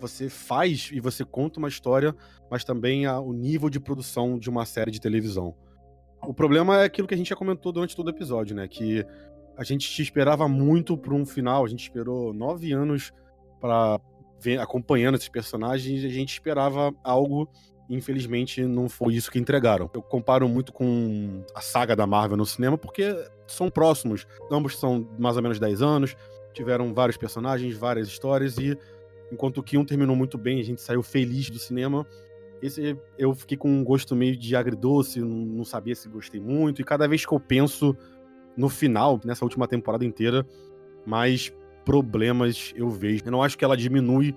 você 0.00 0.28
faz 0.28 0.90
e 0.92 1.00
você 1.00 1.24
conta 1.24 1.58
uma 1.58 1.68
história, 1.68 2.14
mas 2.50 2.64
também 2.64 3.06
a, 3.06 3.18
o 3.20 3.32
nível 3.32 3.70
de 3.70 3.80
produção 3.80 4.38
de 4.38 4.50
uma 4.50 4.64
série 4.64 4.90
de 4.90 5.00
televisão. 5.00 5.54
O 6.22 6.34
problema 6.34 6.82
é 6.82 6.84
aquilo 6.84 7.06
que 7.06 7.14
a 7.14 7.16
gente 7.16 7.30
já 7.30 7.36
comentou 7.36 7.72
durante 7.72 7.94
todo 7.94 8.08
o 8.08 8.10
episódio, 8.10 8.56
né? 8.56 8.66
Que 8.66 9.04
a 9.56 9.64
gente 9.64 10.02
esperava 10.02 10.48
muito 10.48 10.96
por 10.96 11.12
um 11.12 11.24
final, 11.24 11.64
a 11.64 11.68
gente 11.68 11.82
esperou 11.82 12.32
nove 12.32 12.72
anos 12.72 13.12
para 13.60 14.00
acompanhando 14.60 15.16
esses 15.16 15.28
personagens 15.28 16.02
e 16.02 16.06
a 16.06 16.10
gente 16.10 16.32
esperava 16.32 16.94
algo 17.02 17.48
infelizmente 17.88 18.64
não 18.64 18.88
foi 18.88 19.14
isso 19.14 19.30
que 19.30 19.38
entregaram. 19.38 19.90
Eu 19.94 20.02
comparo 20.02 20.48
muito 20.48 20.72
com 20.72 21.44
a 21.54 21.60
saga 21.60 21.94
da 21.94 22.06
Marvel 22.06 22.36
no 22.36 22.46
cinema 22.46 22.76
porque 22.76 23.14
são 23.46 23.70
próximos, 23.70 24.26
ambos 24.50 24.78
são 24.78 25.08
mais 25.18 25.36
ou 25.36 25.42
menos 25.42 25.58
10 25.58 25.82
anos, 25.82 26.16
tiveram 26.52 26.92
vários 26.92 27.16
personagens, 27.16 27.76
várias 27.76 28.08
histórias 28.08 28.58
e 28.58 28.76
Enquanto 29.30 29.62
que 29.62 29.76
um 29.76 29.84
terminou 29.84 30.14
muito 30.14 30.38
bem, 30.38 30.60
a 30.60 30.64
gente 30.64 30.80
saiu 30.80 31.02
feliz 31.02 31.50
do 31.50 31.58
cinema. 31.58 32.06
Esse 32.62 32.96
eu 33.18 33.34
fiquei 33.34 33.56
com 33.56 33.68
um 33.68 33.84
gosto 33.84 34.14
meio 34.14 34.36
de 34.36 34.56
agridoce, 34.56 35.20
não 35.20 35.64
sabia 35.64 35.94
se 35.94 36.08
gostei 36.08 36.40
muito. 36.40 36.80
E 36.80 36.84
cada 36.84 37.06
vez 37.06 37.26
que 37.26 37.32
eu 37.32 37.40
penso 37.40 37.96
no 38.56 38.68
final, 38.68 39.20
nessa 39.24 39.44
última 39.44 39.68
temporada 39.68 40.04
inteira, 40.04 40.46
mais 41.04 41.52
problemas 41.84 42.72
eu 42.74 42.88
vejo. 42.88 43.22
Eu 43.24 43.32
não 43.32 43.42
acho 43.42 43.58
que 43.58 43.64
ela 43.64 43.76
diminui 43.76 44.34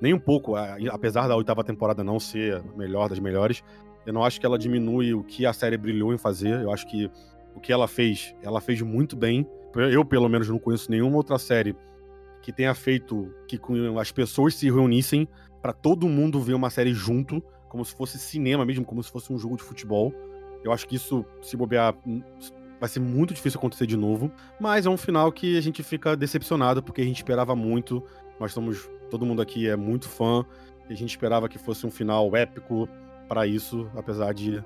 nem 0.00 0.12
um 0.12 0.18
pouco, 0.18 0.56
apesar 0.90 1.28
da 1.28 1.36
oitava 1.36 1.62
temporada 1.62 2.02
não 2.02 2.18
ser 2.18 2.56
a 2.56 2.62
melhor 2.76 3.08
das 3.08 3.20
melhores. 3.20 3.62
Eu 4.04 4.12
não 4.12 4.24
acho 4.24 4.40
que 4.40 4.44
ela 4.44 4.58
diminui 4.58 5.14
o 5.14 5.22
que 5.22 5.46
a 5.46 5.52
série 5.52 5.76
brilhou 5.76 6.12
em 6.12 6.18
fazer. 6.18 6.60
Eu 6.60 6.72
acho 6.72 6.86
que 6.90 7.08
o 7.54 7.60
que 7.60 7.72
ela 7.72 7.86
fez, 7.86 8.34
ela 8.42 8.60
fez 8.60 8.82
muito 8.82 9.14
bem. 9.14 9.46
Eu, 9.74 10.04
pelo 10.04 10.28
menos, 10.28 10.48
não 10.48 10.58
conheço 10.58 10.90
nenhuma 10.90 11.16
outra 11.16 11.38
série 11.38 11.76
que 12.42 12.52
tenha 12.52 12.74
feito 12.74 13.32
que 13.46 13.58
as 13.98 14.12
pessoas 14.12 14.54
se 14.54 14.66
reunissem 14.66 15.28
para 15.62 15.72
todo 15.72 16.08
mundo 16.08 16.40
ver 16.40 16.54
uma 16.54 16.68
série 16.68 16.92
junto, 16.92 17.42
como 17.68 17.84
se 17.84 17.94
fosse 17.94 18.18
cinema 18.18 18.66
mesmo, 18.66 18.84
como 18.84 19.02
se 19.02 19.10
fosse 19.10 19.32
um 19.32 19.38
jogo 19.38 19.56
de 19.56 19.62
futebol. 19.62 20.12
Eu 20.64 20.72
acho 20.72 20.86
que 20.86 20.96
isso, 20.96 21.24
se 21.40 21.56
bobear, 21.56 21.94
hum, 22.06 22.20
vai 22.78 22.88
ser 22.88 23.00
muito 23.00 23.32
difícil 23.32 23.58
acontecer 23.58 23.86
de 23.86 23.96
novo. 23.96 24.30
Mas 24.60 24.86
é 24.86 24.90
um 24.90 24.96
final 24.96 25.30
que 25.30 25.56
a 25.56 25.60
gente 25.60 25.82
fica 25.82 26.16
decepcionado, 26.16 26.82
porque 26.82 27.00
a 27.00 27.04
gente 27.04 27.18
esperava 27.18 27.54
muito. 27.54 28.02
Nós 28.38 28.52
somos. 28.52 28.90
Todo 29.08 29.24
mundo 29.24 29.40
aqui 29.40 29.68
é 29.68 29.76
muito 29.76 30.08
fã. 30.08 30.44
E 30.88 30.92
a 30.92 30.96
gente 30.96 31.10
esperava 31.10 31.48
que 31.48 31.58
fosse 31.58 31.86
um 31.86 31.90
final 31.90 32.34
épico 32.34 32.88
para 33.28 33.46
isso, 33.46 33.88
apesar 33.94 34.34
de 34.34 34.62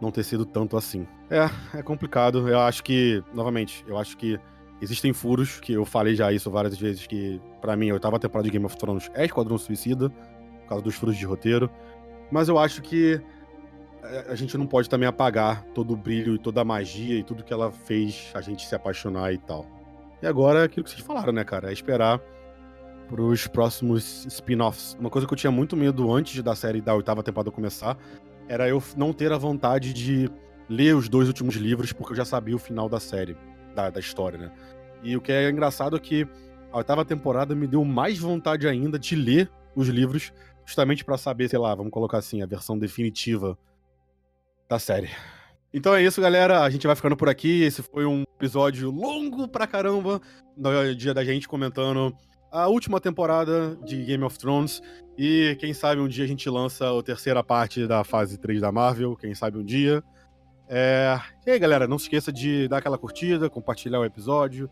não 0.00 0.10
ter 0.10 0.24
sido 0.24 0.46
tanto 0.46 0.76
assim. 0.76 1.06
É, 1.30 1.78
é 1.78 1.82
complicado. 1.82 2.48
Eu 2.48 2.60
acho 2.60 2.82
que, 2.82 3.22
novamente, 3.34 3.84
eu 3.86 3.98
acho 3.98 4.16
que 4.16 4.40
Existem 4.80 5.12
furos, 5.12 5.58
que 5.58 5.72
eu 5.72 5.84
falei 5.84 6.14
já 6.14 6.30
isso 6.32 6.50
várias 6.50 6.78
vezes, 6.78 7.06
que 7.06 7.40
para 7.60 7.76
mim 7.76 7.90
a 7.90 7.94
oitava 7.94 8.18
temporada 8.18 8.46
de 8.46 8.52
Game 8.52 8.64
of 8.64 8.76
Thrones 8.76 9.10
é 9.14 9.24
Esquadrão 9.24 9.56
Suicida, 9.56 10.10
por 10.10 10.68
causa 10.68 10.84
dos 10.84 10.94
furos 10.94 11.16
de 11.16 11.24
roteiro. 11.24 11.70
Mas 12.30 12.48
eu 12.48 12.58
acho 12.58 12.82
que 12.82 13.20
é, 14.02 14.26
a 14.28 14.34
gente 14.34 14.56
não 14.58 14.66
pode 14.66 14.88
também 14.88 15.08
apagar 15.08 15.62
todo 15.74 15.94
o 15.94 15.96
brilho 15.96 16.34
e 16.34 16.38
toda 16.38 16.60
a 16.60 16.64
magia 16.64 17.18
e 17.18 17.22
tudo 17.22 17.42
que 17.42 17.52
ela 17.52 17.72
fez 17.72 18.30
a 18.34 18.40
gente 18.40 18.66
se 18.66 18.74
apaixonar 18.74 19.32
e 19.32 19.38
tal. 19.38 19.66
E 20.22 20.26
agora 20.26 20.60
é 20.60 20.64
aquilo 20.64 20.84
que 20.84 20.90
vocês 20.90 21.02
falaram, 21.02 21.32
né, 21.32 21.44
cara? 21.44 21.70
É 21.70 21.72
esperar 21.72 22.20
pros 23.08 23.46
próximos 23.46 24.26
spin-offs. 24.26 24.96
Uma 24.98 25.10
coisa 25.10 25.26
que 25.26 25.32
eu 25.32 25.38
tinha 25.38 25.50
muito 25.50 25.76
medo 25.76 26.12
antes 26.12 26.42
da 26.42 26.54
série 26.54 26.80
da 26.80 26.94
oitava 26.94 27.22
temporada 27.22 27.50
começar 27.50 27.96
era 28.48 28.68
eu 28.68 28.82
não 28.96 29.12
ter 29.12 29.32
a 29.32 29.38
vontade 29.38 29.92
de 29.92 30.30
ler 30.68 30.94
os 30.94 31.08
dois 31.08 31.28
últimos 31.28 31.54
livros, 31.54 31.92
porque 31.92 32.12
eu 32.12 32.16
já 32.16 32.24
sabia 32.24 32.54
o 32.54 32.58
final 32.58 32.88
da 32.88 32.98
série, 32.98 33.36
da, 33.76 33.90
da 33.90 34.00
história, 34.00 34.38
né? 34.38 34.52
E 35.02 35.16
o 35.16 35.20
que 35.20 35.30
é 35.30 35.48
engraçado 35.48 35.96
é 35.96 36.00
que 36.00 36.26
a 36.72 36.78
oitava 36.78 37.04
temporada 37.04 37.54
me 37.54 37.66
deu 37.66 37.84
mais 37.84 38.18
vontade 38.18 38.66
ainda 38.66 38.98
de 38.98 39.14
ler 39.14 39.50
os 39.76 39.88
livros, 39.88 40.32
justamente 40.64 41.04
pra 41.04 41.16
saber, 41.16 41.48
sei 41.48 41.58
lá, 41.58 41.74
vamos 41.74 41.92
colocar 41.92 42.18
assim, 42.18 42.42
a 42.42 42.46
versão 42.46 42.78
definitiva 42.78 43.56
da 44.68 44.78
série. 44.78 45.10
Então 45.72 45.94
é 45.94 46.02
isso, 46.02 46.20
galera. 46.20 46.62
A 46.62 46.70
gente 46.70 46.86
vai 46.86 46.96
ficando 46.96 47.16
por 47.16 47.28
aqui. 47.28 47.62
Esse 47.62 47.82
foi 47.82 48.06
um 48.06 48.24
episódio 48.36 48.90
longo 48.90 49.46
pra 49.46 49.66
caramba. 49.66 50.20
No 50.56 50.94
dia 50.94 51.12
da 51.12 51.22
gente 51.22 51.46
comentando 51.46 52.16
a 52.50 52.66
última 52.66 52.98
temporada 52.98 53.76
de 53.84 54.02
Game 54.04 54.24
of 54.24 54.38
Thrones. 54.38 54.80
E 55.18 55.56
quem 55.60 55.74
sabe 55.74 56.00
um 56.00 56.08
dia 56.08 56.24
a 56.24 56.28
gente 56.28 56.48
lança 56.48 56.98
a 56.98 57.02
terceira 57.02 57.44
parte 57.44 57.86
da 57.86 58.02
fase 58.04 58.38
3 58.38 58.60
da 58.60 58.72
Marvel. 58.72 59.14
Quem 59.16 59.34
sabe 59.34 59.58
um 59.58 59.64
dia. 59.64 60.02
É... 60.68 61.18
E 61.46 61.50
aí, 61.50 61.58
galera, 61.58 61.86
não 61.86 61.98
se 61.98 62.04
esqueça 62.06 62.32
de 62.32 62.66
dar 62.68 62.78
aquela 62.78 62.98
curtida, 62.98 63.48
compartilhar 63.48 64.00
o 64.00 64.04
episódio. 64.04 64.68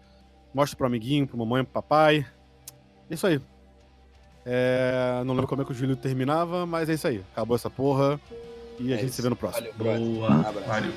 Mostra 0.52 0.76
pro 0.76 0.86
amiguinho, 0.86 1.26
pro 1.26 1.36
mamãe, 1.38 1.64
pro 1.64 1.72
papai. 1.74 2.26
É 3.10 3.14
isso 3.14 3.26
aí. 3.26 3.40
É... 4.46 5.22
Não 5.24 5.34
lembro 5.34 5.46
como 5.48 5.62
é 5.62 5.64
que 5.64 5.72
o 5.72 5.74
Júlio 5.74 5.96
terminava, 5.96 6.66
mas 6.66 6.88
é 6.88 6.94
isso 6.94 7.06
aí. 7.06 7.22
Acabou 7.32 7.56
essa 7.56 7.70
porra. 7.70 8.20
E 8.78 8.92
a 8.92 8.96
É 8.96 8.98
gente 8.98 9.06
isso. 9.08 9.16
se 9.16 9.22
vê 9.22 9.28
no 9.28 9.36
próximo. 9.36 9.68
Valeu. 9.78 10.00
Boa. 10.00 10.30
Um 10.30 10.40
abraço. 10.40 10.60
Valeu. 10.66 10.92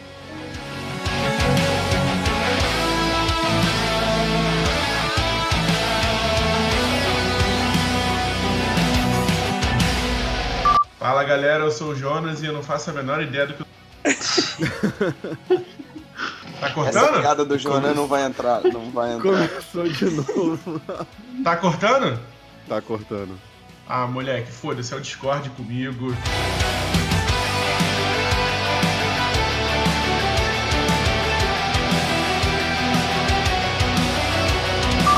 Fala 11.00 11.24
galera, 11.24 11.64
eu 11.64 11.72
sou 11.72 11.90
o 11.92 11.96
Jonas 11.96 12.42
e 12.42 12.48
eu 12.48 12.54
não 12.54 12.64
faço 12.64 12.90
a 12.90 12.94
menor 12.94 13.22
ideia 13.22 13.48
do 13.48 13.54
que. 13.54 13.64
tá 16.60 16.68
Essa 16.68 16.74
cortando? 16.74 17.22
piada 17.22 17.46
do 17.46 17.58
Jonan 17.58 17.94
não 17.94 18.08
vai 18.08 18.24
entrar. 18.24 18.62
Não 18.64 18.90
vai 18.92 19.14
entrar. 19.14 19.32
Começou 19.32 19.88
de 19.88 20.06
novo. 20.06 20.82
Tá 21.44 21.56
cortando? 21.58 22.20
tá 22.68 22.82
cortando. 22.82 23.40
Ah, 23.88 24.06
moleque, 24.06 24.52
foda-se, 24.52 24.94
é 24.94 24.98
o 24.98 25.02
Discord 25.02 25.50
comigo. 25.52 26.14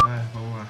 Ah, 0.03 0.21
vamos 0.33 0.57
lá. 0.57 0.65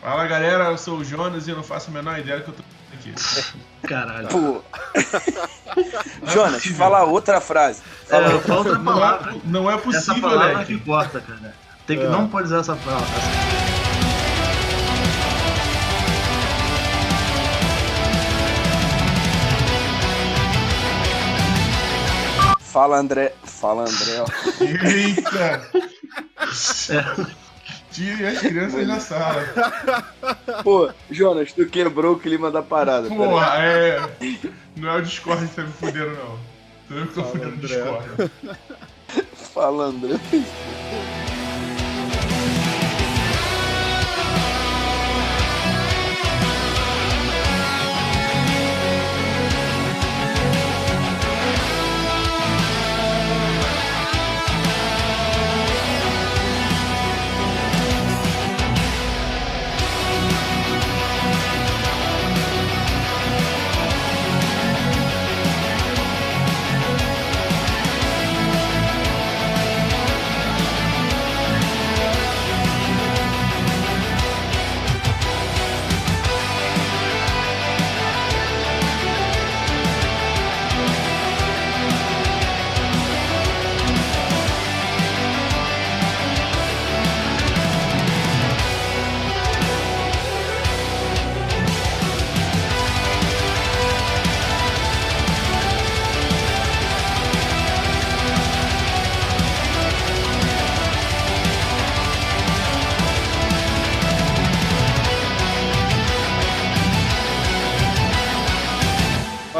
Fala 0.00 0.26
galera, 0.26 0.64
eu 0.64 0.78
sou 0.78 0.98
o 0.98 1.04
Jonas 1.04 1.46
e 1.46 1.50
eu 1.50 1.56
não 1.56 1.62
faço 1.62 1.90
a 1.90 1.92
menor 1.92 2.18
ideia 2.18 2.38
do 2.38 2.44
que 2.44 2.50
eu 2.50 2.54
tô 2.54 2.62
fazendo 2.62 3.14
aqui. 3.14 3.58
Caralho. 3.86 4.28
Pô, 4.28 4.62
é 4.94 5.02
Jonas, 6.32 6.64
fala 6.66 7.04
outra 7.04 7.40
frase. 7.40 7.80
Fala 8.08 8.30
É, 8.30 8.34
outra. 8.34 8.54
falta 8.54 8.74
Não 8.78 8.84
palavra. 8.84 9.32
é, 9.32 9.40
não 9.44 9.70
é 9.70 9.74
Essa 9.74 9.82
possível, 9.82 10.22
palavra 10.22 10.52
moleque. 10.52 10.78
que 10.78 10.84
corta, 10.84 11.20
cara. 11.20 11.54
Tem 11.86 11.98
que, 11.98 12.04
É. 12.04 12.08
Não 12.08 12.28
pode 12.28 12.46
usar 12.46 12.60
essa 12.60 12.76
palavra. 12.76 13.06
Fala, 22.60 22.98
André. 22.98 23.32
Fala, 23.44 23.84
André. 23.84 24.20
ó. 24.20 24.26
Tire 27.96 28.26
as 28.26 28.40
crianças 28.40 28.86
da 28.86 29.00
sala. 29.00 29.42
Pô, 30.62 30.90
Jonas, 31.10 31.50
tu 31.50 31.64
quebrou 31.64 32.16
o 32.16 32.18
clima 32.18 32.50
da 32.50 32.62
parada. 32.62 33.08
Porra, 33.08 33.56
é. 33.64 33.98
Não 34.76 34.90
é 34.90 34.96
o 34.98 35.02
Discord 35.02 35.48
que 35.48 35.54
tá 35.54 35.62
me 35.62 35.72
fudendo, 35.72 36.10
não. 36.10 36.38
Sou 36.88 36.98
eu 36.98 37.06
que 37.06 37.14
tô 37.14 37.22
Fala, 37.22 37.32
fudendo 37.32 37.54
o. 37.54 37.56
Discord. 37.56 38.30
Fala, 39.54 39.84
André. 39.84 40.20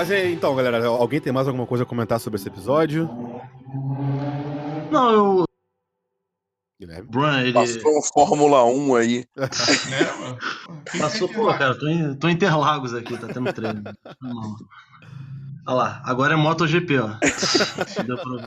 Mas 0.07 0.13
é, 0.13 0.31
então, 0.31 0.55
galera, 0.55 0.87
alguém 0.87 1.21
tem 1.21 1.33
mais 1.33 1.49
alguma 1.49 1.67
coisa 1.67 1.83
a 1.83 1.87
comentar 1.87 2.21
sobre 2.21 2.39
esse 2.39 2.47
episódio? 2.47 3.11
Não, 4.89 5.11
eu. 5.11 5.45
Guilherme? 6.79 7.09
Bruno, 7.11 7.41
ele 7.41 7.53
Passou 7.53 7.99
um 7.99 8.03
Fórmula 8.03 8.65
1 8.67 8.95
aí. 8.95 9.25
Né, 9.91 10.13
mano? 10.21 10.39
passou, 11.01 11.29
pô, 11.29 11.47
cara, 11.49 11.77
tô 11.77 11.89
em, 11.89 12.15
tô 12.15 12.29
em 12.29 12.35
Interlagos 12.35 12.95
aqui, 12.95 13.19
tá 13.19 13.27
tendo 13.27 13.53
treino. 13.53 13.83
Não. 14.23 14.57
Olha 15.67 15.77
lá, 15.77 16.03
agora 16.05 16.35
é 16.35 16.37
MotoGP, 16.37 17.01
ó. 17.01 17.09
Deu 18.07 18.17
pra- 18.17 18.47